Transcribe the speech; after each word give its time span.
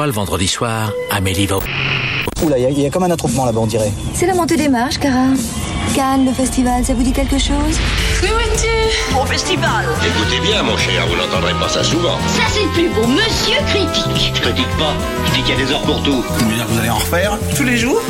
fois, 0.00 0.06
le 0.06 0.12
vendredi 0.12 0.48
soir, 0.48 0.92
Amélie 1.10 1.44
va 1.44 1.58
au... 1.58 1.62
Oula, 2.42 2.56
il 2.56 2.80
y, 2.80 2.86
a 2.86 2.90
comme 2.90 3.02
un 3.02 3.10
attroupement 3.10 3.44
là-bas, 3.44 3.60
on 3.60 3.66
dirait. 3.66 3.92
C'est 4.14 4.26
la 4.26 4.32
montée 4.32 4.56
des 4.56 4.68
marches, 4.68 4.96
Cara. 4.98 5.26
Cannes, 5.94 6.24
le 6.24 6.32
festival, 6.32 6.82
ça 6.86 6.94
vous 6.94 7.02
dit 7.02 7.12
quelque 7.12 7.36
chose? 7.38 7.76
Au 9.20 9.26
festival 9.26 9.84
Écoutez 10.06 10.40
bien, 10.40 10.62
mon 10.62 10.76
cher, 10.78 11.06
vous 11.06 11.16
n'entendrez 11.16 11.52
pas 11.60 11.68
ça 11.68 11.84
souvent. 11.84 12.16
Ça 12.28 12.44
c'est 12.48 12.62
le 12.62 12.70
plus 12.70 12.88
beau, 12.88 13.06
monsieur 13.06 13.58
critique 13.66 14.32
Je 14.34 14.40
critique 14.40 14.78
pas, 14.78 14.94
je 15.26 15.32
dis 15.32 15.42
qu'il 15.42 15.58
y 15.58 15.62
a 15.62 15.66
des 15.66 15.70
heures 15.70 15.82
pour 15.82 16.02
tout. 16.02 16.22
Vous 16.22 16.44
voulez 16.44 16.56
dire 16.56 16.66
que 16.66 16.72
vous 16.72 16.78
allez 16.78 16.90
en 16.90 16.98
refaire 16.98 17.38
Tous 17.54 17.64
les 17.64 17.76
jours? 17.76 18.00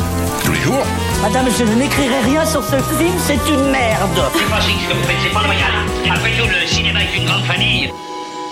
Tous 0.45 0.53
les 0.53 0.61
jours? 0.61 0.85
Madame, 1.21 1.47
je 1.57 1.63
n'écrirai 1.63 2.21
rien 2.23 2.45
sur 2.45 2.63
ce 2.63 2.77
film, 2.97 3.15
c'est 3.27 3.51
une 3.51 3.69
merde 3.69 4.21
C'est 4.33 4.49
pas 4.49 4.61
ce 4.61 4.67
que 4.67 4.93
vous 4.93 5.03
faites, 5.03 5.17
c'est 5.23 5.33
pas 5.33 5.43
loyal. 5.43 5.73
Après 6.09 6.31
tout, 6.37 6.47
le 6.47 6.67
cinéma 6.67 6.99
est 7.03 7.17
une 7.17 7.25
grande 7.25 7.43
famille. 7.43 7.91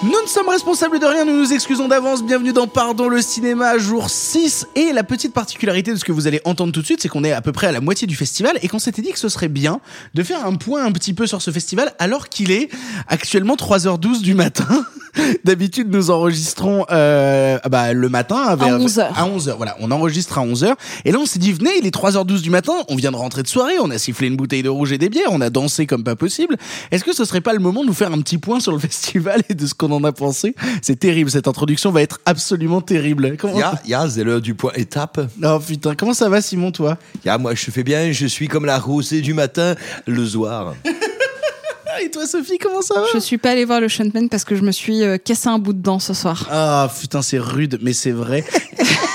Nous 0.01 0.09
ne 0.09 0.27
sommes 0.27 0.47
responsables 0.47 0.97
de 0.97 1.05
rien, 1.05 1.25
nous 1.25 1.35
nous 1.35 1.51
excusons 1.51 1.89
d'avance. 1.89 2.23
Bienvenue 2.23 2.53
dans 2.53 2.67
Pardon 2.67 3.09
le 3.09 3.21
cinéma, 3.21 3.77
jour 3.77 4.09
6. 4.09 4.67
Et 4.77 4.93
la 4.93 5.03
petite 5.03 5.33
particularité 5.33 5.91
de 5.91 5.97
ce 5.97 6.05
que 6.05 6.13
vous 6.13 6.25
allez 6.25 6.39
entendre 6.45 6.71
tout 6.71 6.79
de 6.79 6.85
suite, 6.85 7.01
c'est 7.01 7.09
qu'on 7.09 7.25
est 7.25 7.33
à 7.33 7.41
peu 7.41 7.51
près 7.51 7.67
à 7.67 7.73
la 7.73 7.81
moitié 7.81 8.07
du 8.07 8.15
festival 8.15 8.57
et 8.61 8.69
qu'on 8.69 8.79
s'était 8.79 9.01
dit 9.01 9.11
que 9.11 9.19
ce 9.19 9.27
serait 9.27 9.49
bien 9.49 9.81
de 10.13 10.23
faire 10.23 10.45
un 10.45 10.55
point 10.55 10.85
un 10.85 10.93
petit 10.93 11.13
peu 11.13 11.27
sur 11.27 11.41
ce 11.41 11.51
festival 11.51 11.93
alors 11.99 12.29
qu'il 12.29 12.51
est 12.51 12.69
actuellement 13.09 13.55
3h12 13.55 14.21
du 14.21 14.35
matin. 14.35 14.85
D'habitude, 15.43 15.89
nous 15.91 16.11
enregistrons 16.11 16.85
euh, 16.91 17.57
bah, 17.69 17.93
le 17.93 18.09
matin 18.09 18.55
vers, 18.55 18.79
11h. 18.79 19.01
à 19.15 19.27
11h. 19.27 19.55
Voilà, 19.57 19.75
on 19.79 19.91
enregistre 19.91 20.37
à 20.37 20.45
11h. 20.45 20.75
Et 21.05 21.11
là, 21.11 21.19
on 21.19 21.25
s'est 21.25 21.39
dit, 21.39 21.51
venez, 21.51 21.71
il 21.79 21.85
est 21.85 21.93
3h12 21.93 22.41
du 22.41 22.49
matin, 22.49 22.73
on 22.87 22.95
vient 22.95 23.11
de 23.11 23.17
rentrer 23.17 23.43
de 23.43 23.47
soirée, 23.47 23.79
on 23.81 23.89
a 23.89 23.97
sifflé 23.97 24.27
une 24.27 24.37
bouteille 24.37 24.63
de 24.63 24.69
rouge 24.69 24.91
et 24.91 24.97
des 24.97 25.09
bières, 25.09 25.31
on 25.31 25.41
a 25.41 25.49
dansé 25.49 25.87
comme 25.87 26.03
pas 26.03 26.15
possible. 26.15 26.57
Est-ce 26.91 27.03
que 27.03 27.13
ce 27.13 27.25
serait 27.25 27.41
pas 27.41 27.53
le 27.53 27.59
moment 27.59 27.81
de 27.81 27.87
nous 27.87 27.93
faire 27.93 28.13
un 28.13 28.21
petit 28.21 28.37
point 28.37 28.59
sur 28.59 28.71
le 28.71 28.79
festival 28.79 29.41
et 29.49 29.55
de 29.55 29.65
ce 29.65 29.73
qu'on 29.73 29.88
en 29.91 30.03
a 30.03 30.11
pensé 30.11 30.55
C'est 30.81 30.99
terrible, 30.99 31.29
cette 31.31 31.47
introduction 31.47 31.91
va 31.91 32.01
être 32.01 32.19
absolument 32.25 32.81
terrible. 32.81 33.35
Comment... 33.37 33.57
Ja, 33.57 33.81
ja, 33.85 34.09
c'est 34.09 34.23
l'heure 34.23 34.41
du 34.41 34.55
point 34.55 34.71
étape. 34.75 35.19
Oh 35.43 35.59
putain, 35.59 35.95
comment 35.95 36.13
ça 36.13 36.29
va 36.29 36.41
Simon, 36.41 36.71
toi? 36.71 36.97
Ja, 37.25 37.37
moi 37.37 37.55
je 37.55 37.71
fais 37.71 37.83
bien, 37.83 38.11
je 38.11 38.25
suis 38.27 38.47
comme 38.47 38.65
la 38.65 38.79
rosée 38.79 39.21
du 39.21 39.33
matin, 39.33 39.75
le 40.05 40.25
soir. 40.25 40.75
Ah, 41.91 42.03
Et 42.03 42.11
toi 42.11 42.27
Sophie, 42.27 42.59
comment 42.59 42.83
ça 42.83 42.93
va? 42.93 43.07
Je 43.13 43.17
suis 43.17 43.39
pas 43.39 43.49
allée 43.49 43.65
voir 43.65 43.81
le 43.81 43.89
Sean 43.89 44.09
Penn 44.11 44.29
parce 44.29 44.43
que 44.43 44.55
je 44.55 44.61
me 44.61 44.71
suis 44.71 45.01
euh, 45.03 45.17
cassé 45.17 45.49
un 45.49 45.57
bout 45.57 45.73
de 45.73 45.81
dent 45.81 45.97
ce 45.97 46.13
soir. 46.13 46.47
Ah 46.51 46.87
putain, 47.01 47.23
c'est 47.23 47.39
rude, 47.39 47.79
mais 47.81 47.93
c'est 47.93 48.11
vrai. 48.11 48.45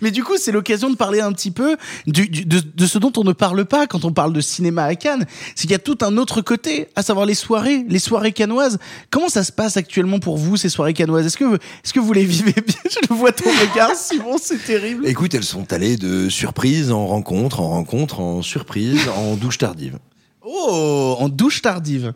Mais 0.00 0.10
du 0.10 0.22
coup, 0.24 0.36
c'est 0.36 0.52
l'occasion 0.52 0.90
de 0.90 0.96
parler 0.96 1.20
un 1.20 1.32
petit 1.32 1.50
peu 1.50 1.76
du, 2.06 2.28
du- 2.28 2.44
de, 2.44 2.60
de 2.60 2.86
ce 2.86 2.98
dont 2.98 3.12
on 3.16 3.24
ne 3.24 3.32
parle 3.32 3.64
pas 3.64 3.86
quand 3.86 4.04
on 4.04 4.12
parle 4.12 4.32
de 4.32 4.40
cinéma 4.40 4.84
à 4.84 4.94
Cannes. 4.94 5.26
C'est 5.54 5.62
qu'il 5.62 5.72
y 5.72 5.74
a 5.74 5.78
tout 5.78 5.98
un 6.02 6.16
autre 6.16 6.40
côté, 6.40 6.88
à 6.96 7.02
savoir 7.02 7.26
les 7.26 7.34
soirées, 7.34 7.84
les 7.88 7.98
soirées 7.98 8.32
cannoises. 8.32 8.78
Comment 9.10 9.28
ça 9.28 9.44
se 9.44 9.52
passe 9.52 9.76
actuellement 9.76 10.18
pour 10.18 10.36
vous, 10.38 10.56
ces 10.56 10.68
soirées 10.68 10.94
cannoises 10.94 11.26
Est-ce 11.26 11.36
que, 11.36 11.54
est-ce 11.56 11.92
que 11.92 12.00
vous 12.00 12.12
les 12.12 12.24
vivez 12.24 12.52
bien? 12.66 12.76
Je 12.90 12.98
le 13.08 13.14
vois 13.16 13.32
ton 13.32 13.50
regard, 13.50 13.90
Simon, 13.96 14.36
c'est 14.40 14.64
terrible. 14.64 15.06
Écoute, 15.06 15.34
elles 15.34 15.44
sont 15.44 15.72
allées 15.72 15.96
de 15.96 16.28
surprise 16.28 16.90
en 16.92 17.06
rencontre, 17.06 17.60
en 17.60 17.68
rencontre, 17.68 18.20
en 18.20 18.42
surprise, 18.42 19.00
en 19.16 19.34
douche 19.36 19.58
tardive. 19.58 19.98
Oh, 20.42 21.16
en 21.18 21.28
douche 21.28 21.60
tardive. 21.62 22.12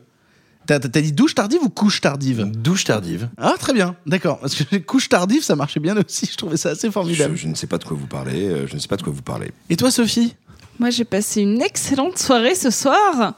T'as 0.66 0.78
t'as 0.78 1.00
dit 1.00 1.12
douche 1.12 1.34
tardive 1.34 1.60
ou 1.62 1.68
couche 1.68 2.00
tardive? 2.00 2.44
Douche 2.44 2.84
tardive. 2.84 3.28
Ah, 3.36 3.54
très 3.58 3.72
bien, 3.72 3.96
d'accord. 4.06 4.38
Parce 4.38 4.54
que 4.54 4.76
couche 4.78 5.08
tardive, 5.08 5.42
ça 5.42 5.56
marchait 5.56 5.80
bien 5.80 5.96
aussi. 5.96 6.28
Je 6.30 6.36
trouvais 6.36 6.56
ça 6.56 6.70
assez 6.70 6.90
formidable. 6.90 7.36
je 7.36 7.48
ne 7.48 7.54
sais 7.54 7.66
pas 7.66 7.78
de 7.78 7.84
quoi 7.84 7.96
vous 7.98 8.06
parlez, 8.06 8.48
euh, 8.48 8.66
je 8.66 8.74
ne 8.74 8.78
sais 8.80 8.88
pas 8.88 8.96
de 8.96 9.02
quoi 9.02 9.12
vous 9.12 9.22
parlez. 9.22 9.50
Et 9.70 9.76
toi, 9.76 9.90
Sophie? 9.90 10.34
Moi, 10.78 10.90
j'ai 10.90 11.04
passé 11.04 11.42
une 11.42 11.60
excellente 11.60 12.18
soirée 12.18 12.54
ce 12.54 12.70
soir, 12.70 13.34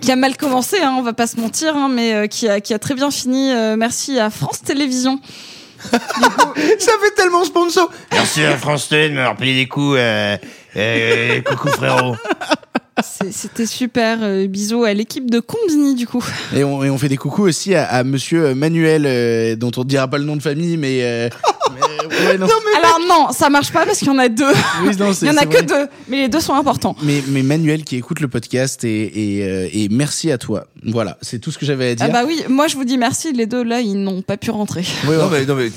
qui 0.00 0.10
a 0.10 0.16
mal 0.16 0.36
commencé, 0.36 0.76
hein, 0.82 0.94
on 0.98 1.02
va 1.02 1.12
pas 1.12 1.26
se 1.28 1.38
mentir, 1.40 1.76
hein, 1.76 1.88
mais 1.88 2.12
euh, 2.12 2.26
qui, 2.26 2.48
a, 2.48 2.60
qui 2.60 2.74
a 2.74 2.78
très 2.78 2.94
bien 2.94 3.10
fini. 3.10 3.52
euh, 3.52 3.76
merci 3.76 4.18
à 4.18 4.30
France 4.30 4.62
Télévisions. 4.62 5.20
Ça 5.92 6.92
fait 7.02 7.14
tellement 7.16 7.44
sponsor 7.44 7.90
Merci 8.10 8.42
à 8.42 8.56
France 8.56 8.88
Télé 8.88 9.10
de 9.10 9.14
m'avoir 9.14 9.36
payé 9.36 9.54
des 9.54 9.68
coups. 9.68 9.96
Euh, 9.98 10.36
euh, 10.76 11.40
coucou 11.42 11.68
frérot. 11.68 12.16
C'est- 13.02 13.32
C'était 13.32 13.66
super. 13.66 14.18
euh, 14.22 14.46
bisous 14.46 14.84
à 14.84 14.94
l'équipe 14.94 15.30
de 15.30 15.40
Combini, 15.40 15.94
du 15.94 16.06
coup. 16.06 16.24
Et 16.54 16.64
on, 16.64 16.82
et 16.82 16.90
on 16.90 16.96
fait 16.98 17.08
des 17.08 17.16
coucous 17.18 17.42
aussi 17.42 17.74
à, 17.74 17.84
à 17.84 18.04
monsieur 18.04 18.54
Manuel, 18.54 19.04
euh, 19.06 19.54
dont 19.56 19.70
on 19.76 19.80
ne 19.80 19.86
dira 19.88 20.08
pas 20.08 20.16
le 20.18 20.24
nom 20.24 20.36
de 20.36 20.42
famille, 20.42 20.76
mais. 20.78 21.00
euh, 21.02 21.28
mais- 21.74 22.26
ouais, 22.28 22.38
non. 22.38 22.46
Alors 22.78 22.98
non, 23.08 23.32
ça 23.32 23.50
marche 23.50 23.70
pas 23.72 23.84
parce 23.84 23.98
qu'il 23.98 24.08
y 24.08 24.10
en 24.10 24.18
a 24.18 24.28
deux. 24.28 24.44
Oui, 24.82 24.96
non, 24.98 25.12
c'est- 25.12 25.26
Il 25.26 25.32
y 25.32 25.34
en 25.34 25.36
a 25.36 25.44
que 25.44 25.52
vrai. 25.58 25.62
deux, 25.64 25.86
mais 26.08 26.16
les 26.22 26.28
deux 26.28 26.40
sont 26.40 26.54
importants. 26.54 26.96
Mais, 27.02 27.22
mais 27.28 27.42
Manuel 27.42 27.84
qui 27.84 27.96
écoute 27.96 28.20
le 28.20 28.28
podcast 28.28 28.82
et, 28.84 29.38
et, 29.38 29.44
euh, 29.44 29.68
et 29.72 29.88
merci 29.90 30.30
à 30.32 30.38
toi. 30.38 30.66
Voilà, 30.84 31.18
c'est 31.20 31.38
tout 31.38 31.50
ce 31.50 31.58
que 31.58 31.66
j'avais 31.66 31.90
à 31.90 31.94
dire. 31.94 32.06
Ah 32.08 32.12
bah 32.12 32.22
oui, 32.26 32.42
moi 32.48 32.66
je 32.68 32.76
vous 32.76 32.84
dis 32.84 32.96
merci, 32.96 33.32
les 33.32 33.46
deux 33.46 33.62
là, 33.64 33.80
ils 33.80 33.96
n'ont 34.02 34.22
pas 34.22 34.36
pu 34.38 34.50
rentrer. 34.50 34.84
Ouais, 35.06 35.16
Non 35.16 35.28
ouais. 35.28 35.40
mais, 35.40 35.46
non, 35.46 35.54
mais, 35.56 35.70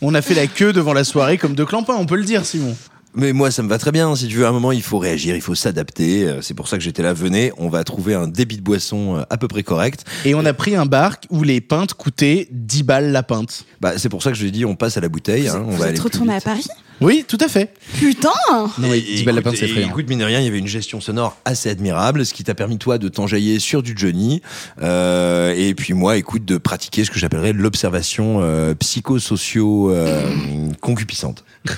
On 0.00 0.14
a 0.14 0.22
fait 0.22 0.34
la 0.34 0.46
queue 0.48 0.72
devant 0.72 0.92
la 0.92 1.04
soirée 1.04 1.38
comme 1.38 1.54
deux 1.54 1.66
clampins, 1.66 1.94
on 1.96 2.06
peut 2.06 2.16
le 2.16 2.24
dire, 2.24 2.44
Simon. 2.44 2.74
Mais 3.14 3.32
moi 3.32 3.50
ça 3.50 3.62
me 3.62 3.68
va 3.68 3.78
très 3.78 3.92
bien. 3.92 4.14
Si 4.16 4.26
tu 4.28 4.36
veux, 4.36 4.46
à 4.46 4.48
un 4.48 4.52
moment 4.52 4.72
il 4.72 4.82
faut 4.82 4.98
réagir, 4.98 5.34
il 5.34 5.40
faut 5.42 5.54
s'adapter. 5.54 6.24
Euh, 6.24 6.40
C'est 6.42 6.54
pour 6.54 6.68
ça 6.68 6.76
que 6.78 6.82
j'étais 6.82 7.02
là. 7.02 7.12
Venez, 7.12 7.52
on 7.58 7.68
va 7.68 7.84
trouver 7.84 8.14
un 8.14 8.28
débit 8.28 8.56
de 8.56 8.62
boisson 8.62 9.16
euh, 9.18 9.22
à 9.30 9.36
peu 9.36 9.48
près 9.48 9.62
correct. 9.62 10.04
Et 10.24 10.34
on 10.34 10.44
a 10.44 10.52
pris 10.54 10.74
un 10.76 10.86
bar 10.86 11.16
où 11.30 11.42
les 11.42 11.60
pintes 11.60 11.94
coûtaient 11.94 12.48
10 12.50 12.82
balles 12.84 13.12
la 13.12 13.22
pinte. 13.22 13.64
Bah, 13.80 13.94
c'est 13.98 14.08
pour 14.08 14.22
ça 14.22 14.30
que 14.30 14.36
je 14.36 14.46
dis 14.46 14.64
on 14.64 14.76
passe 14.76 14.96
à 14.96 15.00
la 15.00 15.08
bouteille. 15.08 15.48
hein, 15.48 15.62
on 15.66 15.70
vous 15.72 15.76
va 15.78 15.84
aller 15.84 15.94
êtes 15.94 16.00
plus 16.00 16.04
retourné 16.04 16.34
à. 16.34 16.40
Paris? 16.40 16.66
Oui, 17.00 17.24
tout 17.26 17.38
à 17.40 17.48
fait. 17.48 17.72
Putain 17.98 18.30
Non, 18.78 18.88
mais 18.88 18.98
Et 18.98 19.16
10 19.16 19.24
balles 19.24 19.34
la 19.34 19.42
pinte, 19.42 19.56
c'est 19.56 19.64
effrayant. 19.64 19.88
Écoute, 19.88 20.08
mine 20.08 20.20
de 20.20 20.24
rien, 20.24 20.38
il 20.38 20.44
y 20.44 20.48
avait 20.48 20.58
une 20.60 20.68
gestion 20.68 21.00
sonore 21.00 21.36
assez 21.44 21.68
admirable, 21.68 22.24
ce 22.24 22.32
qui 22.32 22.44
t'a 22.44 22.54
permis, 22.54 22.78
toi, 22.78 22.98
de 22.98 23.08
t'enjailler 23.08 23.58
sur 23.58 23.82
du 23.82 23.94
Johnny. 23.96 24.40
Euh, 24.80 25.52
et 25.56 25.74
puis 25.74 25.94
moi, 25.94 26.16
écoute, 26.16 26.44
de 26.44 26.58
pratiquer 26.58 27.04
ce 27.04 27.10
que 27.10 27.18
j'appellerais 27.18 27.52
l'observation 27.54 28.38
euh, 28.42 28.74
psychosocio-concupiscente. 28.74 31.44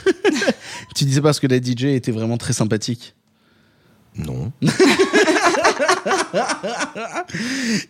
Tu 0.95 1.05
disais 1.05 1.21
parce 1.21 1.41
que 1.41 1.47
la 1.47 1.61
DJ 1.61 1.84
était 1.84 2.12
vraiment 2.12 2.37
très 2.37 2.53
sympathique. 2.53 3.15
non. 4.17 4.53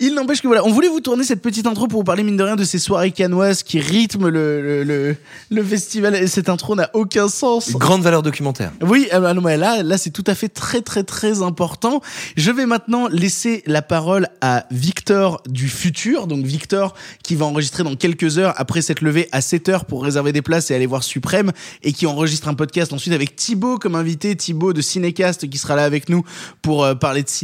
Il 0.00 0.14
n'empêche 0.14 0.40
que 0.40 0.46
voilà, 0.46 0.64
on 0.64 0.70
voulait 0.72 0.88
vous 0.88 1.00
tourner 1.00 1.24
cette 1.24 1.42
petite 1.42 1.66
intro 1.66 1.86
pour 1.86 2.00
vous 2.00 2.04
parler 2.04 2.22
mine 2.22 2.36
de 2.36 2.42
rien 2.42 2.56
de 2.56 2.64
ces 2.64 2.78
soirées 2.78 3.10
canoises 3.10 3.62
qui 3.62 3.80
rythment 3.80 4.28
le, 4.28 4.62
le, 4.62 4.84
le, 4.84 5.16
le 5.50 5.64
festival. 5.64 6.14
Et 6.16 6.26
cette 6.26 6.48
intro 6.48 6.74
n'a 6.74 6.90
aucun 6.94 7.28
sens. 7.28 7.72
Grande 7.72 8.02
valeur 8.02 8.22
documentaire. 8.22 8.72
Oui, 8.80 9.08
ah 9.10 9.20
bah 9.20 9.34
là, 9.56 9.82
là 9.82 9.98
c'est 9.98 10.10
tout 10.10 10.24
à 10.26 10.34
fait 10.34 10.48
très 10.48 10.80
très 10.80 11.04
très 11.04 11.42
important. 11.42 12.00
Je 12.36 12.50
vais 12.50 12.66
maintenant 12.66 13.08
laisser 13.08 13.62
la 13.66 13.82
parole 13.82 14.28
à 14.40 14.66
Victor 14.70 15.42
du 15.48 15.68
futur, 15.68 16.26
donc 16.26 16.44
Victor 16.44 16.94
qui 17.22 17.34
va 17.36 17.46
enregistrer 17.46 17.84
dans 17.84 17.96
quelques 17.96 18.38
heures 18.38 18.54
après 18.56 18.82
s'être 18.82 19.00
levé 19.02 19.28
à 19.32 19.40
7 19.40 19.68
heures 19.68 19.84
pour 19.84 20.02
réserver 20.02 20.32
des 20.32 20.42
places 20.42 20.70
et 20.70 20.74
aller 20.74 20.86
voir 20.86 21.02
Suprême 21.02 21.52
et 21.82 21.92
qui 21.92 22.06
enregistre 22.06 22.48
un 22.48 22.54
podcast 22.54 22.92
ensuite 22.92 23.14
avec 23.14 23.36
Thibaut 23.36 23.78
comme 23.78 23.94
invité, 23.94 24.34
Thibaut 24.36 24.72
de 24.72 24.80
Cinécast 24.80 25.48
qui 25.48 25.58
sera 25.58 25.76
là 25.76 25.84
avec 25.84 26.08
nous 26.08 26.24
pour 26.62 26.84
euh, 26.84 26.94
parler 26.94 27.22
de 27.22 27.28
cinéma 27.28 27.43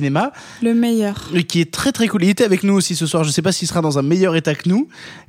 Le 0.63 0.75
meilleur. 0.75 1.29
et 1.35 1.45
qui 1.45 1.61
est 1.61 1.71
très 1.71 1.93
très 1.93 2.09
cool. 2.09 2.25
Il 2.25 2.31
était 2.31 2.45
avec 2.45 2.63
nous 2.63 2.75
aussi 2.75 2.95
ce 2.97 3.07
soir. 3.07 3.25
Je 3.25 3.31
sais 3.31 3.43
pas 3.43 3.53
s'il 3.53 3.69
sera 3.69 3.81
dans 3.81 3.99
un 3.99 4.03
meilleur 4.03 4.35
état 4.37 4.55
que 4.55 4.69
nous. 4.69 4.89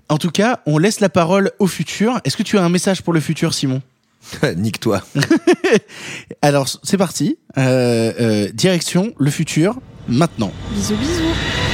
En 0.09 0.17
tout 0.17 0.31
cas, 0.31 0.59
on 0.65 0.77
laisse 0.77 0.99
la 0.99 1.09
parole 1.09 1.51
au 1.59 1.67
futur. 1.67 2.19
Est-ce 2.25 2.35
que 2.37 2.43
tu 2.43 2.57
as 2.57 2.63
un 2.63 2.69
message 2.69 3.01
pour 3.01 3.13
le 3.13 3.19
futur, 3.19 3.53
Simon 3.53 3.81
Nique-toi. 4.57 5.01
Alors, 6.41 6.67
c'est 6.83 6.97
parti. 6.97 7.37
Euh, 7.57 8.13
euh, 8.19 8.49
direction 8.53 9.13
le 9.17 9.31
futur 9.31 9.79
maintenant. 10.07 10.51
Bisous, 10.73 10.95
bisous. 10.95 11.70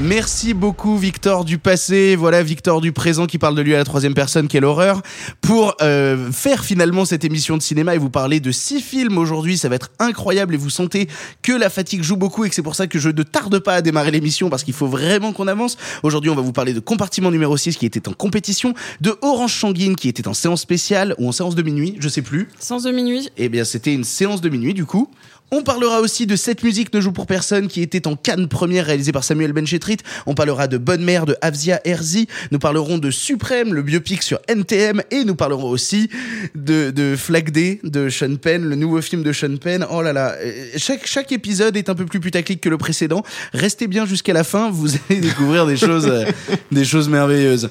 Merci 0.00 0.54
beaucoup 0.54 0.96
Victor 0.96 1.44
du 1.44 1.58
passé, 1.58 2.16
voilà 2.16 2.42
Victor 2.42 2.80
du 2.80 2.92
présent 2.92 3.26
qui 3.26 3.38
parle 3.38 3.54
de 3.54 3.60
lui 3.60 3.74
à 3.74 3.78
la 3.78 3.84
troisième 3.84 4.14
personne, 4.14 4.48
quelle 4.48 4.64
horreur, 4.64 5.02
pour 5.42 5.76
euh, 5.82 6.32
faire 6.32 6.64
finalement 6.64 7.04
cette 7.04 7.24
émission 7.24 7.56
de 7.56 7.62
cinéma 7.62 7.94
et 7.94 7.98
vous 7.98 8.10
parler 8.10 8.40
de 8.40 8.50
six 8.50 8.80
films 8.80 9.18
aujourd'hui, 9.18 9.58
ça 9.58 9.68
va 9.68 9.76
être 9.76 9.90
incroyable 9.98 10.54
et 10.54 10.56
vous 10.56 10.70
sentez 10.70 11.08
que 11.42 11.52
la 11.52 11.68
fatigue 11.68 12.02
joue 12.02 12.16
beaucoup 12.16 12.44
et 12.44 12.48
que 12.48 12.54
c'est 12.54 12.62
pour 12.62 12.74
ça 12.74 12.86
que 12.86 12.98
je 12.98 13.10
ne 13.10 13.22
tarde 13.22 13.58
pas 13.58 13.74
à 13.74 13.82
démarrer 13.82 14.10
l'émission 14.10 14.48
parce 14.48 14.64
qu'il 14.64 14.74
faut 14.74 14.88
vraiment 14.88 15.32
qu'on 15.32 15.46
avance. 15.46 15.76
Aujourd'hui 16.02 16.30
on 16.30 16.34
va 16.34 16.42
vous 16.42 16.52
parler 16.52 16.72
de 16.72 16.80
compartiment 16.80 17.30
numéro 17.30 17.56
6 17.56 17.76
qui 17.76 17.86
était 17.86 18.08
en 18.08 18.12
compétition, 18.14 18.74
de 19.02 19.16
Orange 19.20 19.54
Sanguine 19.54 19.94
qui 19.94 20.08
était 20.08 20.26
en 20.26 20.34
séance 20.34 20.62
spéciale 20.62 21.14
ou 21.18 21.28
en 21.28 21.32
séance 21.32 21.54
de 21.54 21.62
minuit, 21.62 21.96
je 22.00 22.08
sais 22.08 22.22
plus. 22.22 22.48
Sans 22.58 22.82
de 22.82 22.90
minuit. 22.90 23.28
Eh 23.36 23.48
bien, 23.48 23.64
c'était 23.64 23.92
une 23.92 24.04
séance 24.04 24.40
de 24.40 24.48
minuit, 24.48 24.74
du 24.74 24.86
coup. 24.86 25.10
On 25.54 25.62
parlera 25.62 26.00
aussi 26.00 26.24
de 26.26 26.34
Cette 26.34 26.62
musique 26.62 26.94
ne 26.94 27.00
joue 27.02 27.12
pour 27.12 27.26
personne, 27.26 27.68
qui 27.68 27.82
était 27.82 28.06
en 28.06 28.16
Cannes 28.16 28.48
première, 28.48 28.86
réalisée 28.86 29.12
par 29.12 29.22
Samuel 29.22 29.52
Benchetrit. 29.52 29.98
On 30.24 30.32
parlera 30.32 30.66
de 30.66 30.78
Bonne 30.78 31.04
Mère 31.04 31.26
de 31.26 31.36
Avzia 31.42 31.78
Herzi. 31.84 32.26
Nous 32.52 32.58
parlerons 32.58 32.96
de 32.96 33.10
Suprême, 33.10 33.74
le 33.74 33.82
biopic 33.82 34.22
sur 34.22 34.40
NTM. 34.48 35.02
Et 35.10 35.24
nous 35.24 35.34
parlerons 35.34 35.68
aussi 35.68 36.08
de, 36.54 36.90
de 36.90 37.16
Flag 37.16 37.50
Day 37.50 37.80
de 37.84 38.08
Sean 38.08 38.36
Penn, 38.36 38.64
le 38.64 38.76
nouveau 38.76 39.02
film 39.02 39.22
de 39.22 39.30
Sean 39.34 39.58
Penn. 39.58 39.84
Oh 39.90 40.00
là 40.00 40.14
là. 40.14 40.36
Euh, 40.40 40.68
Chaque, 40.78 41.06
chaque 41.06 41.32
épisode 41.32 41.76
est 41.76 41.90
un 41.90 41.94
peu 41.94 42.06
plus 42.06 42.20
putaclic 42.20 42.58
que 42.58 42.70
le 42.70 42.78
précédent. 42.78 43.22
Restez 43.52 43.88
bien 43.88 44.06
jusqu'à 44.06 44.32
la 44.32 44.44
fin, 44.44 44.70
vous 44.70 44.88
allez 45.10 45.20
découvrir 45.20 45.66
des 45.66 45.76
choses, 45.76 46.06
euh, 46.08 46.24
des 46.72 46.86
choses 46.86 47.10
merveilleuses. 47.10 47.68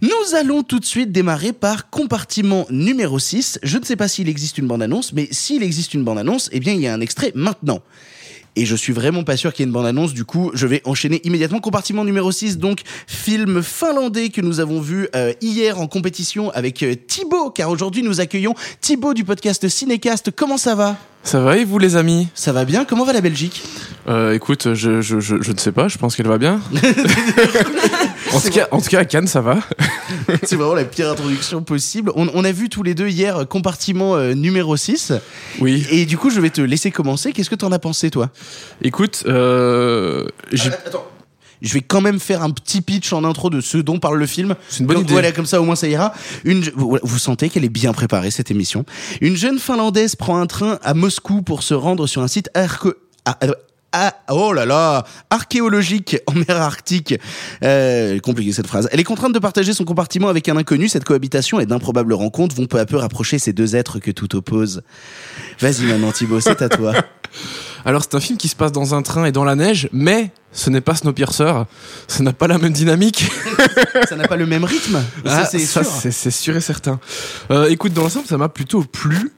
Nous 0.00 0.34
allons 0.38 0.62
tout 0.62 0.80
de 0.80 0.86
suite 0.86 1.12
démarrer 1.12 1.52
par 1.52 1.90
compartiment 1.90 2.66
numéro 2.70 3.18
6. 3.18 3.58
Je 3.62 3.76
ne 3.76 3.84
sais 3.84 3.96
pas 3.96 4.08
s'il 4.08 4.30
existe 4.30 4.56
une 4.56 4.68
bande-annonce, 4.68 5.12
mais 5.12 5.28
s'il 5.32 5.62
existe 5.62 5.92
une 5.92 6.02
bande-annonce, 6.02 6.48
eh 6.52 6.60
bien, 6.60 6.72
il 6.72 6.80
y 6.80 6.86
a 6.86 6.94
un 6.94 7.09
extrait 7.10 7.32
maintenant. 7.34 7.80
et 8.56 8.66
je 8.66 8.76
suis 8.76 8.92
vraiment 8.92 9.22
pas 9.24 9.36
sûr 9.36 9.52
qu'il 9.52 9.62
y 9.62 9.64
ait 9.64 9.68
une 9.68 9.72
bande-annonce. 9.72 10.12
Du 10.14 10.24
coup, 10.24 10.50
je 10.54 10.66
vais 10.66 10.80
enchaîner 10.84 11.20
immédiatement. 11.24 11.60
Compartiment 11.60 12.04
numéro 12.04 12.30
6, 12.32 12.58
donc 12.58 12.80
film 13.06 13.62
finlandais 13.62 14.28
que 14.28 14.40
nous 14.40 14.58
avons 14.60 14.80
vu 14.80 15.08
euh, 15.16 15.32
hier 15.40 15.80
en 15.80 15.86
compétition 15.88 16.50
avec 16.50 16.82
euh, 16.82 16.94
Thibaut, 16.94 17.50
car 17.50 17.68
aujourd'hui 17.70 18.02
nous 18.02 18.20
accueillons 18.20 18.54
Thibaut 18.80 19.14
du 19.14 19.24
podcast 19.24 19.68
Cinécast. 19.68 20.30
Comment 20.34 20.56
ça 20.58 20.74
va? 20.74 20.96
Ça 21.22 21.40
va 21.40 21.56
et 21.58 21.64
vous 21.64 21.78
les 21.78 21.96
amis? 21.96 22.28
Ça 22.34 22.52
va 22.52 22.64
bien? 22.64 22.84
Comment 22.84 23.04
va 23.04 23.12
la 23.12 23.20
Belgique? 23.20 23.62
Euh, 24.08 24.34
Écoute, 24.34 24.74
je, 24.74 25.00
je, 25.02 25.20
je, 25.20 25.40
je 25.42 25.52
ne 25.52 25.58
sais 25.58 25.72
pas, 25.72 25.88
je 25.88 25.98
pense 25.98 26.14
qu'elle 26.16 26.28
va 26.28 26.38
bien. 26.38 26.60
en, 28.34 28.40
tout 28.40 28.50
cas, 28.50 28.68
en 28.70 28.80
tout 28.80 28.88
cas, 28.88 29.00
à 29.00 29.04
Cannes, 29.04 29.26
ça 29.26 29.40
va. 29.40 29.58
C'est 30.42 30.56
vraiment 30.56 30.74
la 30.74 30.84
pire 30.84 31.10
introduction 31.10 31.62
possible. 31.62 32.12
On, 32.14 32.28
on 32.34 32.44
a 32.44 32.52
vu 32.52 32.68
tous 32.68 32.82
les 32.82 32.94
deux 32.94 33.08
hier 33.08 33.36
euh, 33.38 33.44
compartiment 33.44 34.16
euh, 34.16 34.34
numéro 34.34 34.76
6. 34.76 35.12
Oui. 35.60 35.86
Et 35.90 36.06
du 36.06 36.16
coup, 36.18 36.30
je 36.30 36.40
vais 36.40 36.50
te 36.50 36.60
laisser 36.60 36.90
commencer. 36.90 37.32
Qu'est-ce 37.32 37.50
que 37.50 37.54
t'en 37.54 37.72
as 37.72 37.78
pensé, 37.78 38.10
toi? 38.10 38.30
Écoute, 38.82 39.24
euh, 39.26 40.26
j'ai- 40.52 40.68
Attends. 40.72 41.06
Je 41.62 41.74
vais 41.74 41.82
quand 41.82 42.00
même 42.00 42.20
faire 42.20 42.42
un 42.42 42.48
petit 42.48 42.80
pitch 42.80 43.12
en 43.12 43.22
intro 43.22 43.50
de 43.50 43.60
ce 43.60 43.76
dont 43.76 43.98
parle 43.98 44.18
le 44.18 44.24
film. 44.26 44.54
C'est 44.70 44.80
une 44.80 44.86
bonne 44.86 44.96
Donc, 44.96 45.04
idée. 45.04 45.12
Voilà, 45.12 45.30
comme 45.30 45.44
ça 45.44 45.60
au 45.60 45.64
moins 45.64 45.76
ça 45.76 45.88
ira. 45.88 46.14
Une, 46.44 46.62
vous 46.74 47.18
sentez 47.18 47.50
qu'elle 47.50 47.66
est 47.66 47.68
bien 47.68 47.92
préparée 47.92 48.30
cette 48.30 48.50
émission. 48.50 48.86
Une 49.20 49.36
jeune 49.36 49.58
finlandaise 49.58 50.16
prend 50.16 50.40
un 50.40 50.46
train 50.46 50.78
à 50.82 50.94
Moscou 50.94 51.42
pour 51.42 51.62
se 51.62 51.74
rendre 51.74 52.06
sur 52.06 52.22
un 52.22 52.28
site 52.28 52.48
arco- 52.54 52.94
ah, 53.92 54.14
oh 54.30 54.52
là 54.52 54.66
là, 54.66 55.04
archéologique 55.30 56.16
en 56.26 56.32
mer 56.32 56.50
Arctique. 56.50 57.14
Euh, 57.64 58.20
compliqué 58.20 58.52
cette 58.52 58.68
phrase. 58.68 58.88
Elle 58.92 59.00
est 59.00 59.04
contrainte 59.04 59.32
de 59.32 59.38
partager 59.38 59.72
son 59.72 59.84
compartiment 59.84 60.28
avec 60.28 60.48
un 60.48 60.56
inconnu. 60.56 60.88
Cette 60.88 61.04
cohabitation 61.04 61.58
et 61.58 61.66
d'improbables 61.66 62.12
rencontres 62.12 62.54
vont 62.54 62.66
peu 62.66 62.78
à 62.78 62.86
peu 62.86 62.96
rapprocher 62.96 63.38
ces 63.38 63.52
deux 63.52 63.74
êtres 63.74 63.98
que 63.98 64.12
tout 64.12 64.36
oppose. 64.36 64.82
Vas-y 65.58 65.86
maintenant 65.86 66.12
Thibaut, 66.12 66.40
c'est 66.40 66.62
à 66.62 66.68
toi. 66.68 66.94
alors 67.84 68.02
c'est 68.02 68.14
un 68.14 68.20
film 68.20 68.38
qui 68.38 68.48
se 68.48 68.56
passe 68.56 68.72
dans 68.72 68.94
un 68.94 69.02
train 69.02 69.24
et 69.24 69.32
dans 69.32 69.44
la 69.44 69.56
neige, 69.56 69.88
mais 69.92 70.30
ce 70.52 70.70
n'est 70.70 70.80
pas 70.80 70.94
Snowpiercer. 70.94 71.52
Ça 72.06 72.22
n'a 72.22 72.32
pas 72.32 72.46
la 72.46 72.58
même 72.58 72.72
dynamique. 72.72 73.28
ça 74.08 74.14
n'a 74.14 74.28
pas 74.28 74.36
le 74.36 74.46
même 74.46 74.64
rythme. 74.64 75.02
ça 75.24 75.42
Ah, 75.42 75.44
ça, 75.44 75.84
c'est 75.84 76.30
sûr 76.30 76.56
et 76.56 76.60
certain. 76.60 77.00
Euh, 77.50 77.68
écoute, 77.68 77.92
dans 77.92 78.02
l'ensemble, 78.02 78.26
ça 78.26 78.38
m'a 78.38 78.48
plutôt 78.48 78.84
plu. 78.84 79.32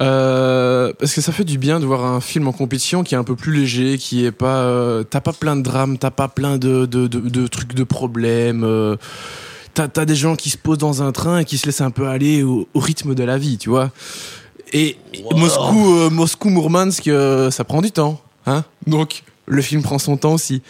Euh, 0.00 0.92
parce 0.98 1.12
que 1.14 1.20
ça 1.20 1.30
fait 1.30 1.44
du 1.44 1.58
bien 1.58 1.78
de 1.78 1.84
voir 1.84 2.04
un 2.06 2.20
film 2.22 2.48
en 2.48 2.52
compétition 2.52 3.02
qui 3.02 3.14
est 3.14 3.18
un 3.18 3.24
peu 3.24 3.36
plus 3.36 3.52
léger, 3.52 3.98
qui 3.98 4.24
est 4.24 4.32
pas, 4.32 4.62
euh, 4.62 5.02
t'as 5.02 5.20
pas 5.20 5.34
plein 5.34 5.56
de 5.56 5.62
drames, 5.62 5.98
t'as 5.98 6.10
pas 6.10 6.28
plein 6.28 6.56
de, 6.56 6.86
de, 6.86 7.06
de, 7.06 7.20
de 7.20 7.46
trucs 7.46 7.74
de 7.74 7.84
problèmes. 7.84 8.64
euh, 8.64 8.96
t'as 9.74 9.88
as 9.96 10.04
des 10.06 10.16
gens 10.16 10.36
qui 10.36 10.50
se 10.50 10.56
posent 10.56 10.78
dans 10.78 11.02
un 11.02 11.12
train 11.12 11.40
et 11.40 11.44
qui 11.44 11.58
se 11.58 11.66
laissent 11.66 11.82
un 11.82 11.90
peu 11.90 12.08
aller 12.08 12.42
au, 12.42 12.66
au 12.72 12.80
rythme 12.80 13.14
de 13.14 13.24
la 13.24 13.36
vie, 13.36 13.58
tu 13.58 13.68
vois. 13.68 13.90
Et 14.72 14.96
Moscou, 15.32 15.94
euh, 15.94 16.10
Moscou, 16.10 16.48
Mourmansk, 16.48 17.06
euh, 17.08 17.50
ça 17.50 17.64
prend 17.64 17.82
du 17.82 17.90
temps, 17.90 18.20
hein. 18.46 18.64
Donc 18.86 19.24
le 19.46 19.62
film 19.62 19.82
prend 19.82 19.98
son 19.98 20.16
temps 20.16 20.34
aussi. 20.34 20.62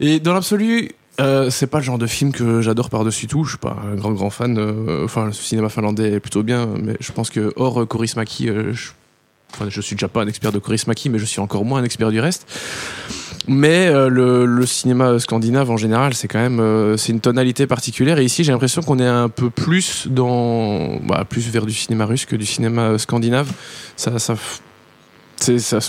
Et 0.00 0.20
dans 0.20 0.34
l'absolu, 0.34 0.90
euh, 1.20 1.50
c'est 1.50 1.66
pas 1.66 1.78
le 1.78 1.84
genre 1.84 1.98
de 1.98 2.06
film 2.06 2.32
que 2.32 2.60
j'adore 2.60 2.90
par-dessus 2.90 3.26
tout. 3.26 3.44
Je 3.44 3.50
suis 3.50 3.58
pas 3.58 3.76
un 3.84 3.94
grand 3.94 4.12
grand 4.12 4.30
fan. 4.30 4.58
euh, 4.58 5.04
enfin, 5.04 5.26
le 5.26 5.32
cinéma 5.32 5.68
finlandais 5.68 6.12
est 6.12 6.20
plutôt 6.20 6.42
bien, 6.42 6.68
mais 6.80 6.96
je 7.00 7.12
pense 7.12 7.30
que 7.30 7.52
hors 7.56 7.82
euh, 7.82 7.86
Korismaki, 7.86 8.48
euh, 8.48 8.72
je, 8.72 8.90
enfin, 9.52 9.68
suis 9.70 9.96
déjà 9.96 10.08
pas 10.08 10.22
un 10.22 10.26
expert 10.26 10.52
de 10.52 10.58
Korismaki, 10.58 11.10
mais 11.10 11.18
je 11.18 11.24
suis 11.24 11.40
encore 11.40 11.64
moins 11.64 11.80
un 11.80 11.84
expert 11.84 12.10
du 12.10 12.20
reste. 12.20 12.46
Mais 13.46 13.88
euh, 13.88 14.08
le, 14.08 14.66
cinéma 14.66 15.18
scandinave 15.18 15.70
en 15.70 15.76
général, 15.76 16.14
c'est 16.14 16.28
quand 16.28 16.38
même 16.38 16.60
euh, 16.60 16.96
c'est 16.96 17.12
une 17.12 17.20
tonalité 17.20 17.66
particulière. 17.66 18.18
Et 18.18 18.24
ici, 18.24 18.42
j'ai 18.42 18.52
l'impression 18.52 18.82
qu'on 18.82 18.98
est 18.98 19.06
un 19.06 19.28
peu 19.28 19.50
plus 19.50 20.08
dans 20.08 20.96
bah, 21.00 21.24
plus 21.28 21.50
vers 21.50 21.66
du 21.66 21.74
cinéma 21.74 22.06
russe 22.06 22.24
que 22.24 22.36
du 22.36 22.46
cinéma 22.46 22.82
euh, 22.82 22.98
scandinave. 22.98 23.52
Ça, 23.96 24.18
ça, 24.18 24.34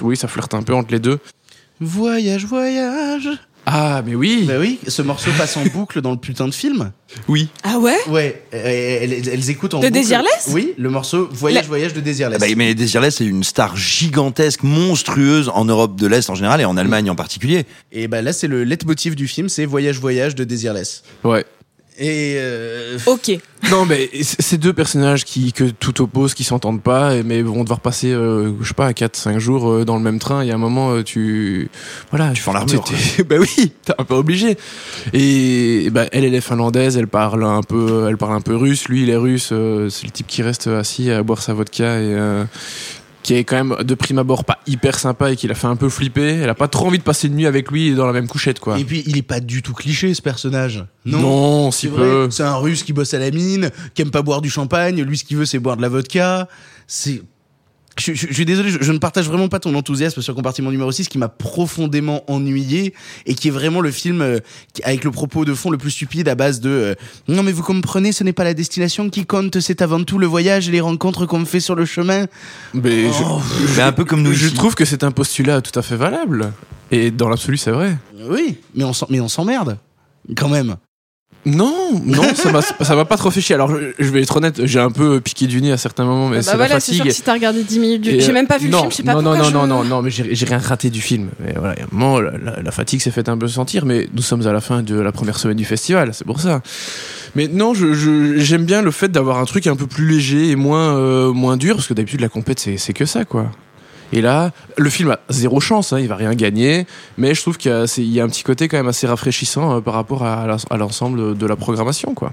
oui, 0.01 0.17
ça 0.17 0.27
flirte 0.27 0.53
un 0.53 0.63
peu 0.63 0.73
entre 0.73 0.91
les 0.91 0.99
deux. 0.99 1.19
Voyage, 1.79 2.45
voyage. 2.45 3.29
Ah, 3.67 4.03
mais 4.05 4.13
oui, 4.13 4.45
Bah 4.47 4.53
oui, 4.59 4.79
ce 4.87 5.01
morceau 5.01 5.31
passe 5.37 5.57
en 5.57 5.65
boucle 5.65 5.99
dans 6.01 6.11
le 6.11 6.17
putain 6.17 6.47
de 6.47 6.53
film. 6.53 6.91
oui. 7.27 7.47
Ah 7.63 7.79
ouais? 7.79 7.97
Ouais, 8.07 8.43
elles, 8.51 9.11
elles- 9.13 9.29
elles 9.29 9.49
écoutent 9.49 9.73
en 9.73 9.79
De 9.79 9.87
boucle. 9.87 9.93
Désirless? 9.99 10.49
Oui, 10.51 10.73
le 10.77 10.89
morceau 10.91 11.27
Voyage, 11.31 11.63
La- 11.63 11.67
voyage 11.67 11.93
de 11.93 11.99
Désirless. 11.99 12.39
Bah, 12.39 12.45
mais 12.55 12.75
Désirless, 12.75 13.15
c'est 13.15 13.25
une 13.25 13.43
star 13.43 13.75
gigantesque, 13.75 14.61
monstrueuse 14.63 15.49
en 15.49 15.65
Europe 15.65 15.99
de 15.99 16.05
l'Est 16.07 16.29
en 16.29 16.35
général 16.35 16.61
et 16.61 16.65
en 16.65 16.77
Allemagne 16.77 17.09
en 17.09 17.15
particulier. 17.15 17.65
Et 17.91 18.07
bah 18.07 18.21
là, 18.21 18.33
c'est 18.33 18.47
le 18.47 18.63
leitmotiv 18.63 19.15
du 19.15 19.27
film, 19.27 19.49
c'est 19.49 19.65
Voyage, 19.65 19.99
voyage 19.99 20.35
de 20.35 20.43
Désirless. 20.43 21.01
Ouais. 21.23 21.43
Et 21.97 22.35
euh, 22.39 22.97
Ok. 23.05 23.31
Non, 23.71 23.85
mais 23.85 24.09
c- 24.21 24.35
c'est 24.39 24.57
deux 24.57 24.73
personnages 24.73 25.23
qui 25.23 25.53
que 25.53 25.63
tout 25.63 26.01
oppose, 26.01 26.33
qui 26.33 26.43
s'entendent 26.43 26.81
pas, 26.83 27.15
mais 27.23 27.41
vont 27.41 27.63
devoir 27.63 27.79
passer, 27.79 28.11
euh, 28.11 28.51
je 28.61 28.67
sais 28.67 28.73
pas, 28.73 28.91
4-5 28.91 29.39
jours 29.39 29.69
euh, 29.71 29.85
dans 29.85 29.95
le 29.95 30.03
même 30.03 30.19
train. 30.19 30.43
Il 30.43 30.47
y 30.47 30.51
a 30.51 30.55
un 30.55 30.59
moment, 30.59 30.91
euh, 30.91 31.03
tu 31.03 31.69
voilà, 32.11 32.31
Tu 32.33 32.41
fends 32.41 32.51
l'armure, 32.53 32.83
Bah 33.29 33.37
oui, 33.39 33.71
t'es 33.83 33.93
un 33.97 34.03
peu 34.03 34.13
obligé. 34.15 34.57
Et 35.13 35.89
bah, 35.91 36.05
elle, 36.11 36.25
elle 36.25 36.35
est 36.35 36.41
finlandaise, 36.41 36.97
elle 36.97 37.07
parle 37.07 37.43
un 37.45 37.63
peu, 37.63 38.05
elle 38.09 38.17
parle 38.17 38.33
un 38.33 38.41
peu 38.41 38.55
russe. 38.55 38.87
Lui, 38.89 39.03
il 39.03 39.09
est 39.09 39.15
russe. 39.17 39.49
euh, 39.53 39.89
c'est 39.89 40.05
le 40.05 40.11
type 40.11 40.27
qui 40.27 40.41
reste 40.43 40.67
assis 40.67 41.09
à 41.11 41.23
boire 41.23 41.41
sa 41.41 41.53
vodka 41.53 41.85
et 42.01 42.13
euh, 42.13 42.43
qui 43.25 43.33
est 43.33 43.43
quand 43.43 43.55
même 43.55 43.83
de 43.83 43.95
prime 43.95 44.19
abord 44.19 44.45
pas 44.45 44.59
hyper 44.67 44.99
sympa 44.99 45.31
et 45.31 45.35
qui 45.35 45.47
l'a 45.47 45.55
fait 45.55 45.65
un 45.65 45.75
peu 45.75 45.89
flipper. 45.89 46.41
Elle 46.43 46.49
a 46.49 46.53
pas 46.53 46.67
trop 46.67 46.85
envie 46.85 46.99
de 46.99 47.03
passer 47.03 47.25
une 47.25 47.33
nuit 47.33 47.47
avec 47.47 47.71
lui 47.71 47.95
dans 47.95 48.05
la 48.05 48.13
même 48.13 48.27
couchette, 48.27 48.59
quoi. 48.59 48.77
et 48.77 48.83
puis, 48.83 49.01
il 49.07 49.17
est 49.17 49.23
pas 49.23 49.39
du 49.39 49.63
tout 49.63 49.73
cliché, 49.73 50.13
ce 50.13 50.21
personnage. 50.21 50.85
Non. 51.05 51.19
Non, 51.21 51.71
c'est 51.71 51.87
si 51.87 51.93
peu. 51.93 52.29
C'est 52.29 52.43
un 52.43 52.57
russe 52.57 52.83
qui 52.83 52.93
bosse 52.93 53.15
à 53.15 53.19
la 53.19 53.31
mine, 53.31 53.71
qui 53.95 54.03
aime 54.03 54.11
pas 54.11 54.21
boire 54.21 54.41
du 54.41 54.51
champagne. 54.51 55.01
Lui, 55.01 55.17
ce 55.17 55.23
qu'il 55.23 55.37
veut, 55.37 55.45
c'est 55.45 55.57
boire 55.57 55.75
de 55.75 55.81
la 55.81 55.89
vodka. 55.89 56.47
C'est. 56.85 57.23
Je, 57.97 58.13
je- 58.13 58.27
je 58.27 58.33
suis 58.33 58.45
désolé, 58.45 58.69
je, 58.69 58.77
je 58.81 58.91
ne 58.91 58.97
partage 58.97 59.27
vraiment 59.27 59.47
pas 59.47 59.59
ton 59.59 59.73
enthousiasme 59.73 60.21
sur 60.21 60.35
compartiment 60.35 60.69
numéro 60.69 60.91
6 60.91 61.07
qui 61.07 61.17
m'a 61.17 61.29
profondément 61.29 62.23
ennuyé 62.29 62.93
et 63.25 63.35
qui 63.35 63.47
est 63.47 63.51
vraiment 63.51 63.79
le 63.79 63.89
film 63.89 64.21
euh, 64.21 64.39
avec 64.83 65.05
le 65.05 65.11
propos 65.11 65.45
de 65.45 65.53
fond 65.53 65.69
le 65.69 65.77
plus 65.77 65.91
stupide 65.91 66.27
à 66.27 66.35
base 66.35 66.59
de 66.59 66.69
euh, 66.69 66.95
non 67.29 67.41
mais 67.41 67.53
vous 67.53 67.63
comprenez 67.63 68.11
ce 68.11 68.23
n'est 68.25 68.33
pas 68.33 68.43
la 68.43 68.53
destination 68.53 69.09
qui 69.09 69.25
compte 69.25 69.59
c'est 69.61 69.81
avant 69.81 70.03
tout 70.03 70.17
le 70.19 70.27
voyage 70.27 70.67
et 70.67 70.71
les 70.73 70.81
rencontres 70.81 71.25
qu'on 71.25 71.45
fait 71.45 71.61
sur 71.61 71.75
le 71.75 71.85
chemin 71.85 72.25
Mais 72.73 73.05
je- 73.13 73.23
Oh, 73.23 73.39
Mais 73.77 73.83
un 73.83 73.93
peu 73.93 74.03
comme 74.03 74.23
nous 74.23 74.33
Je 74.33 74.47
ici. 74.47 74.55
trouve 74.55 74.75
que 74.75 74.83
c'est 74.83 75.03
un 75.05 75.11
postulat 75.11 75.61
tout 75.61 75.77
à 75.79 75.81
fait 75.81 75.95
valable. 75.95 76.51
Et 76.91 77.11
dans 77.11 77.29
l'absolu, 77.29 77.57
c'est 77.57 77.71
vrai. 77.71 77.97
oui 78.29 78.57
mais 78.75 78.83
on 78.83 78.91
s'en- 78.93 79.07
mais 79.09 79.21
on 79.21 79.29
s'emmerde 79.29 79.77
quand 80.35 80.49
même 80.49 80.75
Non, 81.45 82.01
non, 82.03 82.23
ça 82.33 82.51
m'a, 82.51 82.61
ça 82.61 82.95
m'a 82.95 83.05
pas 83.05 83.17
trop 83.17 83.29
fait 83.29 83.39
chier. 83.41 83.53
Alors, 83.53 83.69
je, 83.69 83.91
je 83.99 84.09
vais 84.09 84.21
être 84.23 84.35
honnête, 84.37 84.65
j'ai 84.65 84.79
un 84.79 84.89
peu 84.89 85.19
piqué 85.21 85.45
du 85.45 85.61
nez 85.61 85.71
à 85.71 85.77
certains 85.77 86.03
moments, 86.05 86.27
mais 86.29 86.37
bah 86.37 86.41
c'est 86.41 86.51
la 86.51 86.57
voilà, 86.57 86.79
c'est 86.79 86.91
sûr 86.93 86.97
fatigue. 87.03 87.11
que 87.11 87.15
si 87.15 87.21
t'as 87.21 87.33
regardé 87.33 87.63
10 87.63 87.79
minutes 87.79 88.01
du... 88.01 88.19
J'ai 88.19 88.31
même 88.31 88.47
pas 88.47 88.57
vu 88.57 88.67
non, 88.69 88.77
le 88.85 88.89
film, 88.89 88.91
je 88.91 88.95
sais 88.97 89.03
pas 89.03 89.13
non, 89.13 89.21
pourquoi 89.21 89.37
non, 89.37 89.43
je... 89.43 89.53
non, 89.53 89.67
non, 89.67 89.83
non, 89.83 90.01
mais 90.01 90.09
j'ai, 90.09 90.33
j'ai 90.33 90.45
rien 90.47 90.57
raté 90.57 90.89
du 90.89 91.01
film. 91.01 91.29
Mais 91.39 91.53
voilà, 91.55 91.73
un 91.81 91.85
moment, 91.91 92.19
la, 92.19 92.31
la- 92.37 92.61
la 92.63 92.71
fatigue 92.71 92.99
s'est 92.99 93.11
fait 93.11 93.29
un 93.29 93.37
peu 93.37 93.47
sentir, 93.47 93.85
mais 93.85 94.07
nous 94.15 94.23
sommes 94.23 94.45
à 94.47 94.51
la 94.53 94.59
fin 94.61 94.81
de 94.81 94.95
la 94.99 95.11
première 95.11 95.37
semaine 95.37 95.57
du 95.57 95.65
festival, 95.65 96.11
c'est 96.13 96.25
pour 96.25 96.39
ça. 96.41 96.61
Mais 97.35 97.47
non, 97.47 97.73
je, 97.75 97.93
je- 97.93 98.37
j'aime 98.37 98.65
bien 98.65 98.81
le 98.81 98.89
fait 98.91 99.09
d'avoir 99.09 99.37
un 99.37 99.45
truc 99.45 99.67
un 99.67 99.75
peu 99.75 99.85
plus 99.85 100.07
léger 100.07 100.49
et 100.49 100.55
moins, 100.55 100.95
euh, 100.97 101.31
moins 101.31 101.57
dur, 101.57 101.75
parce 101.75 101.87
que 101.87 101.93
d'habitude, 101.93 102.21
la 102.21 102.29
compète, 102.29 102.59
c'est, 102.59 102.77
c'est 102.77 102.93
que 102.93 103.05
ça, 103.05 103.23
quoi. 103.23 103.51
Et 104.13 104.21
là, 104.21 104.51
le 104.77 104.89
film 104.89 105.11
a 105.11 105.19
zéro 105.29 105.59
chance, 105.59 105.93
hein, 105.93 105.99
il 105.99 106.07
va 106.07 106.15
rien 106.15 106.33
gagner, 106.33 106.85
mais 107.17 107.33
je 107.33 107.41
trouve 107.41 107.57
qu'il 107.57 107.71
y 107.71 108.19
a, 108.19 108.23
un 108.23 108.29
petit 108.29 108.43
côté 108.43 108.67
quand 108.67 108.77
même 108.77 108.87
assez 108.87 109.07
rafraîchissant 109.07 109.77
euh, 109.77 109.81
par 109.81 109.93
rapport 109.93 110.23
à 110.23 110.77
l'ensemble 110.77 111.37
de 111.37 111.45
la 111.45 111.55
programmation, 111.55 112.13
quoi. 112.13 112.31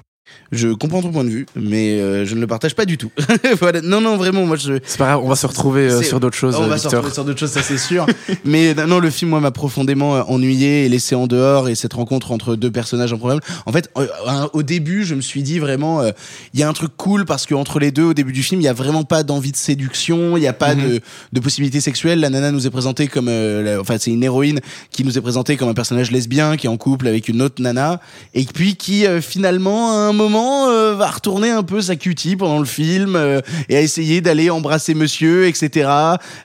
Je 0.50 0.68
comprends 0.68 1.02
ton 1.02 1.10
point 1.10 1.24
de 1.24 1.30
vue 1.30 1.46
mais 1.56 1.98
euh, 2.00 2.24
je 2.24 2.34
ne 2.34 2.40
le 2.40 2.46
partage 2.46 2.74
pas 2.74 2.84
du 2.84 2.96
tout 2.96 3.10
voilà 3.60 3.80
non 3.80 4.00
non 4.00 4.16
vraiment 4.16 4.46
moi 4.46 4.56
je 4.56 4.74
C'est 4.84 4.98
pas 4.98 5.06
grave, 5.06 5.20
on 5.24 5.28
va 5.28 5.34
se 5.36 5.46
retrouver 5.46 5.88
euh, 5.90 6.02
sur 6.02 6.20
d'autres 6.20 6.36
choses, 6.36 6.56
on 6.56 6.64
euh, 6.64 6.68
va 6.68 6.78
se 6.78 6.84
Victor. 6.84 7.00
retrouver 7.00 7.14
sur 7.14 7.24
d'autres 7.24 7.40
choses, 7.40 7.50
ça 7.50 7.62
c'est 7.62 7.78
sûr. 7.78 8.06
Mais 8.44 8.74
euh, 8.78 8.86
non, 8.86 8.98
le 9.00 9.10
film, 9.10 9.30
moi, 9.30 9.40
m'a 9.40 9.50
profondément 9.50 10.16
euh, 10.16 10.22
ennuyé 10.28 10.84
et 10.84 10.88
laissé 10.88 11.14
en 11.14 11.26
dehors. 11.26 11.68
Et 11.68 11.74
cette 11.74 11.92
rencontre 11.94 12.32
entre 12.32 12.54
deux 12.56 12.70
personnages 12.70 13.12
improbables. 13.12 13.40
En 13.66 13.72
fait, 13.72 13.90
euh, 13.96 14.06
euh, 14.28 14.46
au 14.52 14.62
début, 14.62 15.04
je 15.04 15.14
me 15.14 15.20
suis 15.20 15.42
dit 15.42 15.58
vraiment, 15.58 16.00
euh, 16.00 16.10
il 16.54 16.60
y 16.60 16.62
a 16.62 16.68
un 16.68 16.72
truc 16.72 16.92
cool 16.96 17.24
parce 17.24 17.46
que 17.46 17.54
entre 17.54 17.78
les 17.78 17.90
deux, 17.90 18.04
au 18.04 18.14
début 18.14 18.32
du 18.32 18.42
film, 18.42 18.60
il 18.60 18.64
y 18.64 18.68
a 18.68 18.72
vraiment 18.72 19.04
pas 19.04 19.22
d'envie 19.22 19.52
de 19.52 19.56
séduction, 19.56 20.36
il 20.36 20.40
n'y 20.40 20.46
a 20.46 20.52
pas 20.52 20.74
Mhm. 20.74 20.88
de, 20.88 21.00
de 21.32 21.40
possibilité 21.40 21.80
sexuelle. 21.80 22.20
La 22.20 22.30
nana 22.30 22.50
nous 22.52 22.66
est 22.66 22.70
présentée 22.70 23.08
comme, 23.08 23.28
euh, 23.28 23.62
la- 23.62 23.80
enfin, 23.80 23.96
c'est 23.98 24.10
une 24.10 24.22
héroïne 24.22 24.60
qui 24.90 25.04
nous 25.04 25.16
est 25.18 25.22
présentée 25.22 25.56
comme 25.56 25.68
un 25.68 25.74
personnage 25.74 26.10
lesbien 26.10 26.56
qui 26.56 26.66
est 26.66 26.70
en 26.70 26.76
couple 26.76 27.08
avec 27.08 27.28
une 27.28 27.42
autre 27.42 27.60
nana 27.62 28.00
et 28.34 28.44
puis 28.44 28.76
qui 28.76 29.06
euh, 29.06 29.20
finalement, 29.20 30.11
un 30.12 30.16
moment, 30.16 30.68
euh, 30.68 30.94
va 30.94 31.10
retourner 31.10 31.50
un 31.50 31.62
peu 31.62 31.80
sa 31.80 31.96
cutie 31.96 32.36
pendant 32.36 32.58
le 32.58 32.64
film 32.64 33.16
euh, 33.16 33.40
et 33.68 33.76
à 33.76 33.80
essayer 33.80 34.20
d'aller 34.20 34.50
embrasser 34.50 34.94
monsieur, 34.94 35.46
etc. 35.46 35.88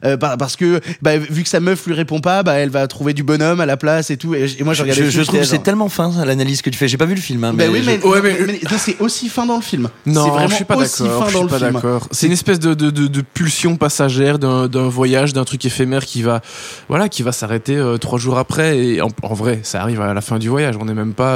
Euh, 0.04 0.18
par- 0.18 0.38
parce 0.38 0.56
que 0.56 0.80
bah, 1.02 1.18
vu 1.18 1.44
que 1.44 1.50
sa 1.50 1.60
meuf 1.60 1.86
lui 1.86 1.94
répond 1.94 2.20
pas, 2.20 2.44
bah, 2.44 2.54
elle 2.54 2.70
va 2.70 2.88
trouver 2.88 3.14
du 3.14 3.24
bonhomme 3.24 3.60
à 3.60 3.66
la 3.66 3.78
place 3.78 4.10
et 4.10 4.18
tout. 4.18 4.34
Et, 4.36 4.46
et 4.60 4.64
moi, 4.64 4.74
je 4.74 4.78
Je, 4.80 4.84
regardais 4.84 5.06
je 5.06 5.10
film, 5.12 5.24
trouve 5.26 5.40
que 5.40 5.46
c'est 5.46 5.64
tellement 5.64 5.90
fin 5.90 6.12
l'analyse 6.26 6.62
que 6.62 6.70
tu 6.70 6.78
fais. 6.78 6.88
J'ai 6.88 6.98
pas 6.98 7.06
vu 7.06 7.16
le 7.16 7.22
film, 7.22 7.44
hein, 7.44 7.54
Bah 7.54 7.66
mais 7.68 7.70
oui, 7.70 7.82
je- 7.84 7.90
mais, 7.92 8.04
Ouais, 8.06 8.22
mais- 8.22 8.38
mais- 8.46 8.60
mais 8.70 8.78
c'est 8.78 9.00
aussi 9.02 9.30
fin 9.30 9.46
dans 9.46 9.56
le 9.58 9.62
film. 9.62 9.90
c'est 10.06 10.12
Non, 10.12 10.28
vraiment 10.30 10.48
je 10.50 10.56
suis 10.56 10.66
pas 10.66 10.76
d'accord. 10.76 12.08
Je. 12.12 12.18
C'est 12.18 12.28
une 12.28 12.34
espèce 12.34 12.60
de, 12.60 12.74
de, 12.74 12.90
de, 12.90 13.08
de 13.08 13.22
pulsion 13.22 13.76
passagère 13.76 14.40
d'un 14.40 14.88
voyage, 14.88 15.34
d'un 15.34 15.44
truc 15.44 15.64
éphémère 15.66 16.06
qui 16.06 16.22
va, 16.24 16.42
voilà, 16.90 17.10
qui 17.10 17.24
va 17.24 17.32
s'arrêter 17.32 17.76
euh, 17.76 17.98
trois 17.98 18.18
jours 18.20 18.38
après. 18.38 18.78
Et 18.78 19.02
en, 19.02 19.10
en 19.24 19.34
vrai, 19.34 19.60
ça 19.64 19.82
arrive 19.82 20.02
à 20.02 20.14
la 20.14 20.22
fin 20.22 20.40
du 20.40 20.48
voyage. 20.50 20.76
On 20.80 20.86
n'est 20.86 20.94
même 20.94 21.14
pas. 21.14 21.36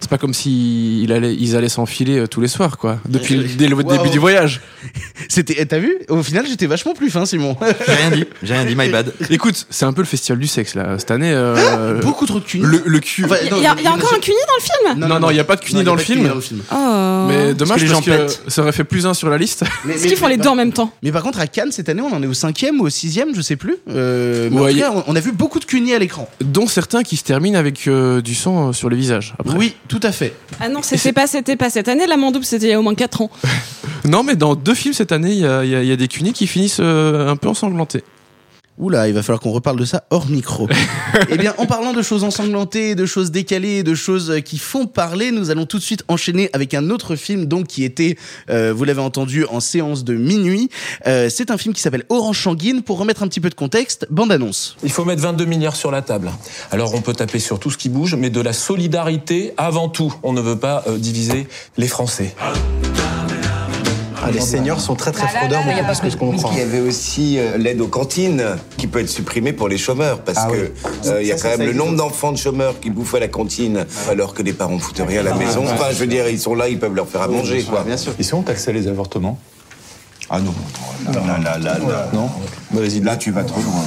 C'est 0.00 0.10
pas 0.10 0.18
comme 0.18 0.34
si 0.34 1.02
il 1.02 1.12
allait, 1.12 1.34
ils 1.34 1.56
allaient 1.56 1.68
s'enfiler 1.68 2.18
euh, 2.18 2.26
tous 2.26 2.40
les 2.40 2.48
soirs, 2.48 2.78
quoi. 2.78 2.98
Depuis 3.08 3.36
dès 3.56 3.68
le 3.68 3.76
Wow. 3.76 3.82
début 3.96 4.10
du 4.10 4.18
voyage. 4.18 4.60
C'était, 5.28 5.56
eh, 5.58 5.66
t'as 5.66 5.78
vu? 5.78 5.96
Au 6.08 6.22
final, 6.22 6.46
j'étais 6.48 6.66
vachement 6.66 6.94
plus 6.94 7.10
fin, 7.10 7.24
Simon. 7.26 7.56
J'ai 7.86 7.92
rien 7.94 8.10
dit, 8.10 8.24
j'ai 8.42 8.54
rien 8.54 8.64
dit, 8.64 8.74
my 8.76 8.88
bad. 8.88 9.12
Écoute, 9.30 9.66
c'est 9.70 9.84
un 9.84 9.92
peu 9.92 10.00
le 10.02 10.06
festival 10.06 10.38
du 10.38 10.46
sexe 10.46 10.74
là 10.74 10.98
cette 10.98 11.10
année. 11.10 11.32
euh, 11.32 12.00
Beaucoup 12.02 12.26
trop 12.26 12.38
de 12.40 12.44
cunis. 12.44 12.64
le, 12.66 12.82
le 12.84 13.00
cul. 13.00 13.24
Il 13.42 13.48
y, 13.62 13.66
a- 13.66 13.74
y 13.80 13.88
encore 13.88 14.12
un 14.14 14.20
cuni 14.20 14.36
dans 14.46 14.54
le 14.56 14.62
film? 14.96 15.08
Non, 15.08 15.20
non, 15.20 15.30
il 15.30 15.36
y 15.36 15.40
a 15.40 15.44
pas 15.44 15.56
de 15.56 15.60
cunis 15.60 15.82
Non, 15.82 15.94
dans 15.94 15.96
il 15.96 15.96
y 15.96 15.96
le 15.96 15.96
a 15.96 15.96
pas 15.96 16.02
de 16.02 16.06
film. 16.06 16.18
cunis 16.18 16.28
dans 16.28 16.34
le 16.34 16.40
film. 16.40 16.60
Oh. 16.72 17.26
Mais 17.28 17.54
dommage 17.54 17.82
les 17.82 17.88
parce 17.90 18.04
que, 18.04 18.50
ça 18.50 18.62
aurait 18.62 18.72
fait 18.72 18.84
plus 18.84 19.06
un 19.06 19.14
sur 19.14 19.28
la 19.28 19.38
liste. 19.38 19.64
Mais- 19.84 19.94
Est-ce 19.94 20.06
qu'ils 20.06 20.16
font 20.16 20.28
les 20.28 20.36
deux 20.36 20.48
en 20.48 20.54
même 20.54 20.72
temps 20.72 20.92
Mais 21.02 21.12
par 21.12 21.22
contre, 21.22 21.40
à 21.40 21.46
Cannes, 21.46 21.72
cette 21.72 21.88
année, 21.88 22.02
on 22.02 22.14
en 22.14 22.22
est 22.22 22.26
au 22.26 22.34
cinquième 22.34 22.80
ou 22.80 22.86
au 22.86 22.90
sixième, 22.90 23.34
je 23.34 23.40
sais 23.40 23.56
plus. 23.56 23.76
Euh, 23.88 24.48
mais 24.52 24.60
en 24.60 24.68
tout 24.68 24.78
cas, 24.78 24.92
on, 24.94 25.04
on 25.12 25.16
a 25.16 25.20
vu 25.20 25.32
beaucoup 25.32 25.58
de 25.58 25.64
cunis 25.64 25.94
à 25.94 25.98
l'écran. 25.98 26.28
Dont 26.40 26.66
certains 26.66 27.02
qui 27.02 27.16
se 27.16 27.24
terminent 27.24 27.58
avec 27.58 27.86
euh, 27.88 28.20
du 28.20 28.34
sang 28.34 28.68
euh, 28.68 28.72
sur 28.72 28.88
le 28.88 28.96
visage. 28.96 29.34
Après. 29.38 29.56
Oui, 29.56 29.74
tout 29.88 30.00
à 30.02 30.12
fait. 30.12 30.34
Ah 30.60 30.68
non, 30.68 30.80
c'était 30.82 31.12
pas, 31.12 31.26
pas 31.58 31.70
cette 31.70 31.88
année. 31.88 32.06
La 32.06 32.16
Mandouble, 32.16 32.44
c'était 32.44 32.66
il 32.66 32.70
y 32.70 32.72
a 32.72 32.78
au 32.78 32.82
moins 32.82 32.94
4 32.94 33.22
ans. 33.22 33.30
Non, 34.04 34.22
mais 34.22 34.36
dans 34.36 34.54
deux 34.54 34.74
films 34.74 34.94
cette 34.94 35.10
année, 35.10 35.32
y 35.32 35.40
y 35.40 35.72
il 35.72 35.84
y 35.84 35.92
a 35.92 35.96
des 35.96 36.06
cunis 36.06 36.32
qui 36.32 36.46
finissent 36.46 36.78
euh, 36.78 37.28
un 37.28 37.34
peu 37.34 37.48
ensanglantés. 37.48 38.04
Oula, 38.78 39.08
il 39.08 39.14
va 39.14 39.22
falloir 39.22 39.40
qu'on 39.40 39.52
reparle 39.52 39.78
de 39.78 39.84
ça 39.84 40.04
hors 40.10 40.28
micro. 40.28 40.68
eh 41.30 41.38
bien, 41.38 41.54
en 41.58 41.66
parlant 41.66 41.92
de 41.92 42.02
choses 42.02 42.24
ensanglantées, 42.24 42.94
de 42.94 43.06
choses 43.06 43.30
décalées, 43.30 43.82
de 43.82 43.94
choses 43.94 44.30
euh, 44.30 44.40
qui 44.40 44.58
font 44.58 44.86
parler, 44.86 45.30
nous 45.30 45.50
allons 45.50 45.64
tout 45.64 45.78
de 45.78 45.82
suite 45.82 46.04
enchaîner 46.08 46.50
avec 46.52 46.74
un 46.74 46.90
autre 46.90 47.16
film, 47.16 47.46
donc 47.46 47.68
qui 47.68 47.84
était, 47.84 48.16
euh, 48.50 48.74
vous 48.74 48.84
l'avez 48.84 49.00
entendu, 49.00 49.46
en 49.46 49.60
séance 49.60 50.04
de 50.04 50.14
minuit. 50.14 50.68
Euh, 51.06 51.28
c'est 51.30 51.50
un 51.50 51.56
film 51.56 51.74
qui 51.74 51.80
s'appelle 51.80 52.04
Orange 52.08 52.42
Sanguine. 52.42 52.82
Pour 52.82 52.98
remettre 52.98 53.22
un 53.22 53.28
petit 53.28 53.40
peu 53.40 53.48
de 53.48 53.54
contexte, 53.54 54.06
bande 54.10 54.30
annonce. 54.30 54.76
Il 54.82 54.92
faut 54.92 55.04
mettre 55.04 55.22
22 55.22 55.44
milliards 55.46 55.76
sur 55.76 55.90
la 55.90 56.02
table. 56.02 56.30
Alors 56.70 56.94
on 56.94 57.00
peut 57.00 57.14
taper 57.14 57.38
sur 57.38 57.58
tout 57.58 57.70
ce 57.70 57.78
qui 57.78 57.88
bouge, 57.88 58.14
mais 58.14 58.30
de 58.30 58.40
la 58.40 58.52
solidarité 58.52 59.54
avant 59.56 59.88
tout. 59.88 60.14
On 60.22 60.32
ne 60.32 60.40
veut 60.40 60.58
pas 60.58 60.84
euh, 60.86 60.98
diviser 60.98 61.48
les 61.76 61.88
Français. 61.88 62.34
Ah, 64.22 64.30
les 64.30 64.40
seniors 64.40 64.80
sont 64.80 64.94
très 64.94 65.12
très 65.12 65.28
fraudeurs, 65.28 65.62
beaucoup 65.64 65.84
plus 65.84 66.00
que 66.00 66.10
ce 66.10 66.16
qu'on 66.16 66.32
croit. 66.32 66.50
Il 66.54 66.58
y 66.58 66.62
avait 66.62 66.80
aussi 66.80 67.38
euh, 67.38 67.56
l'aide 67.58 67.80
aux 67.80 67.86
cantines 67.86 68.42
qui 68.76 68.86
peut 68.86 69.00
être 69.00 69.08
supprimée 69.08 69.52
pour 69.52 69.68
les 69.68 69.78
chômeurs 69.78 70.20
parce 70.20 70.38
Ah 70.40 70.48
que 70.50 70.56
oui. 70.56 70.90
euh, 71.06 71.22
il 71.22 71.28
y 71.28 71.32
a 71.32 71.36
Ça, 71.38 71.42
quand 71.50 71.52
ça, 71.54 71.58
même 71.58 71.66
ça 71.68 71.72
le 71.72 71.78
nombre 71.78 71.96
d'enfants 71.96 72.32
de 72.32 72.38
chômeurs 72.38 72.80
qui 72.80 72.90
bouffent 72.90 73.14
à 73.14 73.20
la 73.20 73.28
cantine 73.28 73.86
alors 74.10 74.34
que 74.34 74.42
les 74.42 74.52
parents 74.52 74.78
foutent 74.78 75.02
rien 75.06 75.20
à 75.20 75.22
la 75.24 75.34
maison. 75.34 75.64
Enfin, 75.64 75.86
je 75.92 75.96
veux 75.98 76.06
dire, 76.06 76.28
ils 76.28 76.40
sont 76.40 76.54
là, 76.54 76.68
ils 76.68 76.78
peuvent 76.78 76.94
leur 76.94 77.08
faire 77.08 77.22
à 77.22 77.28
manger, 77.28 77.62
quoi. 77.62 77.82
Bien 77.84 77.96
sûr. 77.96 78.12
Ici, 78.18 78.34
on 78.34 78.42
taxait 78.42 78.72
les 78.72 78.88
avortements? 78.88 79.38
Ah 80.28 80.40
non, 80.40 80.54
non, 81.12 81.12
là, 81.26 81.38
là, 81.38 81.58
là, 81.58 81.78
là. 81.78 82.08
Non 82.12 82.28
Bah, 82.72 82.80
Vas-y, 82.80 83.00
Là, 83.00 83.16
tu 83.16 83.30
vas 83.30 83.44
trop 83.44 83.60
loin. 83.60 83.84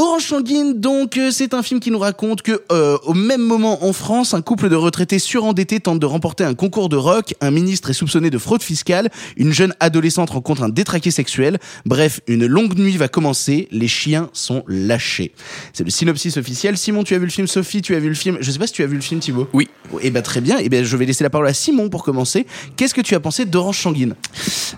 Orange 0.00 0.26
Sanguine, 0.26 0.74
donc, 0.78 1.16
euh, 1.16 1.32
c'est 1.32 1.54
un 1.54 1.62
film 1.64 1.80
qui 1.80 1.90
nous 1.90 1.98
raconte 1.98 2.42
que, 2.42 2.62
euh, 2.70 2.96
au 3.02 3.14
même 3.14 3.42
moment 3.42 3.84
en 3.84 3.92
France, 3.92 4.32
un 4.32 4.42
couple 4.42 4.68
de 4.68 4.76
retraités 4.76 5.18
surendettés 5.18 5.80
tente 5.80 5.98
de 5.98 6.06
remporter 6.06 6.44
un 6.44 6.54
concours 6.54 6.88
de 6.88 6.94
rock, 6.94 7.34
un 7.40 7.50
ministre 7.50 7.90
est 7.90 7.94
soupçonné 7.94 8.30
de 8.30 8.38
fraude 8.38 8.62
fiscale, 8.62 9.10
une 9.36 9.52
jeune 9.52 9.74
adolescente 9.80 10.30
rencontre 10.30 10.62
un 10.62 10.68
détraqué 10.68 11.10
sexuel. 11.10 11.58
Bref, 11.84 12.20
une 12.28 12.46
longue 12.46 12.78
nuit 12.78 12.96
va 12.96 13.08
commencer, 13.08 13.66
les 13.72 13.88
chiens 13.88 14.30
sont 14.32 14.62
lâchés. 14.68 15.32
C'est 15.72 15.82
le 15.82 15.90
synopsis 15.90 16.36
officiel. 16.36 16.78
Simon, 16.78 17.02
tu 17.02 17.16
as 17.16 17.18
vu 17.18 17.24
le 17.24 17.32
film? 17.32 17.48
Sophie, 17.48 17.82
tu 17.82 17.96
as 17.96 17.98
vu 17.98 18.08
le 18.08 18.14
film? 18.14 18.38
Je 18.40 18.52
sais 18.52 18.60
pas 18.60 18.68
si 18.68 18.74
tu 18.74 18.84
as 18.84 18.86
vu 18.86 18.94
le 18.94 19.02
film 19.02 19.18
Thibaut. 19.18 19.48
Oui. 19.52 19.68
Eh 20.00 20.12
ben 20.12 20.22
très 20.22 20.40
bien. 20.40 20.58
Eh 20.60 20.68
ben 20.68 20.84
je 20.84 20.96
vais 20.96 21.06
laisser 21.06 21.24
la 21.24 21.30
parole 21.30 21.48
à 21.48 21.54
Simon 21.54 21.88
pour 21.88 22.04
commencer. 22.04 22.46
Qu'est-ce 22.76 22.94
que 22.94 23.00
tu 23.00 23.16
as 23.16 23.20
pensé 23.20 23.46
d'Orange 23.46 23.80
Sanguine? 23.80 24.14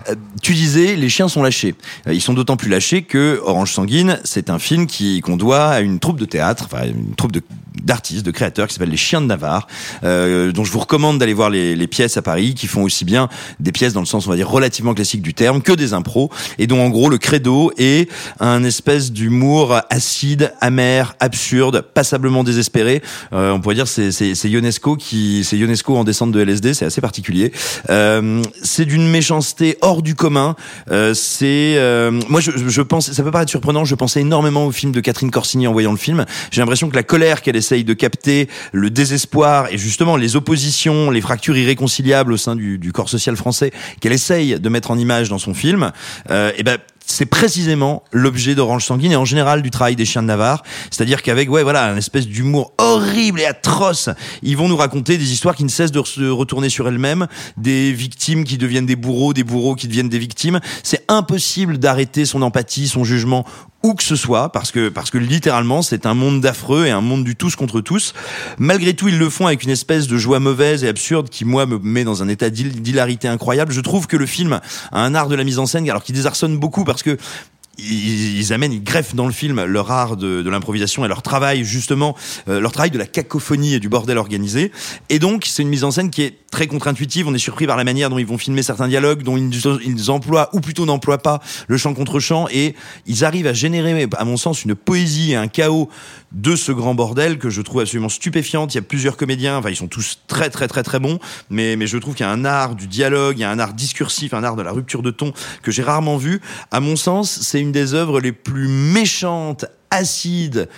Euh, 0.09 0.15
tu 0.41 0.55
disais, 0.55 0.95
les 0.95 1.09
chiens 1.09 1.27
sont 1.27 1.43
lâchés. 1.43 1.75
Ils 2.07 2.21
sont 2.21 2.33
d'autant 2.33 2.57
plus 2.57 2.71
lâchés 2.71 3.03
que 3.03 3.39
Orange 3.43 3.71
Sanguine, 3.71 4.19
c'est 4.23 4.49
un 4.49 4.57
film 4.57 4.87
qui 4.87 5.10
qu'on 5.19 5.35
doit 5.35 5.67
à 5.67 5.81
une 5.81 5.99
troupe 5.99 6.19
de 6.19 6.25
théâtre, 6.25 6.63
enfin 6.65 6.85
une 6.85 7.15
troupe 7.15 7.33
de 7.33 7.41
d'artistes, 7.83 8.25
de 8.25 8.31
créateurs 8.31 8.67
qui 8.67 8.73
s'appelle 8.73 8.89
les 8.89 8.97
Chiens 8.97 9.21
de 9.21 9.27
Navarre, 9.27 9.67
euh, 10.03 10.51
dont 10.51 10.63
je 10.63 10.71
vous 10.71 10.79
recommande 10.79 11.19
d'aller 11.19 11.33
voir 11.33 11.49
les, 11.49 11.75
les 11.75 11.87
pièces 11.87 12.17
à 12.17 12.21
Paris, 12.21 12.53
qui 12.53 12.67
font 12.67 12.83
aussi 12.83 13.05
bien 13.05 13.29
des 13.59 13.71
pièces 13.71 13.93
dans 13.93 14.01
le 14.01 14.05
sens 14.05 14.27
on 14.27 14.29
va 14.29 14.35
dire 14.35 14.49
relativement 14.49 14.93
classique 14.93 15.21
du 15.21 15.33
terme 15.33 15.61
que 15.61 15.71
des 15.71 15.93
impros, 15.93 16.29
et 16.57 16.67
dont 16.67 16.81
en 16.81 16.89
gros 16.89 17.09
le 17.09 17.17
credo 17.17 17.71
est 17.77 18.09
un 18.39 18.63
espèce 18.63 19.11
d'humour 19.11 19.79
acide, 19.89 20.53
amer, 20.61 21.15
absurde, 21.19 21.81
passablement 21.93 22.43
désespéré. 22.43 23.01
Euh, 23.33 23.51
on 23.51 23.61
pourrait 23.61 23.75
dire 23.75 23.87
c'est 23.87 24.11
c'est 24.11 24.35
c'est 24.35 24.49
Ionesco 24.49 24.95
qui 24.95 25.43
c'est 25.43 25.57
Ionesco 25.57 25.95
en 25.95 26.03
descente 26.03 26.31
de 26.31 26.41
LSD, 26.41 26.73
c'est 26.73 26.85
assez 26.85 27.01
particulier. 27.01 27.51
Euh, 27.89 28.41
c'est 28.61 28.85
d'une 28.85 29.09
méchanceté 29.09 29.77
hors 29.81 30.01
du 30.01 30.15
commun. 30.15 30.55
Euh, 30.89 31.13
c'est 31.13 31.75
euh, 31.77 32.11
moi 32.29 32.41
je, 32.41 32.51
je 32.51 32.81
pense 32.81 33.11
ça 33.11 33.23
peut 33.23 33.31
paraître 33.31 33.51
surprenant, 33.51 33.85
je 33.85 33.95
pensais 33.95 34.21
énormément 34.21 34.65
au 34.65 34.71
film 34.71 34.91
de 34.91 34.99
Catherine 34.99 35.31
Corsini 35.31 35.67
en 35.67 35.73
voyant 35.73 35.91
le 35.91 35.97
film. 35.97 36.25
J'ai 36.51 36.61
l'impression 36.61 36.89
que 36.89 36.95
la 36.95 37.03
colère 37.03 37.41
qu'elle 37.41 37.55
essaye 37.61 37.83
de 37.83 37.93
capter, 37.93 38.49
le 38.71 38.89
désespoir 38.89 39.67
et 39.71 39.77
justement 39.77 40.17
les 40.17 40.35
oppositions, 40.35 41.09
les 41.09 41.21
fractures 41.21 41.55
irréconciliables 41.55 42.33
au 42.33 42.37
sein 42.37 42.55
du, 42.55 42.91
corps 42.91 43.09
social 43.09 43.37
français 43.37 43.71
qu'elle 44.01 44.11
essaye 44.11 44.59
de 44.59 44.69
mettre 44.69 44.91
en 44.91 44.97
image 44.97 45.29
dans 45.29 45.37
son 45.37 45.53
film, 45.53 45.91
euh, 46.29 46.51
et 46.57 46.63
ben 46.63 46.77
c'est 47.11 47.25
précisément 47.25 48.03
l'objet 48.11 48.55
d'Orange 48.55 48.85
Sanguine 48.85 49.11
et 49.11 49.15
en 49.15 49.25
général 49.25 49.61
du 49.61 49.69
travail 49.69 49.95
des 49.95 50.05
chiens 50.05 50.21
de 50.21 50.27
Navarre. 50.27 50.63
C'est-à-dire 50.89 51.21
qu'avec, 51.21 51.51
ouais, 51.51 51.63
voilà, 51.63 51.91
un 51.91 51.97
espèce 51.97 52.27
d'humour 52.27 52.73
horrible 52.77 53.41
et 53.41 53.45
atroce, 53.45 54.09
ils 54.43 54.55
vont 54.55 54.69
nous 54.69 54.77
raconter 54.77 55.17
des 55.17 55.31
histoires 55.31 55.55
qui 55.55 55.63
ne 55.63 55.69
cessent 55.69 55.91
de 55.91 56.01
se 56.03 56.29
retourner 56.29 56.69
sur 56.69 56.87
elles-mêmes, 56.87 57.27
des 57.57 57.91
victimes 57.91 58.43
qui 58.43 58.57
deviennent 58.57 58.85
des 58.85 58.95
bourreaux, 58.95 59.33
des 59.33 59.43
bourreaux 59.43 59.75
qui 59.75 59.87
deviennent 59.87 60.09
des 60.09 60.19
victimes. 60.19 60.59
C'est 60.83 61.03
impossible 61.07 61.77
d'arrêter 61.77 62.25
son 62.25 62.41
empathie, 62.41 62.87
son 62.87 63.03
jugement, 63.03 63.45
où 63.83 63.93
que 63.95 64.03
ce 64.03 64.15
soit, 64.15 64.51
parce 64.51 64.71
que, 64.71 64.89
parce 64.89 65.09
que 65.09 65.17
littéralement, 65.17 65.81
c'est 65.81 66.05
un 66.05 66.13
monde 66.13 66.41
d'affreux 66.41 66.85
et 66.85 66.91
un 66.91 67.01
monde 67.01 67.23
du 67.23 67.35
tous 67.35 67.55
contre 67.55 67.81
tous. 67.81 68.13
Malgré 68.57 68.93
tout, 68.93 69.07
ils 69.07 69.17
le 69.17 69.29
font 69.29 69.47
avec 69.47 69.63
une 69.63 69.69
espèce 69.69 70.07
de 70.07 70.17
joie 70.17 70.39
mauvaise 70.39 70.83
et 70.83 70.87
absurde 70.87 71.29
qui, 71.29 71.45
moi, 71.45 71.65
me 71.65 71.79
met 71.79 72.03
dans 72.03 72.21
un 72.21 72.27
état 72.27 72.49
d'hil- 72.49 72.81
d'hilarité 72.81 73.27
incroyable. 73.27 73.71
Je 73.71 73.81
trouve 73.81 74.07
que 74.07 74.17
le 74.17 74.25
film 74.25 74.59
a 74.91 75.03
un 75.03 75.15
art 75.15 75.27
de 75.29 75.35
la 75.35 75.43
mise 75.43 75.57
en 75.59 75.65
scène, 75.65 75.89
alors 75.89 76.03
qu'il 76.03 76.15
désarçonne 76.15 76.57
beaucoup 76.57 76.83
parce 76.83 77.01
que 77.03 77.17
ils, 77.77 78.39
ils 78.39 78.53
amènent, 78.53 78.73
ils 78.73 78.83
greffent 78.83 79.15
dans 79.15 79.27
le 79.27 79.33
film 79.33 79.63
leur 79.63 79.91
art 79.91 80.17
de, 80.17 80.41
de 80.41 80.49
l'improvisation 80.49 81.05
et 81.05 81.07
leur 81.07 81.21
travail 81.21 81.63
justement, 81.63 82.15
euh, 82.47 82.59
leur 82.59 82.71
travail 82.71 82.91
de 82.91 82.97
la 82.97 83.05
cacophonie 83.05 83.75
et 83.75 83.79
du 83.79 83.89
bordel 83.89 84.17
organisé. 84.17 84.71
Et 85.09 85.19
donc 85.19 85.45
c'est 85.45 85.63
une 85.63 85.69
mise 85.69 85.83
en 85.83 85.91
scène 85.91 86.09
qui 86.09 86.23
est 86.23 86.37
très 86.51 86.67
contre-intuitive. 86.67 87.27
On 87.27 87.33
est 87.33 87.39
surpris 87.39 87.65
par 87.65 87.77
la 87.77 87.83
manière 87.83 88.09
dont 88.09 88.17
ils 88.17 88.25
vont 88.25 88.37
filmer 88.37 88.61
certains 88.61 88.87
dialogues, 88.87 89.23
dont 89.23 89.37
ils, 89.37 89.51
ils 89.85 90.11
emploient 90.11 90.49
ou 90.53 90.59
plutôt 90.59 90.85
n'emploient 90.85 91.17
pas 91.17 91.41
le 91.67 91.77
chant 91.77 91.93
contre 91.93 92.19
chant, 92.19 92.47
et 92.51 92.75
ils 93.07 93.23
arrivent 93.23 93.47
à 93.47 93.53
générer, 93.53 94.07
à 94.17 94.25
mon 94.25 94.37
sens, 94.37 94.63
une 94.63 94.75
poésie 94.75 95.31
et 95.31 95.35
un 95.35 95.47
chaos 95.47 95.89
de 96.31 96.55
ce 96.55 96.71
grand 96.71 96.95
bordel 96.95 97.37
que 97.37 97.49
je 97.49 97.61
trouve 97.61 97.81
absolument 97.81 98.09
stupéfiante. 98.09 98.73
Il 98.73 98.77
y 98.77 98.79
a 98.79 98.83
plusieurs 98.83 99.17
comédiens, 99.17 99.57
enfin 99.57 99.69
ils 99.69 99.75
sont 99.75 99.87
tous 99.87 100.19
très 100.27 100.49
très 100.49 100.67
très 100.67 100.83
très 100.83 100.99
bons, 100.99 101.19
mais 101.49 101.75
mais 101.75 101.87
je 101.87 101.97
trouve 101.97 102.15
qu'il 102.15 102.25
y 102.25 102.29
a 102.29 102.31
un 102.31 102.45
art 102.45 102.75
du 102.75 102.87
dialogue, 102.87 103.37
il 103.37 103.41
y 103.41 103.45
a 103.45 103.51
un 103.51 103.59
art 103.59 103.73
discursif, 103.73 104.33
un 104.33 104.43
art 104.43 104.55
de 104.55 104.61
la 104.61 104.71
rupture 104.71 105.01
de 105.01 105.11
ton 105.11 105.33
que 105.61 105.71
j'ai 105.71 105.83
rarement 105.83 106.17
vu. 106.17 106.41
À 106.71 106.79
mon 106.79 106.95
sens, 106.95 107.39
c'est 107.41 107.59
une 107.59 107.71
des 107.71 107.93
œuvres 107.93 108.19
les 108.19 108.31
plus 108.31 108.67
méchantes, 108.67 109.65
acides, 109.89 110.69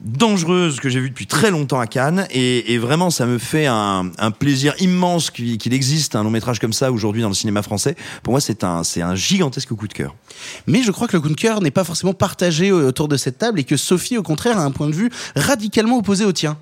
dangereuses 0.00 0.80
que 0.80 0.88
j'ai 0.88 1.00
vues 1.00 1.10
depuis 1.10 1.26
très 1.26 1.50
longtemps 1.50 1.80
à 1.80 1.86
Cannes 1.86 2.26
et, 2.30 2.72
et 2.72 2.78
vraiment 2.78 3.10
ça 3.10 3.26
me 3.26 3.38
fait 3.38 3.66
un, 3.66 4.10
un 4.18 4.30
plaisir 4.30 4.74
immense 4.80 5.30
qu'il 5.30 5.58
qu'il 5.58 5.74
existe 5.74 6.16
un 6.16 6.24
long 6.24 6.30
métrage 6.30 6.58
comme 6.58 6.72
ça 6.72 6.90
aujourd'hui 6.90 7.22
dans 7.22 7.28
le 7.28 7.34
cinéma 7.34 7.62
français. 7.62 7.96
Pour 8.22 8.32
moi, 8.32 8.40
c'est 8.40 8.64
un 8.64 8.82
c'est 8.84 9.02
un 9.02 9.14
gigantesque 9.14 9.74
coup 9.74 9.88
de 9.88 9.92
cœur. 9.92 10.14
Mais 10.66 10.82
je 10.82 10.90
crois 10.90 11.06
que 11.06 11.16
le 11.16 11.20
coup 11.20 11.28
de 11.28 11.34
cœur 11.34 11.60
n'est 11.60 11.70
pas 11.70 11.84
forcément 11.84 12.14
partagé 12.14 12.70
euh, 12.70 12.88
autour 12.88 13.08
de 13.08 13.16
cette 13.16 13.38
table 13.38 13.60
et 13.60 13.64
que 13.64 13.76
Sophie, 13.76 14.16
au 14.16 14.22
contraire, 14.22 14.58
a 14.58 14.64
un 14.64 14.70
point 14.70 14.88
de 14.88 14.94
vue 14.94 15.10
radicalement 15.36 15.98
opposé 15.98 16.24
au 16.24 16.32
tien. 16.32 16.56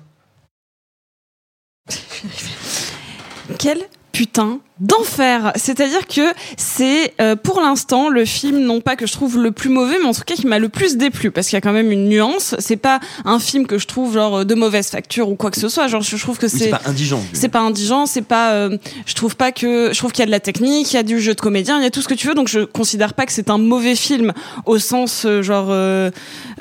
Quel 3.57 3.79
putain 4.11 4.59
d'enfer. 4.79 5.51
C'est-à-dire 5.55 6.07
que 6.07 6.21
c'est 6.57 7.13
euh, 7.21 7.35
pour 7.35 7.61
l'instant 7.61 8.09
le 8.09 8.25
film 8.25 8.59
non 8.59 8.81
pas 8.81 8.95
que 8.95 9.05
je 9.05 9.11
trouve 9.13 9.37
le 9.37 9.51
plus 9.51 9.69
mauvais 9.69 9.97
mais 10.01 10.07
en 10.07 10.13
tout 10.13 10.21
cas 10.25 10.35
qui 10.35 10.47
m'a 10.47 10.59
le 10.59 10.69
plus 10.69 10.97
déplu. 10.97 11.31
Parce 11.31 11.47
qu'il 11.47 11.55
y 11.55 11.57
a 11.57 11.61
quand 11.61 11.73
même 11.73 11.91
une 11.91 12.07
nuance, 12.09 12.55
c'est 12.59 12.77
pas 12.77 12.99
un 13.25 13.39
film 13.39 13.67
que 13.67 13.77
je 13.77 13.87
trouve 13.87 14.13
genre 14.13 14.45
de 14.45 14.55
mauvaise 14.55 14.89
facture 14.89 15.29
ou 15.29 15.35
quoi 15.35 15.51
que 15.51 15.59
ce 15.59 15.69
soit, 15.69 15.87
genre 15.87 16.01
je 16.01 16.15
trouve 16.17 16.37
que 16.37 16.47
c'est 16.47 16.69
pas 16.69 16.81
indigent. 16.85 17.21
c'est 17.33 17.49
pas 17.49 17.59
indigent, 17.59 18.05
c'est 18.05 18.21
pas 18.21 18.51
euh, 18.53 18.77
je 19.05 19.13
trouve 19.15 19.35
pas 19.35 19.51
que 19.51 19.89
je 19.93 19.97
trouve 19.97 20.11
qu'il 20.11 20.19
y 20.21 20.23
a 20.23 20.27
de 20.27 20.31
la 20.31 20.39
technique, 20.39 20.91
il 20.93 20.95
y 20.95 20.99
a 20.99 21.03
du 21.03 21.19
jeu 21.19 21.33
de 21.33 21.41
comédien, 21.41 21.77
il 21.77 21.83
y 21.83 21.87
a 21.87 21.91
tout 21.91 22.01
ce 22.01 22.07
que 22.07 22.13
tu 22.13 22.27
veux. 22.27 22.33
Donc 22.35 22.47
je 22.47 22.61
considère 22.61 23.13
pas 23.13 23.25
que 23.25 23.31
c'est 23.33 23.49
un 23.49 23.57
mauvais 23.57 23.95
film 23.95 24.33
au 24.65 24.79
sens 24.79 25.23
euh, 25.25 25.41
genre 25.41 25.67
euh, 25.69 26.09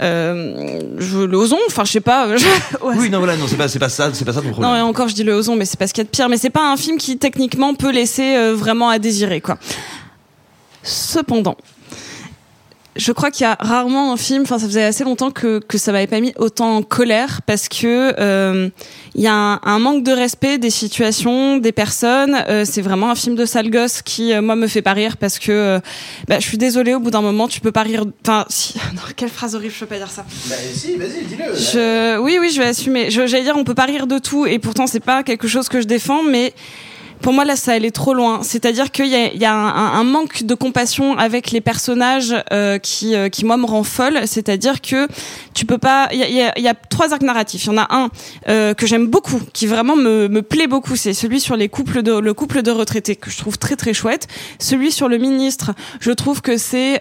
euh, 0.03 0.81
je 0.99 1.19
le 1.19 1.37
ozon, 1.37 1.59
enfin 1.69 1.85
je 1.85 1.93
sais 1.93 2.01
pas 2.01 2.29
je- 2.37 2.45
ouais, 2.85 2.95
Oui, 2.97 3.11
non 3.11 3.19
voilà, 3.19 3.37
non, 3.37 3.47
c'est 3.49 3.57
pas 3.57 3.69
c'est 3.69 3.79
pas 3.79 3.89
ça, 3.89 4.11
c'est 4.13 4.25
pas 4.25 4.33
ça 4.33 4.41
ton 4.43 4.51
problème. 4.51 4.71
non, 4.73 4.77
et 4.77 4.81
encore, 4.81 5.09
je 5.09 5.15
dis 5.15 5.25
le 5.25 5.33
ozon, 5.35 5.57
mais 5.57 5.65
c'est 5.65 5.79
pas 5.79 5.87
ce 5.87 5.93
qu'il 5.95 6.03
y 6.03 6.07
a 6.07 6.11
de 6.11 6.11
pire. 6.11 6.29
Mais 6.29 6.37
c'est 6.39 6.51
pas 6.51 6.71
un 6.73 6.77
film 6.77 6.99
qui, 6.99 7.19
techniquement, 7.19 7.75
peut 7.75 7.91
laisser 7.91 8.08
euh, 8.21 8.55
vraiment 8.55 8.89
à 8.89 8.99
désirer, 8.99 9.41
quoi. 9.41 9.59
Cependant, 10.83 11.57
je 12.99 13.13
crois 13.13 13.31
qu'il 13.31 13.45
y 13.45 13.47
a 13.47 13.57
rarement 13.61 14.13
un 14.13 14.17
film, 14.17 14.43
enfin 14.43 14.59
ça 14.59 14.67
faisait 14.67 14.83
assez 14.83 15.05
longtemps 15.05 15.31
que, 15.31 15.61
que 15.61 15.79
ça 15.79 15.93
m'avait 15.93 16.09
pas 16.09 16.19
mis 16.21 16.35
autant 16.37 16.77
en 16.77 16.83
colère 16.83 17.43
parce 17.43 17.69
que 17.69 18.13
euh, 18.19 18.69
il 19.15 19.23
y 19.23 19.29
a 19.29 19.33
un, 19.33 19.61
un 19.63 19.79
manque 19.79 20.03
de 20.03 20.11
respect 20.11 20.59
des 20.59 20.71
situations, 20.71 21.59
des 21.59 21.71
personnes. 21.71 22.37
Euh, 22.49 22.65
c'est 22.65 22.83
vraiment 22.83 23.11
un 23.11 23.15
film 23.15 23.37
de 23.37 23.45
sale 23.45 23.71
gosse 23.71 24.03
qui 24.03 24.33
euh, 24.33 24.43
moi 24.43 24.57
me 24.57 24.67
fait 24.67 24.83
pas 24.83 24.95
rire 24.95 25.17
parce 25.17 25.39
que 25.39 25.81
bah, 26.27 26.41
je 26.41 26.45
suis 26.45 26.59
désolée 26.59 26.95
au 26.95 26.99
bout 26.99 27.13
d'un 27.13 27.23
moment 27.23 27.47
tu 27.47 27.61
peux 27.61 27.73
pas 27.73 27.83
rire. 27.83 28.05
Enfin 28.23 28.45
si, 28.49 28.75
non, 28.95 29.03
quelle 29.15 29.31
phrase 29.31 29.55
horrible, 29.55 29.73
je 29.73 29.81
peux 29.81 29.87
pas 29.87 29.99
dire 29.99 30.11
ça. 30.11 30.25
Bah 30.49 30.57
si, 30.75 30.97
vas-y, 30.97 31.25
dis-le. 31.25 31.55
Je, 31.55 32.19
oui, 32.19 32.39
oui, 32.41 32.51
je 32.53 32.61
vais 32.61 32.67
assumer. 32.67 33.11
Je, 33.11 33.27
j'allais 33.29 33.45
dire, 33.45 33.57
on 33.57 33.65
peut 33.65 33.77
pas 33.77 33.87
rire 33.87 34.09
de 34.09 34.19
tout, 34.19 34.45
et 34.45 34.59
pourtant 34.59 34.89
c'est 34.89 34.99
pas 34.99 35.23
quelque 35.23 35.47
chose 35.47 35.69
que 35.69 35.81
je 35.81 35.87
défends, 35.87 36.25
mais 36.25 36.53
pour 37.21 37.33
moi 37.33 37.45
là, 37.45 37.57
ça 37.57 37.73
allait 37.73 37.91
trop 37.91 38.15
loin. 38.15 38.41
C'est-à-dire 38.43 38.91
qu'il 38.91 39.07
y 39.09 39.15
a, 39.15 39.33
y 39.35 39.45
a 39.45 39.53
un, 39.55 39.95
un- 40.01 40.05
manque 40.05 40.45
de 40.45 40.55
compassion 40.55 41.17
avec 41.19 41.51
les 41.51 41.61
personnages 41.61 42.35
euh, 42.53 42.79
qui, 42.79 43.15
euh, 43.15 43.29
qui 43.29 43.45
moi 43.45 43.57
me 43.57 43.67
rend 43.67 43.83
folle. 43.83 44.21
C'est-à-dire 44.27 44.81
que 44.81 45.09
tu 45.55 45.67
peux 45.67 45.79
pas. 45.79 46.09
Il 46.13 46.19
y 46.19 46.23
a, 46.23 46.29
y 46.29 46.41
a- 46.43 46.59
y 46.59 46.69
a 46.69 46.75
trois 46.75 47.13
arcs 47.13 47.23
narratifs. 47.23 47.65
Il 47.65 47.69
y 47.69 47.71
en 47.71 47.79
a 47.79 47.87
un 47.95 48.09
euh, 48.49 48.75
que 48.75 48.87
j'aime 48.87 49.07
beaucoup, 49.09 49.41
qui 49.53 49.67
vraiment 49.67 49.97
me, 49.97 50.29
me 50.29 50.43
plaît 50.43 50.67
beaucoup. 50.69 50.97
C'est 50.97 51.13
celui 51.15 51.41
sur 51.41 51.57
les 51.57 51.69
couples 51.69 52.03
de 52.03 52.13
le 52.19 52.35
couple 52.35 52.63
de 52.63 52.71
retraités 52.71 53.17
que 53.17 53.31
je 53.31 53.39
trouve 53.39 53.59
très 53.59 53.77
très 53.77 53.93
chouette. 53.95 54.27
Celui 54.59 54.93
sur 54.93 55.09
le 55.09 55.19
ministre, 55.19 55.73
je 56.01 56.11
trouve 56.13 56.41
que 56.41 56.57
c'est 56.57 57.01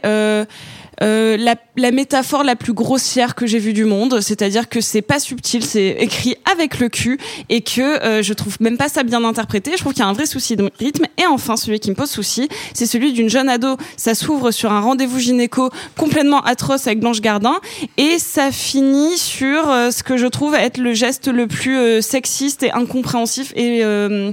euh, 1.04 1.38
la, 1.38 1.56
la 1.75 1.92
métaphore 1.92 2.44
la 2.44 2.56
plus 2.56 2.74
grossière 2.74 3.36
que 3.36 3.46
j'ai 3.46 3.60
vue 3.60 3.74
du 3.74 3.86
monde, 3.86 4.20
c'est-à-dire 4.22 4.70
que 4.70 4.82
c'est 4.82 5.01
pas 5.01 5.20
subtil, 5.20 5.63
c'est 5.63 5.98
écrit 6.00 6.36
avec 6.51 6.80
le 6.80 6.89
cul 6.89 7.20
et 7.50 7.62
que 7.62 8.04
euh, 8.04 8.22
je 8.22 8.34
trouve 8.34 8.58
même 8.60 8.77
pas 8.77 8.89
ça 8.89 9.04
bien 9.04 9.24
interprété. 9.24 9.72
Je 9.74 9.77
trouve 9.77 9.94
qu'il 9.94 10.01
y 10.01 10.06
a 10.06 10.10
un 10.10 10.13
vrai 10.13 10.25
souci 10.25 10.56
de 10.56 10.70
rythme. 10.80 11.06
Et 11.18 11.25
enfin, 11.25 11.56
celui 11.56 11.80
qui 11.80 11.89
me 11.89 11.96
pose 11.96 12.10
souci, 12.10 12.50
c'est 12.74 12.86
celui 12.86 13.13
d'une 13.13 13.30
jeune 13.30 13.50
ado. 13.50 13.77
Ça 13.96 14.16
s'ouvre 14.16 14.51
sur 14.51 14.72
un 14.72 14.82
rendez-vous 14.82 15.20
gynéco 15.20 15.70
complètement 15.98 16.42
atroce 16.42 16.88
avec 16.88 17.00
Blanche 17.00 17.22
Gardin 17.22 17.60
et 17.98 18.20
ça 18.20 18.51
finit 18.51 19.18
sur 19.18 19.70
euh, 19.70 19.92
ce 19.92 20.04
que 20.04 20.18
je 20.18 20.27
trouve 20.27 20.56
être 20.56 20.77
le 20.77 20.94
geste 20.94 21.27
le 21.27 21.48
plus 21.48 21.77
euh, 21.77 22.01
sexiste 22.01 22.63
et 22.63 22.72
incompréhensif 22.72 23.54
et 23.56 23.84
euh, 23.84 24.32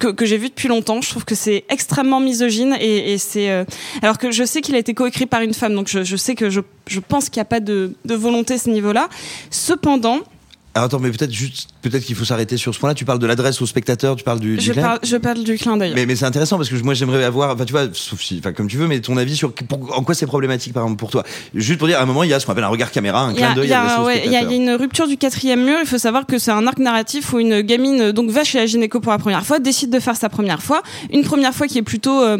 que, 0.00 0.08
que 0.08 0.26
j'ai 0.26 0.36
vu 0.36 0.48
depuis 0.48 0.68
longtemps. 0.68 1.00
Je 1.00 1.10
trouve 1.10 1.24
que 1.24 1.34
c'est 1.34 1.64
extrêmement 1.68 2.20
misogyne 2.20 2.76
et, 2.80 3.12
et 3.12 3.18
c'est 3.18 3.50
euh, 3.50 3.64
alors 4.02 4.18
que 4.18 4.30
je 4.30 4.44
sais 4.44 4.60
qu'il 4.60 4.74
a 4.74 4.78
été 4.78 4.94
coécrit 4.94 5.26
par 5.26 5.40
une 5.40 5.54
femme, 5.54 5.74
donc 5.74 5.88
je, 5.88 6.04
je 6.04 6.16
sais 6.16 6.34
que 6.34 6.50
je, 6.50 6.60
je 6.86 7.00
pense 7.00 7.28
qu'il 7.28 7.40
n'y 7.40 7.42
a 7.42 7.46
pas 7.46 7.60
de, 7.60 7.94
de 8.04 8.14
volonté 8.14 8.54
à 8.54 8.58
ce 8.58 8.70
niveau-là. 8.70 9.08
Cependant, 9.50 10.20
Alors 10.78 10.86
attends, 10.86 11.00
mais 11.00 11.10
peut-être 11.10 11.32
juste, 11.32 11.70
peut-être 11.82 12.04
qu'il 12.04 12.14
faut 12.14 12.24
s'arrêter 12.24 12.56
sur 12.56 12.72
ce 12.72 12.78
point-là. 12.78 12.94
Tu 12.94 13.04
parles 13.04 13.18
de 13.18 13.26
l'adresse 13.26 13.60
au 13.60 13.66
spectateur, 13.66 14.14
tu 14.14 14.22
parles 14.22 14.38
du. 14.38 14.56
du 14.56 14.64
je 14.64 14.72
clin. 14.72 14.82
parle, 14.82 14.98
je 15.02 15.16
parle 15.16 15.42
du 15.42 15.56
clin 15.56 15.76
d'œil. 15.76 15.92
Mais, 15.92 16.06
mais 16.06 16.14
c'est 16.14 16.24
intéressant 16.24 16.56
parce 16.56 16.68
que 16.68 16.76
moi 16.76 16.94
j'aimerais 16.94 17.24
avoir, 17.24 17.52
enfin 17.52 17.64
tu 17.64 17.72
vois, 17.72 17.86
sauf 17.92 18.20
si, 18.20 18.36
enfin 18.38 18.52
comme 18.52 18.68
tu 18.68 18.76
veux, 18.76 18.86
mais 18.86 19.00
ton 19.00 19.16
avis 19.16 19.34
sur 19.36 19.52
pour- 19.52 19.98
en 19.98 20.04
quoi 20.04 20.14
c'est 20.14 20.26
problématique 20.26 20.72
par 20.72 20.84
exemple 20.84 21.00
pour 21.00 21.10
toi? 21.10 21.24
Juste 21.52 21.80
pour 21.80 21.88
dire, 21.88 21.98
à 21.98 22.02
un 22.02 22.06
moment 22.06 22.22
il 22.22 22.30
y 22.30 22.32
a 22.32 22.38
ce 22.38 22.46
qu'on 22.46 22.52
appelle 22.52 22.62
un 22.62 22.68
regard 22.68 22.92
caméra, 22.92 23.22
un 23.22 23.34
clin 23.34 23.54
d'œil. 23.54 23.66
il 23.66 23.70
y 23.70 23.74
a- 23.74 24.04
ouais, 24.04 24.22
y 24.28 24.54
une 24.54 24.70
rupture 24.70 25.08
du 25.08 25.16
quatrième 25.16 25.64
mur. 25.64 25.78
Il 25.80 25.86
faut 25.88 25.98
savoir 25.98 26.26
que 26.26 26.38
c'est 26.38 26.52
un 26.52 26.64
arc 26.68 26.78
narratif 26.78 27.32
où 27.32 27.40
une 27.40 27.60
gamine 27.62 28.12
donc 28.12 28.30
va 28.30 28.44
chez 28.44 28.58
la 28.58 28.66
gynéco 28.66 29.00
pour 29.00 29.10
la 29.10 29.18
première 29.18 29.44
fois, 29.44 29.58
décide 29.58 29.90
de 29.90 29.98
faire 29.98 30.14
sa 30.16 30.28
première 30.28 30.62
fois, 30.62 30.82
une 31.12 31.24
première 31.24 31.54
fois 31.54 31.66
qui 31.66 31.78
est 31.78 31.82
plutôt 31.82 32.22
euh, 32.22 32.38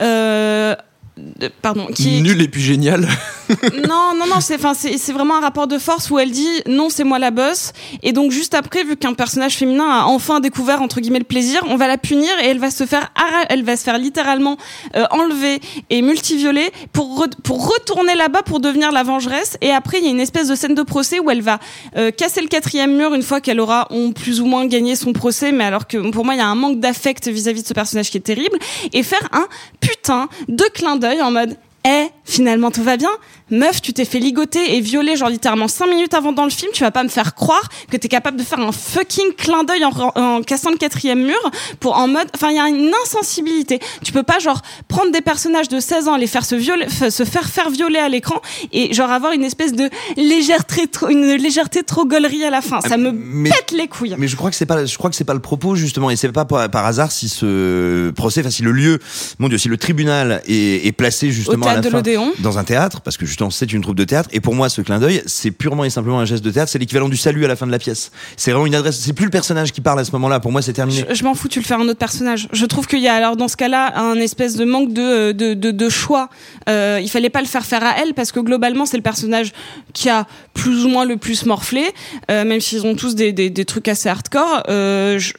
euh, 0.00 0.74
de- 1.16 1.48
pardon, 1.62 1.86
qui, 1.86 2.20
Nul 2.22 2.42
et 2.42 2.48
puis 2.48 2.60
génial. 2.60 3.06
non, 3.88 4.14
non, 4.16 4.26
non, 4.26 4.40
c'est, 4.40 4.56
enfin, 4.56 4.74
c'est, 4.74 5.12
vraiment 5.12 5.36
un 5.36 5.40
rapport 5.40 5.68
de 5.68 5.78
force 5.78 6.10
où 6.10 6.18
elle 6.18 6.32
dit 6.32 6.48
non, 6.66 6.88
c'est 6.90 7.04
moi 7.04 7.20
la 7.20 7.30
boss. 7.30 7.72
Et 8.02 8.12
donc 8.12 8.32
juste 8.32 8.54
après, 8.54 8.82
vu 8.82 8.96
qu'un 8.96 9.14
personnage 9.14 9.54
féminin 9.54 9.86
a 9.88 10.04
enfin 10.06 10.40
découvert 10.40 10.82
entre 10.82 11.00
guillemets 11.00 11.20
le 11.20 11.24
plaisir, 11.24 11.62
on 11.68 11.76
va 11.76 11.86
la 11.86 11.98
punir 11.98 12.30
et 12.42 12.46
elle 12.48 12.58
va 12.58 12.70
se 12.70 12.84
faire, 12.84 13.12
elle 13.48 13.62
va 13.62 13.76
se 13.76 13.84
faire 13.84 13.98
littéralement 13.98 14.56
euh, 14.96 15.04
enlever 15.12 15.60
et 15.90 16.02
multivioler 16.02 16.72
pour 16.92 17.24
re- 17.24 17.40
pour 17.44 17.72
retourner 17.72 18.16
là-bas 18.16 18.42
pour 18.42 18.58
devenir 18.58 18.90
la 18.90 19.04
vengeresse. 19.04 19.56
Et 19.60 19.70
après, 19.70 19.98
il 19.98 20.04
y 20.04 20.08
a 20.08 20.10
une 20.10 20.20
espèce 20.20 20.48
de 20.48 20.56
scène 20.56 20.74
de 20.74 20.82
procès 20.82 21.20
où 21.20 21.30
elle 21.30 21.42
va 21.42 21.60
euh, 21.96 22.10
casser 22.10 22.40
le 22.40 22.48
quatrième 22.48 22.96
mur 22.96 23.14
une 23.14 23.22
fois 23.22 23.40
qu'elle 23.40 23.60
aura 23.60 23.86
on, 23.90 24.10
plus 24.10 24.40
ou 24.40 24.46
moins 24.46 24.66
gagné 24.66 24.96
son 24.96 25.12
procès, 25.12 25.52
mais 25.52 25.64
alors 25.64 25.86
que 25.86 26.10
pour 26.10 26.24
moi, 26.24 26.34
il 26.34 26.38
y 26.38 26.40
a 26.40 26.48
un 26.48 26.56
manque 26.56 26.80
d'affect 26.80 27.28
vis-à-vis 27.28 27.62
de 27.62 27.68
ce 27.68 27.74
personnage 27.74 28.10
qui 28.10 28.16
est 28.16 28.20
terrible 28.20 28.58
et 28.92 29.04
faire 29.04 29.28
un 29.32 29.46
putain 29.80 30.28
de 30.48 30.64
clin 30.74 30.96
d'œil 30.96 31.03
en 31.12 31.32
mode 31.32 31.56
eh, 31.82 32.10
finalement 32.24 32.70
tout 32.70 32.82
va 32.82 32.96
bien. 32.96 33.10
Meuf, 33.50 33.82
tu 33.82 33.92
t'es 33.92 34.04
fait 34.06 34.18
ligoter 34.18 34.76
et 34.76 34.80
violer 34.80 35.16
genre 35.16 35.28
littéralement 35.28 35.68
5 35.68 35.86
minutes 35.86 36.14
avant 36.14 36.32
dans 36.32 36.44
le 36.44 36.50
film. 36.50 36.70
Tu 36.72 36.82
vas 36.82 36.90
pas 36.90 37.02
me 37.02 37.08
faire 37.08 37.34
croire 37.34 37.68
que 37.90 37.96
t'es 37.98 38.08
capable 38.08 38.38
de 38.38 38.42
faire 38.42 38.58
un 38.58 38.72
fucking 38.72 39.34
clin 39.36 39.64
d'œil 39.64 39.84
en, 39.84 39.90
en 39.90 40.42
cassant 40.42 40.70
le 40.70 40.76
quatrième 40.78 41.22
mur 41.22 41.50
pour 41.80 41.96
en 41.96 42.08
mode. 42.08 42.26
Enfin, 42.34 42.48
il 42.50 42.56
y 42.56 42.58
a 42.58 42.68
une 42.68 42.90
insensibilité. 43.04 43.80
Tu 44.02 44.12
peux 44.12 44.22
pas 44.22 44.38
genre 44.38 44.62
prendre 44.88 45.12
des 45.12 45.20
personnages 45.20 45.68
de 45.68 45.78
16 45.78 46.08
ans, 46.08 46.16
les 46.16 46.26
faire 46.26 46.44
se 46.44 46.54
violer, 46.54 46.86
se 46.88 47.24
faire 47.24 47.46
faire 47.48 47.68
violer 47.70 47.98
à 47.98 48.08
l'écran 48.08 48.40
et 48.72 48.94
genre 48.94 49.10
avoir 49.10 49.32
une 49.32 49.44
espèce 49.44 49.72
de 49.74 49.90
légèreté, 50.16 50.86
une 51.10 51.34
légèreté 51.34 51.82
trop 51.82 52.06
gaulerie 52.06 52.44
à 52.44 52.50
la 52.50 52.62
fin. 52.62 52.80
Ça 52.80 52.96
me 52.96 53.10
mais- 53.12 53.50
pète 53.50 53.72
les 53.72 53.88
couilles. 53.88 54.14
Mais 54.18 54.28
je 54.28 54.36
crois 54.36 54.50
que 54.50 54.56
c'est 54.56 54.66
pas, 54.66 54.86
je 54.86 54.96
crois 54.96 55.10
que 55.10 55.16
c'est 55.16 55.24
pas 55.24 55.34
le 55.34 55.40
propos 55.40 55.74
justement, 55.74 56.10
et 56.10 56.16
c'est 56.16 56.32
pas 56.32 56.44
par, 56.46 56.70
par 56.70 56.86
hasard 56.86 57.12
si 57.12 57.28
ce 57.28 58.10
procès, 58.10 58.40
enfin 58.40 58.50
si 58.50 58.62
le 58.62 58.72
lieu, 58.72 58.98
mon 59.38 59.48
Dieu, 59.48 59.58
si 59.58 59.68
le 59.68 59.76
tribunal 59.76 60.42
est, 60.46 60.86
est 60.86 60.92
placé 60.92 61.30
justement 61.30 61.66
Au 61.66 61.68
à 61.68 61.74
la 61.74 61.80
de 61.80 61.90
fin 61.90 61.98
dans 62.40 62.58
un 62.58 62.64
théâtre, 62.64 63.00
parce 63.00 63.16
que 63.16 63.26
justement 63.26 63.50
c'est 63.50 63.72
une 63.72 63.82
troupe 63.82 63.96
de 63.96 64.04
théâtre, 64.04 64.28
et 64.32 64.40
pour 64.40 64.54
moi 64.54 64.68
ce 64.68 64.80
clin 64.82 64.98
d'œil, 64.98 65.22
c'est 65.26 65.50
purement 65.50 65.84
et 65.84 65.90
simplement 65.90 66.20
un 66.20 66.24
geste 66.24 66.44
de 66.44 66.50
théâtre, 66.50 66.70
c'est 66.70 66.78
l'équivalent 66.78 67.08
du 67.08 67.16
salut 67.16 67.44
à 67.44 67.48
la 67.48 67.56
fin 67.56 67.66
de 67.66 67.72
la 67.72 67.78
pièce. 67.78 68.10
C'est 68.36 68.50
vraiment 68.52 68.66
une 68.66 68.74
adresse, 68.74 68.98
c'est 68.98 69.12
plus 69.12 69.24
le 69.24 69.30
personnage 69.30 69.72
qui 69.72 69.80
parle 69.80 70.00
à 70.00 70.04
ce 70.04 70.12
moment-là. 70.12 70.40
Pour 70.40 70.52
moi 70.52 70.62
c'est 70.62 70.72
terminé. 70.72 71.04
Je, 71.08 71.14
je 71.14 71.24
m'en 71.24 71.34
fous, 71.34 71.48
tu 71.48 71.58
le 71.60 71.64
fais 71.64 71.74
à 71.74 71.78
un 71.78 71.88
autre 71.88 71.98
personnage. 71.98 72.48
Je 72.52 72.66
trouve 72.66 72.86
qu'il 72.86 73.00
y 73.00 73.08
a 73.08 73.14
alors 73.14 73.36
dans 73.36 73.48
ce 73.48 73.56
cas-là 73.56 73.98
un 73.98 74.16
espèce 74.16 74.56
de 74.56 74.64
manque 74.64 74.92
de, 74.92 75.32
de, 75.32 75.54
de, 75.54 75.70
de 75.70 75.88
choix. 75.88 76.28
Euh, 76.68 76.98
il 77.02 77.08
fallait 77.10 77.30
pas 77.30 77.40
le 77.40 77.46
faire 77.46 77.64
faire 77.64 77.82
à 77.84 77.94
elle 78.02 78.14
parce 78.14 78.32
que 78.32 78.40
globalement 78.40 78.86
c'est 78.86 78.96
le 78.96 79.02
personnage 79.02 79.52
qui 79.92 80.08
a 80.08 80.26
plus 80.54 80.84
ou 80.84 80.88
moins 80.88 81.04
le 81.04 81.16
plus 81.16 81.46
morflé, 81.46 81.84
euh, 82.30 82.44
même 82.44 82.60
s'ils 82.60 82.86
ont 82.86 82.94
tous 82.94 83.14
des, 83.14 83.32
des, 83.32 83.50
des 83.50 83.64
trucs 83.64 83.88
assez 83.88 84.08
hardcore. 84.08 84.62
Euh, 84.68 85.18
je- 85.18 85.32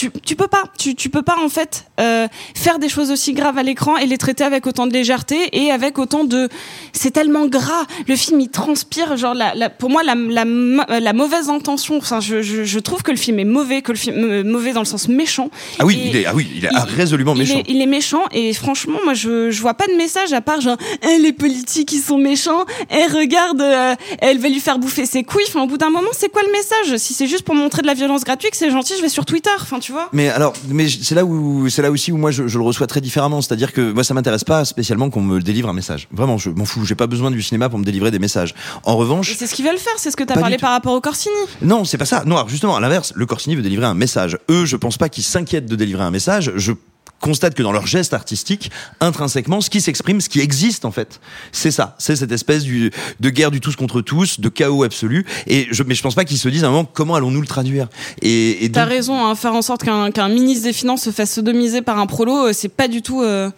tu, 0.00 0.10
tu 0.24 0.34
peux 0.34 0.46
pas, 0.48 0.64
tu, 0.78 0.94
tu 0.94 1.10
peux 1.10 1.20
pas 1.22 1.36
en 1.44 1.50
fait 1.50 1.84
euh, 2.00 2.26
faire 2.54 2.78
des 2.78 2.88
choses 2.88 3.10
aussi 3.10 3.34
graves 3.34 3.58
à 3.58 3.62
l'écran 3.62 3.98
et 3.98 4.06
les 4.06 4.16
traiter 4.16 4.44
avec 4.44 4.66
autant 4.66 4.86
de 4.86 4.92
légèreté 4.94 5.36
et 5.52 5.70
avec 5.70 5.98
autant 5.98 6.24
de. 6.24 6.48
C'est 6.94 7.10
tellement 7.10 7.46
gras. 7.46 7.84
Le 8.08 8.16
film 8.16 8.40
il 8.40 8.48
transpire. 8.48 9.18
Genre 9.18 9.34
la, 9.34 9.54
la- 9.54 9.68
pour 9.68 9.90
moi 9.90 10.02
la, 10.02 10.14
la, 10.14 11.00
la 11.00 11.12
mauvaise 11.12 11.50
intention. 11.50 11.98
Enfin, 11.98 12.20
je, 12.20 12.40
je, 12.40 12.64
je 12.64 12.78
trouve 12.78 13.02
que 13.02 13.10
le 13.10 13.18
film 13.18 13.38
est 13.38 13.44
mauvais, 13.44 13.82
que 13.82 13.92
le 13.92 13.98
film 13.98 14.16
euh, 14.16 14.42
mauvais 14.42 14.72
dans 14.72 14.80
le 14.80 14.86
sens 14.86 15.06
méchant. 15.08 15.50
Ah 15.78 15.84
oui, 15.84 15.98
Et 16.02 16.08
il 16.08 16.16
est, 16.16 16.24
ah 16.26 16.34
oui, 16.34 16.48
il 16.56 16.64
est 16.64 16.70
résolument 16.96 17.34
il 17.34 17.40
méchant. 17.40 17.58
est, 17.58 17.64
il 17.68 17.82
est 17.82 17.86
méchant 17.86 18.22
et 18.32 18.54
franchement, 18.54 18.98
moi 19.04 19.12
je, 19.12 19.50
je 19.50 19.60
vois 19.60 19.74
pas 19.74 19.86
de 19.86 19.94
message 19.98 20.32
à 20.32 20.40
part 20.40 20.60
genre 20.62 20.78
Eh, 21.02 21.18
les 21.18 21.34
politiques 21.34 21.92
ils 21.92 22.00
sont 22.00 22.16
méchants. 22.16 22.64
Et 22.90 23.04
regarde, 23.06 23.60
euh, 23.60 23.94
elle 24.20 24.38
va 24.38 24.48
lui 24.48 24.60
faire 24.60 24.78
bouffer 24.78 25.04
ses 25.04 25.24
couilles. 25.24 25.44
Enfin, 25.48 25.62
au 25.62 25.66
bout 25.66 25.76
d'un 25.78 25.90
moment, 25.90 26.08
c'est 26.12 26.30
quoi 26.30 26.42
le 26.42 26.52
message? 26.52 26.96
Si 26.96 27.12
c'est 27.12 27.26
juste 27.26 27.42
pour 27.42 27.54
montrer 27.54 27.82
de 27.82 27.86
la 27.86 27.94
violence 27.94 28.24
gratuite, 28.24 28.54
c'est 28.54 28.70
gentil, 28.70 28.94
je 28.96 29.02
vais 29.02 29.08
sur 29.10 29.26
Twitter. 29.26 29.50
Enfin, 29.60 29.78
tu 29.78 29.89
vois. 29.92 30.08
Mais 30.12 30.28
alors, 30.28 30.52
mais 30.68 30.88
c'est 30.88 31.14
là 31.14 31.24
où 31.24 31.68
c'est 31.68 31.82
là 31.82 31.90
aussi 31.90 32.12
où 32.12 32.16
moi 32.16 32.30
je, 32.30 32.48
je 32.48 32.58
le 32.58 32.64
reçois 32.64 32.86
très 32.86 33.00
différemment. 33.00 33.40
C'est-à-dire 33.40 33.72
que 33.72 33.92
moi 33.92 34.04
ça 34.04 34.14
m'intéresse 34.14 34.44
pas 34.44 34.64
spécialement 34.64 35.10
qu'on 35.10 35.22
me 35.22 35.40
délivre 35.40 35.68
un 35.68 35.72
message. 35.72 36.08
Vraiment, 36.12 36.38
je 36.38 36.50
m'en 36.50 36.64
fous. 36.64 36.84
J'ai 36.84 36.94
pas 36.94 37.06
besoin 37.06 37.30
du 37.30 37.42
cinéma 37.42 37.68
pour 37.68 37.78
me 37.78 37.84
délivrer 37.84 38.10
des 38.10 38.18
messages. 38.18 38.54
En 38.84 38.96
revanche, 38.96 39.34
c'est 39.36 39.46
ce 39.46 39.54
qu'ils 39.54 39.64
veulent 39.64 39.78
faire. 39.78 39.92
C'est 39.96 40.10
ce 40.10 40.16
que 40.16 40.24
t'as 40.24 40.34
parlé 40.34 40.56
par 40.58 40.70
rapport 40.70 40.94
au 40.94 41.00
Corsini. 41.00 41.34
Non, 41.62 41.84
c'est 41.84 41.98
pas 41.98 42.04
ça. 42.04 42.24
Non, 42.24 42.36
alors 42.36 42.48
justement, 42.48 42.76
à 42.76 42.80
l'inverse, 42.80 43.12
le 43.14 43.26
Corsini 43.26 43.56
veut 43.56 43.62
délivrer 43.62 43.86
un 43.86 43.94
message. 43.94 44.38
Eux, 44.50 44.64
je 44.64 44.76
pense 44.76 44.96
pas 44.96 45.08
qu'ils 45.08 45.24
s'inquiètent 45.24 45.66
de 45.66 45.76
délivrer 45.76 46.04
un 46.04 46.10
message. 46.10 46.52
Je 46.56 46.72
constate 47.20 47.54
que 47.54 47.62
dans 47.62 47.72
leur 47.72 47.86
geste 47.86 48.14
artistique, 48.14 48.70
intrinsèquement, 49.00 49.60
ce 49.60 49.70
qui 49.70 49.80
s'exprime, 49.80 50.20
ce 50.20 50.28
qui 50.28 50.40
existe 50.40 50.84
en 50.84 50.90
fait, 50.90 51.20
c'est 51.52 51.70
ça. 51.70 51.94
C'est 51.98 52.16
cette 52.16 52.32
espèce 52.32 52.64
du, 52.64 52.90
de 53.20 53.30
guerre 53.30 53.50
du 53.50 53.60
tous 53.60 53.76
contre 53.76 54.00
tous, 54.00 54.40
de 54.40 54.48
chaos 54.48 54.82
absolu. 54.84 55.26
Et 55.46 55.68
je, 55.70 55.82
mais 55.82 55.94
je 55.94 56.02
pense 56.02 56.14
pas 56.14 56.24
qu'ils 56.24 56.38
se 56.38 56.48
disent 56.48 56.64
à 56.64 56.68
un 56.68 56.70
moment 56.70 56.84
comment 56.92 57.14
allons-nous 57.14 57.40
le 57.42 57.46
traduire? 57.46 57.88
Et, 58.22 58.64
et 58.64 58.72
T'as 58.72 58.82
donc- 58.84 58.90
raison. 58.90 59.24
Hein, 59.24 59.34
faire 59.34 59.54
en 59.54 59.62
sorte 59.62 59.82
qu'un 59.84 60.10
qu'un 60.10 60.28
ministre 60.28 60.64
des 60.64 60.72
Finances 60.72 61.02
se 61.02 61.10
fasse 61.10 61.32
sodomiser 61.32 61.82
par 61.82 61.98
un 61.98 62.06
prolo, 62.06 62.46
euh, 62.48 62.52
c'est 62.52 62.68
pas 62.68 62.88
du 62.88 63.02
tout. 63.02 63.22
euh, 63.22 63.50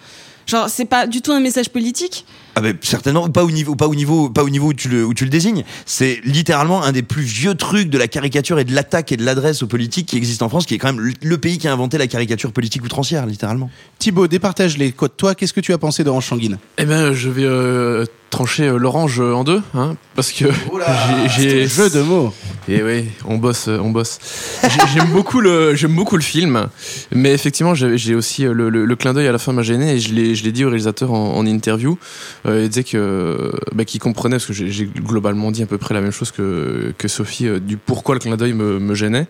Genre, 0.46 0.68
c'est 0.68 0.84
pas 0.84 1.06
du 1.06 1.20
tout 1.22 1.32
un 1.32 1.40
message 1.40 1.70
politique. 1.70 2.24
Ah 2.54 2.60
ben, 2.60 2.76
certainement 2.82 3.30
pas 3.30 3.44
au 3.44 3.50
niveau 3.50 3.74
pas 3.76 3.86
au 3.88 3.94
niveau 3.94 4.28
pas 4.28 4.44
au 4.44 4.50
niveau 4.50 4.68
où 4.68 4.74
tu 4.74 4.90
le 4.90 5.06
où 5.06 5.14
tu 5.14 5.24
le 5.24 5.30
désignes 5.30 5.64
c'est 5.86 6.20
littéralement 6.22 6.82
un 6.82 6.92
des 6.92 7.02
plus 7.02 7.22
vieux 7.22 7.54
trucs 7.54 7.88
de 7.88 7.96
la 7.96 8.08
caricature 8.08 8.58
et 8.58 8.64
de 8.64 8.74
l'attaque 8.74 9.10
et 9.10 9.16
de 9.16 9.24
l'adresse 9.24 9.62
aux 9.62 9.66
politiques 9.66 10.04
qui 10.04 10.18
existe 10.18 10.42
en 10.42 10.50
France 10.50 10.66
qui 10.66 10.74
est 10.74 10.78
quand 10.78 10.92
même 10.92 11.14
le- 11.22 11.38
pays 11.38 11.56
qui 11.56 11.66
a 11.66 11.72
inventé 11.72 11.96
la 11.96 12.06
caricature 12.08 12.52
politique 12.52 12.84
outrancière 12.84 13.24
littéralement 13.24 13.70
Thibaut, 13.98 14.26
départage 14.26 14.76
les 14.76 14.92
codes. 14.92 15.16
Toi, 15.16 15.34
qu'est-ce 15.34 15.54
que 15.54 15.60
tu 15.62 15.72
as 15.72 15.78
pensé 15.78 16.04
d'Orange 16.04 16.26
Sanguine? 16.26 16.58
Eh 16.76 16.84
ben, 16.84 17.14
je 17.14 17.30
vais 17.30 17.44
euh, 17.44 18.04
trancher 18.32 18.64
euh, 18.66 18.78
l'orange 18.78 19.20
en 19.20 19.44
deux, 19.44 19.62
hein, 19.74 19.94
parce 20.16 20.32
que 20.32 20.46
j'ai 21.36 21.68
Jeu 21.68 21.88
de 21.90 22.00
mots. 22.02 22.32
Et 22.68 22.82
oui, 22.82 23.04
on 23.24 23.38
bosse, 23.38 23.68
euh, 23.68 23.78
on 23.82 23.90
bosse. 23.90 24.18
J'ai- 24.62 24.68
J'aime 24.94 25.10
beaucoup 25.12 25.40
le, 25.40 25.74
j'aime 25.74 25.94
beaucoup 25.94 26.16
le 26.16 26.22
film, 26.22 26.68
mais 27.14 27.32
effectivement, 27.32 27.74
j'ai 27.74 28.14
aussi 28.14 28.46
euh, 28.46 28.52
le, 28.52 28.68
le- 28.70 28.84
le 28.84 28.96
clin 28.96 29.12
d'œil 29.12 29.26
à 29.28 29.32
la 29.32 29.38
fin 29.38 29.52
m'a 29.52 29.62
gêné 29.62 29.94
et 29.94 30.00
je 30.00 30.14
l'ai, 30.14 30.34
je 30.34 30.44
l'ai 30.44 30.52
dit 30.52 30.64
au 30.64 30.68
réalisateur 30.68 31.12
en, 31.12 31.36
en 31.36 31.44
interview. 31.46 31.98
Euh, 32.46 32.62
il 32.64 32.68
disait 32.68 32.84
que, 32.84 33.52
bah, 33.74 33.84
qu'il 33.84 34.00
comprenait 34.00 34.36
parce 34.36 34.46
que 34.46 34.52
j'ai 34.52 34.70
j'ai 34.70 34.86
globalement 34.86 35.50
dit 35.50 35.62
à 35.62 35.66
peu 35.66 35.78
près 35.78 35.92
la 35.94 36.00
même 36.00 36.12
chose 36.12 36.30
que 36.30 36.94
que 36.98 37.08
Sophie 37.08 37.46
euh, 37.48 37.60
du 37.60 37.76
pourquoi 37.76 38.14
le 38.14 38.20
clin 38.20 38.36
d'œil 38.36 38.54
me, 38.54 38.78
me 38.78 38.94
gênait. 38.94 39.26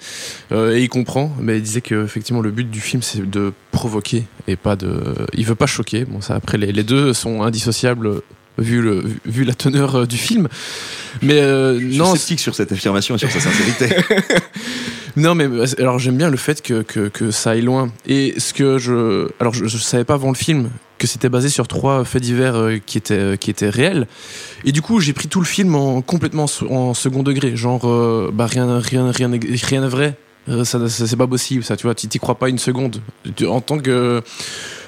Euh, 0.52 0.76
et 0.76 0.82
il 0.82 0.88
comprend. 0.88 1.34
Mais 1.40 1.56
il 1.56 1.62
disait 1.62 1.80
que 1.80 2.04
effectivement 2.04 2.40
le 2.42 2.50
but 2.50 2.70
du 2.70 2.80
film 2.80 3.02
c'est 3.02 3.28
de 3.28 3.52
provoquer 3.72 4.24
et 4.46 4.56
pas 4.56 4.76
de. 4.76 5.02
Il 5.32 5.44
veut 5.46 5.54
pas 5.56 5.66
choquer. 5.66 6.04
Bon 6.04 6.20
ça 6.20 6.34
après 6.34 6.58
les, 6.58 6.70
les 6.72 6.84
deux 6.84 7.12
sont 7.14 7.42
indissociables 7.42 8.20
vu 8.58 8.82
le 8.82 9.04
vu 9.24 9.44
la 9.44 9.54
teneur 9.54 9.94
euh, 9.94 10.06
du 10.06 10.16
film. 10.16 10.48
Mais 11.20 11.40
euh, 11.40 11.78
Je 11.78 11.88
suis 11.88 11.98
non, 11.98 12.14
sceptique 12.14 12.40
sur 12.40 12.54
cette 12.54 12.72
affirmation 12.72 13.14
et 13.14 13.18
sur 13.18 13.30
sa 13.30 13.40
sincérité. 13.40 13.88
non, 15.16 15.34
mais 15.34 15.44
euh, 15.44 15.66
alors 15.78 15.98
j'aime 15.98 16.16
bien 16.16 16.30
le 16.30 16.36
fait 16.36 16.62
que, 16.62 16.82
que, 16.82 17.08
que 17.08 17.30
ça 17.30 17.50
aille 17.50 17.62
loin. 17.62 17.90
Et 18.06 18.34
ce 18.38 18.52
que 18.52 18.78
je. 18.78 19.28
Alors 19.40 19.54
je, 19.54 19.66
je 19.66 19.78
savais 19.78 20.04
pas 20.04 20.14
avant 20.14 20.30
le 20.30 20.36
film 20.36 20.70
que 21.02 21.08
c'était 21.08 21.28
basé 21.28 21.48
sur 21.48 21.66
trois 21.66 22.04
faits 22.04 22.22
divers 22.22 22.54
euh, 22.54 22.78
qui, 22.78 22.96
étaient, 22.96 23.36
qui 23.36 23.50
étaient 23.50 23.68
réels. 23.68 24.06
Et 24.64 24.70
du 24.70 24.82
coup, 24.82 25.00
j'ai 25.00 25.12
pris 25.12 25.26
tout 25.26 25.40
le 25.40 25.46
film 25.46 25.74
en, 25.74 26.00
complètement 26.00 26.46
en 26.70 26.94
second 26.94 27.24
degré. 27.24 27.56
Genre, 27.56 27.88
euh, 27.88 28.30
bah 28.32 28.46
rien 28.46 28.78
rien, 28.78 29.10
rien, 29.10 29.28
rien 29.28 29.80
n'est 29.80 29.88
vrai. 29.88 30.16
Ça, 30.64 30.88
ça, 30.88 31.06
c'est 31.06 31.16
pas 31.16 31.26
possible, 31.26 31.62
ça, 31.62 31.76
tu 31.76 31.86
vois, 31.86 31.94
tu 31.94 32.08
t'y 32.08 32.18
crois 32.18 32.36
pas 32.36 32.48
une 32.48 32.58
seconde. 32.58 33.00
En 33.46 33.60
tant 33.60 33.78
que. 33.78 34.22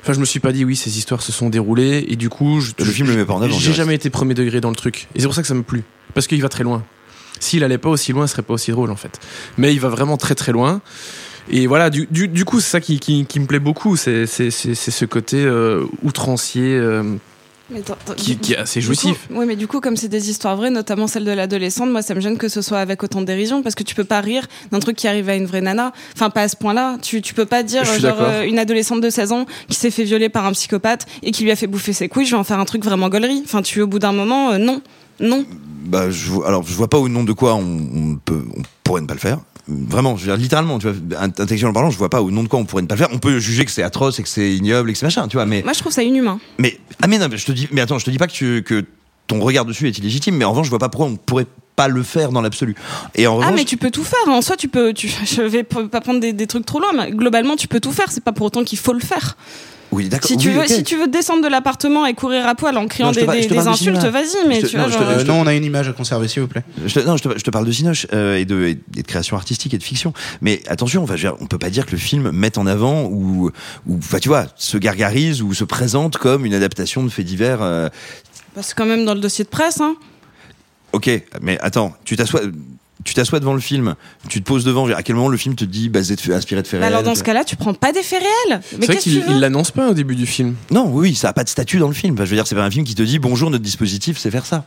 Enfin, 0.04 0.12
je 0.12 0.20
me 0.20 0.26
suis 0.26 0.38
pas 0.38 0.52
dit, 0.52 0.66
oui, 0.66 0.76
ces 0.76 0.98
histoires 0.98 1.22
se 1.22 1.32
sont 1.32 1.48
déroulées, 1.48 2.04
et 2.08 2.16
du 2.16 2.28
coup, 2.28 2.60
je, 2.60 2.72
Le 2.78 2.84
film 2.84 3.08
le 3.08 3.16
met 3.16 3.24
pas 3.24 3.32
en 3.32 3.40
avant, 3.40 3.58
J'ai 3.58 3.72
jamais 3.72 3.94
été 3.94 4.10
premier 4.10 4.34
degré 4.34 4.60
dans 4.60 4.68
le 4.68 4.76
truc. 4.76 5.08
Et 5.14 5.20
c'est 5.20 5.24
pour 5.24 5.34
ça 5.34 5.40
que 5.40 5.48
ça 5.48 5.54
me 5.54 5.62
plu. 5.62 5.82
Parce 6.12 6.26
qu'il 6.26 6.42
va 6.42 6.50
très 6.50 6.62
loin. 6.62 6.84
S'il 7.40 7.64
allait 7.64 7.78
pas 7.78 7.88
aussi 7.88 8.12
loin, 8.12 8.26
ce 8.26 8.32
serait 8.34 8.42
pas 8.42 8.52
aussi 8.54 8.70
drôle 8.70 8.90
en 8.90 8.96
fait. 8.96 9.18
Mais 9.56 9.72
il 9.72 9.80
va 9.80 9.88
vraiment 9.88 10.16
très 10.18 10.34
très 10.34 10.52
loin. 10.52 10.82
Et 11.50 11.66
voilà, 11.66 11.88
du, 11.90 12.06
du, 12.10 12.28
du 12.28 12.44
coup, 12.44 12.60
c'est 12.60 12.70
ça 12.70 12.80
qui, 12.80 13.00
qui, 13.00 13.24
qui 13.26 13.40
me 13.40 13.46
plaît 13.46 13.58
beaucoup. 13.58 13.96
C'est 13.96 14.26
c'est- 14.26 14.50
c'est- 14.50 14.74
c'est 14.74 14.90
ce 14.90 15.04
côté 15.06 15.42
euh, 15.44 15.84
outrancier 16.02 16.76
euh, 16.76 17.16
Mais 17.70 17.80
attends, 17.80 17.94
attends, 17.94 18.14
qui, 18.14 18.36
qui 18.36 18.52
est 18.52 18.58
assez 18.58 18.80
jouissif. 18.82 19.26
coup- 19.28 19.34
Oui, 19.38 19.46
mais 19.46 19.56
du 19.56 19.66
coup, 19.66 19.80
comme 19.80 19.96
c'est 19.96 20.08
des 20.08 20.28
histoires 20.28 20.54
vraies, 20.56 20.70
notamment 20.70 21.06
celle 21.06 21.24
de 21.24 21.30
l'adolescente, 21.30 21.90
moi, 21.90 22.02
ça 22.02 22.14
me 22.14 22.20
gêne 22.20 22.36
que 22.36 22.48
ce 22.48 22.60
soit 22.60 22.78
avec 22.78 23.02
autant 23.02 23.20
de 23.22 23.26
dérision 23.26 23.62
parce 23.62 23.74
que 23.74 23.82
tu 23.82 23.94
peux 23.94 24.04
pas 24.04 24.20
rire 24.20 24.46
d'un 24.70 24.80
truc 24.80 24.96
qui 24.96 25.08
arrive 25.08 25.28
à 25.30 25.34
une 25.34 25.46
vraie 25.46 25.62
nana. 25.62 25.92
Enfin, 26.14 26.28
pas 26.28 26.42
à 26.42 26.48
ce 26.48 26.56
point-là. 26.56 26.98
Tu, 27.00 27.22
tu 27.22 27.32
peux 27.32 27.46
pas 27.46 27.62
dire, 27.62 27.82
genre, 28.00 28.16
euh, 28.20 28.42
une 28.44 28.58
adolescente 28.58 29.00
de 29.00 29.08
16 29.08 29.32
ans 29.32 29.46
qui 29.68 29.76
s'est 29.78 29.90
fait 29.90 30.04
violer 30.04 30.28
par 30.28 30.44
un 30.44 30.52
psychopathe 30.52 31.06
et 31.22 31.30
qui 31.30 31.42
lui 31.44 31.50
a 31.50 31.56
fait 31.56 31.66
bouffer 31.66 31.94
ses 31.94 32.08
couilles, 32.08 32.26
je 32.26 32.32
vais 32.32 32.36
en 32.40 32.44
faire 32.44 32.58
un 32.60 32.66
truc 32.66 32.84
vraiment 32.84 33.08
gaulerie. 33.08 33.40
Enfin, 33.46 33.62
tu, 33.62 33.80
au 33.80 33.86
bout 33.86 33.98
d'un 33.98 34.12
moment, 34.12 34.50
euh, 34.50 34.58
non. 34.58 34.82
Non. 35.20 35.46
bah, 35.86 36.10
je, 36.10 36.32
alors, 36.44 36.64
je 36.66 36.74
vois 36.74 36.88
pas 36.88 36.98
au 36.98 37.08
nom 37.08 37.24
de 37.24 37.32
quoi 37.32 37.54
on, 37.54 37.60
on 37.62 38.16
peut, 38.22 38.44
on 38.56 38.62
pourrait 38.82 39.00
ne 39.00 39.06
pas 39.06 39.14
le 39.14 39.20
faire. 39.20 39.38
Vraiment, 39.66 40.16
je 40.16 40.22
veux 40.26 40.26
dire, 40.32 40.36
littéralement, 40.36 40.78
tu 40.78 40.88
vois, 40.90 41.18
int- 41.18 41.24
intellectuellement 41.40 41.72
parlant, 41.72 41.90
je 41.90 41.96
vois 41.96 42.10
pas 42.10 42.20
au 42.20 42.30
nom 42.30 42.42
de 42.42 42.48
quoi 42.48 42.58
on 42.58 42.64
pourrait 42.66 42.82
ne 42.82 42.86
pas 42.86 42.96
le 42.96 42.98
faire. 42.98 43.08
On 43.12 43.18
peut 43.18 43.38
juger 43.38 43.64
que 43.64 43.70
c'est 43.70 43.82
atroce 43.82 44.18
et 44.18 44.22
que 44.22 44.28
c'est 44.28 44.54
ignoble 44.54 44.90
et 44.90 44.92
que 44.92 44.98
c'est 44.98 45.06
machin, 45.06 45.26
tu 45.28 45.36
vois, 45.36 45.46
mais, 45.46 45.62
Moi, 45.62 45.72
je 45.72 45.78
trouve 45.80 45.92
ça 45.92 46.02
inhumain. 46.02 46.38
mais, 46.58 46.78
ah, 47.02 47.06
mais 47.06 47.18
non, 47.18 47.28
mais 47.30 47.38
je 47.38 47.46
te 47.46 47.52
dis, 47.52 47.68
mais 47.72 47.80
attends, 47.80 47.98
je 47.98 48.04
te 48.04 48.10
dis 48.10 48.18
pas 48.18 48.26
que 48.26 48.32
tu, 48.32 48.62
que 48.62 48.84
ton 49.26 49.40
regard 49.40 49.64
dessus 49.64 49.88
est 49.88 49.96
illégitime, 49.98 50.36
mais 50.36 50.44
en 50.44 50.50
revanche, 50.50 50.66
je 50.66 50.70
vois 50.70 50.78
pas 50.78 50.90
pourquoi 50.90 51.06
on 51.06 51.16
pourrait 51.16 51.46
pas 51.76 51.88
le 51.88 52.02
faire 52.02 52.30
dans 52.30 52.42
l'absolu. 52.42 52.74
Et 53.14 53.26
en 53.26 53.32
Ah, 53.32 53.36
revanche, 53.46 53.54
mais 53.56 53.64
tu 53.64 53.76
peux 53.78 53.90
tout 53.90 54.04
faire. 54.04 54.18
En 54.28 54.42
soi, 54.42 54.56
tu 54.56 54.68
peux. 54.68 54.92
Tu, 54.92 55.08
je 55.24 55.40
vais 55.42 55.64
pas 55.64 56.00
prendre 56.02 56.20
des, 56.20 56.32
des 56.34 56.46
trucs 56.46 56.66
trop 56.66 56.78
loin, 56.78 56.90
mais 56.94 57.10
globalement, 57.10 57.56
tu 57.56 57.66
peux 57.66 57.80
tout 57.80 57.90
faire. 57.92 58.12
C'est 58.12 58.22
pas 58.22 58.32
pour 58.32 58.46
autant 58.46 58.64
qu'il 58.64 58.78
faut 58.78 58.92
le 58.92 59.00
faire. 59.00 59.36
Oui, 59.94 60.08
d'accord. 60.08 60.28
Si 60.28 60.36
tu, 60.36 60.48
oui, 60.48 60.54
veux, 60.54 60.60
ok. 60.62 60.66
si 60.68 60.82
tu 60.84 60.96
veux 60.96 61.06
descendre 61.06 61.42
de 61.42 61.48
l'appartement 61.48 62.04
et 62.06 62.14
courir 62.14 62.46
à 62.46 62.54
poil 62.54 62.76
en 62.76 62.86
criant 62.86 63.06
Non, 63.08 63.12
des, 63.12 63.22
insultes, 63.68 64.04
vas-y, 64.04 64.46
mais 64.48 64.60
te- 64.60 64.66
tu 64.66 64.76
non, 64.76 64.88
vois, 64.88 64.96
te- 64.98 65.02
Euh, 65.02 65.22
te- 65.22 65.26
non, 65.26 65.40
on 65.40 65.46
a 65.46 65.54
une 65.54 65.64
image 65.64 65.88
à 65.88 65.92
conserver, 65.92 66.28
s'il 66.28 66.42
vous 66.42 66.48
plaît. 66.48 66.62
Je 66.84 66.92
te, 66.94 67.00
non, 67.06 67.16
je 67.16 67.22
te, 67.22 67.38
je 67.38 67.42
te 67.44 67.50
parle 67.50 67.66
de 67.66 67.72
Cinoche 67.72 68.06
euh, 68.12 68.36
et, 68.36 68.44
de, 68.44 68.64
et 68.66 68.74
de 68.74 69.06
création 69.06 69.36
artistique 69.36 69.72
et 69.74 69.78
de 69.78 69.82
fiction. 69.82 70.12
Mais 70.40 70.62
attention, 70.68 71.04
veux 71.04 71.16
dire, 71.16 71.34
on 71.40 71.46
peut 71.46 71.58
pas 71.58 71.70
dire 71.70 71.86
que 71.86 71.92
le 71.92 71.98
film 71.98 72.30
mette 72.32 72.58
en 72.58 72.66
avant 72.66 73.04
ou, 73.04 73.50
tu 74.20 74.28
vois, 74.28 74.46
se 74.56 74.76
gargarise 74.78 75.42
ou 75.42 75.54
se 75.54 75.64
présente 75.64 76.16
comme 76.18 76.44
une 76.46 76.54
adaptation 76.54 77.02
de 77.02 77.08
faits 77.08 77.24
divers. 77.26 77.62
euh, 77.62 77.88
bah, 78.56 78.62
c'est 78.62 78.74
quand 78.76 78.86
même 78.86 79.04
dans 79.04 79.14
le 79.14 79.20
dossier 79.20 79.44
de 79.44 79.48
presse. 79.50 79.80
Hein. 79.80 79.96
ok, 80.92 81.10
mais 81.42 81.58
attends, 81.60 81.92
tu 82.04 82.16
t'assois. 82.16 82.40
Tu 83.04 83.12
t'assois 83.14 83.38
devant 83.38 83.52
le 83.54 83.60
film, 83.60 83.94
tu 84.28 84.40
te 84.42 84.46
poses 84.46 84.64
devant. 84.64 84.88
À 84.90 85.02
quel 85.02 85.14
moment 85.16 85.28
le 85.28 85.36
film 85.36 85.54
te 85.54 85.64
dit 85.64 85.88
basé 85.90 86.16
de 86.16 86.20
faits- 86.20 86.34
inspiré 86.34 86.62
de 86.62 86.66
faits 86.66 86.80
Bah, 86.80 86.86
réels 86.86 86.94
alors 86.96 87.04
dans 87.04 87.14
ce 87.14 87.22
cas-là, 87.22 87.44
tu 87.44 87.54
prends 87.56 87.74
pas 87.74 87.92
des 87.92 88.02
faits 88.02 88.20
réels. 88.22 88.60
Mais 88.78 88.86
C'est 88.86 88.92
vrai 88.92 88.96
qu'il 88.96 89.40
l'annonce 89.40 89.70
pas 89.70 89.90
au 89.90 89.94
début 89.94 90.16
du 90.16 90.26
film. 90.26 90.54
Non, 90.70 90.86
oui, 90.90 91.10
oui, 91.10 91.14
ça 91.14 91.28
a 91.28 91.32
pas 91.34 91.44
de 91.44 91.48
statut 91.50 91.78
dans 91.78 91.88
le 91.88 91.94
film. 91.94 92.14
Enfin, 92.14 92.24
je 92.24 92.30
veux 92.30 92.36
dire, 92.36 92.46
c'est 92.46 92.54
pas 92.54 92.64
un 92.64 92.70
film 92.70 92.84
qui 92.86 92.94
te 92.94 93.02
dit 93.02 93.18
bonjour, 93.18 93.50
notre 93.50 93.62
dispositif, 93.64 94.16
c'est 94.18 94.30
faire 94.30 94.46
ça. 94.46 94.64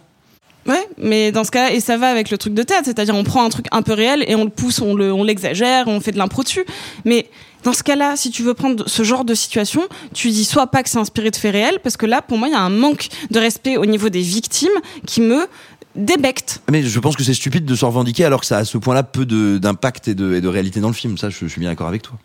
Ouais, 0.67 0.85
mais 0.97 1.31
dans 1.31 1.45
ce 1.45 1.51
cas-là, 1.51 1.71
et 1.73 1.79
ça 1.79 1.95
va 1.97 2.09
avec 2.09 2.29
le 2.29 2.37
truc 2.37 2.53
de 2.53 2.61
théâtre, 2.61 2.83
c'est-à-dire 2.85 3.15
on 3.15 3.23
prend 3.23 3.45
un 3.45 3.49
truc 3.49 3.67
un 3.71 3.81
peu 3.81 3.93
réel 3.93 4.25
et 4.27 4.35
on 4.35 4.43
le 4.43 4.49
pousse, 4.49 4.81
on 4.81 4.95
le, 4.95 5.13
on 5.13 5.23
l'exagère, 5.23 5.87
on 5.87 6.01
fait 6.01 6.11
de 6.11 6.17
l'impro 6.17 6.43
dessus. 6.43 6.65
Mais 7.05 7.29
dans 7.63 7.71
ce 7.71 7.83
cas-là, 7.83 8.17
si 8.17 8.31
tu 8.31 8.43
veux 8.43 8.53
prendre 8.53 8.83
ce 8.85 9.03
genre 9.03 9.23
de 9.23 9.33
situation, 9.33 9.81
tu 10.13 10.27
dis 10.29 10.43
soit 10.43 10.67
pas 10.67 10.83
que 10.83 10.89
c'est 10.89 10.97
inspiré 10.97 11.31
de 11.31 11.37
faits 11.37 11.53
réels, 11.53 11.79
parce 11.81 11.95
que 11.95 12.05
là, 12.05 12.21
pour 12.21 12.37
moi, 12.37 12.49
il 12.49 12.51
y 12.51 12.55
a 12.55 12.59
un 12.61 12.69
manque 12.69 13.07
de 13.31 13.39
respect 13.39 13.77
au 13.77 13.85
niveau 13.85 14.09
des 14.09 14.19
victimes 14.21 14.67
qui 15.05 15.21
me 15.21 15.47
débecte. 15.97 16.61
Mais 16.71 16.83
je 16.83 16.99
pense 16.99 17.15
que 17.15 17.23
c'est 17.23 17.33
stupide 17.33 17.65
de 17.65 17.75
se 17.75 17.83
revendiquer 17.85 18.25
alors 18.25 18.39
que 18.41 18.45
ça 18.45 18.57
a 18.57 18.59
à 18.59 18.65
ce 18.65 18.77
point-là 18.77 19.03
peu 19.03 19.25
de- 19.25 19.57
d'impact 19.57 20.07
et 20.07 20.15
de, 20.15 20.35
et 20.35 20.41
de 20.41 20.47
réalité 20.47 20.79
dans 20.79 20.87
le 20.89 20.93
film. 20.93 21.17
Ça, 21.17 21.29
je, 21.29 21.37
je 21.41 21.47
suis 21.47 21.59
bien 21.59 21.69
d'accord 21.69 21.87
avec 21.87 22.01
toi. 22.03 22.17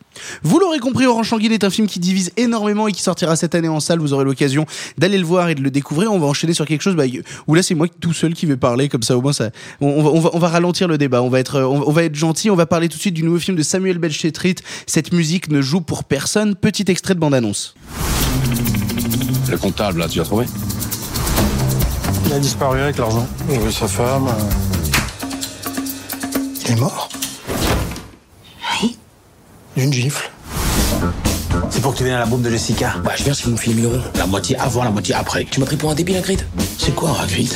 Vous 0.43 0.59
l'aurez 0.59 0.79
compris, 0.79 1.07
Orange 1.07 1.33
Anguille 1.33 1.53
est 1.55 1.65
un 1.65 1.71
film 1.71 1.87
qui 1.87 1.99
divise 1.99 2.33
énormément 2.37 2.87
et 2.87 2.93
qui 2.93 3.03
sortira 3.03 3.35
cette 3.37 3.55
année 3.55 3.69
en 3.69 3.81
salle. 3.81 3.99
Vous 3.99 4.13
aurez 4.13 4.25
l'occasion 4.25 4.67
d'aller 4.99 5.17
le 5.19 5.25
voir 5.25 5.49
et 5.49 5.55
de 5.55 5.63
le 5.63 5.71
découvrir. 5.71 6.13
On 6.13 6.19
va 6.19 6.27
enchaîner 6.27 6.53
sur 6.53 6.67
quelque 6.67 6.83
chose 6.83 6.95
bah, 6.97 7.05
où 7.47 7.55
là 7.55 7.63
c'est 7.63 7.75
moi 7.75 7.87
tout 8.01 8.13
seul 8.13 8.35
qui 8.35 8.47
vais 8.47 8.57
parler 8.57 8.89
comme 8.89 9.03
ça 9.03 9.17
au 9.17 9.23
moins 9.23 9.33
ça. 9.33 9.51
On, 9.81 9.87
on 9.89 10.03
va, 10.03 10.11
on, 10.11 10.21
va, 10.21 10.31
on 10.35 10.39
va 10.39 10.49
ralentir 10.49 10.87
le 10.89 10.99
débat. 10.99 11.23
On 11.23 11.29
va 11.31 11.41
être 11.41 11.61
on, 11.61 11.89
on 11.89 11.93
va 11.93 12.05
être 12.05 12.15
gentil. 12.15 12.51
On 12.51 12.57
va 12.57 12.67
parler 12.67 12.89
tout 12.89 12.97
de 12.97 13.01
suite 13.03 13.15
du 13.15 13.23
nouveau 13.23 13.39
film 13.39 13.57
de 13.57 13.63
Samuel 13.63 13.99
Belchetrit. 13.99 14.57
Cette 14.87 15.13
musique 15.13 15.49
ne 15.51 15.63
joue 15.63 15.81
pour 15.81 16.05
personne. 16.05 16.55
Petit 16.57 16.85
extrait 16.89 17.15
de 17.15 17.21
bande 17.21 17.35
annonce. 17.35 17.75
Le 19.51 19.57
comptable, 19.59 19.99
là, 19.99 20.09
tu 20.09 20.19
l'as 20.19 20.25
trouvé? 20.25 20.47
Il 22.33 22.37
a 22.37 22.39
disparu 22.39 22.81
avec 22.81 22.97
l'argent. 22.97 23.27
Oui, 23.47 23.71
sa 23.71 23.87
femme. 23.87 24.35
Il 26.65 26.73
est 26.73 26.81
mort 26.81 27.11
Oui. 28.83 28.97
D'une 29.77 29.93
gifle. 29.93 30.31
C'est 31.69 31.83
pour 31.83 31.93
que 31.93 31.99
tu 31.99 32.05
viennes 32.05 32.15
à 32.15 32.21
la 32.21 32.25
bombe 32.25 32.41
de 32.41 32.49
Jessica. 32.49 32.95
Bah, 33.05 33.13
je 33.19 33.25
viens 33.25 33.35
si 33.35 33.43
vous 33.43 33.51
me 33.51 33.59
filez 33.59 33.75
1000 33.75 33.85
euros. 33.85 33.99
La 34.15 34.27
moitié 34.27 34.57
avant, 34.59 34.83
la 34.83 34.91
moitié 34.91 35.15
après. 35.15 35.45
Tu 35.45 35.61
m'as 35.61 35.67
pris 35.67 35.77
pour 35.77 35.91
un 35.91 35.95
débile, 35.95 36.17
Hagrid 36.17 36.47
C'est 36.79 36.95
quoi, 36.95 37.11
un 37.11 37.23
Hagrid 37.23 37.53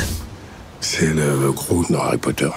C'est 0.82 1.06
le 1.06 1.52
gros 1.52 1.82
de 1.88 1.96
Harry 1.96 2.18
Potter. 2.18 2.50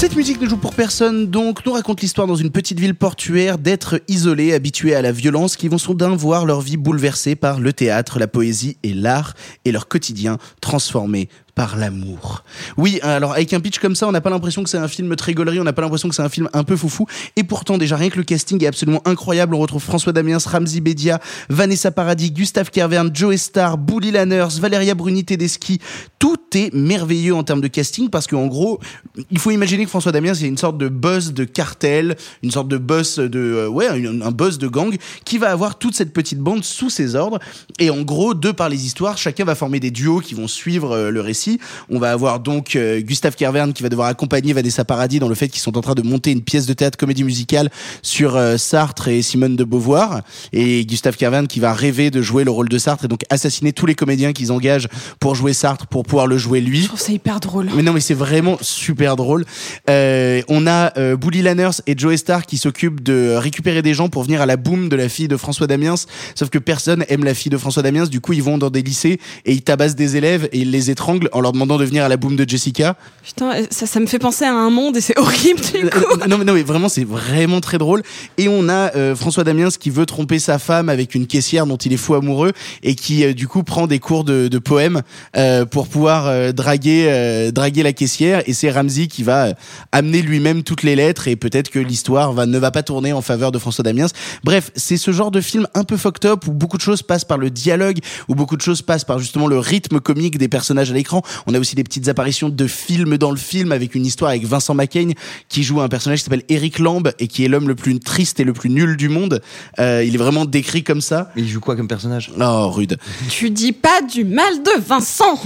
Cette 0.00 0.16
musique 0.16 0.40
ne 0.40 0.48
joue 0.48 0.56
pour 0.56 0.72
personne, 0.72 1.26
donc 1.26 1.66
nous 1.66 1.72
raconte 1.72 2.00
l'histoire 2.00 2.26
dans 2.26 2.34
une 2.34 2.50
petite 2.50 2.80
ville 2.80 2.94
portuaire 2.94 3.58
d'êtres 3.58 4.00
isolés, 4.08 4.54
habitués 4.54 4.94
à 4.94 5.02
la 5.02 5.12
violence, 5.12 5.56
qui 5.56 5.68
vont 5.68 5.76
soudain 5.76 6.16
voir 6.16 6.46
leur 6.46 6.62
vie 6.62 6.78
bouleversée 6.78 7.36
par 7.36 7.60
le 7.60 7.74
théâtre, 7.74 8.18
la 8.18 8.26
poésie 8.26 8.78
et 8.82 8.94
l'art, 8.94 9.34
et 9.66 9.72
leur 9.72 9.88
quotidien 9.88 10.38
transformé 10.62 11.28
par 11.54 11.76
l'amour. 11.76 12.44
Oui, 12.76 13.00
alors 13.02 13.32
avec 13.32 13.52
un 13.52 13.60
pitch 13.60 13.78
comme 13.78 13.94
ça, 13.94 14.08
on 14.08 14.12
n'a 14.12 14.20
pas 14.20 14.30
l'impression 14.30 14.62
que 14.62 14.70
c'est 14.70 14.78
un 14.78 14.88
film 14.88 15.14
très 15.16 15.34
gaulerie, 15.34 15.60
on 15.60 15.64
n'a 15.64 15.72
pas 15.72 15.82
l'impression 15.82 16.08
que 16.08 16.14
c'est 16.14 16.22
un 16.22 16.28
film 16.28 16.48
un 16.52 16.64
peu 16.64 16.76
foufou, 16.76 17.06
et 17.36 17.44
pourtant 17.44 17.78
déjà 17.78 17.96
rien 17.96 18.10
que 18.10 18.18
le 18.18 18.24
casting 18.24 18.62
est 18.62 18.66
absolument 18.66 19.02
incroyable, 19.04 19.54
on 19.54 19.58
retrouve 19.58 19.82
François 19.82 20.12
Damiens, 20.12 20.38
Ramzi 20.44 20.80
Bedia, 20.80 21.20
Vanessa 21.48 21.90
Paradis, 21.90 22.30
Gustave 22.30 22.70
Kervern, 22.70 23.10
Joe 23.12 23.36
Star, 23.36 23.78
Bouli 23.78 24.10
Lanners, 24.10 24.58
Valéria 24.60 24.94
Bruni 24.94 25.24
Tedeschi, 25.24 25.80
tout 26.18 26.38
est 26.54 26.72
merveilleux 26.74 27.34
en 27.34 27.44
termes 27.44 27.60
de 27.60 27.68
casting 27.68 28.10
parce 28.10 28.26
qu'en 28.26 28.46
gros, 28.46 28.80
il 29.30 29.38
faut 29.38 29.50
imaginer 29.50 29.84
que 29.84 29.90
François 29.90 30.12
Damiens 30.12 30.34
c'est 30.34 30.46
une 30.46 30.58
sorte 30.58 30.78
de 30.78 30.88
boss 30.88 31.32
de 31.32 31.44
cartel, 31.44 32.16
une 32.42 32.50
sorte 32.50 32.68
de 32.68 32.78
boss 32.78 33.18
de 33.18 33.38
euh, 33.38 33.68
ouais, 33.68 33.88
un, 33.88 34.30
de 34.30 34.68
gang 34.68 34.96
qui 35.24 35.38
va 35.38 35.50
avoir 35.50 35.78
toute 35.78 35.94
cette 35.94 36.12
petite 36.12 36.38
bande 36.38 36.64
sous 36.64 36.90
ses 36.90 37.14
ordres 37.14 37.38
et 37.78 37.90
en 37.90 38.02
gros, 38.02 38.34
de 38.34 38.50
par 38.50 38.68
les 38.68 38.84
histoires, 38.86 39.16
chacun 39.16 39.44
va 39.44 39.54
former 39.54 39.80
des 39.80 39.90
duos 39.90 40.20
qui 40.20 40.34
vont 40.34 40.48
suivre 40.48 40.92
euh, 40.92 41.10
le 41.10 41.20
récit. 41.20 41.39
On 41.88 41.98
va 41.98 42.12
avoir 42.12 42.40
donc 42.40 42.76
euh, 42.76 43.00
Gustave 43.00 43.36
Kervern 43.36 43.72
qui 43.72 43.82
va 43.82 43.88
devoir 43.88 44.08
accompagner 44.08 44.52
Vanessa 44.52 44.84
Paradis 44.84 45.18
dans 45.18 45.28
le 45.28 45.34
fait 45.34 45.48
qu'ils 45.48 45.60
sont 45.60 45.76
en 45.76 45.80
train 45.80 45.94
de 45.94 46.02
monter 46.02 46.32
une 46.32 46.42
pièce 46.42 46.66
de 46.66 46.72
théâtre 46.72 46.98
comédie 46.98 47.24
musicale 47.24 47.70
sur 48.02 48.36
euh, 48.36 48.56
Sartre 48.56 49.08
et 49.08 49.22
Simone 49.22 49.56
de 49.56 49.64
Beauvoir 49.64 50.22
et 50.52 50.84
Gustave 50.84 51.16
Kervern 51.16 51.46
qui 51.46 51.60
va 51.60 51.72
rêver 51.72 52.10
de 52.10 52.22
jouer 52.22 52.44
le 52.44 52.50
rôle 52.50 52.68
de 52.68 52.78
Sartre 52.78 53.04
et 53.04 53.08
donc 53.08 53.24
assassiner 53.30 53.72
tous 53.72 53.86
les 53.86 53.94
comédiens 53.94 54.32
qu'ils 54.32 54.52
engagent 54.52 54.88
pour 55.18 55.34
jouer 55.34 55.52
Sartre 55.52 55.86
pour 55.86 56.04
pouvoir 56.04 56.26
le 56.26 56.38
jouer 56.38 56.60
lui. 56.60 56.82
Je 56.82 56.88
trouve 56.88 57.00
ça 57.00 57.12
hyper 57.12 57.40
drôle. 57.40 57.68
Mais 57.74 57.82
non, 57.82 57.92
mais 57.92 58.00
c'est 58.00 58.14
vraiment 58.14 58.58
super 58.60 59.16
drôle. 59.16 59.44
Euh, 59.88 60.42
on 60.48 60.66
a 60.66 60.96
euh, 60.98 61.16
Bully 61.16 61.42
Lanners 61.42 61.80
et 61.86 61.94
Joe 61.96 62.16
Star 62.16 62.46
qui 62.46 62.58
s'occupent 62.58 63.02
de 63.02 63.34
récupérer 63.36 63.82
des 63.82 63.94
gens 63.94 64.08
pour 64.08 64.24
venir 64.24 64.40
à 64.40 64.46
la 64.46 64.56
boom 64.56 64.88
de 64.88 64.96
la 64.96 65.08
fille 65.08 65.28
de 65.28 65.36
François 65.36 65.66
Damiens. 65.66 65.94
Sauf 66.34 66.50
que 66.50 66.58
personne 66.58 67.04
aime 67.08 67.24
la 67.24 67.34
fille 67.34 67.50
de 67.50 67.58
François 67.58 67.82
Damiens. 67.82 68.04
Du 68.04 68.20
coup, 68.20 68.32
ils 68.32 68.42
vont 68.42 68.58
dans 68.58 68.70
des 68.70 68.82
lycées 68.82 69.18
et 69.44 69.52
ils 69.52 69.62
tabassent 69.62 69.96
des 69.96 70.16
élèves 70.16 70.48
et 70.52 70.60
ils 70.60 70.70
les 70.70 70.90
étranglent 70.90 71.28
en 71.32 71.40
leur 71.40 71.52
demandant 71.52 71.78
de 71.78 71.84
venir 71.84 72.04
à 72.04 72.08
la 72.08 72.16
boom 72.16 72.36
de 72.36 72.48
Jessica. 72.48 72.96
Putain, 73.22 73.52
ça, 73.70 73.86
ça 73.86 74.00
me 74.00 74.06
fait 74.06 74.18
penser 74.18 74.44
à 74.44 74.52
un 74.52 74.70
monde 74.70 74.96
et 74.96 75.00
c'est 75.00 75.18
horrible 75.18 75.60
du 75.60 75.90
coup. 75.90 76.04
Euh, 76.22 76.26
non, 76.26 76.38
mais, 76.38 76.44
non, 76.44 76.54
mais 76.54 76.62
vraiment, 76.62 76.88
c'est 76.88 77.04
vraiment 77.04 77.60
très 77.60 77.78
drôle. 77.78 78.02
Et 78.38 78.48
on 78.48 78.68
a 78.68 78.94
euh, 78.96 79.14
François 79.14 79.44
Damiens 79.44 79.68
qui 79.68 79.90
veut 79.90 80.06
tromper 80.06 80.38
sa 80.38 80.58
femme 80.58 80.88
avec 80.88 81.14
une 81.14 81.26
caissière 81.26 81.66
dont 81.66 81.76
il 81.76 81.92
est 81.92 81.96
fou 81.96 82.14
amoureux 82.14 82.52
et 82.82 82.94
qui, 82.94 83.24
euh, 83.24 83.32
du 83.32 83.46
coup, 83.46 83.62
prend 83.62 83.86
des 83.86 83.98
cours 83.98 84.24
de, 84.24 84.48
de 84.48 84.58
poèmes 84.58 85.02
euh, 85.36 85.64
pour 85.64 85.88
pouvoir 85.88 86.26
euh, 86.26 86.52
draguer, 86.52 87.06
euh, 87.08 87.50
draguer 87.50 87.82
la 87.82 87.92
caissière. 87.92 88.42
Et 88.46 88.52
c'est 88.52 88.70
Ramsey 88.70 89.06
qui 89.06 89.22
va 89.22 89.46
euh, 89.46 89.52
amener 89.92 90.22
lui-même 90.22 90.62
toutes 90.62 90.82
les 90.82 90.96
lettres 90.96 91.28
et 91.28 91.36
peut-être 91.36 91.70
que 91.70 91.78
l'histoire 91.78 92.32
va, 92.32 92.46
ne 92.46 92.58
va 92.58 92.70
pas 92.70 92.82
tourner 92.82 93.12
en 93.12 93.22
faveur 93.22 93.52
de 93.52 93.58
François 93.58 93.84
Damiens. 93.84 94.06
Bref, 94.44 94.70
c'est 94.74 94.96
ce 94.96 95.10
genre 95.10 95.30
de 95.30 95.40
film 95.40 95.66
un 95.74 95.84
peu 95.84 95.96
fucked 95.96 96.28
up 96.30 96.46
où 96.46 96.52
beaucoup 96.52 96.76
de 96.76 96.82
choses 96.82 97.02
passent 97.02 97.24
par 97.24 97.38
le 97.38 97.50
dialogue, 97.50 97.98
où 98.28 98.34
beaucoup 98.34 98.56
de 98.56 98.62
choses 98.62 98.82
passent 98.82 99.04
par 99.04 99.18
justement 99.18 99.46
le 99.46 99.58
rythme 99.58 100.00
comique 100.00 100.38
des 100.38 100.48
personnages 100.48 100.90
à 100.90 100.94
l'écran. 100.94 101.19
On 101.46 101.54
a 101.54 101.58
aussi 101.58 101.74
des 101.74 101.84
petites 101.84 102.08
apparitions 102.08 102.48
de 102.48 102.66
films 102.66 103.18
dans 103.18 103.30
le 103.30 103.36
film 103.36 103.72
avec 103.72 103.94
une 103.94 104.06
histoire 104.06 104.30
avec 104.30 104.44
Vincent 104.44 104.74
McCain 104.74 105.10
qui 105.48 105.62
joue 105.62 105.80
un 105.80 105.88
personnage 105.88 106.20
qui 106.20 106.24
s'appelle 106.24 106.44
Eric 106.48 106.78
Lamb 106.78 107.12
et 107.18 107.28
qui 107.28 107.44
est 107.44 107.48
l'homme 107.48 107.68
le 107.68 107.74
plus 107.74 107.98
triste 108.00 108.40
et 108.40 108.44
le 108.44 108.52
plus 108.52 108.70
nul 108.70 108.96
du 108.96 109.08
monde. 109.08 109.40
Euh, 109.78 110.04
il 110.04 110.14
est 110.14 110.18
vraiment 110.18 110.44
décrit 110.44 110.82
comme 110.82 111.00
ça. 111.00 111.30
Il 111.36 111.48
joue 111.48 111.60
quoi 111.60 111.76
comme 111.76 111.88
personnage? 111.88 112.30
Oh, 112.40 112.68
rude. 112.70 112.98
Tu 113.28 113.50
dis 113.50 113.72
pas 113.72 114.02
du 114.02 114.24
mal 114.24 114.62
de 114.62 114.80
Vincent 114.80 115.40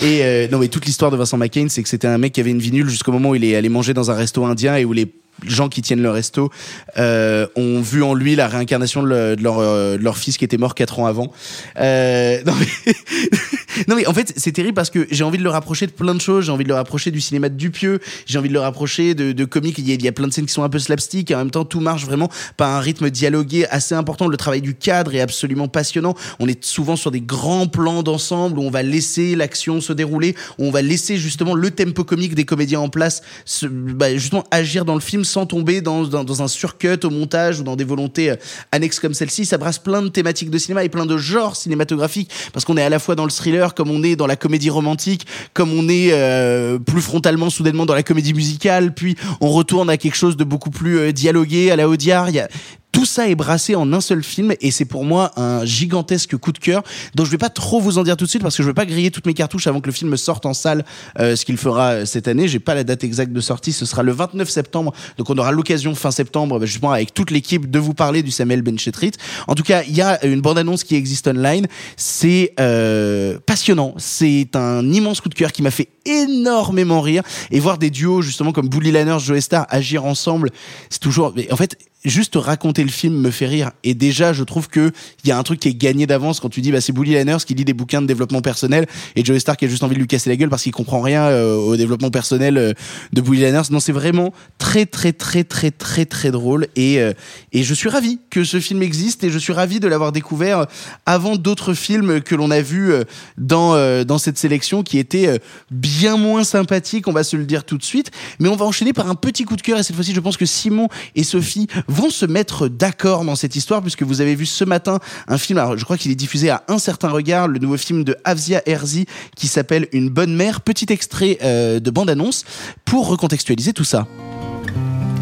Et 0.00 0.22
euh, 0.22 0.48
non, 0.48 0.58
mais 0.58 0.68
toute 0.68 0.86
l'histoire 0.86 1.10
de 1.10 1.16
Vincent 1.16 1.36
McCain, 1.36 1.66
c'est 1.68 1.82
que 1.82 1.88
c'était 1.88 2.08
un 2.08 2.18
mec 2.18 2.32
qui 2.32 2.40
avait 2.40 2.50
une 2.50 2.60
vie 2.60 2.72
nulle 2.72 2.88
jusqu'au 2.88 3.12
moment 3.12 3.30
où 3.30 3.34
il 3.34 3.44
est 3.44 3.56
allé 3.56 3.68
manger 3.68 3.94
dans 3.94 4.10
un 4.10 4.14
resto 4.14 4.44
indien 4.44 4.76
et 4.76 4.84
où 4.84 4.92
les 4.92 5.12
gens 5.46 5.68
qui 5.68 5.82
tiennent 5.82 6.02
le 6.02 6.10
resto 6.10 6.50
euh, 6.98 7.46
ont 7.56 7.80
vu 7.80 8.02
en 8.02 8.14
lui 8.14 8.34
la 8.36 8.48
réincarnation 8.48 9.04
euh, 9.06 9.36
de 9.36 10.02
leur 10.02 10.18
fils 10.18 10.36
qui 10.38 10.44
était 10.44 10.58
mort 10.58 10.74
quatre 10.74 10.98
ans 10.98 11.06
avant. 11.06 11.32
Euh, 11.78 12.40
non, 13.88 13.96
mais 13.96 14.06
en 14.06 14.14
fait 14.14 14.32
c'est 14.36 14.52
terrible 14.52 14.74
parce 14.74 14.90
que 14.90 15.06
j'ai 15.10 15.24
envie 15.24 15.38
de 15.38 15.42
le 15.42 15.50
rapprocher 15.50 15.86
de 15.86 15.92
plein 15.92 16.14
de 16.14 16.20
choses. 16.20 16.46
J'ai 16.46 16.52
envie 16.52 16.64
de 16.64 16.68
le 16.68 16.74
rapprocher 16.74 17.10
du 17.10 17.20
cinéma 17.20 17.48
de 17.48 17.56
Dupieux. 17.56 18.00
J'ai 18.26 18.38
envie 18.38 18.48
de 18.48 18.54
le 18.54 18.60
rapprocher 18.60 19.14
de, 19.14 19.42
a, 19.42 19.58
il 19.78 20.02
y 20.02 20.08
a 20.08 20.12
plein 20.12 20.26
de 20.26 20.32
scènes 20.32 20.46
qui 20.46 20.52
sont 20.52 20.62
un 20.62 20.68
peu 20.68 20.78
slapstick 20.78 21.30
et 21.30 21.34
en 21.34 21.38
même 21.38 21.50
temps 21.50 21.64
tout 21.64 21.80
marche 21.80 22.04
vraiment 22.04 22.30
par 22.56 22.70
un 22.70 22.80
rythme 22.80 23.10
dialogué 23.10 23.66
assez 23.66 23.94
important. 23.94 24.28
Le 24.28 24.36
travail 24.36 24.60
du 24.60 24.74
cadre 24.74 25.14
est 25.14 25.20
absolument 25.20 25.68
passionnant. 25.68 26.14
On 26.38 26.48
est 26.48 26.64
souvent 26.64 26.96
sur 26.96 27.10
des 27.10 27.20
grands 27.20 27.66
plans 27.66 28.02
d'ensemble 28.02 28.58
où 28.58 28.62
on 28.62 28.70
va 28.70 28.82
laisser 28.82 29.34
l'action 29.34 29.80
se 29.80 29.92
dérouler, 29.92 30.34
où 30.58 30.64
on 30.64 30.70
va 30.70 30.82
laisser 30.82 31.16
justement 31.16 31.54
le 31.54 31.70
tempo 31.70 32.04
comique 32.04 32.34
des 32.34 32.44
comédiens 32.44 32.80
en 32.80 32.88
place 32.88 33.22
se, 33.44 33.66
bah, 33.66 34.12
justement 34.14 34.44
agir 34.50 34.84
dans 34.84 34.94
le 34.94 35.00
film 35.00 35.24
sans 35.32 35.46
tomber 35.46 35.80
dans, 35.80 36.42
un 36.42 36.48
surcut 36.48 37.00
au 37.04 37.10
montage 37.10 37.60
ou 37.60 37.62
dans 37.64 37.76
des 37.76 37.84
volontés 37.84 38.30
euh, 38.30 38.36
annexes 38.70 39.00
comme 39.00 39.14
celle-ci. 39.14 39.46
Ça 39.46 39.58
brasse 39.58 39.78
plein 39.78 40.02
de 40.02 40.08
thématiques 40.08 40.50
de 40.50 40.58
cinéma 40.58 40.84
et 40.84 40.88
plein 40.88 41.06
de 41.06 41.16
genres 41.16 41.56
cinématographiques 41.56 42.30
parce 42.52 42.64
qu'on 42.64 42.76
est 42.76 42.82
à 42.82 42.90
la 42.90 42.98
fois 42.98 43.14
dans 43.14 43.24
le 43.24 43.30
thriller 43.30 43.74
comme 43.74 43.90
on 43.90 44.02
est 44.02 44.14
dans 44.14 44.26
la 44.26 44.36
comédie 44.36 44.70
romantique, 44.70 45.26
comme 45.54 45.72
on 45.72 45.88
est 45.88 46.10
euh, 46.12 46.78
plus 46.78 47.00
frontalement 47.00 47.50
soudainement 47.50 47.86
dans 47.86 47.94
la 47.94 48.02
comédie 48.02 48.34
musicale, 48.34 48.94
puis 48.94 49.16
on 49.40 49.50
retourne 49.50 49.88
à 49.90 49.96
quelque 49.96 50.16
chose 50.16 50.36
de 50.36 50.44
beaucoup 50.44 50.70
plus 50.70 50.98
euh, 50.98 51.12
dialogué 51.12 51.70
à 51.70 51.76
la 51.76 51.88
Audiard. 51.88 52.28
Il 52.28 52.46
tout 52.92 53.06
ça 53.06 53.28
est 53.28 53.34
brassé 53.34 53.74
en 53.74 53.90
un 53.92 54.02
seul 54.02 54.22
film 54.22 54.54
et 54.60 54.70
c'est 54.70 54.84
pour 54.84 55.04
moi 55.04 55.32
un 55.36 55.64
gigantesque 55.64 56.36
coup 56.36 56.52
de 56.52 56.58
cœur. 56.58 56.82
Dont 57.14 57.24
je 57.24 57.30
vais 57.30 57.38
pas 57.38 57.48
trop 57.48 57.80
vous 57.80 57.96
en 57.96 58.02
dire 58.02 58.16
tout 58.18 58.26
de 58.26 58.30
suite 58.30 58.42
parce 58.42 58.56
que 58.56 58.62
je 58.62 58.68
veux 58.68 58.74
pas 58.74 58.84
griller 58.84 59.10
toutes 59.10 59.26
mes 59.26 59.34
cartouches 59.34 59.66
avant 59.66 59.80
que 59.80 59.86
le 59.86 59.92
film 59.92 60.14
sorte 60.18 60.44
en 60.44 60.52
salle 60.52 60.84
euh, 61.18 61.34
ce 61.34 61.46
qu'il 61.46 61.56
fera 61.56 61.92
euh, 61.92 62.04
cette 62.04 62.28
année. 62.28 62.48
J'ai 62.48 62.58
pas 62.58 62.74
la 62.74 62.84
date 62.84 63.02
exacte 63.02 63.32
de 63.32 63.40
sortie. 63.40 63.72
Ce 63.72 63.86
sera 63.86 64.02
le 64.02 64.12
29 64.12 64.48
septembre. 64.48 64.92
Donc 65.16 65.30
on 65.30 65.38
aura 65.38 65.52
l'occasion 65.52 65.94
fin 65.94 66.10
septembre 66.10 66.58
bah, 66.58 66.66
justement 66.66 66.92
avec 66.92 67.14
toute 67.14 67.30
l'équipe 67.30 67.70
de 67.70 67.78
vous 67.78 67.94
parler 67.94 68.22
du 68.22 68.30
Samuel 68.30 68.60
Benchetrit. 68.60 69.12
En 69.48 69.54
tout 69.54 69.64
cas 69.64 69.82
il 69.88 69.96
y 69.96 70.02
a 70.02 70.24
une 70.26 70.42
bande 70.42 70.58
annonce 70.58 70.84
qui 70.84 70.94
existe 70.94 71.26
online. 71.26 71.66
C'est 71.96 72.52
euh, 72.60 73.38
passionnant. 73.46 73.94
C'est 73.96 74.54
un 74.54 74.86
immense 74.92 75.22
coup 75.22 75.30
de 75.30 75.34
cœur 75.34 75.50
qui 75.52 75.62
m'a 75.62 75.70
fait 75.70 75.88
énormément 76.04 77.00
rire. 77.00 77.22
Et 77.50 77.58
voir 77.58 77.78
des 77.78 77.88
duos 77.88 78.20
justement 78.20 78.52
comme 78.52 78.68
Bully 78.68 78.92
Lanners 78.92 79.20
Joe 79.20 79.40
Star 79.40 79.66
agir 79.70 80.04
ensemble 80.04 80.50
c'est 80.90 81.00
toujours 81.00 81.32
mais 81.34 81.50
en 81.52 81.56
fait 81.56 81.76
juste 82.04 82.34
raconter 82.36 82.82
le 82.82 82.90
film 82.90 83.14
me 83.14 83.30
fait 83.30 83.46
rire. 83.46 83.70
Et 83.84 83.94
déjà 83.94 84.32
je 84.32 84.44
trouve 84.44 84.68
que 84.68 84.92
il 85.24 85.28
y 85.28 85.32
a 85.32 85.38
un 85.38 85.42
truc 85.42 85.60
qui 85.60 85.68
est 85.68 85.74
gagné 85.74 86.06
d'avance 86.06 86.40
quand 86.40 86.48
tu 86.48 86.60
dis 86.60 86.72
bah 86.72 86.80
c'est 86.80 86.92
Bully 86.92 87.14
Lanners 87.14 87.38
qui 87.46 87.54
lit 87.54 87.64
des 87.64 87.74
bouquins 87.74 88.02
de 88.02 88.06
développement 88.06 88.40
personnel 88.40 88.86
et 89.16 89.24
Joe 89.24 89.38
Star 89.38 89.56
qui 89.56 89.64
a 89.64 89.68
juste 89.68 89.82
envie 89.82 89.94
de 89.94 90.00
lui 90.00 90.06
casser 90.06 90.30
la 90.30 90.36
gueule 90.36 90.48
parce 90.48 90.62
qu'il 90.62 90.72
comprend 90.72 91.00
rien 91.00 91.24
euh, 91.24 91.56
au 91.56 91.76
développement 91.76 92.10
personnel 92.10 92.58
euh, 92.58 92.72
de 93.12 93.20
Bully 93.20 93.42
Lanners 93.42 93.70
non 93.70 93.80
c'est 93.80 93.92
vraiment 93.92 94.32
très 94.58 94.86
très 94.86 95.12
très 95.12 95.44
très 95.44 95.70
très 95.70 96.04
très 96.04 96.30
drôle 96.30 96.66
et 96.76 97.00
euh, 97.00 97.12
et 97.52 97.62
je 97.62 97.74
suis 97.74 97.88
ravi 97.88 98.18
que 98.30 98.44
ce 98.44 98.60
film 98.60 98.82
existe 98.82 99.24
et 99.24 99.30
je 99.30 99.38
suis 99.38 99.52
ravi 99.52 99.80
de 99.80 99.88
l'avoir 99.88 100.12
découvert 100.12 100.66
avant 101.06 101.36
d'autres 101.36 101.74
films 101.74 102.20
que 102.20 102.34
l'on 102.34 102.50
a 102.50 102.60
vus 102.60 102.92
euh, 102.92 103.04
dans 103.38 103.72
dans 104.04 104.18
cette 104.18 104.38
sélection 104.38 104.82
qui 104.82 104.98
étaient 104.98 105.40
bien 105.70 106.16
moins 106.16 106.44
sympathiques 106.44 107.06
on 107.06 107.12
va 107.12 107.24
se 107.24 107.36
le 107.36 107.44
dire 107.44 107.64
tout 107.64 107.78
de 107.78 107.82
suite. 107.82 108.10
Mais 108.38 108.48
on 108.48 108.56
va 108.56 108.64
enchaîner 108.64 108.92
par 108.92 109.08
un 109.08 109.14
petit 109.14 109.44
coup 109.44 109.56
de 109.56 109.62
cœur 109.62 109.78
et 109.78 109.82
cette 109.82 109.96
fois-ci 109.96 110.14
je 110.14 110.20
pense 110.20 110.36
que 110.36 110.46
Simon 110.46 110.88
et 111.14 111.24
Sophie 111.24 111.66
vont 111.92 112.10
se 112.10 112.26
mettre 112.26 112.68
d'accord 112.68 113.24
dans 113.24 113.36
cette 113.36 113.56
histoire 113.56 113.82
puisque 113.82 114.02
vous 114.02 114.20
avez 114.20 114.34
vu 114.34 114.46
ce 114.46 114.64
matin 114.64 114.98
un 115.28 115.38
film, 115.38 115.58
alors 115.58 115.76
je 115.76 115.84
crois 115.84 115.96
qu'il 115.96 116.10
est 116.10 116.16
diffusé 116.16 116.50
à 116.50 116.64
un 116.68 116.78
certain 116.78 117.08
regard, 117.08 117.48
le 117.48 117.58
nouveau 117.58 117.76
film 117.76 118.04
de 118.04 118.16
Avzia 118.24 118.62
Herzi 118.66 119.06
qui 119.36 119.48
s'appelle 119.48 119.88
Une 119.92 120.08
bonne 120.08 120.34
mère, 120.34 120.60
petit 120.60 120.86
extrait 120.92 121.38
euh, 121.42 121.80
de 121.80 121.90
bande-annonce 121.90 122.44
pour 122.84 123.08
recontextualiser 123.08 123.72
tout 123.72 123.84
ça. 123.84 124.06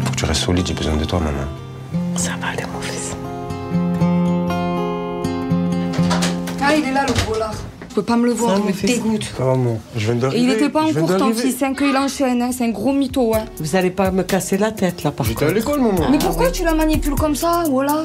Faut 0.05 0.11
que 0.11 0.15
tu 0.15 0.25
restes 0.25 0.43
solide, 0.43 0.65
j'ai 0.67 0.73
besoin 0.73 0.97
de 0.97 1.05
toi, 1.05 1.19
maman. 1.19 1.47
Ça 2.15 2.31
va 2.41 2.47
aller, 2.47 2.63
mon 2.73 2.81
fils. 2.81 3.15
Ah, 6.61 6.75
il 6.75 6.85
est 6.85 6.93
là 6.93 7.05
le 7.07 7.13
gros 7.13 7.37
là. 7.37 7.51
Je 7.91 7.95
peux 7.95 8.03
pas 8.03 8.15
me 8.15 8.25
le 8.25 8.31
voir, 8.31 8.57
il 8.57 8.73
me 8.73 8.87
dégoûte. 8.87 9.33
Comment 9.35 9.77
Je 9.97 10.13
viens 10.13 10.31
Et 10.31 10.39
il 10.39 10.49
était 10.49 10.69
pas 10.69 10.83
en 10.83 10.93
cours 10.93 11.17
ton 11.17 11.33
fils, 11.33 11.57
c'est 11.59 11.75
qu'il 11.75 11.97
enchaîne, 11.97 12.41
hein, 12.41 12.51
c'est 12.57 12.63
un 12.63 12.69
gros 12.69 12.93
mytho, 12.93 13.33
ouais. 13.33 13.43
Vous 13.59 13.75
allez 13.75 13.91
pas 13.91 14.11
me 14.11 14.23
casser 14.23 14.57
la 14.57 14.71
tête 14.71 15.03
là 15.03 15.11
par 15.11 15.25
J'étais 15.25 15.39
contre. 15.39 15.51
à 15.51 15.53
l'école, 15.53 15.81
maman. 15.81 16.09
Mais 16.09 16.17
pourquoi 16.17 16.49
tu 16.51 16.63
la 16.63 16.73
manipules 16.73 17.15
comme 17.15 17.35
ça, 17.35 17.65
voilà? 17.69 18.03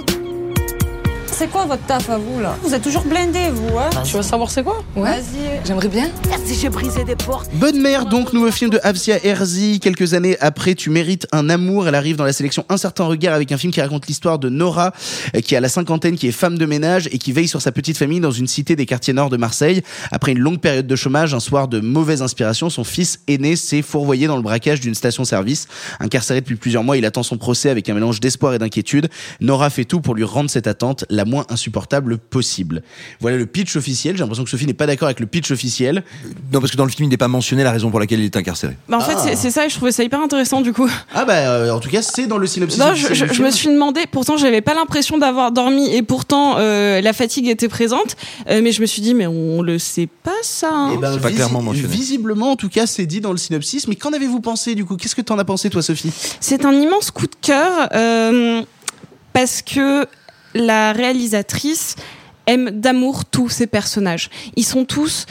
C'est 1.39 1.49
quoi 1.49 1.67
votre 1.67 1.85
taf 1.85 2.09
à 2.09 2.17
vous 2.17 2.41
là 2.41 2.57
Vous 2.63 2.73
êtes 2.73 2.81
toujours 2.81 3.05
blindés 3.05 3.51
vous, 3.51 3.77
hein 3.77 3.91
Tu 4.05 4.17
veux 4.17 4.23
savoir 4.23 4.51
c'est 4.51 4.63
quoi 4.63 4.83
Ouais. 4.97 5.11
Vas-y. 5.11 5.61
J'aimerais 5.67 5.89
bien. 5.89 6.09
Si 6.47 6.55
j'ai 6.55 6.71
brisé 6.71 7.05
des 7.05 7.15
portes. 7.15 7.51
Bonne 7.53 7.79
mère, 7.79 8.07
donc, 8.07 8.33
nouveau 8.33 8.51
film 8.51 8.71
de 8.71 8.81
Avzia 8.83 9.23
Herzi. 9.23 9.79
Quelques 9.79 10.15
années 10.15 10.39
après, 10.41 10.75
tu 10.75 10.89
mérites 10.89 11.27
un 11.33 11.51
amour. 11.51 11.89
Elle 11.89 11.95
arrive 11.95 12.17
dans 12.17 12.25
la 12.25 12.33
sélection 12.33 12.65
Un 12.71 12.79
certain 12.79 13.05
regard 13.05 13.35
avec 13.35 13.53
un 13.53 13.59
film 13.59 13.71
qui 13.71 13.83
raconte 13.83 14.07
l'histoire 14.07 14.39
de 14.39 14.49
Nora, 14.49 14.95
euh, 15.35 15.41
qui 15.41 15.55
a 15.55 15.61
la 15.61 15.69
cinquantaine, 15.69 16.17
qui 16.17 16.27
est 16.27 16.33
femme 16.33 16.57
de 16.57 16.65
ménage 16.65 17.07
et 17.13 17.19
qui 17.19 17.33
veille 17.33 17.49
sur 17.49 17.61
sa 17.61 17.71
petite 17.71 17.99
famille 17.99 18.21
dans 18.21 18.31
une 18.31 18.47
cité 18.47 18.75
des 18.75 18.87
quartiers 18.87 19.13
nord 19.13 19.29
de 19.29 19.37
Marseille. 19.37 19.83
Après 20.13 20.33
une 20.33 20.39
longue 20.39 20.61
période 20.61 20.87
de 20.87 20.97
chômage, 20.97 21.35
un 21.35 21.41
soir 21.41 21.69
de 21.69 21.81
mauvaise 21.81 22.23
inspiration, 22.23 22.71
son 22.71 22.85
fils 22.85 23.21
aîné 23.29 23.57
s'est 23.57 23.83
fourvoyé 23.83 24.27
dans 24.27 24.37
le 24.37 24.43
braquage 24.43 24.81
d'une 24.81 24.95
station-service. 24.95 25.69
Incarcéré 26.01 26.41
depuis 26.41 26.57
plusieurs 26.57 26.83
mois, 26.83 26.97
il 26.97 27.05
attend 27.05 27.23
son 27.23 27.37
procès 27.37 27.69
avec 27.69 27.91
un 27.91 27.95
mélange 27.95 28.21
d'espoir 28.21 28.55
et 28.55 28.59
d'inquiétude. 28.59 29.11
Nora 29.43 29.69
fait 29.69 29.85
tout 29.85 30.01
pour 30.01 30.15
lui 30.15 30.25
rendre 30.25 30.49
cette 30.49 30.67
attente 30.67 31.05
la 31.11 31.26
moins 31.27 31.45
insupportable 31.51 32.19
possible. 32.19 32.83
Voilà 33.21 33.37
le 33.37 33.47
pitch 33.47 33.77
officiel. 33.77 34.17
J'ai 34.17 34.21
l'impression 34.21 34.45
que 34.45 34.51
Sophie 34.51 34.67
n'est 34.67 34.75
pas 34.75 34.87
d'accord 34.87 35.07
avec 35.07 35.21
le 35.21 35.27
pitch 35.27 35.51
officiel. 35.51 36.03
Non, 36.53 36.61
parce 36.61 36.73
que 36.73 36.77
dans 36.77 36.85
le 36.85 36.91
film, 36.91 37.05
il 37.07 37.11
n'est 37.11 37.17
pas 37.17 37.29
mentionné 37.29 37.63
la 37.65 37.71
raison 37.73 37.91
pour 37.91 38.01
laquelle 38.01 38.21
il 38.21 38.25
est 38.27 38.37
incarcéré. 38.37 38.77
Bah, 38.89 38.97
en 38.99 39.01
fait, 39.01 39.17
c'est- 39.19 39.37
c'est 39.37 39.51
ça 39.51 39.67
et 39.67 39.69
je 39.69 39.75
trouvais 39.77 39.93
ça 39.93 40.03
hyper 40.03 40.21
intéressant 40.21 40.61
du 40.61 40.73
coup. 40.73 40.89
Ah 41.15 41.25
bah 41.25 41.35
euh, 41.35 41.71
en 41.71 41.81
tout 41.81 41.91
cas 41.91 42.03
c'est 42.03 42.27
dans 42.27 42.39
le 42.39 42.47
synopsis. 42.47 42.79
Non, 42.79 42.95
je, 42.95 43.43
me 43.43 43.51
suis 43.51 43.69
demandé, 43.69 44.03
pourtant 44.11 44.37
j'avais 44.37 44.61
pas 44.61 44.75
l'impression 44.75 45.19
d'avoir 45.19 45.53
dormi 45.53 45.95
et 45.95 46.03
pourtant 46.03 46.57
euh, 46.59 47.01
la 47.01 47.13
fatigue 47.13 47.49
était 47.49 47.69
présente, 47.69 48.17
euh, 48.49 48.61
mais 48.63 48.73
je 48.73 48.81
me 48.81 48.87
suis 48.87 49.03
dit 49.03 49.15
mais 49.15 49.27
on 49.27 49.63
le 49.63 49.79
sait 49.79 50.09
pas 50.23 50.31
ça. 50.43 50.71
hein. 50.73 50.91
Eh 50.95 50.99
ben, 50.99 51.13
C'est 51.15 51.21
pas 51.21 51.31
clairement 51.33 51.63
mentionné. 51.63 51.89
Visiblement, 51.89 52.53
en 52.53 52.57
tout 52.57 52.69
cas, 52.69 52.87
c'est 52.87 53.07
dit 53.07 53.21
dans 53.21 53.33
le 53.33 53.39
synopsis. 53.39 53.89
Mais 53.89 53.97
qu'en 53.97 54.13
avez-vous 54.13 54.41
pensé 54.41 54.75
du 54.75 54.85
coup? 54.85 54.97
Qu'est-ce 54.97 55.15
que 55.17 55.23
t'en 55.23 55.39
as 55.39 55.45
pensé, 55.45 55.71
toi, 55.71 55.83
Sophie? 55.83 56.13
C'est 56.41 56.65
un 56.65 56.73
immense 56.73 57.11
coup 57.11 57.27
de 57.27 57.35
cœur 57.41 57.89
euh, 57.95 58.63
parce 59.33 59.63
que 59.63 60.07
la 60.57 60.93
réalisatrice 60.93 61.97
aime 62.47 62.71
d'amour 62.71 63.25
tous 63.25 63.49
ses 63.49 63.67
personnages. 63.67 64.31
Ils 64.57 64.65
sont 64.65 64.85
tous 64.85 65.27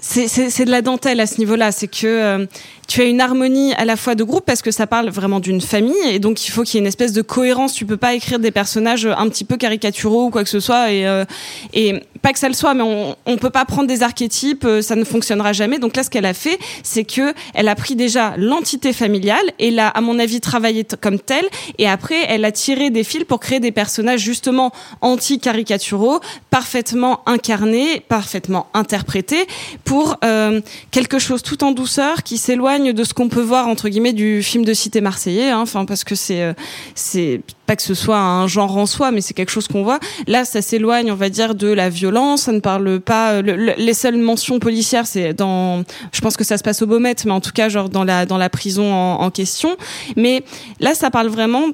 c'est 0.00 0.64
de 0.64 0.70
la 0.70 0.82
dentelle 0.82 1.20
à 1.20 1.26
ce 1.26 1.38
niveau-là. 1.38 1.72
C'est 1.72 1.88
que 1.88 2.06
euh, 2.06 2.46
tu 2.88 3.02
as 3.02 3.04
une 3.04 3.20
harmonie 3.20 3.74
à 3.74 3.84
la 3.84 3.96
fois 3.96 4.14
de 4.14 4.24
groupe 4.24 4.46
parce 4.46 4.62
que 4.62 4.70
ça 4.70 4.86
parle 4.86 5.10
vraiment 5.10 5.40
d'une 5.40 5.60
famille 5.60 5.94
et 6.08 6.18
donc 6.18 6.46
il 6.48 6.50
faut 6.50 6.62
qu'il 6.62 6.76
y 6.76 6.78
ait 6.78 6.80
une 6.80 6.86
espèce 6.86 7.12
de 7.12 7.20
cohérence. 7.20 7.74
Tu 7.74 7.84
peux 7.84 7.98
pas 7.98 8.14
écrire 8.14 8.38
des 8.38 8.50
personnages 8.50 9.06
un 9.06 9.28
petit 9.28 9.44
peu 9.44 9.58
caricaturaux 9.58 10.26
ou 10.26 10.30
quoi 10.30 10.42
que 10.42 10.48
ce 10.48 10.58
soit 10.58 10.90
et, 10.90 11.06
euh, 11.06 11.26
et 11.74 12.02
pas 12.22 12.32
que 12.32 12.38
ça 12.38 12.48
le 12.48 12.54
soit, 12.54 12.72
mais 12.72 12.82
on, 12.82 13.14
on 13.26 13.36
peut 13.36 13.50
pas 13.50 13.66
prendre 13.66 13.86
des 13.86 14.02
archétypes, 14.02 14.64
euh, 14.64 14.82
ça 14.82 14.96
ne 14.96 15.04
fonctionnera 15.04 15.52
jamais. 15.52 15.78
Donc 15.78 15.96
là, 15.96 16.02
ce 16.02 16.08
qu'elle 16.08 16.24
a 16.24 16.34
fait, 16.34 16.58
c'est 16.82 17.04
que 17.04 17.34
elle 17.54 17.68
a 17.68 17.74
pris 17.74 17.94
déjà 17.94 18.34
l'entité 18.38 18.94
familiale 18.94 19.44
et 19.58 19.70
l'a, 19.70 19.88
à 19.88 20.00
mon 20.00 20.18
avis, 20.18 20.40
travaillé 20.40 20.86
comme 21.00 21.18
telle. 21.18 21.46
Et 21.76 21.86
après, 21.86 22.24
elle 22.28 22.44
a 22.46 22.52
tiré 22.52 22.88
des 22.88 23.04
fils 23.04 23.24
pour 23.24 23.38
créer 23.38 23.60
des 23.60 23.70
personnages 23.70 24.20
justement 24.20 24.72
anti-caricaturaux, 25.02 26.20
parfaitement 26.50 27.20
incarnés, 27.26 28.00
parfaitement 28.00 28.66
interprétés, 28.72 29.46
pour 29.84 30.16
euh, 30.24 30.60
quelque 30.90 31.18
chose 31.18 31.42
tout 31.42 31.62
en 31.64 31.72
douceur 31.72 32.22
qui 32.22 32.38
s'éloigne 32.38 32.77
de 32.78 33.04
ce 33.04 33.12
qu'on 33.14 33.28
peut 33.28 33.42
voir 33.42 33.66
entre 33.68 33.88
guillemets 33.88 34.12
du 34.12 34.42
film 34.42 34.64
de 34.64 34.72
cité 34.72 35.00
marseillais. 35.00 35.50
hein. 35.50 35.60
Enfin, 35.60 35.84
parce 35.84 36.04
que 36.04 36.14
c'est 36.14 36.42
euh, 36.42 36.52
c'est 36.94 37.40
pas 37.66 37.76
que 37.76 37.82
ce 37.82 37.94
soit 37.94 38.18
un 38.18 38.46
genre 38.46 38.76
en 38.76 38.86
soi, 38.86 39.10
mais 39.10 39.20
c'est 39.20 39.34
quelque 39.34 39.50
chose 39.50 39.68
qu'on 39.68 39.82
voit. 39.82 39.98
Là, 40.26 40.44
ça 40.44 40.62
s'éloigne, 40.62 41.12
on 41.12 41.16
va 41.16 41.28
dire, 41.28 41.54
de 41.54 41.68
la 41.68 41.90
violence. 41.90 42.42
Ça 42.42 42.52
ne 42.52 42.60
parle 42.60 43.00
pas. 43.00 43.32
euh, 43.32 43.42
le- 43.42 43.56
le- 43.56 43.74
les 43.76 43.94
seules 43.94 44.16
mentions 44.16 44.58
policières, 44.58 45.06
c'est 45.06 45.34
dans. 45.34 45.82
Je 46.12 46.20
pense 46.20 46.36
que 46.36 46.44
ça 46.44 46.56
se 46.56 46.62
passe 46.62 46.80
au 46.82 46.86
Baumette, 46.86 47.24
mais 47.24 47.32
en 47.32 47.40
tout 47.40 47.52
cas, 47.52 47.68
genre 47.68 47.88
dans 47.88 48.04
la 48.04 48.24
dans 48.26 48.38
la 48.38 48.48
prison 48.48 48.92
en, 48.92 49.20
en 49.20 49.30
question. 49.30 49.76
Mais 50.16 50.42
là, 50.80 50.94
ça 50.94 51.10
parle 51.10 51.28
vraiment 51.28 51.66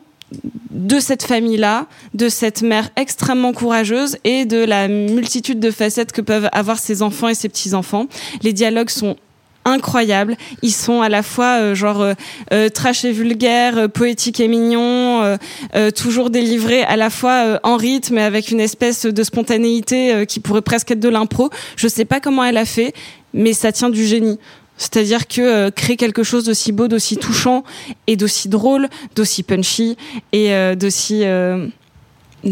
de 0.71 0.99
cette 0.99 1.23
famille-là, 1.23 1.87
de 2.15 2.29
cette 2.29 2.63
mère 2.63 2.91
extrêmement 2.97 3.53
courageuse 3.53 4.17
et 4.25 4.45
de 4.47 4.57
la 4.65 4.89
multitude 4.89 5.61
de 5.61 5.71
facettes 5.71 6.11
que 6.11 6.21
peuvent 6.23 6.49
avoir 6.51 6.79
ses 6.81 7.03
enfants 7.03 7.29
et 7.29 7.35
ses 7.35 7.49
petits-enfants. 7.49 8.07
Les 8.43 8.53
dialogues 8.53 8.91
sont 8.91 9.17
incroyables. 9.65 10.37
Ils 10.63 10.73
sont 10.73 11.03
à 11.03 11.09
la 11.09 11.23
fois 11.23 11.61
euh, 11.61 11.75
genre 11.75 12.01
euh, 12.03 12.15
euh, 12.53 12.69
trash 12.69 13.05
et 13.05 13.13
vulgaire, 13.13 13.79
euh, 13.79 13.89
poétique 13.89 14.41
et 14.41 14.49
mignon, 14.49 15.37
euh, 15.75 15.91
toujours 15.91 16.31
délivrés 16.31 16.83
à 16.83 16.97
la 16.97 17.11
fois 17.11 17.61
en 17.63 17.77
rythme 17.77 18.19
et 18.19 18.23
avec 18.23 18.51
une 18.51 18.61
espèce 18.61 19.07
de 19.07 19.23
spontanéité 19.23 20.27
qui 20.27 20.41
pourrait 20.41 20.63
presque 20.63 20.91
être 20.91 21.01
de 21.01 21.09
l'impro. 21.09 21.51
Je 21.77 21.89
sais 21.89 22.05
pas 22.05 22.21
comment 22.21 22.45
elle 22.45 22.57
a 22.57 22.65
fait. 22.65 22.93
mais 23.33 23.53
ça 23.53 23.73
tient 23.73 23.91
du 23.91 24.07
génie. 24.07 24.39
C'est-à-dire 24.77 25.29
que 25.29 25.41
euh, 25.41 25.71
créer 25.71 25.97
quelque 25.97 26.23
chose 26.23 26.45
d'aussi 26.45 26.73
beau, 26.73 26.89
d'aussi 26.89 27.17
touchant 27.17 27.63
et 28.07 28.17
d'aussi 28.17 28.49
drôle, 28.49 28.89
d'aussi 29.15 29.43
punchy 29.43 29.97
et 30.33 30.53
euh, 30.53 30.75
d'aussi 30.75 31.21
euh, 31.25 31.67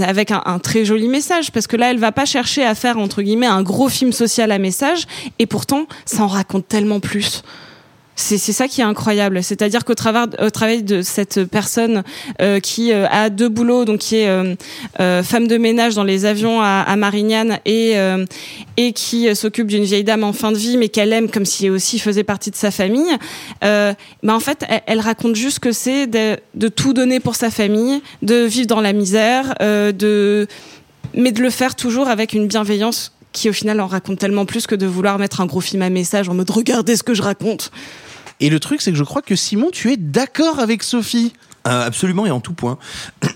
avec 0.00 0.31
un, 0.31 0.59
très 0.59 0.85
joli 0.85 1.09
message 1.09 1.52
parce 1.52 1.66
que 1.66 1.76
là 1.76 1.90
elle 1.90 1.98
va 1.98 2.12
pas 2.12 2.24
chercher 2.24 2.64
à 2.64 2.74
faire 2.74 2.98
entre 2.98 3.22
guillemets 3.22 3.46
un 3.46 3.62
gros 3.62 3.88
film 3.88 4.12
social 4.12 4.50
à 4.50 4.59
message 4.59 5.07
et 5.38 5.46
pourtant 5.46 5.87
ça 6.05 6.22
en 6.22 6.28
raconte 6.28 6.68
tellement 6.68 7.00
plus. 7.00 7.42
C'est 8.14 8.38
ça 8.38 8.68
qui 8.68 8.83
est 8.83 8.85
incroyable, 8.85 9.42
c'est-à-dire 9.42 9.87
qu'au 9.87 9.94
travers 9.94 10.27
au 10.38 10.51
travail 10.51 10.83
de 10.83 11.01
cette 11.01 11.44
personne 11.44 12.03
euh, 12.42 12.61
qui 12.61 12.92
euh, 12.92 13.07
a 13.09 13.31
deux 13.31 13.48
boulots, 13.48 13.87
donc 13.87 14.01
qui 14.01 14.16
est 14.16 14.29
euh, 14.29 15.22
femme 15.22 15.48
de 15.48 15.57
ménage 15.57 15.94
dans 15.94 16.05
les 16.05 16.27
avions 16.27 16.61
à, 16.61 16.94
Marignane 16.96 17.59
et 17.64 17.94
et 18.77 18.92
qui 18.92 19.35
s'occupe 19.35 19.66
d'une 19.66 19.85
vieille 19.85 20.05
dame 20.05 20.25
en 20.25 20.33
fin 20.33 20.53
de 20.53 20.59
vie, 20.59 20.77
mais 20.77 20.88
qu'elle 20.88 21.12
aime 21.12 21.31
comme 21.31 21.46
si 21.46 21.66
elle 21.66 21.72
aussi 21.72 21.98
faisait 21.98 22.22
partie 22.22 22.51
de 22.51 22.57
sa 22.57 22.70
famille. 22.70 23.16
Bah 23.62 23.94
en 24.29 24.40
fait, 24.40 24.64
elle, 24.87 25.01
raconte 25.01 25.35
juste 25.35 25.59
que 25.59 25.72
c'est 25.72 26.07
de, 26.07 26.37
de 26.55 26.68
tout 26.68 26.92
donner 26.92 27.18
pour 27.18 27.35
sa 27.35 27.51
famille, 27.51 28.03
de 28.20 28.44
vivre 28.44 28.66
dans 28.66 28.81
la 28.81 28.92
misère, 28.92 29.55
de 29.61 30.46
mais 31.14 31.33
de 31.33 31.42
le 31.42 31.51
faire 31.51 31.75
toujours 31.75 32.09
avec 32.09 32.35
une 32.35 32.46
bienveillance 32.46 33.12
qui 33.33 33.49
au 33.49 33.53
final 33.53 33.81
en 33.81 33.87
raconte 33.87 34.18
tellement 34.18 34.47
plus 34.47 34.66
que 34.66 34.75
de 34.75 34.87
vouloir 34.87 35.18
mettre 35.18 35.40
un 35.40 35.47
gros 35.47 35.61
film 35.61 35.83
à 35.83 35.90
message 35.90 36.29
en 36.29 36.35
mode 36.35 36.51
regardez 36.51 36.97
ce 36.97 37.03
que 37.03 37.14
je 37.14 37.23
raconte. 37.23 37.71
Et 38.40 38.51
le 38.51 38.59
truc, 38.59 38.81
c'est 38.81 38.90
que 38.90 38.99
je 38.99 39.05
crois 39.05 39.23
que 39.23 39.37
Simon, 39.37 39.71
tu 39.71 39.92
es 39.92 39.97
d'accord 39.97 40.59
avec 40.59 40.83
Sophie. 40.83 41.33
Euh, 41.66 41.87
absolument 41.87 42.27
et 42.27 42.31
en 42.31 42.40
tout 42.40 42.55
point. 42.55 42.79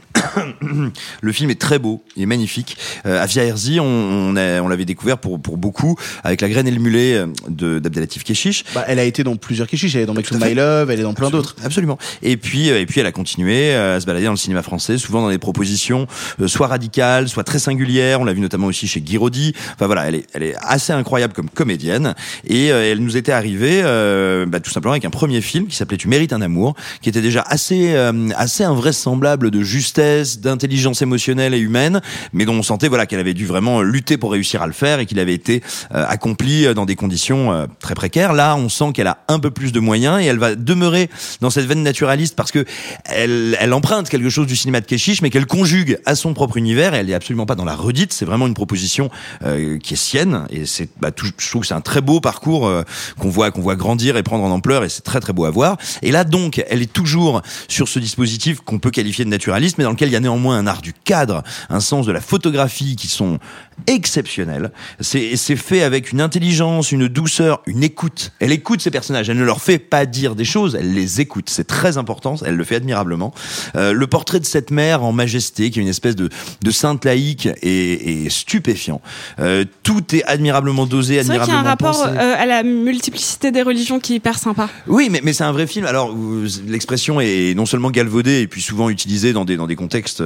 le 1.20 1.32
film 1.32 1.50
est 1.50 1.60
très 1.60 1.78
beau, 1.78 2.02
il 2.16 2.22
est 2.22 2.26
magnifique. 2.26 2.76
Euh, 3.06 3.22
Avia 3.22 3.44
Herzi, 3.44 3.80
on, 3.80 3.84
on, 3.84 4.36
a- 4.36 4.60
on 4.60 4.68
l'avait 4.68 4.84
découvert 4.84 5.18
pour, 5.18 5.40
pour 5.40 5.56
beaucoup 5.56 5.96
avec 6.24 6.40
La 6.40 6.48
graine 6.48 6.66
et 6.66 6.70
le 6.70 6.80
mulet 6.80 7.14
euh, 7.14 7.26
de 7.48 7.78
d'Abdelatif 7.78 8.24
Keshish. 8.24 8.64
Bah, 8.74 8.84
elle 8.88 8.98
a 8.98 9.04
été 9.04 9.22
dans 9.24 9.36
plusieurs 9.36 9.66
Keshish, 9.68 9.94
elle 9.94 10.02
est 10.02 10.06
dans 10.06 10.14
Make 10.14 10.30
My 10.32 10.54
Love, 10.54 10.90
elle 10.90 11.00
est 11.00 11.04
dans 11.04 11.14
plein 11.14 11.30
d'autres. 11.30 11.54
Absolument. 11.64 11.98
Et 12.22 12.36
puis, 12.36 12.70
euh, 12.70 12.80
et 12.80 12.86
puis 12.86 13.00
elle 13.00 13.06
a 13.06 13.12
continué 13.12 13.74
à 13.74 14.00
se 14.00 14.06
balader 14.06 14.24
dans 14.26 14.32
le 14.32 14.36
cinéma 14.36 14.62
français, 14.62 14.98
souvent 14.98 15.22
dans 15.22 15.30
des 15.30 15.38
propositions 15.38 16.06
euh, 16.40 16.48
soit 16.48 16.66
radicales, 16.66 17.28
soit 17.28 17.44
très 17.44 17.58
singulières. 17.58 18.20
On 18.20 18.24
l'a 18.24 18.32
vu 18.32 18.40
notamment 18.40 18.66
aussi 18.66 18.88
chez 18.88 19.00
Guiraudy. 19.00 19.54
Enfin 19.74 19.86
voilà, 19.86 20.08
elle 20.08 20.16
est, 20.16 20.26
elle 20.32 20.42
est 20.42 20.54
assez 20.60 20.92
incroyable 20.92 21.32
comme 21.34 21.50
comédienne. 21.50 22.14
Et 22.46 22.72
euh, 22.72 22.90
elle 22.90 22.98
nous 23.00 23.16
était 23.16 23.32
arrivée 23.32 23.82
bah, 24.46 24.60
tout 24.60 24.70
simplement 24.70 24.92
avec 24.92 25.04
un 25.04 25.10
premier 25.10 25.40
film 25.40 25.66
qui 25.66 25.76
s'appelait 25.76 25.96
Tu 25.96 26.08
mérites 26.08 26.32
un 26.32 26.40
amour, 26.42 26.74
qui 27.00 27.08
était 27.08 27.20
déjà 27.20 27.42
assez, 27.46 27.94
euh, 28.16 28.34
assez 28.36 28.64
invraisemblable 28.64 29.50
de 29.50 29.62
justesse, 29.62 30.40
d'intelligence 30.40 31.02
émotionnelle 31.02 31.54
et 31.54 31.58
humaine, 31.58 32.00
mais 32.32 32.44
dont 32.44 32.54
on 32.54 32.62
sentait 32.62 32.88
voilà 32.88 33.06
qu'elle 33.06 33.20
avait 33.20 33.34
dû 33.34 33.46
vraiment 33.46 33.82
lutter 33.82 34.16
pour 34.16 34.32
réussir 34.32 34.62
à 34.62 34.66
le 34.66 34.72
faire 34.72 35.00
et 35.00 35.06
qu'il 35.06 35.18
avait 35.18 35.34
été 35.34 35.62
euh, 35.94 36.04
accompli 36.08 36.74
dans 36.74 36.86
des 36.86 36.96
conditions 36.96 37.52
euh, 37.52 37.66
très 37.80 37.94
précaires. 37.94 38.32
Là, 38.32 38.56
on 38.56 38.68
sent 38.68 38.92
qu'elle 38.94 39.06
a 39.06 39.18
un 39.28 39.38
peu 39.38 39.50
plus 39.50 39.72
de 39.72 39.80
moyens 39.80 40.20
et 40.20 40.26
elle 40.26 40.38
va 40.38 40.54
demeurer 40.54 41.10
dans 41.40 41.50
cette 41.50 41.66
veine 41.66 41.82
naturaliste 41.82 42.36
parce 42.36 42.52
que 42.52 42.64
elle, 43.04 43.72
emprunte 43.72 44.08
quelque 44.08 44.30
chose 44.30 44.46
du 44.46 44.56
cinéma 44.56 44.80
de 44.80 44.86
Keshish, 44.86 45.22
mais 45.22 45.30
qu'elle 45.30 45.46
conjugue 45.46 45.98
à 46.06 46.14
son 46.14 46.34
propre 46.34 46.56
univers. 46.56 46.94
Et 46.94 46.98
elle 46.98 47.10
est 47.10 47.14
absolument 47.14 47.46
pas 47.46 47.54
dans 47.54 47.64
la 47.64 47.74
redite. 47.74 48.12
C'est 48.12 48.24
vraiment 48.24 48.46
une 48.46 48.54
proposition 48.54 49.10
euh, 49.44 49.78
qui 49.78 49.94
est 49.94 49.96
sienne. 49.96 50.46
Et 50.50 50.66
c'est, 50.66 50.88
bah, 51.00 51.10
je 51.16 51.48
trouve 51.48 51.62
que 51.62 51.66
c'est 51.66 51.74
un 51.74 51.80
très 51.80 52.00
beau 52.00 52.20
parcours 52.20 52.66
euh, 52.66 52.82
qu'on 53.18 53.28
voit, 53.28 53.50
qu'on 53.50 53.60
voit 53.60 53.76
grandir 53.76 54.16
et 54.16 54.22
prendre 54.22 54.44
en 54.44 54.50
ampleur. 54.50 54.84
Et 54.84 54.88
c'est 54.88 55.02
très 55.02 55.20
très 55.20 55.32
beau 55.32 55.44
à 55.44 55.50
voir. 55.50 55.76
Et 56.02 56.10
là 56.10 56.24
donc, 56.24 56.62
elle 56.68 56.82
est 56.82 56.92
toujours 56.92 57.42
sur 57.68 57.88
ce 57.88 57.98
qu'on 58.64 58.78
peut 58.78 58.90
qualifier 58.90 59.24
de 59.24 59.30
naturaliste, 59.30 59.78
mais 59.78 59.84
dans 59.84 59.90
lequel 59.90 60.08
il 60.08 60.12
y 60.12 60.16
a 60.16 60.20
néanmoins 60.20 60.58
un 60.58 60.66
art 60.66 60.82
du 60.82 60.92
cadre, 60.92 61.42
un 61.68 61.80
sens 61.80 62.06
de 62.06 62.12
la 62.12 62.20
photographie 62.20 62.96
qui 62.96 63.08
sont 63.08 63.38
exceptionnels. 63.86 64.70
C'est, 65.00 65.36
fait 65.56 65.82
avec 65.82 66.12
une 66.12 66.20
intelligence, 66.20 66.92
une 66.92 67.08
douceur, 67.08 67.62
une 67.66 67.82
écoute. 67.82 68.32
Elle 68.40 68.52
écoute 68.52 68.80
ses 68.80 68.90
personnages. 68.90 69.28
Elle 69.30 69.38
ne 69.38 69.44
leur 69.44 69.60
fait 69.60 69.78
pas 69.78 70.06
dire 70.06 70.34
des 70.34 70.44
choses. 70.44 70.76
Elle 70.78 70.94
les 70.94 71.20
écoute. 71.20 71.48
C'est 71.50 71.66
très 71.66 71.98
important. 71.98 72.36
Elle 72.44 72.56
le 72.56 72.64
fait 72.64 72.76
admirablement. 72.76 73.32
Euh, 73.76 73.92
le 73.92 74.06
portrait 74.06 74.40
de 74.40 74.44
cette 74.44 74.70
mère 74.70 75.04
en 75.04 75.12
majesté, 75.12 75.70
qui 75.70 75.78
est 75.78 75.82
une 75.82 75.88
espèce 75.88 76.16
de, 76.16 76.28
de 76.62 76.70
sainte 76.70 77.04
laïque, 77.04 77.48
est, 77.62 78.24
est 78.24 78.28
stupéfiant. 78.30 79.00
Euh, 79.38 79.64
tout 79.82 80.02
est 80.14 80.24
admirablement 80.24 80.86
dosé, 80.86 81.22
C'est 81.22 81.24
vrai 81.24 81.36
y 81.36 81.38
a 81.38 81.42
admirablement 81.42 81.68
un 81.68 81.70
rapport 81.70 82.06
euh, 82.06 82.34
à 82.36 82.46
la 82.46 82.62
multiplicité 82.62 83.52
des 83.52 83.62
religions 83.62 84.00
qui 84.00 84.14
est 84.14 84.16
hyper 84.16 84.38
sympa. 84.38 84.68
Oui, 84.86 85.08
mais, 85.10 85.20
mais 85.22 85.32
c'est 85.32 85.44
un 85.44 85.52
vrai 85.52 85.66
film. 85.66 85.86
Alors, 85.86 86.14
l'expression 86.66 87.20
est 87.20 87.54
non 87.54 87.66
seulement 87.66 87.90
galvaudée 87.90 88.40
et 88.40 88.46
puis 88.46 88.62
souvent 88.62 88.90
utilisée 88.90 89.32
dans 89.32 89.44
des, 89.44 89.56
dans 89.56 89.66
des 89.66 89.76
contextes 89.76 90.22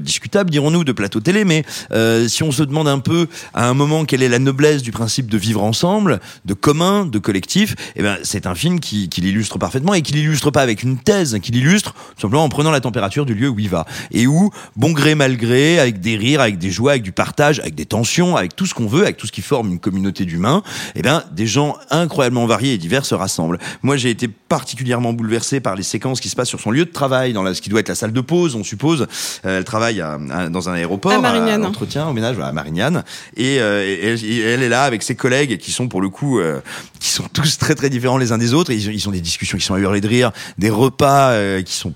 discutables, 0.00 0.50
dirons-nous, 0.50 0.84
de 0.84 0.92
plateau 0.92 1.20
télé, 1.20 1.44
mais 1.44 1.64
si 2.28 2.42
on 2.42 2.47
se 2.52 2.62
demande 2.62 2.88
un 2.88 2.98
peu 2.98 3.26
à 3.54 3.68
un 3.68 3.74
moment 3.74 4.04
quelle 4.04 4.22
est 4.22 4.28
la 4.28 4.38
noblesse 4.38 4.82
du 4.82 4.92
principe 4.92 5.28
de 5.30 5.38
vivre 5.38 5.62
ensemble, 5.62 6.20
de 6.44 6.54
commun, 6.54 7.04
de 7.06 7.18
collectif, 7.18 7.74
eh 7.96 8.02
ben, 8.02 8.16
c'est 8.22 8.46
un 8.46 8.54
film 8.54 8.80
qui, 8.80 9.08
qui 9.08 9.20
l'illustre 9.20 9.58
parfaitement 9.58 9.94
et 9.94 10.02
qui 10.02 10.12
l'illustre 10.12 10.50
pas 10.50 10.62
avec 10.62 10.82
une 10.82 10.98
thèse, 10.98 11.38
qui 11.42 11.52
l'illustre 11.52 11.94
simplement 12.20 12.44
en 12.44 12.48
prenant 12.48 12.70
la 12.70 12.80
température 12.80 13.26
du 13.26 13.34
lieu 13.34 13.48
où 13.48 13.58
il 13.58 13.68
va. 13.68 13.86
Et 14.10 14.26
où, 14.26 14.50
bon 14.76 14.92
gré, 14.92 15.14
mal 15.14 15.36
gré, 15.36 15.78
avec 15.78 16.00
des 16.00 16.16
rires, 16.16 16.40
avec 16.40 16.58
des 16.58 16.70
joies, 16.70 16.92
avec 16.92 17.02
du 17.02 17.12
partage, 17.12 17.60
avec 17.60 17.74
des 17.74 17.86
tensions, 17.86 18.36
avec 18.36 18.54
tout 18.56 18.66
ce 18.66 18.74
qu'on 18.74 18.86
veut, 18.86 19.02
avec 19.02 19.16
tout 19.16 19.26
ce 19.26 19.32
qui 19.32 19.42
forme 19.42 19.68
une 19.68 19.78
communauté 19.78 20.24
d'humains, 20.24 20.62
eh 20.94 21.02
ben, 21.02 21.22
des 21.32 21.46
gens 21.46 21.76
incroyablement 21.90 22.46
variés 22.46 22.74
et 22.74 22.78
divers 22.78 23.04
se 23.04 23.14
rassemblent. 23.14 23.58
Moi, 23.82 23.96
j'ai 23.96 24.10
été 24.10 24.28
particulièrement 24.28 25.12
bouleversé 25.12 25.60
par 25.60 25.76
les 25.76 25.82
séquences 25.82 26.20
qui 26.20 26.28
se 26.28 26.36
passent 26.36 26.48
sur 26.48 26.60
son 26.60 26.70
lieu 26.70 26.84
de 26.84 26.90
travail, 26.90 27.32
dans 27.32 27.42
la, 27.42 27.54
ce 27.54 27.60
qui 27.60 27.68
doit 27.68 27.80
être 27.80 27.88
la 27.88 27.94
salle 27.94 28.12
de 28.12 28.20
pause, 28.20 28.54
on 28.54 28.64
suppose. 28.64 29.06
Euh, 29.44 29.58
elle 29.58 29.64
travaille 29.64 30.00
à- 30.00 30.18
à- 30.30 30.48
dans 30.48 30.68
un 30.68 30.72
aéroport, 30.74 31.12
À 31.12 31.68
entretien, 31.68 32.06
au 32.08 32.12
ménage, 32.12 32.36
à 32.46 32.52
Marignane. 32.52 33.04
Et, 33.36 33.60
euh, 33.60 34.16
elle, 34.20 34.62
est 34.62 34.68
là 34.68 34.84
avec 34.84 35.02
ses 35.02 35.14
collègues 35.14 35.58
qui 35.58 35.72
sont 35.72 35.88
pour 35.88 36.00
le 36.00 36.08
coup, 36.08 36.40
euh, 36.40 36.60
qui 37.00 37.08
sont 37.08 37.28
tous 37.32 37.58
très 37.58 37.74
très 37.74 37.90
différents 37.90 38.18
les 38.18 38.32
uns 38.32 38.38
des 38.38 38.54
autres. 38.54 38.70
Et 38.70 38.76
ils 38.76 39.08
ont 39.08 39.12
des 39.12 39.20
discussions 39.20 39.58
qui 39.58 39.64
sont 39.64 39.74
à 39.74 39.78
hurler 39.78 40.00
de 40.00 40.08
rire, 40.08 40.32
des 40.58 40.70
repas 40.70 41.30
euh, 41.30 41.62
qui 41.62 41.74
sont 41.74 41.94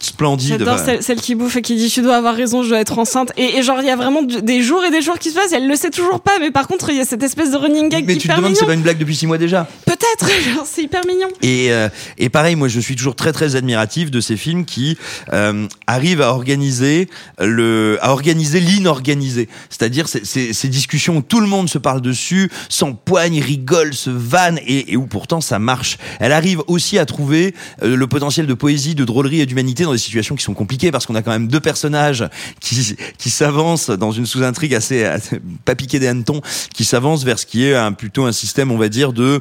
splendides. 0.00 0.58
J'adore 0.58 0.74
Enfin, 0.74 0.84
celle, 0.84 1.02
celle 1.02 1.20
qui 1.20 1.34
bouffe 1.34 1.56
et 1.56 1.62
qui 1.62 1.76
dit 1.76 1.88
tu 1.88 2.02
dois 2.02 2.16
avoir 2.16 2.34
raison, 2.34 2.62
je 2.62 2.70
dois 2.70 2.80
être 2.80 2.98
enceinte. 2.98 3.32
Et, 3.36 3.58
et 3.58 3.62
genre 3.62 3.78
il 3.80 3.86
y 3.86 3.90
a 3.90 3.96
vraiment 3.96 4.22
des 4.22 4.62
jours 4.62 4.82
et 4.84 4.90
des 4.90 5.02
jours 5.02 5.18
qui 5.18 5.30
se 5.30 5.34
passent. 5.34 5.52
et 5.52 5.56
Elle 5.56 5.68
le 5.68 5.76
sait 5.76 5.90
toujours 5.90 6.20
pas, 6.20 6.38
mais 6.40 6.50
par 6.50 6.66
contre 6.68 6.90
il 6.90 6.96
y 6.96 7.00
a 7.00 7.04
cette 7.04 7.22
espèce 7.22 7.50
de 7.50 7.56
running 7.56 7.88
gag 7.88 8.04
mais 8.06 8.16
tu 8.16 8.28
te 8.28 8.36
demandes, 8.36 8.56
c'est 8.56 8.66
pas 8.66 8.74
une 8.74 8.82
blague 8.82 8.98
depuis 8.98 9.16
six 9.16 9.26
mois 9.26 9.38
déjà. 9.38 9.68
Peut-être, 9.86 10.30
genre, 10.54 10.64
c'est 10.64 10.82
hyper 10.82 11.02
mignon. 11.06 11.28
Et, 11.42 11.72
euh, 11.72 11.88
et 12.18 12.28
pareil, 12.28 12.56
moi 12.56 12.68
je 12.68 12.80
suis 12.80 12.96
toujours 12.96 13.14
très 13.16 13.32
très 13.32 13.56
admiratif 13.56 14.10
de 14.10 14.20
ces 14.20 14.36
films 14.36 14.64
qui 14.64 14.96
euh, 15.32 15.66
arrivent 15.86 16.22
à 16.22 16.30
organiser 16.32 17.08
le, 17.38 17.98
à 18.00 18.12
organiser 18.12 18.60
l'inorganisé. 18.60 19.48
C'est-à-dire 19.68 20.08
ces, 20.08 20.24
ces, 20.24 20.52
ces 20.52 20.68
discussions 20.68 21.18
où 21.18 21.22
tout 21.22 21.40
le 21.40 21.46
monde 21.46 21.68
se 21.68 21.78
parle 21.78 22.00
dessus, 22.00 22.50
s'empoigne, 22.68 23.40
rigole, 23.40 23.94
se 23.94 24.10
vanne 24.10 24.58
et, 24.66 24.92
et 24.92 24.96
où 24.96 25.06
pourtant 25.06 25.40
ça 25.40 25.58
marche. 25.58 25.98
Elle 26.20 26.32
arrive 26.32 26.62
aussi 26.66 26.98
à 26.98 27.06
trouver 27.06 27.54
euh, 27.82 27.96
le 27.96 28.06
potentiel 28.06 28.46
de 28.46 28.54
poésie, 28.54 28.94
de 28.94 29.04
drôlerie 29.04 29.40
et 29.40 29.46
d'humanité 29.46 29.84
des 29.92 29.98
situations 29.98 30.34
qui 30.34 30.44
sont 30.44 30.54
compliquées 30.54 30.90
parce 30.90 31.06
qu'on 31.06 31.14
a 31.14 31.22
quand 31.22 31.30
même 31.30 31.48
deux 31.48 31.60
personnages 31.60 32.28
qui 32.60 32.96
qui 33.18 33.30
s'avancent 33.30 33.90
dans 33.90 34.12
une 34.12 34.26
sous-intrigue 34.26 34.74
assez, 34.74 35.04
assez 35.04 35.40
pas 35.64 35.74
piqué 35.74 35.98
des 35.98 36.06
hannetons, 36.06 36.40
qui 36.74 36.84
s'avancent 36.84 37.24
vers 37.24 37.38
ce 37.38 37.46
qui 37.46 37.64
est 37.64 37.90
plutôt 37.96 38.24
un 38.24 38.32
système, 38.32 38.70
on 38.70 38.78
va 38.78 38.88
dire, 38.88 39.12
de 39.12 39.40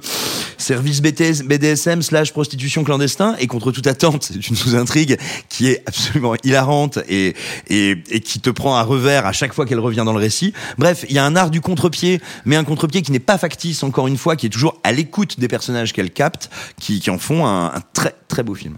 service 0.58 1.02
BDSM 1.02 2.02
slash 2.02 2.32
prostitution 2.32 2.84
clandestin 2.84 3.36
et 3.40 3.48
contre 3.48 3.72
toute 3.72 3.88
attente, 3.88 4.24
c'est 4.24 4.48
une 4.48 4.56
sous-intrigue 4.56 5.18
qui 5.48 5.68
est 5.68 5.84
absolument 5.86 6.36
hilarante 6.44 7.00
et, 7.08 7.36
et, 7.68 7.98
et 8.10 8.20
qui 8.20 8.40
te 8.40 8.50
prend 8.50 8.76
à 8.76 8.84
revers 8.84 9.26
à 9.26 9.32
chaque 9.32 9.54
fois 9.54 9.66
qu'elle 9.66 9.80
revient 9.80 10.04
dans 10.06 10.14
le 10.14 10.20
récit. 10.20 10.54
Bref, 10.78 11.06
il 11.10 11.16
y 11.16 11.20
a 11.20 11.26
un 11.26 11.36
art 11.36 11.50
du 11.50 11.62
contre-pied, 11.62 12.22
mais 12.46 12.56
un 12.56 12.64
contre-pied 12.64 13.02
qui 13.02 13.12
n'est 13.12 13.20
pas 13.20 13.38
factice, 13.38 13.84
encore 13.84 14.08
une 14.08 14.18
fois, 14.18 14.36
qui 14.36 14.46
est 14.48 14.50
toujours 14.50 14.80
à 14.84 14.92
l'écoute 14.92 15.40
des 15.40 15.48
personnages 15.48 15.94
qu'elle 15.94 16.12
capte, 16.12 16.50
qui, 16.80 17.00
qui 17.00 17.10
en 17.10 17.18
font 17.18 17.46
un, 17.46 17.68
un 17.68 17.82
très 17.94 18.16
très 18.28 18.44
beau 18.44 18.56
film. 18.56 18.78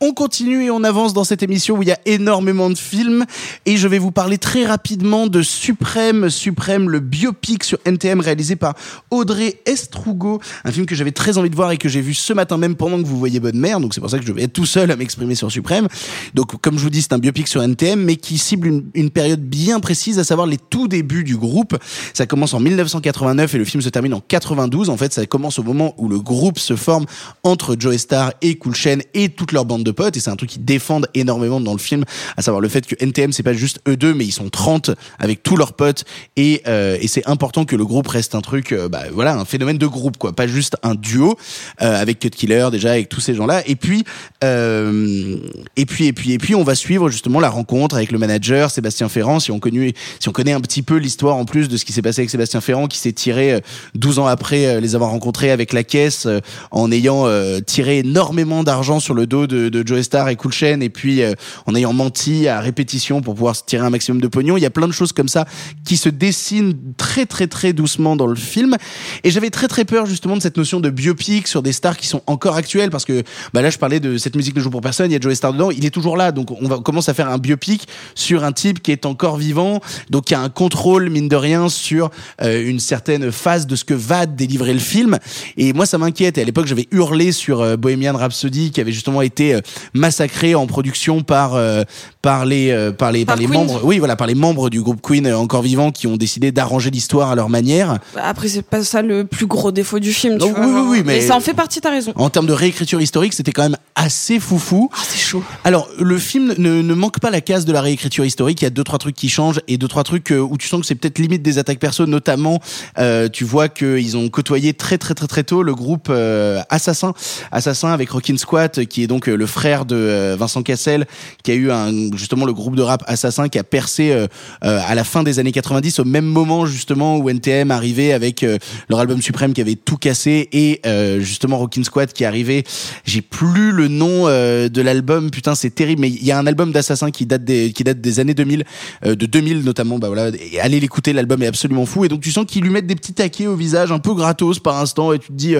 On 0.00 0.12
continue 0.12 0.64
et 0.64 0.70
on 0.70 0.82
avance 0.82 1.14
dans 1.14 1.24
cette 1.24 1.42
émission 1.42 1.76
où 1.76 1.82
il 1.82 1.88
y 1.88 1.92
a 1.92 1.98
énormément 2.04 2.68
de 2.68 2.76
films 2.76 3.24
et 3.64 3.76
je 3.76 3.86
vais 3.86 3.98
vous 3.98 4.10
parler 4.10 4.38
très 4.38 4.66
rapidement 4.66 5.28
de 5.28 5.40
Suprême, 5.42 6.30
Suprême, 6.30 6.90
le 6.90 7.00
biopic 7.00 7.62
sur 7.62 7.78
NTM 7.84 8.20
réalisé 8.20 8.56
par 8.56 8.74
Audrey 9.10 9.60
Estrugo, 9.66 10.40
un 10.64 10.72
film 10.72 10.86
que 10.86 10.94
j'avais 10.94 11.12
très 11.12 11.38
envie 11.38 11.50
de 11.50 11.54
voir 11.54 11.70
et 11.70 11.76
que 11.76 11.88
j'ai 11.88 12.00
vu 12.00 12.12
ce 12.12 12.32
matin 12.32 12.58
même 12.58 12.74
pendant 12.74 13.00
que 13.00 13.06
vous 13.06 13.18
voyez 13.18 13.38
Bonne 13.38 13.58
Mère, 13.58 13.78
donc 13.78 13.94
c'est 13.94 14.00
pour 14.00 14.10
ça 14.10 14.18
que 14.18 14.26
je 14.26 14.32
vais 14.32 14.42
être 14.42 14.52
tout 14.52 14.66
seul 14.66 14.90
à 14.90 14.96
m'exprimer 14.96 15.36
sur 15.36 15.50
Suprême. 15.50 15.86
Donc 16.34 16.60
comme 16.60 16.76
je 16.76 16.82
vous 16.82 16.90
dis, 16.90 17.00
c'est 17.00 17.12
un 17.12 17.18
biopic 17.18 17.46
sur 17.46 17.62
NTM 17.62 18.00
mais 18.00 18.16
qui 18.16 18.38
cible 18.38 18.82
une, 18.94 19.10
période 19.10 19.40
bien 19.40 19.78
précise, 19.78 20.18
à 20.18 20.24
savoir 20.24 20.46
les 20.46 20.58
tout 20.58 20.88
débuts 20.88 21.24
du 21.24 21.36
groupe. 21.36 21.78
Ça 22.14 22.26
commence 22.26 22.52
en 22.52 22.60
1989 22.60 23.54
et 23.54 23.58
le 23.58 23.64
film 23.64 23.80
se 23.80 23.88
termine 23.90 24.14
en 24.14 24.20
92. 24.20 24.90
En 24.90 24.96
fait, 24.96 25.12
ça 25.12 25.24
commence 25.26 25.58
au 25.58 25.62
moment 25.62 25.94
où 25.98 26.08
le 26.08 26.18
groupe 26.18 26.58
se 26.58 26.74
forme 26.74 27.06
entre 27.44 27.76
Joe 27.78 27.96
Star 27.96 28.32
et 28.42 28.56
Cool 28.56 28.74
Chain 28.74 28.98
et 29.14 29.28
toute 29.28 29.52
leur 29.52 29.64
bande 29.64 29.83
de 29.84 29.90
potes 29.90 30.16
et 30.16 30.20
c'est 30.20 30.30
un 30.30 30.36
truc 30.36 30.50
qu'ils 30.50 30.64
défendent 30.64 31.08
énormément 31.14 31.60
dans 31.60 31.72
le 31.72 31.78
film, 31.78 32.04
à 32.36 32.42
savoir 32.42 32.60
le 32.60 32.68
fait 32.68 32.86
que 32.86 32.94
NTM 32.98 33.32
c'est 33.32 33.42
pas 33.42 33.52
juste 33.52 33.80
eux 33.88 33.96
deux, 33.96 34.14
mais 34.14 34.24
ils 34.24 34.32
sont 34.32 34.48
30 34.48 34.90
avec 35.18 35.42
tous 35.42 35.56
leurs 35.56 35.74
potes 35.74 36.04
et, 36.36 36.62
euh, 36.66 36.98
et 37.00 37.08
c'est 37.08 37.26
important 37.28 37.64
que 37.64 37.76
le 37.76 37.84
groupe 37.84 38.08
reste 38.08 38.34
un 38.34 38.40
truc, 38.40 38.72
euh, 38.72 38.88
bah, 38.88 39.04
voilà, 39.12 39.36
un 39.36 39.44
phénomène 39.44 39.78
de 39.78 39.86
groupe 39.86 40.16
quoi, 40.16 40.32
pas 40.32 40.46
juste 40.46 40.76
un 40.82 40.94
duo 40.94 41.36
euh, 41.82 42.00
avec 42.00 42.18
Cut 42.18 42.30
Killer 42.30 42.68
déjà 42.72 42.92
avec 42.92 43.08
tous 43.08 43.20
ces 43.20 43.34
gens-là. 43.34 43.62
Et 43.66 43.76
puis 43.76 44.04
euh, 44.42 45.36
et 45.76 45.86
puis 45.86 46.06
et 46.06 46.12
puis 46.12 46.32
et 46.32 46.38
puis 46.38 46.54
on 46.54 46.64
va 46.64 46.74
suivre 46.74 47.08
justement 47.10 47.40
la 47.40 47.50
rencontre 47.50 47.96
avec 47.96 48.10
le 48.12 48.18
manager 48.18 48.70
Sébastien 48.70 49.08
Ferrand. 49.08 49.40
Si 49.40 49.50
on 49.50 49.58
connaît 49.58 49.94
si 50.20 50.28
on 50.28 50.32
connaît 50.32 50.52
un 50.52 50.60
petit 50.60 50.82
peu 50.82 50.96
l'histoire 50.96 51.36
en 51.36 51.44
plus 51.44 51.68
de 51.68 51.76
ce 51.76 51.84
qui 51.84 51.92
s'est 51.92 52.02
passé 52.02 52.20
avec 52.20 52.30
Sébastien 52.30 52.60
Ferrand, 52.60 52.86
qui 52.86 52.98
s'est 52.98 53.12
tiré 53.12 53.54
euh, 53.54 53.60
12 53.94 54.18
ans 54.18 54.26
après 54.26 54.66
euh, 54.66 54.80
les 54.80 54.94
avoir 54.94 55.10
rencontrés 55.10 55.50
avec 55.50 55.72
la 55.72 55.84
caisse 55.84 56.26
euh, 56.26 56.40
en 56.70 56.90
ayant 56.92 57.26
euh, 57.26 57.60
tiré 57.60 57.98
énormément 57.98 58.62
d'argent 58.62 59.00
sur 59.00 59.14
le 59.14 59.26
dos 59.26 59.46
de, 59.46 59.73
de 59.74 59.86
Joe 59.86 60.02
Star 60.02 60.28
et 60.28 60.36
Cool 60.36 60.52
Chain. 60.52 60.80
Et 60.80 60.90
puis 60.90 61.22
euh, 61.22 61.34
en 61.66 61.74
ayant 61.74 61.92
menti 61.92 62.48
à 62.48 62.60
répétition 62.60 63.22
pour 63.22 63.34
pouvoir 63.34 63.56
se 63.56 63.62
tirer 63.64 63.84
un 63.84 63.90
maximum 63.90 64.20
de 64.20 64.28
pognon. 64.28 64.56
Il 64.56 64.62
y 64.62 64.66
a 64.66 64.70
plein 64.70 64.88
de 64.88 64.92
choses 64.92 65.12
comme 65.12 65.28
ça 65.28 65.46
qui 65.84 65.96
se 65.96 66.08
dessinent 66.08 66.76
très 66.96 67.26
très 67.26 67.46
très 67.46 67.72
doucement 67.72 68.16
dans 68.16 68.26
le 68.26 68.36
film. 68.36 68.76
Et 69.24 69.30
j'avais 69.30 69.50
très 69.50 69.68
très 69.68 69.84
peur 69.84 70.06
justement 70.06 70.36
de 70.36 70.42
cette 70.42 70.56
notion 70.56 70.80
de 70.80 70.90
biopic 70.90 71.48
sur 71.48 71.62
des 71.62 71.72
stars 71.72 71.96
qui 71.96 72.06
sont 72.06 72.22
encore 72.26 72.56
actuelles 72.56 72.90
parce 72.90 73.04
que 73.04 73.22
bah 73.52 73.62
là 73.62 73.70
je 73.70 73.78
parlais 73.78 74.00
de 74.00 74.18
cette 74.18 74.36
musique 74.36 74.56
ne 74.56 74.60
joue 74.60 74.70
pour 74.70 74.80
personne, 74.80 75.10
il 75.10 75.14
y 75.14 75.16
a 75.16 75.20
Joe 75.20 75.34
Star 75.34 75.52
dedans, 75.52 75.70
il 75.70 75.84
est 75.84 75.90
toujours 75.90 76.16
là. 76.16 76.30
Donc 76.30 76.50
on 76.50 76.68
va 76.68 76.74
on 76.76 76.82
commence 76.82 77.08
à 77.08 77.14
faire 77.14 77.28
un 77.28 77.38
biopic 77.38 77.88
sur 78.14 78.44
un 78.44 78.52
type 78.52 78.82
qui 78.82 78.92
est 78.92 79.06
encore 79.06 79.36
vivant. 79.36 79.80
Donc 80.10 80.26
qui 80.26 80.34
a 80.34 80.40
un 80.40 80.48
contrôle 80.48 81.10
mine 81.10 81.28
de 81.28 81.36
rien 81.36 81.68
sur 81.68 82.10
euh, 82.42 82.68
une 82.68 82.80
certaine 82.80 83.32
phase 83.32 83.66
de 83.66 83.76
ce 83.76 83.84
que 83.84 83.94
va 83.94 84.26
délivrer 84.26 84.72
le 84.72 84.78
film. 84.78 85.18
Et 85.56 85.72
moi 85.72 85.86
ça 85.86 85.98
m'inquiète. 85.98 86.38
Et 86.38 86.42
à 86.42 86.44
l'époque 86.44 86.66
j'avais 86.66 86.88
hurlé 86.90 87.32
sur 87.32 87.60
euh, 87.60 87.76
Bohemian 87.76 88.16
Rhapsody 88.16 88.70
qui 88.70 88.80
avait 88.80 88.92
justement 88.92 89.22
été 89.22 89.54
euh, 89.54 89.60
massacré 89.94 90.54
en 90.54 90.66
production 90.66 91.22
par 91.22 91.54
euh, 91.54 91.82
par 92.22 92.44
les 92.46 92.70
euh, 92.70 92.92
par 92.92 93.12
les 93.12 93.24
par, 93.24 93.34
Par 93.36 93.40
les 93.40 93.46
Queen. 93.46 93.58
membres 93.58 93.80
oui 93.84 93.98
voilà 93.98 94.16
par 94.16 94.26
les 94.26 94.34
membres 94.34 94.70
du 94.70 94.80
groupe 94.82 95.00
Queen 95.02 95.26
euh, 95.26 95.36
encore 95.38 95.62
vivants 95.62 95.90
qui 95.92 96.06
ont 96.06 96.16
décidé 96.16 96.52
d'arranger 96.52 96.90
l'histoire 96.90 97.30
à 97.30 97.34
leur 97.34 97.48
manière 97.48 97.98
Après, 98.16 98.48
c'est 98.48 98.62
pas 98.62 98.82
ça 98.82 99.02
le 99.02 99.24
plus 99.24 99.46
gros 99.46 99.72
défaut 99.72 99.98
du 99.98 100.12
film. 100.12 100.38
Tu 100.38 100.44
Non, 100.46 100.52
vois, 100.52 100.66
oui, 100.66 100.72
oui, 100.74 100.82
oui, 100.98 101.02
mais- 101.04 101.20
ça 101.20 101.36
en 101.36 101.40
fait 101.40 101.54
partie, 101.54 101.80
t'as 101.80 101.90
raison. 101.90 102.12
En 102.16 102.30
termes 102.30 102.46
de 102.46 102.52
réécriture 102.52 103.00
historique, 103.00 103.32
c'était 103.34 103.52
quand 103.52 103.62
même 103.62 103.76
assez 103.94 104.40
foufou. 104.40 104.90
Ah, 104.92 104.98
c'est 105.08 105.18
chaud. 105.18 105.42
Alors, 105.64 105.88
le 105.98 106.18
film 106.18 106.54
ne, 106.58 106.82
ne 106.82 106.94
manque 106.94 107.20
pas 107.20 107.30
la 107.30 107.40
case 107.40 107.64
de 107.64 107.72
la 107.72 107.80
réécriture 107.80 108.24
historique. 108.24 108.60
Il 108.60 108.64
y 108.64 108.66
a 108.66 108.70
deux 108.70 108.84
trois 108.84 108.98
trucs 108.98 109.14
qui 109.14 109.28
changent 109.28 109.60
et 109.68 109.78
deux 109.78 109.88
trois 109.88 110.04
trucs 110.04 110.32
euh, 110.32 110.38
où 110.40 110.56
tu 110.58 110.66
sens 110.68 110.80
que 110.80 110.86
c'est 110.86 110.94
peut-être 110.94 111.18
limite 111.18 111.42
des 111.42 111.58
attaques 111.58 111.78
perso. 111.78 112.06
Notamment, 112.06 112.60
euh, 112.98 113.28
tu 113.28 113.44
vois 113.44 113.68
qu'ils 113.68 114.16
ont 114.16 114.28
côtoyé 114.28 114.74
très 114.74 114.98
très 114.98 115.14
très 115.14 115.26
très 115.26 115.44
tôt 115.44 115.62
le 115.62 115.74
groupe 115.74 116.08
euh, 116.10 116.60
Assassin, 116.70 117.12
Assassin 117.52 117.88
avec 117.92 118.10
Rockin' 118.10 118.36
Squat, 118.38 118.84
qui 118.86 119.02
est 119.02 119.06
donc 119.06 119.28
euh, 119.28 119.36
le 119.36 119.46
frère 119.54 119.84
de 119.84 119.94
euh, 119.96 120.36
Vincent 120.38 120.62
Cassel, 120.62 121.06
qui 121.42 121.52
a 121.52 121.54
eu 121.54 121.70
un 121.70 121.92
justement 122.16 122.44
le 122.44 122.52
groupe 122.52 122.74
de 122.74 122.82
rap 122.82 123.04
Assassin 123.06 123.48
qui 123.48 123.58
a 123.58 123.64
percé 123.64 124.10
euh, 124.10 124.26
euh, 124.64 124.80
à 124.84 124.94
la 124.96 125.04
fin 125.04 125.22
des 125.22 125.38
années 125.38 125.52
90, 125.52 126.00
au 126.00 126.04
même 126.04 126.24
moment 126.24 126.66
justement 126.66 127.16
où 127.16 127.30
NTM 127.30 127.70
arrivait 127.70 128.12
avec 128.12 128.44
leur 128.88 128.98
album 128.98 129.22
suprême 129.22 129.52
qui 129.52 129.60
avait 129.60 129.76
tout 129.76 129.96
cassé 129.96 130.48
et 130.52 130.80
justement 131.20 131.58
Rockin' 131.58 131.84
Squad 131.84 132.12
qui 132.12 132.24
arrivait. 132.24 132.64
J'ai 133.04 133.22
plus 133.22 133.70
le 133.70 133.88
nom 133.88 134.26
de 134.26 134.80
l'album, 134.80 135.30
putain 135.30 135.54
c'est 135.54 135.74
terrible, 135.74 136.00
mais 136.00 136.10
il 136.10 136.24
y 136.24 136.32
a 136.32 136.38
un 136.38 136.46
album 136.46 136.72
d'Assassin 136.72 137.10
qui 137.10 137.26
date 137.26 137.44
des 137.44 137.72
qui 137.72 137.84
date 137.84 138.00
des 138.00 138.20
années 138.20 138.34
2000, 138.34 138.64
euh, 139.06 139.14
de 139.14 139.26
2000 139.26 139.62
notamment. 139.62 139.98
Bah 139.98 140.08
voilà, 140.08 140.32
allez 140.60 140.80
l'écouter, 140.80 141.12
l'album 141.12 141.42
est 141.42 141.46
absolument 141.46 141.86
fou 141.86 142.04
et 142.04 142.08
donc 142.08 142.20
tu 142.20 142.32
sens 142.32 142.44
qu'ils 142.46 142.62
lui 142.62 142.70
mettent 142.70 142.86
des 142.86 142.96
petits 142.96 143.14
taquets 143.14 143.46
au 143.46 143.54
visage, 143.56 143.92
un 143.92 144.00
peu 144.00 144.14
gratos 144.14 144.58
par 144.58 144.78
instant 144.80 145.12
et 145.12 145.18
tu 145.18 145.28
te 145.28 145.32
dis, 145.32 145.54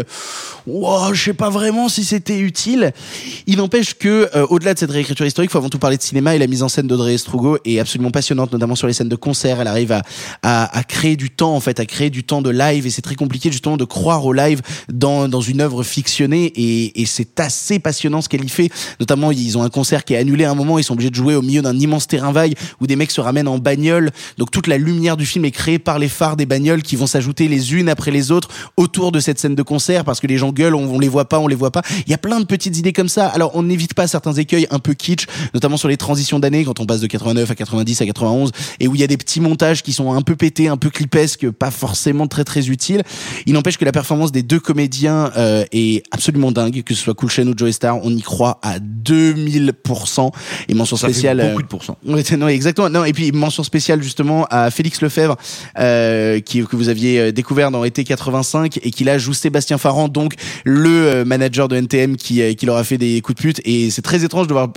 wow, 0.67 1.15
je 1.15 1.23
sais 1.23 1.35
pas 1.35 1.51
vraiment 1.51 1.89
si 1.89 2.05
c'était 2.05 2.39
utile. 2.39 2.93
Il 3.47 3.59
n'empêche 3.59 3.84
que 3.93 4.31
euh, 4.35 4.47
au-delà 4.49 4.73
de 4.73 4.79
cette 4.79 4.91
réécriture 4.91 5.27
historique, 5.27 5.51
faut 5.51 5.59
avant 5.59 5.69
tout 5.69 5.79
parler 5.79 5.99
de 5.99 6.03
cinéma 6.03 6.35
et 6.35 6.39
la 6.39 6.47
mise 6.47 6.63
en 6.63 6.69
scène 6.69 6.87
d'Audrey 6.87 7.15
Estrugo 7.15 7.59
est 7.67 7.79
absolument 7.79 8.11
passionnante, 8.11 8.53
notamment 8.53 8.77
sur 8.77 8.87
les 8.87 8.95
scènes 8.95 9.09
de 9.11 9.17
concert. 9.17 9.61
Elle 9.61 9.67
arrive 9.67 9.93
à, 9.93 10.03
à, 10.43 10.79
à 10.79 10.83
créer 10.85 11.17
du 11.17 11.29
temps 11.31 11.55
en 11.55 11.61
fait, 11.61 11.81
à 11.81 11.85
créer 11.85 12.09
du 12.09 12.25
temps 12.25 12.41
de 12.41 12.51
live 12.51 12.87
et 12.87 12.91
c'est 12.91 13.03
très 13.03 13.17
compliqué 13.17 13.51
justement 13.51 13.77
de 13.77 13.85
croire 13.85 14.25
au 14.25 14.33
live 14.33 14.63
dans, 14.91 15.29
dans 15.29 15.43
une 15.43 15.61
œuvre 15.61 15.83
fictionnée 15.83 16.47
et, 16.57 17.03
et 17.03 17.05
c'est 17.05 17.41
assez 17.41 17.79
passionnant 17.79 18.23
ce 18.23 18.29
qu'elle 18.29 18.45
y 18.45 18.49
fait. 18.49 18.71
Notamment, 19.01 19.33
ils 19.33 19.59
ont 19.59 19.63
un 19.63 19.69
concert 19.69 20.05
qui 20.05 20.15
est 20.15 20.19
annulé 20.19 20.45
à 20.45 20.51
un 20.53 20.55
moment, 20.55 20.79
ils 20.79 20.85
sont 20.85 20.95
obligés 20.95 21.11
de 21.11 21.17
jouer 21.17 21.35
au 21.35 21.43
milieu 21.43 21.61
d'un 21.61 21.79
immense 21.79 22.07
terrain 22.07 22.33
vague 22.33 22.55
où 22.81 22.87
des 22.87 22.97
mecs 22.97 23.11
se 23.11 23.21
ramènent 23.21 23.49
en 23.49 23.59
bagnole. 23.59 24.13
Donc 24.39 24.51
toute 24.51 24.69
la 24.69 24.79
lumière 24.79 25.17
du 25.17 25.27
film 25.27 25.45
est 25.45 25.51
créée 25.51 25.79
par 25.79 25.99
les 25.99 26.09
phares 26.09 26.37
des 26.37 26.47
bagnoles 26.47 26.83
qui 26.83 26.97
vont 26.97 27.07
s'ajouter 27.07 27.49
les 27.49 27.75
unes 27.75 27.89
après 27.89 28.13
les 28.13 28.31
autres 28.31 28.49
autour 28.77 29.11
de 29.11 29.21
cette 29.21 29.39
scène 29.39 29.55
de 29.55 29.63
concert 29.63 30.05
parce 30.05 30.21
que 30.21 30.27
les 30.27 30.39
gens 30.39 30.53
gueulent, 30.53 30.75
on, 30.75 30.95
on 30.95 30.99
les 30.99 31.09
voit 31.09 31.29
pas, 31.29 31.39
on 31.41 31.49
les 31.49 31.57
voit 31.57 31.73
pas. 31.73 31.83
Il 32.07 32.11
y 32.11 32.15
a 32.15 32.19
plein 32.19 32.39
de 32.39 32.45
petites 32.47 32.77
idées 32.79 32.93
comme 32.93 33.09
ça. 33.09 33.27
Alors 33.27 33.51
on 33.55 33.69
n'évite 33.75 33.95
pas 33.95 34.07
certains 34.07 34.33
écueils 34.33 34.67
un 34.71 34.79
peu 34.79 34.95
kitsch, 34.95 35.27
notamment 35.53 35.77
sur 35.77 35.89
les 35.89 35.97
transitions 35.97 36.39
d'années 36.39 36.65
quand 36.65 36.81
on 36.81 36.87
passe 36.87 37.01
de 37.01 37.07
89 37.07 37.51
à 37.51 37.55
90 37.55 38.01
à 38.01 38.07
91 38.07 38.53
et 38.81 38.89
où 38.89 38.95
il 38.95 39.01
y 39.01 39.05
a 39.05 39.07
des 39.07 39.17
petits 39.17 39.41
montages 39.41 39.83
qui 39.83 39.93
sont 39.93 40.13
un 40.13 40.23
peu 40.23 40.37
pétés, 40.37 40.69
un 40.69 40.77
peu 40.77 40.91
clipesques, 40.91 41.51
pas 41.51 41.71
forcément 41.71 42.27
très 42.27 42.45
très 42.45 42.69
utiles. 42.69 43.03
Il 43.47 43.53
n'empêche 43.53 43.79
que 43.79 43.85
la 43.85 43.93
performance 43.93 44.33
des 44.33 44.43
deux 44.43 44.61
comédiens 44.61 45.31
euh, 45.37 45.65
est 45.73 46.03
absolument 46.11 46.53
dingue, 46.53 46.83
que 46.83 46.95
ce 46.95 47.03
soit 47.03 47.15
Cool 47.15 47.31
Chain 47.31 47.47
ou 47.49 47.55
Joey 47.57 47.73
Star, 47.73 47.99
on 48.03 48.11
y 48.11 48.23
croit 48.23 48.59
à 48.63 48.79
2000%. 48.79 50.31
Et 50.69 50.75
mention 50.75 50.97
Ça 50.97 51.07
fait 51.07 51.13
spéciale. 51.13 51.39
beaucoup 51.39 51.61
euh, 51.61 51.63
de 51.63 51.69
pourcents. 51.69 51.99
Non, 52.35 52.49
exactement. 52.49 52.91
Non, 52.91 53.05
et 53.05 53.13
puis 53.13 53.31
mention 53.31 53.63
spéciale 53.63 54.03
justement 54.03 54.47
à 54.51 54.71
Félix 54.71 55.01
Lefebvre, 55.01 55.37
euh, 55.79 56.41
qui 56.41 56.65
que 56.65 56.77
vous 56.77 56.89
aviez 56.89 57.19
euh, 57.21 57.33
découvert 57.33 57.71
dans 57.71 57.85
été 57.85 58.05
85 58.05 58.79
et 58.83 58.91
qui 58.91 59.05
là 59.05 59.19
joue 59.19 59.33
Sébastien 59.33 59.79
Farran, 59.79 60.09
donc 60.09 60.35
le 60.65 60.91
euh, 60.91 61.25
manager 61.25 61.69
de 61.69 61.77
NTM 61.77 62.17
qui 62.17 62.55
qui 62.57 62.67
leur 62.67 62.77
a 62.77 62.85
fait 62.85 62.99
des 62.99 63.21
coups 63.21 63.37
de 63.37 63.43
pute. 63.43 63.61
Et 63.65 63.91
c'est 63.91 64.03
très 64.03 64.25
étrange 64.25 64.47
de 64.47 64.53
voir 64.53 64.69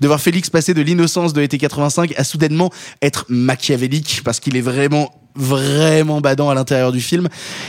de 0.00 0.06
voir 0.06 0.20
Félix 0.20 0.50
passer 0.50 0.74
de 0.74 0.82
l'innocence 0.82 1.32
de 1.32 1.42
été 1.42 1.58
85 1.58 2.14
à 2.16 2.24
soudainement 2.24 2.70
être 3.02 3.26
machiavélique 3.28 4.22
parce 4.24 4.40
qu'il 4.40 4.56
est 4.56 4.60
vraiment 4.60 5.12
vraiment 5.36 6.20
badant 6.20 6.50
à 6.50 6.54
l'intérieur 6.54 6.92
du 6.92 7.00
film. 7.00 7.28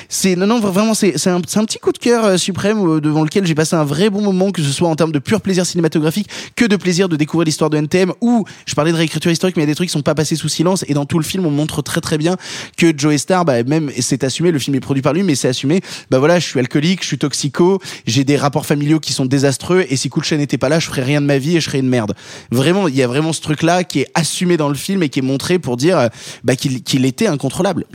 C'est 0.10 0.36
non 0.36 0.48
non 0.48 0.60
vraiment 0.60 0.94
c'est 0.94 1.18
c'est 1.18 1.30
un, 1.30 1.38
un 1.38 1.66
petit 1.66 1.80
coup 1.80 1.92
de 1.92 1.98
cœur 1.98 2.26
euh, 2.26 2.38
suprême 2.38 2.80
euh, 2.88 3.02
devant 3.02 3.24
lequel 3.24 3.46
j'ai 3.46 3.56
passé 3.56 3.76
un 3.76 3.84
vrai 3.84 4.10
bon 4.10 4.22
moment 4.22 4.52
que 4.52 4.62
ce 4.62 4.72
soit 4.72 4.88
en 4.88 4.96
termes 4.96 5.12
de 5.12 5.20
pur 5.20 5.42
plaisir 5.42 5.66
cinématographique 5.66 6.30
que 6.56 6.66
de 6.66 6.76
plaisir 6.76 7.10
de 7.10 7.16
découvrir 7.16 7.46
l'histoire 7.46 7.70
de 7.70 7.78
NTM 7.78 8.14
où 8.22 8.46
je 8.66 8.74
parlais 8.74 8.92
de 8.92 8.98
réécriture 8.98 9.32
historique 9.32 9.58
mais 9.58 9.64
il 9.64 9.66
y 9.66 9.70
a 9.70 9.72
des 9.72 9.76
trucs 9.76 9.90
qui 9.90 9.94
sont 9.94 10.02
pas 10.02 10.16
passés 10.16 10.36
sous 10.36 10.50
silence. 10.50 10.86
Et 10.88 10.94
dans 10.94 11.06
tout 11.06 11.20
le 11.20 11.26
film 11.26 11.46
on 11.46 11.52
montre 11.52 11.82
très 11.82 12.02
très 12.02 12.18
bien 12.18 12.38
que 12.78 12.94
Joe 12.96 13.18
Star 13.18 13.46
bah 13.46 13.64
même 13.64 13.92
c'est 14.00 14.24
assumé 14.24 14.52
le 14.52 14.60
film 14.60 14.76
est 14.76 14.80
produit 14.80 15.02
par 15.02 15.14
lui 15.14 15.24
mais 15.24 15.36
c'est 15.36 15.50
assumé. 15.50 15.82
Bah 16.10 16.20
voilà 16.20 16.40
je 16.40 16.46
suis 16.46 16.60
alcoolique 16.60 17.02
je 17.02 17.08
suis 17.08 17.18
toxico 17.18 17.80
j'ai 18.06 18.24
des 18.24 18.38
rapports 18.38 18.66
familiaux 18.66 19.00
qui 19.00 19.14
sont 19.14 19.26
désastreux 19.26 19.86
et 19.90 19.96
si 19.96 20.10
Chain 20.24 20.38
n'était 20.38 20.58
pas 20.58 20.70
là 20.70 20.80
je 20.80 20.88
ferais 20.88 21.04
rien 21.04 21.22
de 21.22 21.26
ma 21.26 21.38
vie 21.38 21.58
et 21.58 21.60
je 21.60 21.66
serais 21.66 21.80
une 21.80 21.90
merde. 21.90 22.16
Vraiment 22.52 22.88
il 22.88 22.96
y 22.96 23.04
a 23.04 23.08
vraiment 23.08 23.34
ce 23.34 23.42
truc 23.42 23.62
là 23.62 23.84
qui 23.84 24.00
est 24.02 24.08
assumé 24.16 24.58
dans 24.58 24.70
le 24.70 24.76
film 24.76 25.04
et 25.04 25.10
qui 25.10 25.20
est 25.20 25.24
montré 25.24 25.60
pour 25.60 25.78
dire 25.78 25.98
euh, 26.00 26.08
bah, 26.44 26.56
qu'il 26.56 26.82
qu'il 26.84 27.06
était 27.06 27.28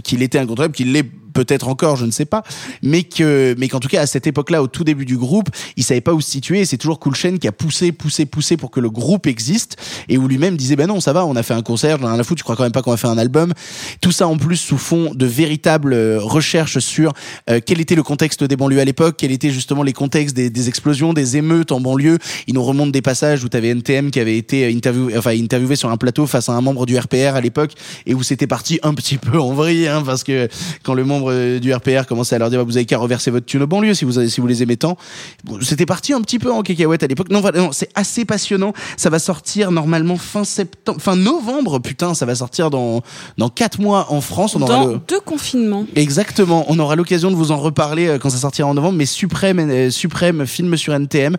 qu'il 0.02 0.22
était 0.22 0.38
incontrôlable 0.38 0.74
qu'il 0.74 0.92
l'est 0.92 1.08
peut-être 1.32 1.68
encore, 1.68 1.96
je 1.96 2.06
ne 2.06 2.10
sais 2.10 2.24
pas, 2.24 2.42
mais 2.82 3.02
que, 3.02 3.54
mais 3.58 3.68
qu'en 3.68 3.80
tout 3.80 3.88
cas 3.88 4.02
à 4.02 4.06
cette 4.06 4.26
époque-là, 4.26 4.62
au 4.62 4.66
tout 4.66 4.84
début 4.84 5.04
du 5.04 5.16
groupe, 5.16 5.48
il 5.76 5.84
savait 5.84 6.00
pas 6.00 6.12
où 6.12 6.20
se 6.20 6.30
situer. 6.30 6.60
Et 6.60 6.64
c'est 6.64 6.78
toujours 6.78 6.98
Cool 6.98 7.14
Chain 7.14 7.36
qui 7.38 7.48
a 7.48 7.52
poussé, 7.52 7.92
poussé, 7.92 8.26
poussé 8.26 8.56
pour 8.56 8.70
que 8.70 8.80
le 8.80 8.90
groupe 8.90 9.26
existe, 9.26 9.76
et 10.08 10.18
où 10.18 10.28
lui-même 10.28 10.56
disait, 10.56 10.76
ben 10.76 10.86
non, 10.86 11.00
ça 11.00 11.12
va, 11.12 11.26
on 11.26 11.36
a 11.36 11.42
fait 11.42 11.54
un 11.54 11.62
concert, 11.62 11.98
j'en 11.98 12.08
ai 12.08 12.10
rien 12.10 12.20
à 12.20 12.24
foutre, 12.24 12.38
tu 12.38 12.44
crois 12.44 12.56
quand 12.56 12.62
même 12.62 12.72
pas 12.72 12.82
qu'on 12.82 12.90
va 12.90 12.96
faire 12.96 13.10
un 13.10 13.18
album. 13.18 13.52
Tout 14.00 14.12
ça 14.12 14.28
en 14.28 14.36
plus 14.36 14.56
sous 14.56 14.78
fond 14.78 15.12
de 15.14 15.26
véritables 15.26 15.92
euh, 15.92 16.18
recherches 16.20 16.78
sur 16.78 17.12
euh, 17.50 17.60
quel 17.64 17.80
était 17.80 17.94
le 17.94 18.02
contexte 18.02 18.44
des 18.44 18.56
banlieues 18.56 18.80
à 18.80 18.84
l'époque, 18.84 19.16
quels 19.18 19.32
étaient 19.32 19.50
justement 19.50 19.82
les 19.82 19.92
contextes 19.92 20.34
des, 20.36 20.68
explosions, 20.68 21.12
des 21.12 21.36
émeutes 21.36 21.72
en 21.72 21.80
banlieue. 21.80 22.18
Il 22.46 22.54
nous 22.54 22.62
remonte 22.62 22.92
des 22.92 23.02
passages 23.02 23.44
où 23.44 23.48
tu 23.48 23.56
avais 23.56 23.68
NTM 23.68 24.10
qui 24.10 24.20
avait 24.20 24.36
été 24.36 24.72
interviewé, 24.72 25.16
enfin 25.16 25.30
interviewé 25.30 25.76
sur 25.76 25.90
un 25.90 25.96
plateau 25.96 26.26
face 26.26 26.48
à 26.48 26.52
un 26.52 26.60
membre 26.60 26.86
du 26.86 26.98
RPR 26.98 27.34
à 27.34 27.40
l'époque, 27.40 27.72
et 28.06 28.14
où 28.14 28.22
c'était 28.22 28.46
parti 28.46 28.78
un 28.82 28.94
petit 28.94 29.18
peu 29.18 29.38
en 29.38 29.52
vrille, 29.52 29.88
hein, 29.88 30.02
parce 30.04 30.24
que 30.24 30.48
quand 30.82 30.94
le 30.94 31.04
membre 31.04 31.21
euh, 31.30 31.58
du 31.58 31.72
RPR 31.72 32.06
commençait 32.06 32.34
à 32.36 32.38
leur 32.38 32.50
dire 32.50 32.58
bah, 32.60 32.64
vous 32.64 32.76
avez 32.76 32.86
qu'à 32.86 32.98
reverser 32.98 33.30
votre 33.30 33.46
thune 33.46 33.62
aux 33.62 33.66
banlieues 33.66 33.94
si 33.94 34.04
vous 34.04 34.26
si 34.28 34.40
vous 34.40 34.46
les 34.46 34.62
aimez 34.62 34.76
tant. 34.76 34.96
Bon, 35.44 35.58
c'était 35.62 35.86
parti 35.86 36.12
un 36.12 36.20
petit 36.20 36.38
peu 36.38 36.52
en 36.52 36.62
cacahuète 36.62 37.02
à 37.02 37.06
l'époque. 37.06 37.30
Non, 37.30 37.42
c'est 37.72 37.90
assez 37.94 38.24
passionnant. 38.24 38.72
Ça 38.96 39.10
va 39.10 39.18
sortir 39.18 39.70
normalement 39.70 40.16
fin 40.16 40.44
septembre, 40.44 41.00
fin 41.00 41.16
novembre. 41.16 41.78
Putain, 41.78 42.14
ça 42.14 42.26
va 42.26 42.34
sortir 42.34 42.70
dans 42.70 43.02
dans 43.38 43.48
quatre 43.48 43.80
mois 43.80 44.06
en 44.12 44.20
France. 44.20 44.54
On 44.56 44.62
aura 44.62 44.74
Dans 44.74 44.86
le- 44.86 45.00
deux 45.08 45.20
confinements. 45.20 45.86
Exactement. 45.96 46.64
On 46.68 46.78
aura 46.78 46.96
l'occasion 46.96 47.30
de 47.30 47.36
vous 47.36 47.50
en 47.52 47.58
reparler 47.58 48.06
euh, 48.08 48.18
quand 48.18 48.30
ça 48.30 48.38
sortira 48.38 48.68
en 48.68 48.74
novembre. 48.74 48.96
Mais 48.98 49.06
suprême, 49.06 49.58
euh, 49.58 49.90
suprême 49.90 50.46
film 50.46 50.76
sur 50.76 50.92
NTM. 50.94 51.36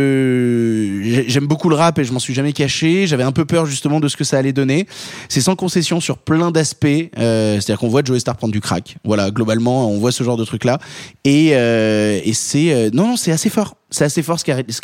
Je 0.00 1.00
j'ai- 1.02 1.28
j'aime 1.28 1.46
beaucoup 1.46 1.68
le 1.68 1.76
rap 1.76 1.98
et 1.98 2.04
je 2.04 2.12
m'en 2.12 2.18
suis 2.18 2.34
jamais 2.34 2.52
caché. 2.52 3.06
J'avais 3.06 3.22
un 3.22 3.32
peu 3.32 3.44
peur 3.44 3.66
justement 3.66 4.00
de 4.00 4.08
ce 4.08 4.16
que 4.16 4.24
ça 4.24 4.38
allait 4.38 4.52
donner. 4.52 4.86
C'est 5.28 5.40
sans 5.40 5.56
concession 5.56 6.00
sur 6.00 6.18
plein 6.18 6.50
d'aspects. 6.50 6.86
Euh, 7.18 7.54
C'est-à-dire 7.60 7.78
qu'on 7.78 7.88
voit 7.88 8.02
Joey 8.04 8.20
Star 8.20 8.36
prendre 8.36 8.52
du 8.52 8.60
crack. 8.60 8.89
Voilà, 9.04 9.30
globalement, 9.30 9.90
on 9.90 9.98
voit 9.98 10.12
ce 10.12 10.24
genre 10.24 10.36
de 10.36 10.44
truc 10.44 10.64
là. 10.64 10.78
Et 11.24 11.50
euh, 11.52 12.20
et 12.24 12.32
c'est 12.32 12.72
euh, 12.72 12.90
non 12.92 13.06
non 13.08 13.16
c'est 13.16 13.32
assez 13.32 13.50
fort. 13.50 13.76
C'est 13.92 14.04
assez 14.04 14.22
fort 14.22 14.38
ce 14.38 14.44
qu'arri- 14.44 14.64
ce 14.68 14.76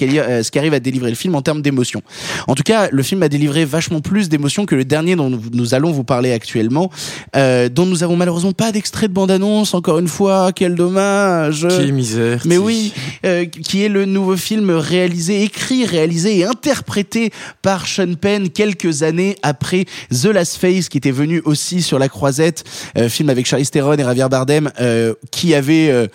ce 0.43 0.51
qu'arrive 0.51 0.75
à 0.75 0.81
délivrer 0.81 1.11
le 1.11 1.15
film 1.17 1.37
en 1.37 1.43
termes 1.43 1.63
d'émotion. 1.63 2.03
En 2.49 2.57
tout 2.57 2.65
cas, 2.65 2.89
le 2.91 3.03
film 3.05 3.23
a 3.23 3.29
délivré 3.29 3.65
vachement 3.65 4.01
plus 4.01 4.29
d'émotions 4.29 4.67
que 4.67 4.75
le 4.75 4.85
dernier 4.85 5.15
dont 5.15 5.31
nous, 5.31 5.41
nous 5.53 5.75
allons 5.75 5.93
vous 5.93 6.03
parler 6.03 6.33
actuellement, 6.33 6.91
euh, 7.37 7.69
dont 7.69 7.87
nous 7.87 8.03
avons 8.03 8.17
malheureusement 8.17 8.51
pas 8.51 8.73
d'extrait 8.73 9.07
de 9.07 9.13
bande-annonce. 9.13 9.75
Encore 9.75 10.01
une 10.01 10.09
fois, 10.09 10.51
quel 10.53 10.75
dommage. 10.75 11.69
Quelle 11.69 11.93
misère. 11.93 12.43
Mais 12.47 12.59
oui, 12.59 12.93
euh, 13.25 13.45
qui 13.45 13.85
est 13.85 13.89
le 13.89 14.07
nouveau 14.07 14.37
film 14.37 14.71
réalisé, 14.71 15.45
écrit, 15.45 15.85
réalisé 15.87 16.39
et 16.39 16.45
interprété 16.45 17.31
par 17.63 17.87
Sean 17.87 18.15
Penn 18.21 18.51
quelques 18.51 19.05
années 19.05 19.37
après 19.43 19.85
The 20.11 20.27
Last 20.27 20.57
Face, 20.57 20.89
qui 20.89 20.99
était 20.99 21.13
venu 21.13 21.43
aussi 21.45 21.81
sur 21.81 22.01
la 22.01 22.09
croisette, 22.09 22.65
euh, 22.99 23.09
film 23.09 23.31
avec 23.31 23.47
Charlize 23.47 23.71
Theron 23.71 23.96
et 24.01 24.05
Javier 24.05 24.29
Bardem, 24.29 24.71
euh, 24.81 25.15
qui 25.31 25.55
avait 25.55 25.91
euh, 25.91 26.07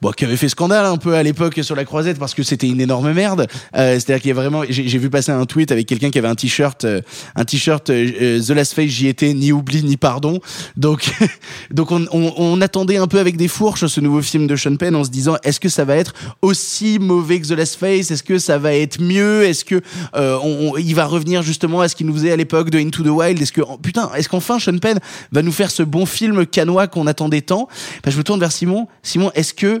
bon, 0.00 0.10
qui 0.12 0.24
avait 0.24 0.36
fait 0.36 0.48
scandale 0.48 0.86
un 0.86 0.96
peu 0.96 1.14
à 1.14 1.22
l'époque 1.22 1.58
sur 1.62 1.74
la 1.76 1.84
croisette 1.84 2.18
parce 2.18 2.34
que 2.34 2.42
c'était 2.42 2.68
une 2.68 2.80
énorme 2.80 3.12
merde. 3.12 3.46
Euh, 3.76 3.94
C'est-à-dire 3.94 4.20
qu'il 4.22 4.28
y 4.28 4.32
a 4.32 4.34
vraiment, 4.34 4.62
j'ai 4.68 4.98
vu 4.98 5.10
passer 5.10 5.32
un 5.32 5.44
tweet 5.46 5.72
avec 5.72 5.86
quelqu'un 5.86 6.10
qui 6.10 6.18
avait 6.18 6.28
un 6.28 6.34
t-shirt, 6.34 6.84
euh, 6.84 7.00
un 7.36 7.44
t-shirt 7.44 7.90
euh, 7.90 8.10
euh, 8.20 8.40
The 8.40 8.50
Last 8.50 8.74
Face, 8.74 8.90
j'y 8.90 9.08
étais, 9.08 9.34
ni 9.34 9.52
oubli 9.52 9.82
ni 9.82 9.96
pardon. 9.96 10.40
Donc, 10.76 11.10
donc 11.70 11.90
on, 11.90 12.06
on, 12.12 12.32
on 12.36 12.60
attendait 12.60 12.96
un 12.96 13.06
peu 13.06 13.18
avec 13.18 13.36
des 13.36 13.48
fourches 13.48 13.86
ce 13.86 14.00
nouveau 14.00 14.22
film 14.22 14.46
de 14.46 14.56
Sean 14.56 14.76
Penn 14.76 14.94
en 14.94 15.04
se 15.04 15.10
disant 15.10 15.36
est-ce 15.42 15.60
que 15.60 15.68
ça 15.68 15.84
va 15.84 15.96
être 15.96 16.12
aussi 16.42 16.98
mauvais 16.98 17.40
que 17.40 17.46
The 17.46 17.52
Last 17.52 17.76
Face? 17.76 18.10
Est-ce 18.10 18.22
que 18.22 18.38
ça 18.38 18.58
va 18.58 18.74
être 18.74 19.00
mieux? 19.00 19.44
Est-ce 19.44 19.64
que 19.64 19.80
euh, 20.16 20.38
on- 20.42 20.76
il 20.76 20.94
va 20.94 21.06
revenir 21.06 21.42
justement 21.42 21.80
à 21.80 21.88
ce 21.88 21.96
qu'il 21.96 22.06
nous 22.06 22.14
faisait 22.14 22.32
à 22.32 22.36
l'époque 22.36 22.70
de 22.70 22.78
Into 22.78 23.02
the 23.02 23.08
Wild? 23.08 23.40
Est-ce 23.40 23.52
que 23.52 23.60
oh, 23.62 23.78
putain, 23.78 24.10
est-ce 24.16 24.28
qu'enfin 24.28 24.58
Sean 24.58 24.78
Penn 24.78 24.98
va 25.32 25.42
nous 25.42 25.52
faire 25.52 25.70
ce 25.70 25.82
bon 25.82 26.06
film 26.06 26.46
canois 26.46 26.86
qu'on 26.86 27.06
attendait 27.06 27.40
tant? 27.42 27.68
Ben, 28.04 28.10
Je 28.10 28.18
me 28.18 28.22
tourne 28.24 28.40
vers 28.40 28.52
Simon. 28.52 28.86
Simon, 29.02 29.30
est-ce 29.34 29.54
que 29.54 29.80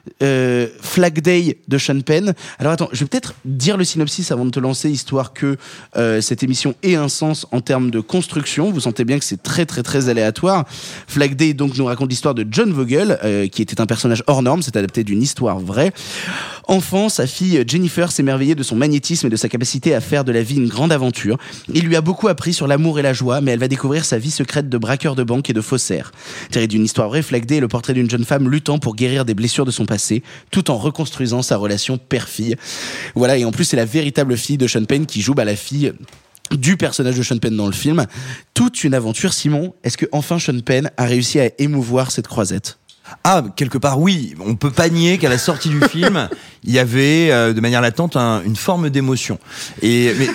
euh, 0.23 0.67
Flag 0.81 1.21
Day 1.21 1.57
de 1.67 1.77
Sean 1.77 1.99
Penn 2.01 2.33
Alors 2.59 2.73
attends, 2.73 2.89
je 2.91 2.99
vais 2.99 3.05
peut-être 3.05 3.33
dire 3.45 3.77
le 3.77 3.83
synopsis 3.83 4.31
avant 4.31 4.45
de 4.45 4.51
te 4.51 4.59
lancer, 4.59 4.89
histoire 4.89 5.33
que 5.33 5.57
euh, 5.97 6.21
cette 6.21 6.43
émission 6.43 6.75
ait 6.83 6.95
un 6.95 7.09
sens 7.09 7.47
en 7.51 7.61
termes 7.61 7.91
de 7.91 7.99
construction. 7.99 8.71
Vous 8.71 8.81
sentez 8.81 9.05
bien 9.05 9.19
que 9.19 9.25
c'est 9.25 9.41
très 9.41 9.65
très 9.65 9.83
très 9.83 10.09
aléatoire. 10.09 10.65
Flag 11.07 11.35
Day 11.35 11.53
donc 11.53 11.77
nous 11.77 11.85
raconte 11.85 12.09
l'histoire 12.09 12.35
de 12.35 12.45
John 12.49 12.71
Vogel, 12.71 13.19
euh, 13.23 13.47
qui 13.47 13.61
était 13.61 13.81
un 13.81 13.85
personnage 13.85 14.23
hors 14.27 14.41
norme, 14.41 14.61
c'est 14.61 14.75
adapté 14.75 15.03
d'une 15.03 15.21
histoire 15.21 15.59
vraie. 15.59 15.91
Enfant, 16.67 17.09
sa 17.09 17.27
fille 17.27 17.63
Jennifer 17.67 18.11
s'émerveillait 18.11 18.55
de 18.55 18.63
son 18.63 18.75
magnétisme 18.75 19.27
et 19.27 19.29
de 19.29 19.35
sa 19.35 19.49
capacité 19.49 19.93
à 19.93 20.01
faire 20.01 20.23
de 20.23 20.31
la 20.31 20.41
vie 20.41 20.55
une 20.55 20.69
grande 20.69 20.91
aventure. 20.91 21.37
Il 21.73 21.85
lui 21.85 21.95
a 21.95 22.01
beaucoup 22.01 22.27
appris 22.27 22.53
sur 22.53 22.67
l'amour 22.67 22.99
et 22.99 23.01
la 23.01 23.13
joie, 23.13 23.41
mais 23.41 23.51
elle 23.51 23.59
va 23.59 23.67
découvrir 23.67 24.05
sa 24.05 24.17
vie 24.17 24.31
secrète 24.31 24.69
de 24.69 24.77
braqueur 24.77 25.15
de 25.15 25.23
banque 25.23 25.49
et 25.49 25.53
de 25.53 25.61
faussaire. 25.61 26.11
Tiré 26.49 26.67
d'une 26.67 26.85
histoire 26.85 27.09
vraie, 27.09 27.21
Flag 27.21 27.45
Day 27.45 27.57
est 27.57 27.61
le 27.61 27.67
portrait 27.67 27.93
d'une 27.93 28.09
jeune 28.09 28.25
femme 28.25 28.49
luttant 28.49 28.79
pour 28.79 28.95
guérir 28.95 29.25
des 29.25 29.33
blessures 29.33 29.65
de 29.65 29.71
son 29.71 29.85
passé, 29.91 30.23
tout 30.51 30.71
en 30.71 30.77
reconstruisant 30.77 31.41
sa 31.41 31.57
relation 31.57 31.97
père-fille. 31.97 32.55
Voilà, 33.15 33.37
et 33.37 33.43
en 33.45 33.51
plus 33.51 33.65
c'est 33.65 33.77
la 33.77 33.85
véritable 33.85 34.37
fille 34.37 34.57
de 34.57 34.67
Sean 34.67 34.85
Penn 34.85 35.05
qui 35.05 35.21
joue 35.21 35.33
bah, 35.33 35.43
la 35.45 35.55
fille 35.57 35.91
du 36.51 36.77
personnage 36.77 37.15
de 37.17 37.23
Sean 37.23 37.37
Penn 37.39 37.55
dans 37.57 37.67
le 37.67 37.73
film. 37.73 38.05
Toute 38.53 38.83
une 38.85 38.93
aventure, 38.93 39.33
Simon. 39.33 39.73
Est-ce 39.83 39.97
que 39.97 40.05
enfin 40.13 40.39
Sean 40.39 40.59
Penn 40.61 40.89
a 40.95 41.05
réussi 41.05 41.39
à 41.41 41.49
émouvoir 41.59 42.11
cette 42.11 42.27
croisette? 42.27 42.77
Ah, 43.25 43.43
quelque 43.57 43.77
part, 43.77 43.99
oui. 43.99 44.35
On 44.45 44.55
peut 44.55 44.71
pas 44.71 44.87
nier 44.87 45.17
qu'à 45.17 45.27
la 45.27 45.37
sortie 45.37 45.67
du 45.69 45.81
film, 45.89 46.29
il 46.63 46.71
y 46.71 46.79
avait, 46.79 47.29
euh, 47.31 47.51
de 47.51 47.59
manière 47.59 47.81
latente, 47.81 48.15
un- 48.15 48.41
une 48.45 48.55
forme 48.55 48.89
d'émotion. 48.89 49.37
Et 49.81 50.13
mais, 50.17 50.27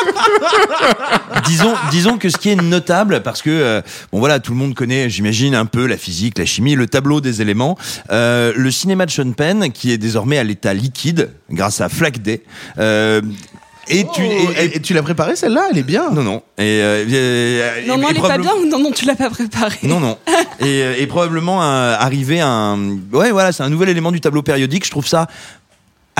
disons, 1.46 1.74
disons 1.90 2.18
que 2.18 2.28
ce 2.28 2.36
qui 2.38 2.50
est 2.50 2.56
notable, 2.56 3.22
parce 3.22 3.42
que 3.42 3.50
euh, 3.50 3.82
bon 4.12 4.18
voilà, 4.18 4.40
tout 4.40 4.52
le 4.52 4.58
monde 4.58 4.74
connaît, 4.74 5.08
j'imagine 5.10 5.54
un 5.54 5.66
peu 5.66 5.86
la 5.86 5.96
physique, 5.96 6.38
la 6.38 6.46
chimie, 6.46 6.74
le 6.74 6.86
tableau 6.86 7.20
des 7.20 7.42
éléments. 7.42 7.76
Euh, 8.10 8.52
le 8.56 8.70
cinéma 8.70 9.06
de 9.06 9.10
Sean 9.10 9.32
Penn, 9.32 9.70
qui 9.72 9.90
est 9.92 9.98
désormais 9.98 10.38
à 10.38 10.44
l'état 10.44 10.74
liquide 10.74 11.30
grâce 11.50 11.80
à 11.80 11.88
Flag 11.88 12.18
Day. 12.18 12.42
Euh, 12.78 13.20
et 13.92 14.06
tu, 14.14 14.22
et- 14.22 14.76
et- 14.76 14.80
tu 14.80 14.94
l'as 14.94 15.02
préparée 15.02 15.34
celle-là? 15.34 15.62
Elle 15.72 15.78
est 15.78 15.82
bien. 15.82 16.10
Non, 16.12 16.22
non. 16.22 16.42
Et, 16.58 16.80
euh, 16.80 17.80
et- 17.82 17.86
Non, 17.88 17.96
non, 17.98 18.06
et 18.06 18.10
elle 18.10 18.18
est 18.18 18.20
pas 18.20 18.38
bien 18.38 18.52
ou 18.62 18.66
non, 18.66 18.78
non, 18.78 18.92
tu 18.92 19.04
l'as 19.04 19.16
pas 19.16 19.30
préparée. 19.30 19.78
non, 19.82 19.98
non. 19.98 20.16
Et, 20.64 21.02
et 21.02 21.06
probablement 21.08 21.60
un- 21.62 21.92
arriver 21.94 22.40
à 22.40 22.46
un. 22.46 22.78
Ouais, 23.12 23.32
voilà, 23.32 23.50
c'est 23.50 23.64
un 23.64 23.68
nouvel 23.70 23.88
élément 23.88 24.12
du 24.12 24.20
tableau 24.20 24.42
périodique. 24.42 24.84
Je 24.84 24.90
trouve 24.92 25.08
ça 25.08 25.26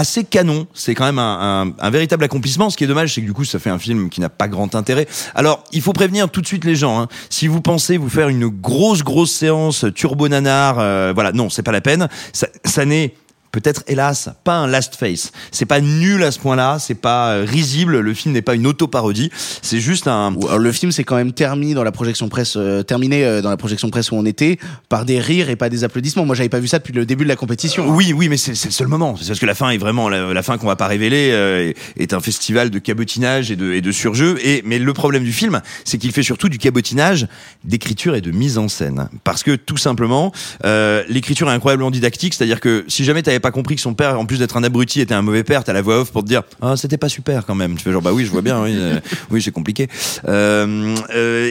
assez 0.00 0.24
canon. 0.24 0.66
C'est 0.74 0.94
quand 0.94 1.04
même 1.04 1.18
un, 1.18 1.66
un- 1.68 1.72
un 1.78 1.90
véritable 1.90 2.24
accomplissement. 2.24 2.70
Ce 2.70 2.76
qui 2.76 2.84
est 2.84 2.86
dommage, 2.86 3.14
c'est 3.14 3.20
que 3.20 3.26
du 3.26 3.32
coup, 3.34 3.44
ça 3.44 3.58
fait 3.58 3.70
un 3.70 3.78
film 3.78 4.08
qui 4.08 4.20
n'a 4.20 4.30
pas 4.30 4.48
grand 4.48 4.74
intérêt. 4.74 5.06
Alors, 5.34 5.62
il 5.72 5.82
faut 5.82 5.92
prévenir 5.92 6.28
tout 6.30 6.40
de 6.40 6.46
suite 6.46 6.64
les 6.64 6.74
gens. 6.74 7.00
hein. 7.00 7.08
Si 7.28 7.46
vous 7.46 7.60
pensez 7.60 7.96
vous 7.98 8.08
faire 8.08 8.28
une 8.28 8.48
grosse, 8.48 9.02
grosse 9.02 9.30
séance 9.32 9.84
turbo 9.94 10.28
nanar, 10.28 10.78
euh, 10.78 11.12
voilà, 11.14 11.32
non, 11.32 11.50
c'est 11.50 11.62
pas 11.62 11.72
la 11.72 11.80
peine. 11.82 12.08
Ça, 12.32 12.48
ça 12.64 12.84
n'est 12.84 13.14
peut-être 13.52 13.82
hélas 13.86 14.30
pas 14.44 14.56
un 14.56 14.66
last 14.66 14.96
face 14.96 15.32
c'est 15.50 15.66
pas 15.66 15.80
nul 15.80 16.22
à 16.22 16.30
ce 16.30 16.38
point-là 16.38 16.78
c'est 16.78 16.94
pas 16.94 17.32
euh, 17.32 17.46
risible 17.46 18.00
le 18.00 18.14
film 18.14 18.34
n'est 18.34 18.42
pas 18.42 18.54
une 18.54 18.66
auto-parodie 18.66 19.30
c'est 19.62 19.80
juste 19.80 20.06
un 20.08 20.34
Alors, 20.34 20.58
le 20.58 20.72
film 20.72 20.92
s'est 20.92 21.04
quand 21.04 21.16
même 21.16 21.32
terminé 21.32 21.74
dans 21.74 21.84
la 21.84 21.92
projection 21.92 22.28
presse, 22.28 22.54
euh, 22.56 22.82
terminé 22.82 23.24
euh, 23.24 23.42
dans 23.42 23.50
la 23.50 23.56
projection 23.56 23.90
presse 23.90 24.10
où 24.10 24.16
on 24.16 24.24
était 24.24 24.58
par 24.88 25.04
des 25.04 25.18
rires 25.18 25.50
et 25.50 25.56
pas 25.56 25.68
des 25.68 25.84
applaudissements. 25.84 26.24
Moi, 26.24 26.34
j'avais 26.34 26.48
pas 26.48 26.60
vu 26.60 26.68
ça 26.68 26.78
depuis 26.78 26.92
le 26.92 27.06
début 27.06 27.24
de 27.24 27.28
la 27.28 27.36
compétition. 27.36 27.88
Oui, 27.88 28.12
oui, 28.12 28.28
mais 28.28 28.36
c'est 28.36 28.54
c'est 28.54 28.68
le 28.68 28.72
seul 28.72 28.88
moment. 28.88 29.16
C'est 29.16 29.28
parce 29.28 29.40
que 29.40 29.46
la 29.46 29.54
fin 29.54 29.70
est 29.70 29.78
vraiment 29.78 30.08
la, 30.08 30.32
la 30.32 30.42
fin 30.42 30.58
qu'on 30.58 30.66
va 30.66 30.76
pas 30.76 30.86
révéler 30.86 31.30
euh, 31.32 31.72
est, 31.98 32.12
un 32.12 32.20
festival 32.20 32.70
de 32.70 32.78
cabotinage 32.78 33.50
et 33.50 33.56
de, 33.56 33.72
et 33.72 33.80
de 33.80 33.92
surjeu. 33.92 34.38
Et 34.42 34.62
mais 34.64 34.78
le 34.78 34.92
problème 34.92 35.24
du 35.24 35.32
film, 35.32 35.60
c'est 35.84 35.98
qu'il 35.98 36.12
fait 36.12 36.22
surtout 36.22 36.48
du 36.48 36.58
cabotinage, 36.58 37.26
d'écriture 37.64 38.14
et 38.14 38.20
de 38.20 38.30
mise 38.30 38.58
en 38.58 38.68
scène. 38.68 39.08
Parce 39.24 39.42
que 39.42 39.56
tout 39.56 39.76
simplement, 39.76 40.32
euh, 40.64 41.02
l'écriture 41.08 41.50
est 41.50 41.54
incroyablement 41.54 41.90
didactique. 41.90 42.34
C'est-à-dire 42.34 42.60
que 42.60 42.84
si 42.88 43.04
jamais 43.04 43.22
pas 43.40 43.50
compris 43.50 43.76
que 43.76 43.80
son 43.80 43.94
père, 43.94 44.18
en 44.18 44.26
plus 44.26 44.38
d'être 44.38 44.56
un 44.56 44.62
abruti, 44.62 45.00
était 45.00 45.14
un 45.14 45.22
mauvais 45.22 45.44
père, 45.44 45.64
t'as 45.64 45.72
la 45.72 45.82
voix 45.82 46.00
off 46.00 46.12
pour 46.12 46.22
te 46.22 46.28
dire 46.28 46.42
ah 46.60 46.76
c'était 46.76 46.98
pas 46.98 47.08
super 47.08 47.46
quand 47.46 47.54
même. 47.54 47.76
Tu 47.76 47.84
fais 47.84 47.92
genre 47.92 48.02
bah 48.02 48.12
oui, 48.12 48.24
je 48.24 48.30
vois 48.30 48.42
bien. 48.42 48.62
Oui, 48.62 48.74
euh, 48.76 49.00
c'est 49.40 49.50
compliqué. 49.50 49.88
Euh, 50.28 50.96
euh, 51.14 51.50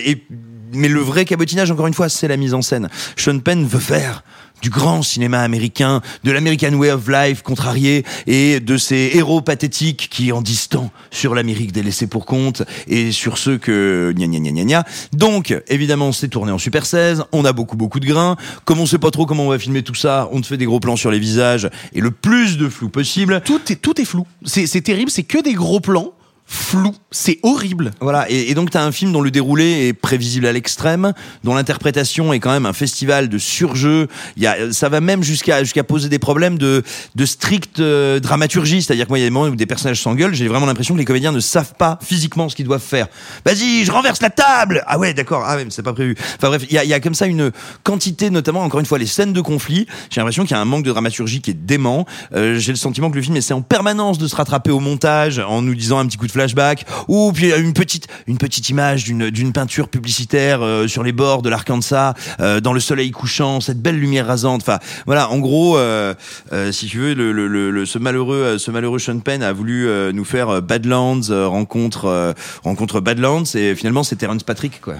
mais 0.74 0.88
le 0.88 1.00
vrai 1.00 1.26
cabotinage, 1.26 1.72
encore 1.72 1.88
une 1.88 1.94
fois, 1.94 2.10
c'est 2.10 2.28
la 2.28 2.38
mise 2.38 2.54
en 2.54 2.62
scène. 2.62 2.90
Sean 3.16 3.40
Penn 3.40 3.66
veut 3.66 3.80
faire 3.80 4.24
du 4.62 4.70
grand 4.70 5.01
cinéma 5.01 5.41
américain, 5.41 6.01
de 6.24 6.32
l'American 6.32 6.74
Way 6.74 6.91
of 6.91 7.07
Life 7.07 7.41
contrarié 7.41 8.03
et 8.28 8.60
de 8.60 8.78
ces 8.78 9.12
héros 9.14 9.41
pathétiques 9.41 10.07
qui 10.10 10.32
en 10.32 10.41
disent 10.41 10.68
tant 10.68 10.91
sur 11.12 11.36
l'Amérique 11.36 11.72
des 11.72 11.84
laissés 11.84 12.07
pour 12.07 12.26
compte 12.26 12.64
et 12.88 13.12
sur 13.12 13.38
ceux 13.38 13.57
que 13.57 14.14
gna 14.16 14.28
gna 14.28 14.39
gna 14.39 14.51
gna 14.51 14.64
gna. 14.64 14.84
Donc, 15.14 15.55
évidemment, 15.68 16.12
c'est 16.12 16.28
tourné 16.28 16.51
en 16.51 16.57
Super 16.57 16.86
16, 16.86 17.26
on 17.32 17.45
a 17.45 17.53
beaucoup 17.53 17.78
beaucoup 17.78 17.99
de 17.99 18.05
grains. 18.05 18.36
Comme 18.66 18.80
on 18.80 18.86
sait 18.86 18.99
pas 18.99 19.12
trop 19.12 19.26
comment 19.26 19.45
on 19.45 19.49
va 19.49 19.60
filmer 19.60 19.84
tout 19.84 19.95
ça, 19.95 20.30
on 20.32 20.41
te 20.41 20.47
fait 20.47 20.57
des 20.57 20.66
gros 20.66 20.80
plans 20.80 20.95
sur 20.95 21.12
les 21.12 21.20
visages 21.20 21.70
et 21.93 22.01
le 22.01 22.12
plus 22.12 22.57
de 22.57 22.70
flou 22.70 22.89
possible. 22.89 23.41
Tout 23.45 23.62
est, 23.72 23.76
tout 23.76 23.99
est 23.99 24.05
flou. 24.05 24.26
C'est 24.45 24.68
c'est 24.68 24.82
terrible, 24.82 25.12
c'est 25.12 25.24
que 25.24 25.41
des 25.41 25.53
gros 25.53 25.80
plans 25.80 26.14
flous. 26.50 26.95
C'est 27.12 27.39
horrible. 27.43 27.91
Voilà, 28.02 28.26
et, 28.30 28.54
donc 28.56 28.72
t'as 28.72 28.84
un 28.84 28.91
film 28.91 29.12
dont 29.12 29.22
le 29.22 29.30
déroulé 29.30 29.88
est 29.88 29.93
prévisible 29.93 30.47
à 30.47 30.52
l'extrême, 30.52 31.14
dont 31.43 31.54
l'interprétation 31.54 32.34
est 32.34 32.39
quand 32.39 32.52
même 32.52 32.66
un 32.66 32.74
festival 32.74 33.30
de 33.30 33.38
surjeu. 33.38 34.08
Il 34.36 34.43
y 34.43 34.47
a, 34.47 34.72
ça 34.74 34.89
va 34.89 35.00
même 35.00 35.22
jusqu'à 35.24 35.64
jusqu'à 35.64 35.84
poser 35.84 36.10
des 36.10 36.18
problèmes 36.18 36.58
de 36.58 36.84
de 37.16 37.26
stricte 37.26 37.80
euh, 37.80 38.20
dramaturgie, 38.20 38.82
c'est-à-dire 38.82 39.06
que 39.06 39.10
moi 39.10 39.20
il 39.20 39.22
y 39.22 39.26
a 39.26 39.28
des 39.28 39.34
moments 39.34 39.47
où 39.47 39.56
des 39.56 39.66
personnages 39.68 40.02
s'engueulent, 40.02 40.34
j'ai 40.34 40.47
vraiment 40.47 40.66
l'impression 40.66 40.95
que 40.95 41.00
les 41.00 41.06
comédiens 41.06 41.32
ne 41.32 41.39
savent 41.39 41.76
pas 41.78 42.00
physiquement 42.02 42.50
ce 42.50 42.56
qu'ils 42.56 42.66
doivent 42.66 42.82
faire. 42.82 43.08
Vas-y, 43.45 43.86
je 43.86 43.91
renverse 43.91 44.22
la 44.22 44.32
table. 44.32 44.84
Ah 44.88 44.97
ouais, 44.97 45.14
d'accord. 45.14 45.43
Ah 45.45 45.56
ouais, 45.56 45.66
mais 45.66 45.72
c'est 45.72 45.84
pas 45.84 45.93
prévu. 45.93 46.16
Enfin 46.38 46.47
bref, 46.47 46.64
il 46.68 46.74
y 46.74 46.80
a, 46.80 46.84
y 46.84 46.93
a 46.93 47.00
comme 47.00 47.16
ça 47.16 47.28
une 47.28 47.52
quantité, 47.84 48.32
notamment 48.32 48.64
encore 48.64 48.80
une 48.80 48.88
fois 48.88 48.97
les 48.97 49.06
scènes 49.06 49.34
de 49.34 49.41
conflit. 49.41 49.86
J'ai 50.10 50.20
l'impression 50.20 50.43
qu'il 50.43 50.52
y 50.52 50.56
a 50.56 50.62
un 50.62 50.66
manque 50.66 50.84
de 50.84 50.91
dramaturgie 50.91 51.41
qui 51.41 51.52
est 51.52 51.66
dément. 51.66 52.08
Euh, 52.34 52.58
j'ai 52.58 52.72
le 52.72 52.78
sentiment 52.78 53.12
que 53.12 53.16
le 53.16 53.22
film 53.22 53.36
essaie 53.36 53.54
en 53.54 53.62
permanence 53.62 54.18
de 54.18 54.28
se 54.28 54.36
rattraper 54.36 54.72
au 54.72 54.80
montage 54.80 55.39
en 55.39 55.62
nous 55.62 55.76
disant 55.76 56.00
un 56.00 56.08
petit 56.08 56.18
coup 56.18 56.28
de 56.28 56.32
flashback 56.40 56.86
ou 57.08 57.32
puis 57.34 57.52
une 57.52 57.74
petite 57.74 58.08
une 58.28 58.38
petite 58.38 58.70
image 58.70 59.04
d'une 59.04 59.30
d'une 59.30 59.52
peinture 59.52 59.90
publicitaire 59.90 60.62
euh, 60.62 60.88
sur 60.88 61.04
les 61.04 61.12
bords 61.12 61.42
de 61.42 61.50
l'Arkansas 61.50 62.14
euh, 62.40 62.62
dans 62.62 62.72
le 62.74 62.80
soleil 62.80 63.12
couchant, 63.12 63.60
cette 63.62 63.82
belle 63.82 64.00
lumière 64.00 64.28
rasante. 64.28 64.62
Enfin 64.62 64.80
voilà, 65.06 65.30
en 65.30 65.40
gros, 65.40 65.78
euh, 65.78 66.14
euh, 66.54 66.72
si 66.72 66.88
tu 66.88 67.00
veux, 67.00 67.14
le, 67.14 67.32
le, 67.34 67.48
le- 67.72 67.86
ce 67.86 68.00
malheureux 68.00 68.38
euh, 68.38 68.58
ce 68.58 68.72
malheureux 68.72 69.00
Sean 69.00 69.20
Penn 69.20 69.44
a 69.44 69.52
voulu 69.52 69.88
euh, 69.88 70.12
nous 70.14 70.26
faire 70.26 70.50
euh, 70.50 70.62
Badlands 70.62 71.30
euh, 71.30 71.48
rencontre 71.48 72.06
euh, 72.06 72.34
rencontre 72.64 73.02
Badlands 73.02 73.44
et 73.56 73.76
finalement 73.76 74.04
c'est 74.04 74.16
Terrence 74.16 74.44
Patrick 74.44 74.80
quoi. 74.80 74.96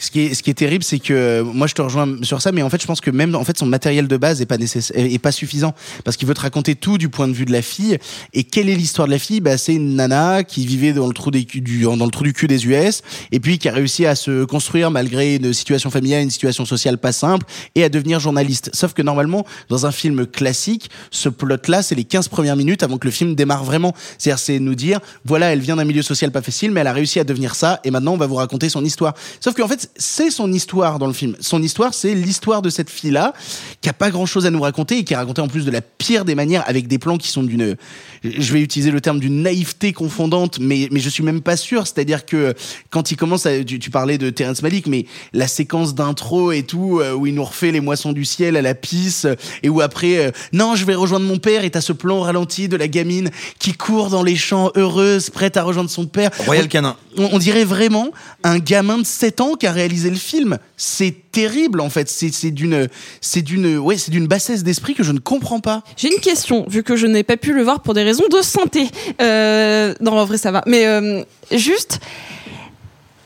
Ce 0.00 0.10
qui 0.10 0.20
est, 0.20 0.34
ce 0.34 0.42
qui 0.42 0.48
est 0.48 0.54
terrible, 0.54 0.82
c'est 0.82 0.98
que 0.98 1.12
euh, 1.12 1.44
moi 1.44 1.66
je 1.66 1.74
te 1.74 1.82
rejoins 1.82 2.16
sur 2.22 2.40
ça, 2.40 2.52
mais 2.52 2.62
en 2.62 2.70
fait 2.70 2.80
je 2.80 2.86
pense 2.86 3.02
que 3.02 3.10
même 3.10 3.34
en 3.34 3.44
fait 3.44 3.58
son 3.58 3.66
matériel 3.66 4.08
de 4.08 4.16
base 4.16 4.40
est 4.40 4.46
pas 4.46 4.56
nécessaire, 4.56 4.96
est 4.96 5.18
pas 5.18 5.30
suffisant 5.30 5.74
parce 6.04 6.16
qu'il 6.16 6.26
veut 6.26 6.32
te 6.32 6.40
raconter 6.40 6.74
tout 6.74 6.96
du 6.96 7.10
point 7.10 7.28
de 7.28 7.34
vue 7.34 7.44
de 7.44 7.52
la 7.52 7.60
fille. 7.60 7.98
Et 8.32 8.44
quelle 8.44 8.70
est 8.70 8.74
l'histoire 8.74 9.06
de 9.06 9.12
la 9.12 9.18
fille? 9.18 9.40
Bah 9.40 9.58
c'est 9.58 9.74
une 9.74 9.96
nana 9.96 10.42
qui 10.42 10.64
vivait 10.64 10.94
dans 10.94 11.06
le 11.06 11.12
trou 11.12 11.30
du 11.30 11.44
cul 11.44 12.46
des 12.46 12.66
US 12.66 13.02
et 13.30 13.40
puis 13.40 13.58
qui 13.58 13.68
a 13.68 13.72
réussi 13.72 14.06
à 14.06 14.14
se 14.14 14.44
construire 14.44 14.90
malgré 14.90 15.36
une 15.36 15.52
situation 15.52 15.90
familiale, 15.90 16.22
une 16.22 16.30
situation 16.30 16.64
sociale 16.64 16.96
pas 16.96 17.12
simple 17.12 17.44
et 17.74 17.84
à 17.84 17.90
devenir 17.90 18.20
journaliste. 18.20 18.70
Sauf 18.72 18.94
que 18.94 19.02
normalement 19.02 19.44
dans 19.68 19.84
un 19.84 19.92
film 19.92 20.26
classique, 20.26 20.88
ce 21.10 21.28
plot-là 21.28 21.82
c'est 21.82 21.94
les 21.94 22.04
15 22.04 22.28
premières 22.28 22.56
minutes 22.56 22.82
avant 22.82 22.96
que 22.96 23.06
le 23.06 23.12
film 23.12 23.34
démarre 23.34 23.64
vraiment. 23.64 23.94
C'est-à-dire 24.16 24.38
c'est 24.38 24.60
nous 24.60 24.74
dire 24.74 25.00
voilà 25.26 25.52
elle 25.52 25.60
vient 25.60 25.76
d'un 25.76 25.84
milieu 25.84 26.02
social 26.02 26.32
pas 26.32 26.40
facile 26.40 26.70
mais 26.70 26.80
elle 26.80 26.86
a 26.86 26.94
réussi 26.94 27.20
à 27.20 27.24
devenir 27.24 27.54
ça 27.54 27.80
et 27.84 27.90
maintenant 27.90 28.14
on 28.14 28.18
va 28.18 28.26
vous 28.26 28.36
raconter 28.36 28.70
son 28.70 28.82
histoire. 28.82 29.14
Sauf 29.40 29.54
qu'en 29.54 29.68
fait 29.68 29.89
c'est 29.96 30.30
son 30.30 30.52
histoire 30.52 30.98
dans 30.98 31.06
le 31.06 31.12
film. 31.12 31.36
Son 31.40 31.62
histoire, 31.62 31.94
c'est 31.94 32.14
l'histoire 32.14 32.62
de 32.62 32.70
cette 32.70 32.90
fille-là 32.90 33.32
qui 33.80 33.88
a 33.88 33.92
pas 33.92 34.10
grand-chose 34.10 34.46
à 34.46 34.50
nous 34.50 34.60
raconter 34.60 34.98
et 34.98 35.04
qui 35.04 35.12
est 35.12 35.16
racontée 35.16 35.40
en 35.42 35.48
plus 35.48 35.64
de 35.64 35.70
la 35.70 35.80
pire 35.80 36.24
des 36.24 36.34
manières 36.34 36.64
avec 36.66 36.86
des 36.88 36.98
plans 36.98 37.18
qui 37.18 37.28
sont 37.28 37.42
d'une, 37.42 37.76
je 38.24 38.52
vais 38.52 38.60
utiliser 38.60 38.90
le 38.90 39.00
terme 39.00 39.20
d'une 39.20 39.42
naïveté 39.42 39.92
confondante, 39.92 40.58
mais 40.60 40.88
mais 40.90 41.00
je 41.00 41.08
suis 41.08 41.22
même 41.22 41.40
pas 41.42 41.56
sûr. 41.56 41.86
C'est-à-dire 41.86 42.26
que 42.26 42.54
quand 42.90 43.10
il 43.10 43.16
commence, 43.16 43.46
à, 43.46 43.62
tu, 43.64 43.78
tu 43.78 43.90
parlais 43.90 44.18
de 44.18 44.30
Terrence 44.30 44.62
Malick, 44.62 44.86
mais 44.86 45.06
la 45.32 45.48
séquence 45.48 45.94
d'intro 45.94 46.52
et 46.52 46.62
tout 46.62 47.00
euh, 47.00 47.12
où 47.12 47.26
il 47.26 47.34
nous 47.34 47.44
refait 47.44 47.70
les 47.72 47.80
moissons 47.80 48.12
du 48.12 48.24
ciel 48.24 48.56
à 48.56 48.62
la 48.62 48.74
pisse 48.74 49.26
et 49.62 49.68
où 49.68 49.80
après, 49.80 50.18
euh, 50.18 50.30
non, 50.52 50.74
je 50.76 50.84
vais 50.84 50.94
rejoindre 50.94 51.26
mon 51.26 51.38
père 51.38 51.64
et 51.64 51.70
t'as 51.70 51.80
ce 51.80 51.92
plan 51.92 52.20
ralenti 52.20 52.68
de 52.68 52.76
la 52.76 52.88
gamine 52.88 53.30
qui 53.58 53.72
court 53.72 54.10
dans 54.10 54.22
les 54.22 54.36
champs 54.36 54.70
heureuse, 54.76 55.30
prête 55.30 55.56
à 55.56 55.62
rejoindre 55.62 55.90
son 55.90 56.06
père. 56.06 56.30
Royal 56.46 56.64
On- 56.64 56.68
Canin. 56.68 56.96
on, 57.16 57.28
on 57.32 57.38
dirait 57.38 57.64
vraiment 57.64 58.10
un 58.44 58.58
gamin 58.58 58.98
de 58.98 59.04
7 59.06 59.40
ans 59.40 59.54
qui 59.54 59.66
a 59.66 59.72
réalisé 59.80 60.10
le 60.10 60.16
film. 60.16 60.58
C'est 60.76 61.14
terrible 61.32 61.80
en 61.80 61.90
fait. 61.90 62.08
C'est 62.08 62.32
c'est 62.32 62.50
d'une, 62.50 62.88
c'est 63.20 63.42
d'une, 63.42 63.78
ouais, 63.78 63.96
c'est 63.96 64.10
d'une 64.10 64.26
bassesse 64.26 64.62
d'esprit 64.62 64.94
que 64.94 65.02
je 65.02 65.12
ne 65.12 65.18
comprends 65.18 65.60
pas. 65.60 65.82
J'ai 65.96 66.12
une 66.12 66.20
question, 66.20 66.66
vu 66.68 66.82
que 66.82 66.96
je 66.96 67.06
n'ai 67.06 67.22
pas 67.22 67.36
pu 67.36 67.52
le 67.52 67.62
voir 67.62 67.80
pour 67.80 67.94
des 67.94 68.02
raisons 68.02 68.28
de 68.30 68.42
santé. 68.42 68.88
Euh, 69.20 69.94
non, 70.00 70.12
en 70.18 70.24
vrai, 70.24 70.38
ça 70.38 70.50
va. 70.50 70.62
Mais 70.66 70.86
euh, 70.86 71.22
juste, 71.52 72.00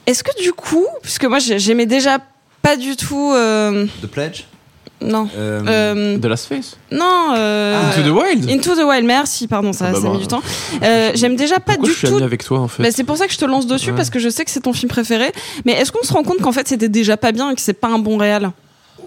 est-ce 0.07 0.23
que 0.23 0.43
du 0.43 0.53
coup, 0.53 0.87
puisque 1.03 1.25
moi 1.25 1.39
j'ai- 1.39 1.59
j'aimais 1.59 1.87
déjà 1.87 2.19
pas 2.63 2.77
du 2.77 2.97
tout. 2.97 3.33
euh, 3.35 3.87
The 4.03 4.07
Pledge? 4.07 4.45
Non. 5.03 5.29
Euh, 5.37 5.61
Euh, 5.67 6.19
De 6.19 6.29
Last 6.29 6.47
Face 6.47 6.77
non. 6.91 7.35
euh, 7.37 7.91
Into 7.91 8.03
the 8.09 8.13
Wild 8.13 8.51
Into 8.51 8.75
the 8.75 8.85
Wild, 8.85 9.05
merci, 9.05 9.47
pardon, 9.49 9.73
ça, 9.73 9.87
Ah 9.89 9.93
bah 9.93 10.01
ça 10.01 10.07
a 10.07 10.11
mis 10.11 10.17
bah. 10.17 10.21
du 10.23 10.27
temps. 10.29 10.43
Euh, 10.83 11.11
J'aime 11.15 11.37
déjà 11.37 11.61
pas 11.61 11.77
du 11.77 11.91
je 11.91 11.97
suis 11.97 12.09
tout. 12.09 12.23
avec 12.23 12.45
toi 12.45 12.61
en 12.61 12.69
fait 12.69 12.83
Bah, 12.83 12.89
c'est 12.93 13.05
pour 13.05 13.17
ça 13.17 13.27
que 13.27 13.33
je 13.33 13.39
te 13.39 13.45
lance 13.45 13.67
dessus 13.67 13.91
Ouais. 13.91 13.97
parce 13.97 14.11
que 14.11 14.19
je 14.19 14.29
sais 14.29 14.45
que 14.45 14.51
c'est 14.51 14.61
ton 14.61 14.73
film 14.73 14.89
préféré. 14.91 15.33
Mais 15.65 15.73
est-ce 15.73 15.93
qu'on 15.93 16.03
se 16.05 16.13
rend 16.13 16.23
compte 16.23 16.39
qu'en 16.41 16.53
fait 16.53 16.67
c'était 16.69 16.89
déjà 16.89 17.17
pas 17.17 17.33
bien 17.33 17.51
et 17.51 17.55
que 17.55 17.61
c'est 17.61 17.73
pas 17.75 17.89
un 17.89 17.99
bon 17.99 18.17
réal? 18.17 18.53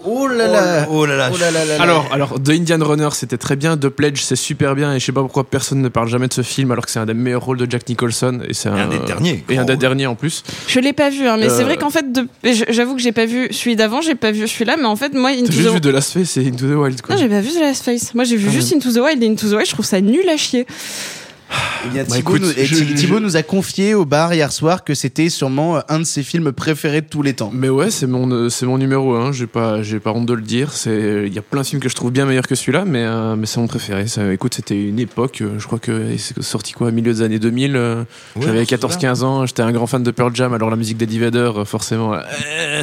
Oh 0.04 0.26
là 0.28 0.46
là. 0.48 0.86
Oh 0.90 1.04
là 1.06 1.16
là. 1.16 1.30
Oh. 1.32 1.82
Alors, 1.82 2.08
alors, 2.12 2.34
The 2.42 2.50
Indian 2.50 2.78
Runner, 2.80 3.08
c'était 3.12 3.36
très 3.36 3.56
bien. 3.56 3.76
The 3.76 3.88
Pledge, 3.88 4.20
c'est 4.22 4.36
super 4.36 4.74
bien. 4.74 4.94
Et 4.94 5.00
je 5.00 5.04
sais 5.04 5.12
pas 5.12 5.20
pourquoi 5.22 5.44
personne 5.44 5.82
ne 5.82 5.88
parle 5.88 6.08
jamais 6.08 6.28
de 6.28 6.32
ce 6.32 6.42
film, 6.42 6.70
alors 6.70 6.84
que 6.86 6.90
c'est 6.90 6.98
un 7.00 7.06
des 7.06 7.14
meilleurs 7.14 7.44
rôles 7.44 7.58
de 7.58 7.70
Jack 7.70 7.88
Nicholson. 7.88 8.40
Et 8.48 8.54
c'est 8.54 8.68
un, 8.68 8.76
un 8.76 8.86
des 8.88 8.98
derniers. 9.00 9.44
Et 9.48 9.58
un 9.58 9.64
des 9.64 9.76
derniers 9.76 10.06
en 10.06 10.14
plus. 10.14 10.42
Je 10.66 10.80
l'ai 10.80 10.92
pas 10.92 11.10
vu, 11.10 11.26
hein, 11.26 11.36
mais 11.38 11.46
Euh, 11.46 11.56
c'est 11.56 11.64
vrai 11.64 11.76
qu'en 11.76 11.90
fait, 11.90 12.12
de- 12.12 12.26
j'avoue 12.70 12.94
que 12.94 13.02
j'ai 13.02 13.12
pas 13.12 13.26
vu 13.26 13.48
celui 13.50 13.76
d'avant, 13.76 14.00
j'ai 14.00 14.14
pas 14.14 14.30
vu 14.30 14.46
celui-là, 14.48 14.76
mais 14.78 14.86
en 14.86 14.96
fait, 14.96 15.12
moi, 15.14 15.30
Into 15.30 15.46
T'as 15.46 15.52
juste 15.52 15.68
the 15.68 15.72
vu 15.74 15.80
The 15.80 15.86
Last 15.86 16.12
Face 16.12 16.36
et 16.36 16.46
Into 16.46 16.66
the 16.66 16.76
Wild, 16.76 17.02
quoi. 17.02 17.14
Non, 17.14 17.20
j'ai 17.20 17.28
pas 17.28 17.40
vu 17.40 17.50
The 17.50 17.60
Last 17.60 17.84
Face. 17.84 18.14
Moi, 18.14 18.24
j'ai 18.24 18.36
vu 18.36 18.46
Ah, 18.48 18.52
juste. 18.52 18.72
Into 18.74 18.92
the 18.92 18.98
Wild 19.02 19.22
et 19.22 19.26
Into 19.28 19.48
the 19.48 19.52
Wild, 19.52 19.66
je 19.66 19.72
trouve 19.72 19.84
ça 19.86 20.00
nul 20.00 20.28
à 20.28 20.36
chier. 20.36 20.66
Eh 21.86 21.88
bien, 21.90 22.02
Bah, 22.02 22.16
Thibaut, 22.16 22.36
écoute, 22.36 22.42
nous, 22.42 22.50
et 22.60 22.64
je- 22.66 22.74
Thi- 22.74 22.88
je- 22.88 22.94
Thibaut 22.94 23.20
nous 23.20 23.36
a 23.36 23.42
confié 23.42 23.94
au 23.94 24.04
bar 24.04 24.34
hier 24.34 24.50
soir 24.52 24.82
que 24.84 24.94
c'était 24.94 25.28
sûrement 25.28 25.76
euh, 25.76 25.80
un 25.88 26.00
de 26.00 26.04
ses 26.04 26.22
films 26.22 26.52
préférés 26.52 27.00
de 27.02 27.06
tous 27.06 27.22
les 27.22 27.34
temps. 27.34 27.50
Mais 27.54 27.68
ouais, 27.68 27.90
c'est 27.90 28.06
mon, 28.08 28.28
euh, 28.30 28.48
c'est 28.50 28.66
mon 28.66 28.78
numéro 28.78 29.14
1. 29.14 29.32
J'ai 29.32 29.46
pas, 29.46 29.82
j'ai 29.82 30.00
pas 30.00 30.10
honte 30.12 30.26
de 30.26 30.34
le 30.34 30.42
dire. 30.42 30.72
C'est, 30.72 31.24
il 31.26 31.32
y 31.32 31.38
a 31.38 31.42
plein 31.42 31.62
de 31.62 31.66
films 31.66 31.80
que 31.80 31.88
je 31.88 31.94
trouve 31.94 32.10
bien 32.10 32.26
meilleurs 32.26 32.46
que 32.48 32.54
celui-là, 32.56 32.84
mais, 32.84 33.04
euh, 33.04 33.36
mais 33.36 33.46
c'est 33.46 33.60
mon 33.60 33.68
préféré. 33.68 34.08
Ça, 34.08 34.30
écoute, 34.32 34.54
c'était 34.54 34.80
une 34.88 34.98
époque. 34.98 35.42
je 35.56 35.66
crois 35.66 35.78
que 35.78 36.16
c'est 36.18 36.42
sorti 36.42 36.72
quoi, 36.72 36.88
au 36.88 36.92
milieu 36.92 37.12
des 37.12 37.22
années 37.22 37.38
2000. 37.38 37.76
euh, 37.76 38.02
Ouais, 38.36 38.42
J'avais 38.44 38.64
c'est 38.64 38.76
14-15 38.76 39.22
ans. 39.22 39.46
J'étais 39.46 39.62
un 39.62 39.72
grand 39.72 39.86
fan 39.86 40.02
de 40.02 40.10
Pearl 40.10 40.34
Jam. 40.34 40.52
Alors 40.52 40.70
la 40.70 40.76
musique 40.76 40.96
d'Eddie 40.96 41.20
Vedder, 41.20 41.52
euh, 41.56 41.64
forcément. 41.64 42.12
euh, 42.14 42.82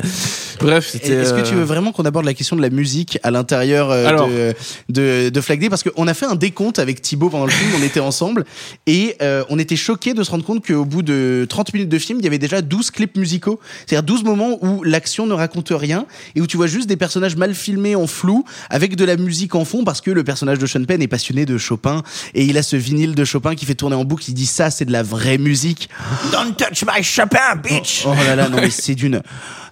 Bref, 0.62 0.88
c'était. 0.90 1.14
Est-ce 1.14 1.34
que 1.34 1.48
tu 1.48 1.54
veux 1.56 1.64
vraiment 1.64 1.92
qu'on 1.92 2.06
aborde 2.06 2.26
la 2.26 2.34
question 2.34 2.56
de 2.56 2.62
la 2.62 2.70
musique 2.70 3.20
à 3.24 3.32
l'intérieur 3.32 3.92
euh, 3.92 4.06
Alors. 4.08 4.30
de, 4.30 4.54
de, 4.90 5.30
de 5.30 5.42
Flag 5.42 5.60
Day? 5.60 5.70
Parce 5.70 5.84
qu'on 5.84 6.08
a 6.08 6.14
fait 6.14 6.26
un 6.26 6.36
décompte 6.36 6.80
avec 6.80 7.02
Thibaut 7.02 7.30
pendant 7.30 7.46
le 7.46 7.52
film, 7.52 7.72
on 7.80 7.84
était 7.84 8.00
ensemble, 8.00 8.46
et 8.88 9.16
euh, 9.22 9.44
on 9.50 9.60
était 9.60 9.76
choqués 9.76 10.14
de 10.14 10.24
se 10.24 10.32
rendre 10.32 10.46
compte 10.46 10.66
qu'au 10.66 10.86
bout 10.86 11.02
de 11.02 11.46
30 11.50 11.74
minutes 11.74 11.90
de 11.90 12.00
film, 12.00 12.20
il 12.20 12.26
y 12.26 12.28
avait 12.28 12.38
déjà 12.38 12.62
12 12.62 12.92
clips 12.92 13.18
musicaux. 13.18 13.60
C'est-à-dire 13.86 14.04
12 14.04 14.24
moments 14.24 14.58
où 14.64 14.84
l'action 14.84 15.28
ne 15.28 15.34
raconte 15.34 15.70
rien, 15.72 16.06
et 16.36 16.42
où 16.42 16.48
tu 16.48 16.58
vois 16.58 16.68
juste 16.68 16.88
des 16.88 16.98
personnages 16.98 17.36
mal 17.36 17.54
filmés 17.54 17.96
en 17.96 18.08
flou, 18.08 18.46
avec 18.70 18.96
de 18.96 19.06
la 19.06 19.18
musique 19.18 19.56
en 19.56 19.66
fond, 19.66 19.84
parce 19.84 20.02
que 20.02 20.12
le 20.12 20.24
personnage 20.24 20.60
de 20.60 20.66
Sean 20.66 20.84
Penn 20.86 21.02
est 21.02 21.08
passionné 21.08 21.46
de 21.46 21.58
Chopin, 21.58 22.04
et 22.34 22.46
il 22.46 22.58
a 22.58 22.64
ce 22.64 22.76
vinyle 22.76 23.16
de 23.16 23.26
Chopin 23.26 23.56
qui 23.56 23.66
fait 23.66 23.76
tourner 23.76 23.96
en 23.96 24.06
boucle, 24.06 24.26
il 24.28 24.34
dit 24.34 24.46
ça, 24.46 24.70
c'est 24.70 24.86
de 24.86 24.92
la 24.92 25.04
vraie 25.04 25.38
musique. 25.38 25.90
Don't 26.32 26.56
touch 26.56 26.84
my 26.86 27.04
Chopin, 27.04 27.56
bitch 27.64 28.04
Oh 28.06 28.14
là 28.26 28.36
là, 28.36 28.50
non 28.50 28.58
mais 28.62 28.70
c'est 28.70 28.96
d'une... 28.96 29.22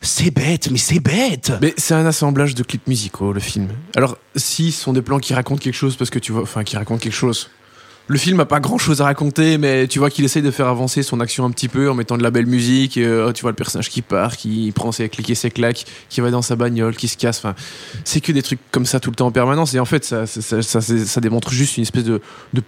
C'est 0.05 0.31
bête, 0.31 0.69
mais 0.69 0.77
c'est 0.77 0.99
bête 0.99 1.53
Mais 1.61 1.73
c'est 1.77 1.93
un 1.93 2.05
assemblage 2.05 2.55
de 2.55 2.63
clips 2.63 2.87
musicaux, 2.87 3.31
le 3.31 3.39
film. 3.39 3.69
Alors, 3.95 4.17
si 4.35 4.73
ce 4.73 4.83
sont 4.83 4.91
des 4.91 5.01
plans 5.01 5.19
qui 5.19 5.33
racontent 5.33 5.61
quelque 5.61 5.75
chose, 5.75 5.95
parce 5.95 6.09
que 6.09 6.19
tu 6.19 6.33
vois, 6.33 6.41
enfin, 6.41 6.65
qui 6.65 6.75
racontent 6.75 6.99
quelque 6.99 7.13
chose. 7.13 7.49
Le 8.07 8.17
film 8.17 8.37
a 8.41 8.45
pas 8.45 8.59
grand 8.59 8.77
chose 8.77 8.99
à 8.99 9.05
raconter, 9.05 9.57
mais 9.57 9.87
tu 9.87 9.99
vois 9.99 10.09
qu'il 10.09 10.25
essaye 10.25 10.41
de 10.41 10.51
faire 10.51 10.67
avancer 10.67 11.03
son 11.03 11.21
action 11.21 11.45
un 11.45 11.51
petit 11.51 11.69
peu 11.69 11.89
en 11.89 11.93
mettant 11.93 12.17
de 12.17 12.23
la 12.23 12.31
belle 12.31 12.47
musique. 12.47 12.97
Euh, 12.97 13.31
tu 13.31 13.43
vois 13.43 13.51
le 13.51 13.55
personnage 13.55 13.89
qui 13.89 14.01
part, 14.01 14.35
qui 14.35 14.73
prend 14.75 14.91
ses 14.91 15.07
clics 15.07 15.29
et 15.29 15.35
ses 15.35 15.49
claques, 15.49 15.85
qui 16.09 16.19
va 16.19 16.29
dans 16.29 16.41
sa 16.41 16.57
bagnole, 16.57 16.97
qui 16.97 17.07
se 17.07 17.15
casse. 17.15 17.37
Enfin, 17.37 17.55
c'est 18.03 18.19
que 18.19 18.33
des 18.33 18.41
trucs 18.41 18.59
comme 18.71 18.85
ça 18.85 18.99
tout 18.99 19.09
le 19.09 19.15
temps 19.15 19.27
en 19.27 19.31
permanence. 19.31 19.73
Et 19.73 19.79
en 19.79 19.85
fait, 19.85 20.03
ça, 20.03 20.25
ça, 20.27 21.21
démontre 21.21 21.51
juste 21.51 21.77
une 21.77 21.83
espèce 21.83 22.03
de, 22.03 22.19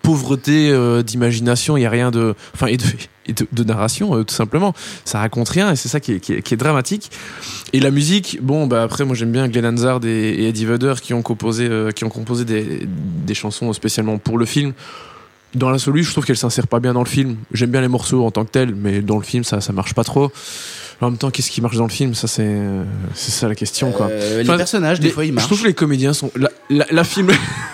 pauvreté 0.01 0.69
euh, 0.69 1.03
d'imagination. 1.03 1.75
Il 1.75 1.81
y 1.81 1.85
a 1.85 1.89
rien 1.89 2.11
de, 2.11 2.33
enfin, 2.53 2.67
et 2.67 2.77
de, 3.33 3.63
narration, 3.65 4.15
euh, 4.15 4.23
tout 4.23 4.35
simplement. 4.35 4.73
Ça 5.03 5.19
raconte 5.19 5.49
rien, 5.49 5.69
et 5.69 5.75
c'est 5.75 5.89
ça 5.89 5.99
qui 5.99 6.13
est, 6.13 6.55
dramatique. 6.55 7.11
Et 7.73 7.81
la 7.81 7.91
musique, 7.91 8.39
bon, 8.41 8.67
bah 8.67 8.83
après, 8.83 9.03
moi 9.03 9.15
j'aime 9.15 9.33
bien 9.33 9.49
Glenn 9.49 9.65
Hansard 9.65 10.05
et, 10.05 10.29
et 10.29 10.47
Eddie 10.47 10.65
Vedder 10.65 10.93
qui 11.01 11.13
ont 11.13 11.21
composé, 11.21 11.67
euh, 11.67 11.91
qui 11.91 12.05
ont 12.05 12.09
composé 12.09 12.45
des 12.45 13.33
chansons 13.33 13.73
spécialement 13.73 14.17
pour 14.17 14.37
le 14.37 14.45
film. 14.45 14.71
Dans 15.55 15.69
la 15.69 15.77
je 15.77 16.11
trouve 16.11 16.25
qu'elle 16.25 16.35
s'insère 16.35 16.67
pas 16.67 16.81
bien 16.81 16.93
dans 16.93 17.03
le 17.03 17.09
film. 17.09 17.37
J'aime 17.53 17.71
bien 17.71 17.79
les 17.79 17.87
morceaux 17.87 18.25
en 18.25 18.31
tant 18.31 18.43
que 18.43 18.51
tels, 18.51 18.75
mais 18.75 19.01
dans 19.01 19.15
le 19.15 19.23
film, 19.23 19.45
ça, 19.45 19.61
ça 19.61 19.71
marche 19.71 19.93
pas 19.93 20.03
trop. 20.03 20.31
En 21.01 21.09
même 21.09 21.17
temps, 21.17 21.29
qu'est-ce 21.29 21.51
qui 21.51 21.61
marche 21.61 21.75
dans 21.77 21.83
le 21.85 21.89
film? 21.89 22.15
Ça, 22.15 22.27
c'est, 22.27 22.57
c'est 23.13 23.31
ça 23.31 23.47
la 23.49 23.55
question, 23.55 23.91
quoi. 23.91 24.07
Euh, 24.07 24.43
les 24.43 24.57
personnages, 24.57 24.99
des 24.99 25.07
les- 25.07 25.13
fois, 25.13 25.25
ils 25.25 25.29
Je 25.29 25.33
marchent. 25.33 25.47
trouve 25.47 25.61
que 25.61 25.67
les 25.67 25.73
comédiens 25.73 26.13
sont. 26.13 26.31
La, 26.35 26.49
la, 26.69 26.85
la 26.89 27.03
film. 27.03 27.31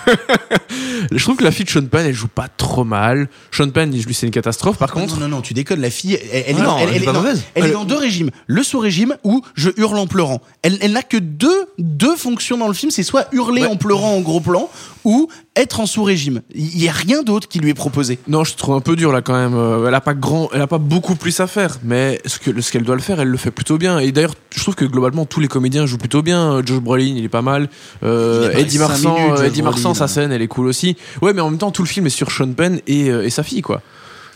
je 1.12 1.24
trouve 1.24 1.36
que 1.36 1.44
la 1.44 1.52
fille 1.52 1.66
de 1.66 1.70
Sean 1.70 1.86
Penn, 1.86 2.06
elle 2.06 2.14
joue 2.14 2.28
pas 2.28 2.48
trop 2.48 2.84
mal. 2.84 3.28
Sean 3.52 3.70
Penn, 3.70 3.92
lui, 3.92 4.14
c'est 4.14 4.26
une 4.26 4.32
catastrophe. 4.32 4.78
Par 4.78 4.92
contre, 4.92 5.16
Non, 5.16 5.22
non, 5.28 5.36
non, 5.38 5.42
tu 5.42 5.54
déconnes. 5.54 5.82
La 5.82 5.90
fille, 5.90 6.18
elle, 6.32 6.44
elle 6.48 6.56
Ah 6.58 6.62
est, 6.62 6.64
non, 6.64 6.78
elle- 6.80 6.90
elle 6.96 7.02
est 7.04 7.06
pas 7.06 7.14
non, 7.14 7.24
est 7.56 7.72
dans 7.72 7.86
deux 7.86 7.98
régimes. 7.98 8.30
Le 8.48 8.64
sous-régime 8.64 9.16
ou 9.24 9.42
je 9.56 9.70
hurle 9.78 9.98
en 9.98 10.08
pleurant. 10.08 10.42
Elle, 10.62 10.78
elle 10.82 10.94
n'a 10.94 11.04
que 11.04 11.18
deux, 11.18 11.66
deux 11.78 12.16
fonctions 12.16 12.58
dans 12.58 12.68
le 12.68 12.74
film. 12.74 12.92
C'est 12.92 13.04
soit 13.04 13.28
hurler 13.32 13.66
en 13.66 13.76
pleurant 13.76 14.16
en 14.16 14.22
gros 14.22 14.40
plan 14.42 14.70
ou 15.04 15.28
être 15.56 15.80
en 15.80 15.86
sous-régime. 15.86 16.42
Il 16.54 16.82
y 16.82 16.88
a 16.88 16.92
rien 16.92 17.24
d'autre 17.24 17.48
qui 17.48 17.60
lui 17.60 17.70
est 17.72 17.76
proposé. 17.76 18.20
Non, 18.28 18.44
je 18.44 18.54
trouve 18.56 18.76
un 18.76 18.82
peu 18.82 18.96
dur 18.96 19.12
là 19.12 19.22
quand 19.22 19.34
même. 19.34 19.56
Euh, 19.56 19.88
Elle 19.88 19.96
a 19.96 20.02
pas 20.02 20.14
grand, 20.14 20.50
elle 20.54 20.62
a 20.62 20.68
pas 20.68 20.78
beaucoup 20.78 21.16
plus 21.16 21.40
à 21.40 21.48
faire, 21.48 21.78
mais 21.84 22.22
ce 22.26 22.38
que 22.40 22.60
ce 22.62 22.72
qu'elle 22.72 22.84
doit 22.84 22.96
le 22.96 23.02
faire, 23.02 23.11
elle 23.20 23.28
le 23.28 23.38
fait 23.38 23.52
plutôt 23.52 23.78
bien. 23.78 24.00
Et 24.00 24.12
d'ailleurs, 24.12 24.36
je 24.56 24.62
trouve 24.62 24.76
que 24.76 24.86
globalement 24.86 25.26
tous 25.26 25.40
les 25.40 25.48
comédiens 25.48 25.86
jouent 25.86 25.98
plutôt 25.98 26.22
bien. 26.22 26.54
Euh, 26.54 26.64
Josh 26.66 26.80
Brolin, 26.80 27.14
il 27.18 27.24
est 27.24 27.30
pas 27.30 27.42
mal. 27.42 27.70
Euh, 28.04 28.52
Eddie 28.52 28.80
Marsan, 28.80 29.16
minutes, 29.16 29.40
euh, 29.40 29.44
Eddie 29.44 29.62
Marsan, 29.62 29.94
sa 29.94 30.08
scène, 30.08 30.32
elle 30.32 30.42
est 30.42 30.48
cool 30.48 30.68
aussi. 30.68 30.96
Ouais, 31.22 31.34
mais 31.34 31.42
en 31.42 31.50
même 31.50 31.60
temps, 31.60 31.72
tout 31.72 31.84
le 31.84 31.88
film 31.88 32.06
est 32.06 32.12
sur 32.12 32.32
Sean 32.32 32.52
Penn 32.54 32.80
et, 32.88 33.08
et 33.08 33.30
sa 33.30 33.44
fille, 33.44 33.62
quoi. 33.62 33.82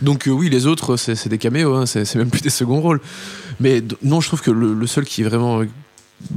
Donc 0.01 0.28
euh, 0.28 0.32
oui, 0.32 0.49
les 0.49 0.67
autres, 0.67 0.97
c'est 0.97 1.30
des 1.30 1.38
caméos, 1.38 1.73
hein, 1.73 1.86
c'est 1.86 2.15
même 2.15 2.30
plus 2.30 2.41
des 2.41 2.49
seconds 2.49 2.82
rôles. 2.82 2.99
Mais 3.59 3.82
non, 4.03 4.19
je 4.19 4.28
trouve 4.28 4.41
que 4.41 4.51
le, 4.51 4.73
le 4.73 4.88
seul 4.88 5.05
qui 5.05 5.21
est 5.21 5.26
vraiment 5.26 5.61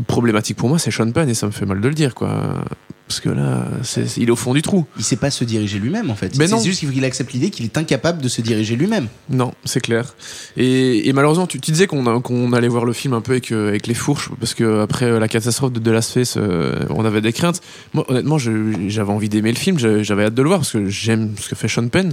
problématique 0.07 0.57
pour 0.57 0.69
moi, 0.69 0.79
c'est 0.79 0.91
Sean 0.91 1.11
Penn 1.11 1.29
et 1.29 1.35
ça 1.35 1.47
me 1.47 1.53
fait 1.53 1.67
mal 1.67 1.81
de 1.81 1.89
le 1.89 1.95
dire, 1.95 2.15
quoi. 2.15 2.65
Parce 3.09 3.21
que 3.21 3.31
là, 3.31 3.67
c'est- 3.83 4.19
il 4.19 4.29
est 4.29 4.31
au 4.31 4.37
fond 4.37 4.53
du 4.53 4.61
trou. 4.63 4.85
Il 4.99 5.03
sait 5.03 5.17
pas 5.17 5.31
se 5.31 5.43
diriger 5.43 5.79
lui-même 5.79 6.11
en 6.11 6.15
fait. 6.15 6.37
Mais 6.37 6.47
c'est 6.47 6.63
juste 6.63 6.81
qu'il 6.81 7.05
accepte 7.07 7.33
l'idée 7.33 7.49
qu'il 7.51 7.65
est 7.65 7.79
incapable 7.79 8.21
de 8.21 8.29
se 8.29 8.43
diriger 8.43 8.77
lui-même. 8.77 9.09
Non, 9.31 9.53
c'est 9.65 9.81
clair. 9.81 10.15
Et, 10.59 11.09
et 11.09 11.13
malheureusement, 11.15 11.47
tu, 11.47 11.59
tu 11.59 11.71
disais 11.73 11.87
qu'on 11.87 12.53
allait 12.53 12.69
voir 12.69 12.85
le 12.85 12.93
film 12.93 13.15
un 13.15 13.21
peu 13.23 13.33
avec, 13.33 13.51
euh, 13.51 13.69
avec 13.69 13.87
les 13.87 13.95
fourches, 13.95 14.31
parce 14.39 14.53
que 14.55 14.81
après 14.83 15.19
la 15.19 15.27
catastrophe 15.27 15.73
de 15.73 15.81
The 15.81 15.89
Last 15.89 16.13
Face, 16.13 16.35
euh, 16.37 16.85
on 16.91 17.05
avait 17.07 17.23
des 17.23 17.33
craintes. 17.33 17.61
Moi, 17.95 18.05
honnêtement, 18.09 18.37
je- 18.39 18.75
j'avais 18.89 19.11
envie 19.11 19.29
d'aimer 19.31 19.51
le 19.53 19.59
film, 19.59 19.79
j'avais 19.79 20.05
j'avais 20.05 20.25
hâte 20.25 20.35
de 20.35 20.43
le 20.43 20.49
voir, 20.49 20.61
parce 20.61 20.73
que 20.73 20.87
j'aime 20.87 21.35
ce 21.41 21.49
que 21.49 21.55
fait 21.57 21.69
Sean 21.69 21.89
Penn. 21.89 22.13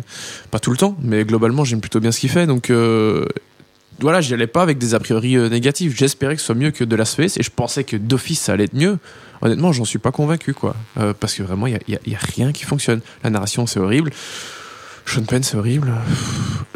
Pas 0.50 0.60
tout 0.60 0.72
le 0.72 0.78
temps, 0.78 0.96
mais 1.02 1.26
globalement, 1.26 1.66
j'aime 1.66 1.82
plutôt 1.82 2.00
bien 2.00 2.12
ce 2.14 2.20
qu'il 2.22 2.30
fait. 2.30 2.48
Donc 2.48 2.70
euh, 2.70 3.26
voilà, 4.00 4.22
j'y 4.22 4.34
allais 4.34 4.48
pas 4.48 4.62
avec 4.62 4.78
des 4.78 4.94
a 4.94 5.00
priori 5.00 5.38
euh, 5.38 5.50
négatifs. 5.50 5.96
J'espérais 5.98 6.36
que 6.36 6.42
ce 6.42 6.48
soit 6.48 6.56
mieux 6.56 6.72
que 6.72 6.84
The 6.84 6.94
Last 6.94 7.16
Face, 7.16 7.38
et 7.38 7.44
je 7.44 7.52
pensais 7.52 7.84
que 7.84 7.98
d'office, 7.98 8.42
ça 8.42 8.54
allait 8.54 8.66
être 8.66 8.74
mieux. 8.74 8.98
Honnêtement, 9.42 9.72
j'en 9.72 9.86
suis 9.86 10.00
pas 10.00 10.12
convaincu, 10.12 10.54
quoi. 10.54 10.76
Euh, 10.98 11.14
parce 11.20 11.34
que 11.34 11.44
vraiment, 11.44 11.68
il 11.68 11.80
y 11.88 11.96
a, 11.96 12.18
a 12.18 12.26
rien 12.36 12.52
qui 12.52 12.64
fonctionne. 12.64 13.02
La 13.24 13.30
narration, 13.30 13.68
c'est 13.68 13.80
horrible. 13.80 14.12
Sean 15.06 15.24
Penn, 15.24 15.44
c'est 15.44 15.56
horrible. 15.58 15.94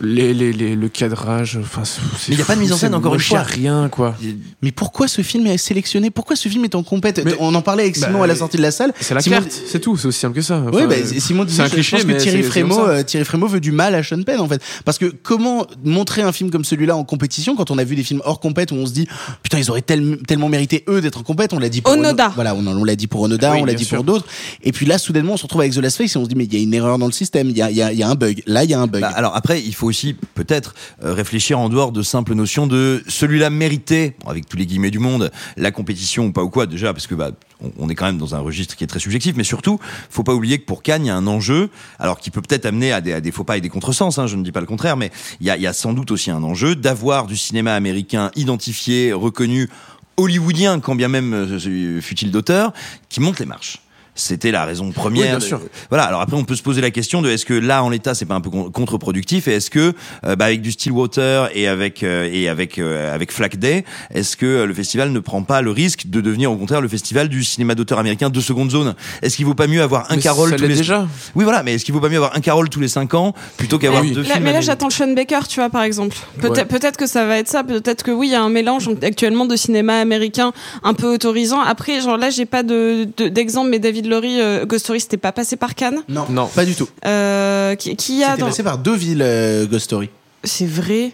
Les, 0.01 0.33
les, 0.33 0.53
les- 0.53 0.75
le 0.77 0.87
cadrage, 0.87 1.57
enfin, 1.61 1.81
il 2.29 2.35
n'y 2.35 2.41
a 2.41 2.45
pas 2.45 2.55
de 2.55 2.61
mise 2.61 2.71
en 2.71 2.77
scène 2.77 2.95
encore 2.95 3.13
une 3.15 3.19
fois. 3.19 3.41
rien, 3.41 3.89
quoi. 3.89 4.15
Mais 4.61 4.71
pourquoi 4.71 5.09
ce 5.09 5.21
film 5.23 5.45
est 5.47 5.57
sélectionné? 5.57 6.09
Pourquoi 6.09 6.37
ce 6.37 6.47
film 6.47 6.63
est 6.63 6.73
en 6.75 6.83
compète? 6.83 7.21
Mais- 7.25 7.35
On 7.41 7.53
en 7.53 7.61
parlait 7.61 7.83
avec 7.83 7.97
Simon 7.97 8.19
Bah, 8.19 8.23
à 8.23 8.27
la 8.27 8.35
sortie 8.35 8.55
de 8.55 8.61
la 8.61 8.71
salle. 8.71 8.93
C'est 9.01 9.13
la 9.13 9.19
Simon- 9.19 9.37
carte, 9.39 9.51
c'est 9.67 9.79
tout, 9.79 9.97
c'est 9.97 10.07
aussi 10.07 10.19
simple 10.19 10.35
que 10.35 10.41
ça. 10.41 10.63
Oui, 10.71 10.83
bah, 10.87 10.95
Simon 11.17 11.43
disait, 11.43 11.57
c'est 11.57 11.63
un 11.63 11.67
je 11.67 11.73
cliché, 11.73 11.97
pense 11.97 12.03
que 12.05 12.07
mais 12.07 12.17
Thierry 12.17 12.43
Frémaux, 12.43 12.79
euh, 12.79 13.03
Thierry 13.03 13.25
Frémaux 13.25 13.47
veut 13.47 13.59
du 13.59 13.73
mal 13.73 13.93
à 13.93 14.01
Sean 14.03 14.21
Penn 14.23 14.39
en 14.39 14.47
fait, 14.47 14.61
parce 14.85 14.97
que 14.97 15.07
comment 15.07 15.65
montrer 15.83 16.21
un 16.21 16.31
film 16.31 16.49
comme 16.49 16.63
celui-là 16.63 16.95
en 16.95 17.03
compétition 17.03 17.57
quand 17.57 17.69
on 17.71 17.77
a 17.77 17.83
vu 17.83 17.97
des 17.97 18.03
films 18.03 18.21
hors 18.23 18.39
compète 18.39 18.71
où 18.71 18.75
on 18.75 18.85
se 18.85 18.93
dit 18.93 19.07
putain 19.43 19.57
ils 19.59 19.69
auraient 19.69 19.81
tel- 19.81 20.19
tellement 20.27 20.47
mérité 20.47 20.85
eux 20.87 21.01
d'être 21.01 21.17
en 21.19 21.23
compète, 21.23 21.51
on 21.51 21.59
l'a 21.59 21.67
dit 21.69 21.81
pour 21.81 21.91
Onoda. 21.93 22.27
Ono- 22.27 22.35
voilà, 22.35 22.55
on, 22.55 22.65
on 22.65 22.83
l'a 22.85 22.95
dit 22.95 23.07
pour 23.07 23.19
Onoda, 23.21 23.51
Oui, 23.51 23.59
on 23.61 23.65
l'a 23.65 23.73
dit 23.73 23.83
sûr. 23.83 23.97
pour 23.97 24.05
d'autres, 24.05 24.25
et 24.63 24.71
puis 24.71 24.85
là 24.85 24.97
soudainement 24.97 25.33
on 25.33 25.37
se 25.37 25.43
retrouve 25.43 25.61
avec 25.61 25.73
The 25.73 25.77
Last 25.79 25.97
Face 25.97 26.15
et 26.15 26.19
on 26.19 26.23
se 26.23 26.29
dit 26.29 26.35
mais 26.35 26.45
il 26.45 26.53
y 26.53 26.57
a 26.57 26.61
une 26.63 26.73
erreur 26.73 26.97
dans 26.99 27.05
le 27.07 27.11
système, 27.11 27.49
il 27.49 27.57
y 27.57 27.61
a, 27.61 27.69
il 27.69 27.75
y 27.75 27.81
a- 27.81 27.91
y 27.91 28.01
a 28.03 28.07
un 28.09 28.15
là 28.45 28.63
il 28.63 28.69
y 28.69 28.73
a 28.73 28.79
un 28.79 28.87
bug. 28.87 29.01
Bah, 29.01 29.11
alors 29.15 29.35
après, 29.35 29.61
il 29.61 29.73
faut 29.73 29.87
aussi 29.87 30.15
peut-être 30.33 30.75
euh, 31.03 31.13
réfléchir 31.13 31.59
en 31.59 31.69
dehors 31.69 31.91
de 31.91 32.01
simples 32.01 32.33
notions 32.33 32.67
de 32.67 33.03
celui-là 33.07 33.49
méritait, 33.49 34.15
avec 34.27 34.47
tous 34.47 34.57
les 34.57 34.65
guillemets 34.65 34.91
du 34.91 34.99
monde, 34.99 35.31
la 35.57 35.71
compétition 35.71 36.27
ou 36.27 36.31
pas 36.31 36.43
ou 36.43 36.49
quoi. 36.49 36.65
Déjà 36.65 36.93
parce 36.93 37.07
que 37.07 37.15
bah 37.15 37.31
on, 37.77 37.89
est 37.89 37.95
quand 37.95 38.05
même 38.05 38.17
dans 38.17 38.35
un 38.35 38.39
registre 38.39 38.75
qui 38.75 38.83
est 38.83 38.87
très 38.87 38.99
subjectif, 38.99 39.35
mais 39.35 39.43
surtout, 39.43 39.79
faut 40.09 40.23
pas 40.23 40.33
oublier 40.33 40.59
que 40.59 40.65
pour 40.65 40.81
Cannes, 40.81 41.05
il 41.05 41.07
y 41.07 41.11
a 41.11 41.15
un 41.15 41.27
enjeu, 41.27 41.69
alors 41.99 42.19
qui 42.19 42.31
peut 42.31 42.41
peut-être 42.41 42.65
amener 42.65 42.93
à 42.93 43.01
des, 43.01 43.31
faux 43.31 43.43
pas 43.43 43.57
et 43.57 43.61
des 43.61 43.69
contresens. 43.69 44.17
Hein, 44.17 44.27
je 44.27 44.35
ne 44.35 44.43
dis 44.43 44.51
pas 44.51 44.61
le 44.61 44.65
contraire, 44.65 44.97
mais 44.97 45.11
il 45.41 45.47
y 45.47 45.49
a, 45.49 45.57
y 45.57 45.67
a 45.67 45.73
sans 45.73 45.93
doute 45.93 46.11
aussi 46.11 46.31
un 46.31 46.43
enjeu 46.43 46.75
d'avoir 46.75 47.27
du 47.27 47.35
cinéma 47.35 47.73
américain 47.75 48.31
identifié, 48.35 49.11
reconnu 49.13 49.69
hollywoodien, 50.17 50.79
quand 50.79 50.95
bien 50.95 51.07
même 51.07 51.33
euh, 51.33 52.01
fut-il 52.01 52.31
d'auteur, 52.31 52.73
qui 53.09 53.19
monte 53.19 53.39
les 53.39 53.45
marches. 53.45 53.81
C'était 54.19 54.51
la 54.51 54.65
raison 54.65 54.91
première. 54.91 55.23
Oui, 55.23 55.29
bien 55.29 55.39
sûr. 55.39 55.61
Voilà. 55.89 56.03
Alors 56.03 56.19
après, 56.21 56.35
on 56.35 56.43
peut 56.43 56.55
se 56.55 56.61
poser 56.61 56.81
la 56.81 56.91
question 56.91 57.21
de 57.21 57.29
est-ce 57.29 57.45
que 57.45 57.53
là, 57.53 57.83
en 57.83 57.89
l'état, 57.89 58.13
c'est 58.13 58.25
pas 58.25 58.35
un 58.35 58.41
peu 58.41 58.49
con- 58.49 58.69
contre-productif 58.69 59.47
et 59.47 59.53
est-ce 59.55 59.69
que 59.69 59.93
euh, 60.25 60.35
bah, 60.35 60.45
avec 60.45 60.61
du 60.61 60.71
Stillwater 60.71 61.49
et 61.55 61.67
avec 61.67 62.03
euh, 62.03 62.29
et 62.31 62.49
avec 62.49 62.77
euh, 62.79 63.13
avec 63.15 63.31
Flack 63.31 63.57
Day, 63.57 63.85
est-ce 64.13 64.35
que 64.35 64.45
euh, 64.45 64.65
le 64.65 64.73
festival 64.73 65.11
ne 65.11 65.19
prend 65.19 65.43
pas 65.43 65.61
le 65.61 65.71
risque 65.71 66.07
de 66.07 66.19
devenir 66.21 66.51
au 66.51 66.57
contraire 66.57 66.81
le 66.81 66.87
festival 66.89 67.29
du 67.29 67.43
cinéma 67.43 67.75
d'auteur 67.75 67.99
américain 67.99 68.29
de 68.29 68.41
seconde 68.41 68.71
zone? 68.71 68.95
Est-ce 69.21 69.37
qu'il 69.37 69.45
vaut 69.45 69.53
pas 69.55 69.67
mieux 69.67 69.81
avoir 69.81 70.11
un 70.11 70.15
Mais 70.17 70.21
Carole 70.21 70.49
ça 70.49 70.55
tous 70.57 70.63
les 70.63 70.75
déjà. 70.75 71.07
Oui, 71.35 71.43
voilà. 71.45 71.63
Mais 71.63 71.75
est-ce 71.75 71.85
qu'il 71.85 71.93
vaut 71.93 72.01
pas 72.01 72.09
mieux 72.09 72.17
avoir 72.17 72.35
un 72.35 72.41
Carole 72.41 72.69
tous 72.69 72.81
les 72.81 72.87
cinq 72.89 73.13
ans 73.13 73.33
plutôt 73.57 73.79
qu'avoir 73.79 74.03
Mais- 74.03 74.11
deux 74.11 74.23
là, 74.23 74.33
films 74.33 74.43
mais 74.43 74.53
là, 74.53 74.61
j'attends 74.61 74.87
le 74.87 74.91
Sean 74.93 75.13
Baker, 75.13 75.39
tu 75.47 75.59
vois, 75.61 75.69
par 75.69 75.83
exemple. 75.83 76.17
Peut-être 76.41 76.57
Ouais. 76.57 76.65
peut-être 76.65 76.97
que 76.97 77.07
ça 77.07 77.25
va 77.25 77.37
être 77.37 77.47
ça. 77.47 77.63
Peut-être 77.63 78.03
que 78.03 78.11
oui, 78.11 78.27
il 78.27 78.31
y 78.31 78.35
a 78.35 78.41
un 78.41 78.49
mélange 78.49 78.89
actuellement 79.01 79.45
de 79.45 79.55
cinéma 79.55 79.99
américain 79.99 80.51
un 80.83 80.93
peu 80.93 81.07
autorisant. 81.13 81.61
Après, 81.61 82.01
genre 82.01 82.17
là, 82.17 82.29
j'ai 82.29 82.45
pas 82.45 82.63
de 82.63 83.07
de- 83.17 83.27
d'exemple, 83.29 83.69
mais 83.69 83.79
David 83.79 84.07
Laurie, 84.09 84.41
euh, 84.41 84.65
Ghost 84.65 84.83
Story, 84.83 84.99
c'était 84.99 85.17
pas 85.17 85.31
passé 85.31 85.55
par 85.55 85.75
Cannes. 85.75 86.03
Non, 86.09 86.25
non, 86.29 86.47
pas 86.47 86.65
du 86.65 86.75
tout. 86.75 86.89
Euh, 87.05 87.75
qui, 87.75 87.95
qui 87.95 88.23
a 88.23 88.31
C'était 88.31 88.41
dans... 88.41 88.47
passé 88.47 88.63
par 88.63 88.77
deux 88.77 88.95
villes, 88.95 89.21
euh, 89.21 89.65
Ghost 89.65 89.85
Story. 89.85 90.09
C'est 90.43 90.65
vrai. 90.65 91.11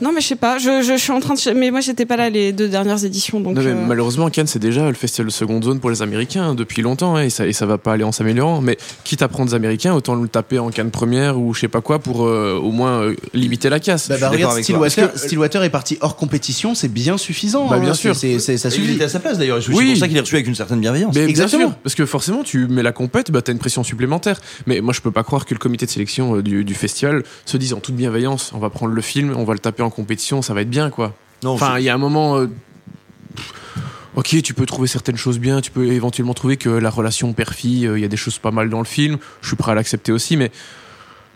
Non, 0.00 0.12
mais 0.12 0.20
je 0.20 0.26
sais 0.28 0.36
pas. 0.36 0.58
Je, 0.58 0.82
je 0.82 0.96
suis 0.96 1.12
en 1.12 1.20
train 1.20 1.34
de. 1.34 1.50
Mais 1.54 1.70
moi, 1.70 1.80
j'étais 1.80 2.06
pas 2.06 2.16
là 2.16 2.30
les 2.30 2.52
deux 2.52 2.68
dernières 2.68 3.04
éditions, 3.04 3.40
donc. 3.40 3.54
Non, 3.56 3.62
mais 3.62 3.70
euh, 3.70 3.74
malheureusement, 3.86 4.28
Cannes, 4.30 4.46
c'est 4.46 4.58
déjà 4.58 4.86
le 4.88 4.94
festival 4.94 5.26
de 5.26 5.32
seconde 5.32 5.64
zone 5.64 5.80
pour 5.80 5.90
les 5.90 6.02
Américains 6.02 6.44
hein, 6.50 6.54
depuis 6.54 6.82
longtemps, 6.82 7.16
hein, 7.16 7.22
et, 7.24 7.30
ça, 7.30 7.46
et 7.46 7.52
ça 7.52 7.66
va 7.66 7.78
pas 7.78 7.92
aller 7.92 8.04
en 8.04 8.12
s'améliorant. 8.12 8.60
Mais 8.60 8.76
quitte 9.04 9.22
à 9.22 9.28
prendre 9.28 9.50
des 9.50 9.54
Américains, 9.54 9.94
autant 9.94 10.14
le 10.14 10.28
taper 10.28 10.58
en 10.58 10.70
Cannes 10.70 10.90
première 10.90 11.38
ou 11.38 11.54
je 11.54 11.60
sais 11.60 11.68
pas 11.68 11.80
quoi 11.80 11.98
pour 11.98 12.26
euh, 12.26 12.58
au 12.62 12.70
moins 12.72 13.00
euh, 13.02 13.14
limiter 13.32 13.68
la 13.70 13.80
casse. 13.80 14.08
Bah, 14.08 14.16
bah, 14.20 14.30
regarde. 14.30 14.60
Stillwater, 14.62 15.12
que- 15.12 15.18
Stillwater 15.18 15.62
est 15.64 15.70
parti 15.70 15.98
hors 16.00 16.16
compétition, 16.16 16.74
c'est 16.74 16.88
bien 16.92 17.16
suffisant. 17.18 17.66
Bah, 17.68 17.78
bien 17.78 17.90
hein, 17.90 17.94
sûr. 17.94 18.14
c'est- 18.16 18.38
c'est- 18.38 18.56
ça 18.58 18.70
suffit. 18.70 18.86
Il 18.88 18.94
était 18.94 19.04
à 19.04 19.08
sa 19.08 19.20
place 19.20 19.38
d'ailleurs. 19.38 19.62
C'est 19.62 19.72
Oui. 19.72 19.90
pour 19.92 19.96
ça 19.98 20.08
qu'il 20.08 20.16
est 20.16 20.20
reçu 20.20 20.34
avec 20.34 20.46
une 20.46 20.54
certaine 20.54 20.80
bienveillance. 20.80 21.14
Mais 21.14 21.22
bien 21.22 21.28
Exactement. 21.30 21.68
sûr, 21.68 21.74
parce 21.82 21.94
que 21.94 22.06
forcément, 22.06 22.42
tu 22.42 22.66
mets 22.66 22.82
la 22.82 22.92
compète, 22.92 23.30
bah, 23.30 23.42
t'as 23.42 23.52
une 23.52 23.58
pression 23.58 23.82
supplémentaire. 23.84 24.40
Mais 24.66 24.80
moi, 24.80 24.92
je 24.92 25.00
peux 25.00 25.10
pas 25.10 25.22
croire 25.24 25.44
que 25.46 25.54
le 25.54 25.58
comité 25.58 25.86
de 25.86 25.90
sélection 25.90 26.36
euh, 26.36 26.42
du, 26.42 26.64
du 26.64 26.74
festival 26.74 27.22
se 27.46 27.56
dise 27.56 27.72
en 27.74 27.80
toute 27.80 27.94
bienveillance, 27.96 28.52
on 28.54 28.58
va 28.58 28.70
prendre 28.70 28.92
le 28.92 29.02
film, 29.02 29.34
on 29.36 29.44
va 29.44 29.53
le 29.54 29.58
taper 29.60 29.82
en 29.82 29.90
compétition, 29.90 30.42
ça 30.42 30.52
va 30.54 30.60
être 30.62 30.70
bien, 30.70 30.90
quoi. 30.90 31.14
Non, 31.42 31.52
enfin, 31.52 31.78
il 31.78 31.84
y 31.84 31.88
a 31.88 31.94
un 31.94 31.98
moment. 31.98 32.36
euh, 32.36 32.48
Ok, 34.16 34.40
tu 34.44 34.54
peux 34.54 34.64
trouver 34.64 34.86
certaines 34.86 35.16
choses 35.16 35.40
bien, 35.40 35.60
tu 35.60 35.72
peux 35.72 35.86
éventuellement 35.88 36.34
trouver 36.34 36.56
que 36.56 36.68
la 36.68 36.88
relation 36.88 37.32
père-fille, 37.32 37.86
euh, 37.86 37.98
il 37.98 38.02
y 38.02 38.04
a 38.04 38.08
des 38.08 38.16
choses 38.16 38.38
pas 38.38 38.52
mal 38.52 38.70
dans 38.70 38.78
le 38.78 38.84
film, 38.84 39.18
je 39.42 39.48
suis 39.48 39.56
prêt 39.56 39.72
à 39.72 39.74
l'accepter 39.74 40.12
aussi, 40.12 40.36
mais 40.36 40.52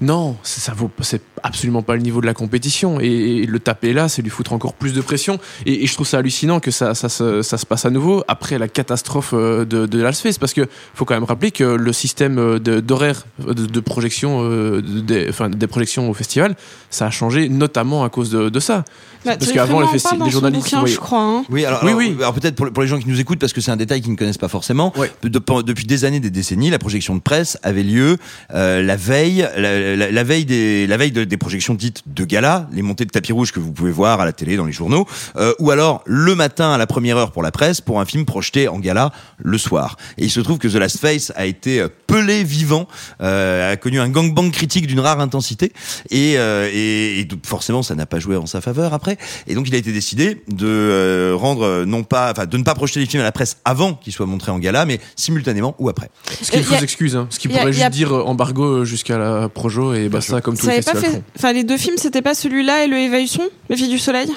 non, 0.01 0.37
c'est- 0.43 0.61
ça 0.61 0.73
vaut, 0.75 0.91
c'est 1.01 1.23
absolument 1.43 1.83
pas 1.83 1.95
le 1.97 2.03
niveau 2.03 2.21
de 2.21 2.27
la 2.27 2.35
compétition. 2.35 3.01
Et, 3.01 3.07
et 3.07 3.47
le 3.47 3.59
taper 3.61 3.93
là, 3.93 4.09
c'est 4.09 4.23
lui 4.23 4.31
foutre 4.31 4.53
encore 4.53 4.75
plus 4.75 4.93
de 4.93 5.01
pression. 5.01 5.39
Et, 5.67 5.85
et 5.85 5.87
je 5.87 5.95
trouve 5.95 6.07
ça 6.07 6.19
hallucinant 6.19 6.61
que 6.61 6.71
ça, 6.71 6.95
ça, 6.95 7.09
se- 7.09 7.43
ça 7.43 7.59
se 7.59 7.67
passe 7.67 7.85
à 7.87 7.91
nouveau 7.91 8.25
après 8.29 8.59
la 8.59 8.69
catastrophe 8.69 9.31
euh, 9.35 9.65
de, 9.65 9.87
de. 9.87 10.03
Parce 10.41 10.53
que 10.55 10.67
faut 10.95 11.05
quand 11.05 11.15
même 11.15 11.25
rappeler 11.25 11.51
que 11.51 11.65
le 11.65 11.93
système 11.93 12.39
euh, 12.39 12.59
de- 12.59 12.81
d'horaire 12.81 13.27
de, 13.47 13.53
de 13.67 13.81
projection, 13.81 14.41
euh, 14.43 14.81
de- 14.83 15.01
des, 15.01 15.27
enfin, 15.29 15.49
des 15.49 15.67
projections 15.67 16.09
au 16.11 16.15
festival, 16.15 16.57
ça 16.91 17.07
a 17.07 17.11
changé 17.11 17.49
notamment 17.49 18.05
à 18.05 18.09
cause 18.09 18.31
de, 18.31 18.49
de 18.49 18.61
ça. 18.61 18.85
bah, 19.25 19.37
parce 19.37 19.53
qu'avant, 19.53 19.81
les, 19.81 19.87
Frémont 19.87 19.93
en 19.93 19.97
festi- 19.97 20.03
parle 20.05 20.19
dans 20.19 20.25
les 20.25 20.31
journalistes. 20.31 20.65
bouquin, 20.65 20.81
voyaient- 20.81 20.95
je 20.95 21.01
crois. 21.01 21.21
hein. 21.23 21.45
Oui, 21.51 21.65
alors, 21.65 21.81
Oui, 21.83 21.89
alors, 21.91 21.99
oui. 21.99 22.17
alors 22.19 22.35
peut-être 22.35 22.55
pour, 22.55 22.71
pour 22.73 22.83
les 22.83 22.89
gens 22.89 22.99
qui 22.99 23.09
nous 23.09 23.21
écoutent, 23.21 23.39
parce 23.39 23.53
que 23.53 23.61
c'est 23.61 23.71
un 23.71 23.77
détail 23.77 24.01
qu'ils 24.01 24.13
ne 24.13 24.17
connaissent 24.17 24.39
pas 24.39 24.49
forcément. 24.49 24.93
de- 25.23 25.29
de- 25.29 25.63
depuis 25.63 25.85
des 25.87 26.05
années, 26.05 26.21
des 26.21 26.31
décennies, 26.31 26.71
la 26.71 26.79
projection 26.79 27.15
de 27.17 27.21
presse 27.21 27.59
avait 27.63 27.83
lieu 27.83 28.17
euh, 28.55 28.83
la 28.83 28.97
veille, 28.97 29.47
la, 29.57 29.88
la- 29.97 30.11
la 30.11 30.25
veille 30.25 30.45
des, 30.45 30.87
la 30.87 30.97
veille 30.97 31.13
de- 31.13 31.25
des 31.25 31.37
projections 31.37 31.75
dites 31.75 32.03
de 32.07 32.25
gala, 32.25 32.69
les 32.73 32.83
montées 32.83 33.05
de 33.05 33.11
tapis 33.11 33.33
rouge 33.33 33.53
que 33.53 33.61
vous 33.61 33.73
pouvez 33.73 33.91
voir 33.91 34.21
à 34.21 34.25
la 34.25 34.33
télé, 34.33 34.57
dans 34.57 34.65
les 34.67 34.73
journaux, 34.73 35.07
euh, 35.37 35.53
ou 35.59 35.71
alors 35.71 36.03
le 36.07 36.35
matin 36.35 36.73
à 36.73 36.79
la 36.79 36.87
première 36.87 37.17
heure 37.17 37.33
pour 37.33 37.43
la 37.43 37.51
presse 37.51 37.81
pour 37.81 38.01
un 38.01 38.05
film 38.05 38.25
projeté 38.25 38.69
en 38.69 38.79
gala 38.79 39.13
le 39.39 39.59
soir. 39.59 39.97
Et 40.17 40.25
il 40.25 40.31
se 40.31 40.41
trouve 40.41 40.59
que 40.59 40.69
The 40.69 40.75
Last 40.75 40.99
Face 40.99 41.33
a 41.37 41.47
été 41.47 41.81
euh, 41.81 41.89
pelé 42.07 42.45
vivant, 42.45 42.89
euh, 43.21 43.73
a 43.73 43.77
connu 43.77 44.01
un 44.01 44.09
gangbang 44.09 44.51
critique 44.51 44.87
d'une 44.87 45.01
rare 45.01 45.21
intensité, 45.21 45.73
et, 46.11 46.35
euh, 46.39 46.69
et, 46.73 47.27
forcément 47.45 47.83
ça 47.83 47.95
n'a 47.95 48.07
pas 48.07 48.19
joué 48.19 48.37
en 48.37 48.47
sa 48.47 48.61
faveur 48.61 48.95
après. 48.95 49.19
Et 49.47 49.55
donc 49.55 49.69
il 49.69 49.75
a 49.75 49.79
été 49.79 49.93
décidé 49.93 50.43
de 50.49 50.67
euh, 50.67 51.35
rendre 51.37 51.85
non 51.85 52.03
pas, 52.05 52.31
enfin 52.33 52.47
de 52.47 52.57
ne 52.57 52.63
pas 52.63 52.75
projeter 52.75 53.01
les 53.01 53.07
films 53.07 53.21
à 53.21 53.25
la 53.25 53.33
presse 53.33 53.59
avant 53.65 53.95
qu'ils 53.95 54.13
soient 54.13 54.27
montrés 54.27 54.51
en 54.53 54.59
gala, 54.59 54.85
mais 54.85 55.01
simultanément 55.17 55.75
ou 55.79 55.89
après. 55.89 56.11
Ce 56.43 56.51
qui 56.51 56.57
est 56.57 56.61
une 56.61 56.65
fausse 56.65 56.83
excuse. 56.83 57.17
Hein. 57.17 57.27
Ce 57.31 57.39
qui 57.39 57.49
pourrait 57.49 57.73
juste 57.73 57.85
a- 57.85 57.91
dire 57.91 58.13
embargo 58.13 58.85
jusqu'à 58.85 59.19
la 59.19 59.49
et 59.95 60.09
basta, 60.09 60.41
comme 60.41 60.57
tous 60.57 60.67
Ça 60.67 60.73
les 60.73 60.77
avait 60.79 60.83
pas 60.85 60.93
festivals 60.93 61.17
fait. 61.17 61.23
Enfin, 61.37 61.53
les 61.53 61.65
deux 61.65 61.77
films, 61.77 61.97
c'était 61.99 62.23
pas 62.23 62.35
celui-là 62.35 62.85
et 62.85 62.87
le 62.89 62.97
Évaluation, 62.99 63.43
Les 63.69 63.77
Filles 63.77 63.89
du 63.89 63.99
Soleil? 63.99 64.29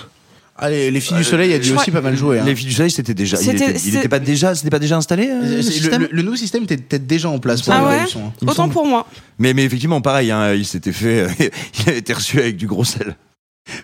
Allez, 0.64 0.92
les 0.92 1.00
filles 1.00 1.18
du 1.18 1.24
soleil 1.24 1.52
a 1.54 1.58
dû 1.60 1.72
aussi 1.76 1.90
pas 1.90 2.02
mal 2.02 2.16
jouer. 2.16 2.38
hein. 2.40 2.44
Les 2.46 2.56
filles 2.56 2.68
du 2.68 2.74
soleil 2.74 2.92
c'était 2.92 3.16
déjà, 3.16 3.38
il 3.40 3.46
C'était- 3.46 3.56
était, 3.70 3.72
il 3.72 3.80
c'est- 3.80 3.98
était 3.98 4.08
pas 4.10 4.20
déjà, 4.20 4.54
c'était 4.54 4.70
pas 4.70 4.78
déjà 4.78 4.96
installé 4.98 5.28
euh, 5.28 5.42
le 5.42 5.48
C'est- 5.48 5.56
le, 5.56 5.62
système? 5.64 6.02
le- 6.04 6.10
le 6.12 6.22
nouveau 6.22 6.36
système 6.36 6.64
était 6.64 6.78
peut-être 6.78 7.08
déjà 7.08 7.30
en 7.30 7.40
place 7.40 7.64
pour 7.64 7.74
Ah 7.74 7.84
ouais 7.88 7.98
hein. 8.16 8.32
Autant 8.46 8.70
pour 8.70 8.86
moi. 8.86 9.08
Mais, 9.40 9.54
mais 9.56 9.64
effectivement, 9.64 10.02
pareil, 10.02 10.30
hein, 10.30 10.54
il 10.54 10.66
s'était 10.66 10.92
fait, 10.92 11.26
il 11.80 11.90
avait 11.90 11.98
été 12.00 12.14
reçu 12.14 12.38
avec 12.40 12.58
du 12.58 12.68
gros 12.68 12.84
sel. 12.84 13.16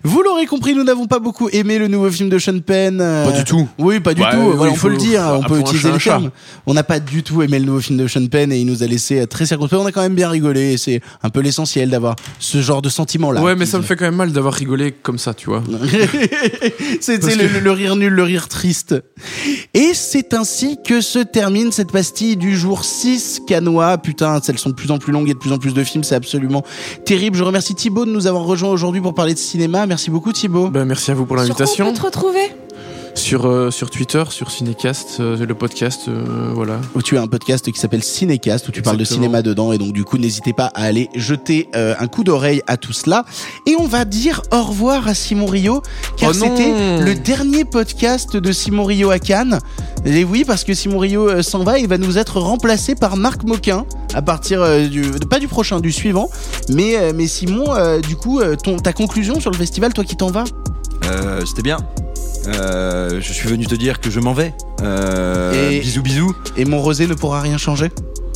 Vous 0.03 0.23
l'aurez 0.23 0.47
compris, 0.47 0.73
nous 0.73 0.83
n'avons 0.83 1.05
pas 1.05 1.19
beaucoup 1.19 1.49
aimé 1.49 1.77
le 1.77 1.87
nouveau 1.87 2.09
film 2.09 2.29
de 2.29 2.39
Sean 2.39 2.59
Penn. 2.59 2.99
euh, 2.99 3.25
Pas 3.25 3.37
du 3.37 3.43
tout. 3.43 3.67
Oui, 3.77 3.99
pas 3.99 4.15
du 4.15 4.21
Ouais, 4.23 4.31
tout. 4.31 4.37
oui, 4.37 4.53
Voilà, 4.55 4.71
on 4.71 4.73
il 4.73 4.73
peut 4.73 4.79
faut- 4.81 4.89
le 4.89 4.97
dire, 4.97 5.21
on 5.39 5.43
peut 5.43 5.59
utiliser 5.59 5.91
chat. 5.99 6.11
termes. 6.17 6.31
On 6.65 6.73
n'a 6.73 6.83
pas 6.83 6.99
du 6.99 7.21
tout 7.21 7.43
aimé 7.43 7.59
le 7.59 7.65
nouveau 7.65 7.79
film 7.79 7.97
de 7.99 8.07
Sean 8.07 8.25
Penn 8.25 8.51
et 8.51 8.59
il 8.59 8.65
nous 8.65 8.81
a 8.81 8.87
laissé 8.87 9.19
euh, 9.19 9.25
très 9.27 9.45
circonspect. 9.45 9.79
On 9.79 9.85
a 9.85 9.91
quand 9.91 10.01
même 10.01 10.15
bien 10.15 10.29
rigolé. 10.29 10.73
et 10.73 10.77
C'est 10.77 11.01
un 11.21 11.29
peu 11.29 11.41
l'essentiel 11.41 11.91
d'avoir 11.91 12.15
ce 12.39 12.59
genre 12.59 12.81
de 12.81 12.89
sentiment-là. 12.89 13.41
Ouais, 13.41 13.55
mais 13.55 13.67
ça 13.67 13.77
me 13.77 13.83
fait 13.83 13.95
quand 13.95 14.05
même 14.05 14.15
mal 14.15 14.31
d'avoir 14.31 14.55
rigolé 14.55 14.91
comme 14.91 15.19
ça, 15.19 15.35
tu 15.35 15.45
vois. 15.51 15.61
C'est 16.99 17.23
le, 17.23 17.47
que- 17.47 17.63
le 17.63 17.71
rire 17.71 17.95
nul, 17.95 18.11
le 18.13 18.23
rire 18.23 18.47
triste. 18.47 18.95
Et 19.75 19.91
c'est 19.93 20.33
ainsi 20.33 20.77
que 20.83 21.01
se 21.01 21.19
termine 21.19 21.71
cette 21.71 21.91
pastille 21.91 22.35
du 22.35 22.57
jour 22.57 22.83
6 22.83 23.41
canois. 23.47 23.97
Putain, 23.99 24.39
elles 24.47 24.57
sont 24.57 24.69
de 24.69 24.75
plus 24.75 24.89
en 24.91 24.97
plus 24.97 25.13
longues 25.13 25.29
et 25.29 25.33
de 25.33 25.37
plus 25.39 25.51
en 25.51 25.59
plus 25.59 25.73
de 25.75 25.83
films. 25.83 26.03
C'est 26.03 26.15
absolument 26.15 26.63
terrible. 27.05 27.37
Je 27.37 27.43
remercie 27.43 27.75
Thibaut 27.75 28.05
de 28.05 28.11
nous 28.11 28.25
avoir 28.25 28.43
rejoints 28.43 28.69
aujourd'hui 28.71 29.01
pour 29.01 29.13
parler 29.13 29.33
de 29.35 29.39
cinéma. 29.39 29.66
Merci 29.87 30.09
beaucoup 30.09 30.31
Thibaut. 30.31 30.69
Ben, 30.69 30.85
merci 30.85 31.11
à 31.11 31.13
vous 31.13 31.25
pour 31.25 31.35
on 31.37 31.39
l'invitation. 31.41 31.87
peut 31.87 31.97
te 31.97 32.05
retrouver? 32.05 32.51
Sur, 33.17 33.45
euh, 33.47 33.71
sur 33.71 33.89
Twitter, 33.89 34.23
sur 34.29 34.51
Cinécast, 34.51 35.17
euh, 35.19 35.43
le 35.45 35.53
podcast, 35.55 36.03
euh, 36.07 36.51
voilà. 36.53 36.79
où 36.95 37.01
tu 37.01 37.17
as 37.17 37.21
un 37.21 37.27
podcast 37.27 37.69
qui 37.71 37.79
s'appelle 37.79 38.03
Cinécast 38.03 38.67
où 38.69 38.71
tu 38.71 38.81
parles 38.81 38.95
de 38.97 39.03
cinéma 39.03 39.41
dedans 39.41 39.73
et 39.73 39.77
donc 39.77 39.91
du 39.91 40.05
coup 40.05 40.17
n'hésitez 40.17 40.53
pas 40.53 40.67
à 40.67 40.83
aller 40.83 41.09
jeter 41.15 41.67
euh, 41.75 41.93
un 41.99 42.07
coup 42.07 42.23
d'oreille 42.23 42.61
à 42.67 42.77
tout 42.77 42.93
cela. 42.93 43.25
Et 43.65 43.75
on 43.79 43.87
va 43.87 44.05
dire 44.05 44.41
au 44.53 44.61
revoir 44.61 45.07
à 45.07 45.13
Simon 45.13 45.47
Rio 45.47 45.81
car 46.15 46.29
Oh 46.29 46.33
c'était 46.33 47.01
le 47.03 47.15
dernier 47.15 47.65
podcast 47.65 48.37
de 48.37 48.51
Simon 48.51 48.85
Rio 48.85 49.09
à 49.09 49.19
Cannes. 49.19 49.59
Et 50.05 50.23
oui 50.23 50.45
parce 50.45 50.63
que 50.63 50.73
Simon 50.73 50.99
Rio 50.99 51.27
euh, 51.27 51.41
s'en 51.41 51.63
va 51.63 51.79
il 51.79 51.87
va 51.87 51.97
nous 51.97 52.17
être 52.17 52.39
remplacé 52.39 52.95
par 52.95 53.17
Marc 53.17 53.43
Moquin 53.43 53.85
à 54.13 54.21
partir 54.21 54.61
euh, 54.61 54.87
du 54.87 55.01
pas 55.29 55.39
du 55.39 55.47
prochain 55.49 55.79
du 55.81 55.91
suivant. 55.91 56.29
Mais 56.69 56.95
euh, 56.95 57.11
mais 57.13 57.27
Simon 57.27 57.75
euh, 57.75 57.99
du 57.99 58.15
coup 58.15 58.39
euh, 58.39 58.55
ton 58.55 58.77
ta 58.77 58.93
conclusion 58.93 59.41
sur 59.41 59.51
le 59.51 59.57
festival 59.57 59.91
toi 59.91 60.03
qui 60.05 60.15
t'en 60.15 60.29
vas? 60.31 60.45
Euh, 61.05 61.41
c'était 61.45 61.63
bien. 61.63 61.77
Euh, 62.47 63.19
je 63.21 63.33
suis 63.33 63.47
venu 63.49 63.65
te 63.65 63.75
dire 63.75 63.99
que 63.99 64.09
je 64.09 64.19
m'en 64.19 64.33
vais. 64.33 64.53
Euh, 64.81 65.69
Et- 65.71 65.79
Bisous, 65.79 66.01
bisous. 66.01 66.35
et 66.55 66.65
mon 66.65 66.79
rosé 66.81 67.07
ne 67.07 67.13
pourra 67.13 67.41
rien 67.41 67.57
changer? 67.57 67.89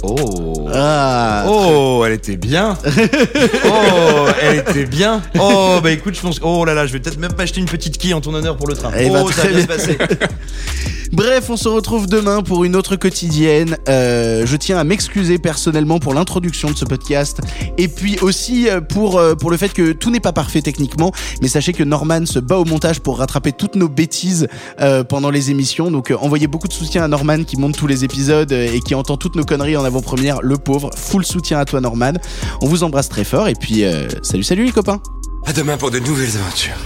Oh. 0.04 0.68
ah 0.74 1.46
Oh, 1.48 2.04
elle 2.06 2.14
était 2.14 2.38
bien. 2.38 2.78
oh, 3.66 4.28
elle 4.42 4.60
était 4.60 4.86
bien. 4.86 5.22
Oh, 5.40 5.80
bah 5.82 5.92
écoute, 5.92 6.16
je 6.16 6.22
pense. 6.22 6.40
Oh 6.42 6.66
là 6.66 6.74
là, 6.74 6.88
je 6.88 6.94
vais 6.94 7.00
peut-être 7.00 7.20
même 7.20 7.34
m'acheter 7.38 7.60
une 7.60 7.68
petite 7.68 7.98
quille 7.98 8.14
en 8.14 8.22
ton 8.22 8.34
honneur 8.34 8.58
pour 8.58 8.68
le 8.68 8.76
train. 8.76 8.92
Eh 8.98 9.10
oh, 9.10 9.14
bah, 9.14 9.34
ça 9.34 9.48
bien 9.48 9.62
se 9.62 9.68
passer. 9.68 9.98
Bref, 11.12 11.50
on 11.50 11.58
se 11.58 11.68
retrouve 11.68 12.08
demain 12.08 12.42
pour 12.42 12.64
une 12.64 12.74
autre 12.74 12.96
quotidienne. 12.96 13.78
Euh, 13.90 14.46
je 14.46 14.56
tiens 14.56 14.78
à 14.78 14.86
m'excuser 14.86 15.40
personnellement 15.40 16.00
pour 16.00 16.14
l'introduction 16.14 16.72
de 16.72 16.78
ce 16.78 16.86
podcast 16.86 17.42
et 17.78 17.90
puis 17.90 18.18
aussi 18.22 18.70
euh, 18.70 18.80
pour 18.80 19.18
euh, 19.20 19.36
pour 19.36 19.52
le 19.52 19.58
fait 19.58 19.74
que 19.74 19.92
tout 19.92 20.10
n'est 20.10 20.22
pas 20.22 20.32
parfait 20.32 20.62
techniquement. 20.62 21.12
Mais 21.42 21.50
sachez 21.50 21.74
que 21.74 21.84
Norman 21.84 22.26
se 22.26 22.40
bat 22.40 22.56
au 22.58 22.64
montage 22.64 23.02
pour 23.02 23.18
rattraper 23.18 23.52
toutes 23.52 23.76
nos 23.76 23.90
bêtises 23.90 24.48
euh, 24.80 25.04
pendant 25.04 25.32
les 25.32 25.52
émissions. 25.52 25.92
Donc 25.92 26.12
euh, 26.12 26.18
envoyez 26.18 26.48
beaucoup 26.48 26.70
de 26.70 26.74
soutien 26.74 27.04
à 27.04 27.10
Norman 27.10 27.44
qui 27.44 27.58
monte 27.58 27.76
tous 27.76 27.88
les 27.88 28.06
épisodes 28.06 28.54
et 28.54 28.80
qui 28.80 28.96
entend 28.96 29.18
toutes 29.18 29.36
nos 29.36 29.44
conneries 29.44 29.76
en 29.76 29.84
avant-première. 29.92 30.42
Le 30.42 30.58
pauvre, 30.58 30.90
full 30.96 31.26
soutien 31.26 31.60
à 31.60 31.66
toi 31.66 31.82
Norman. 31.82 32.14
On 32.62 32.68
vous 32.68 32.84
embrasse 32.84 33.10
très 33.10 33.24
fort 33.24 33.48
et 33.48 33.56
puis 33.56 33.84
euh, 33.84 34.08
salut 34.24 34.44
salut 34.44 34.66
les 34.66 34.72
copains. 34.72 35.02
À 35.46 35.54
demain 35.54 35.78
pour 35.78 35.92
de 35.92 36.00
nouvelles 36.00 36.38
aventures. 36.38 36.78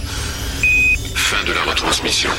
Fin 1.14 1.44
de 1.46 1.52
la 1.52 1.62
retransmission. 1.70 2.30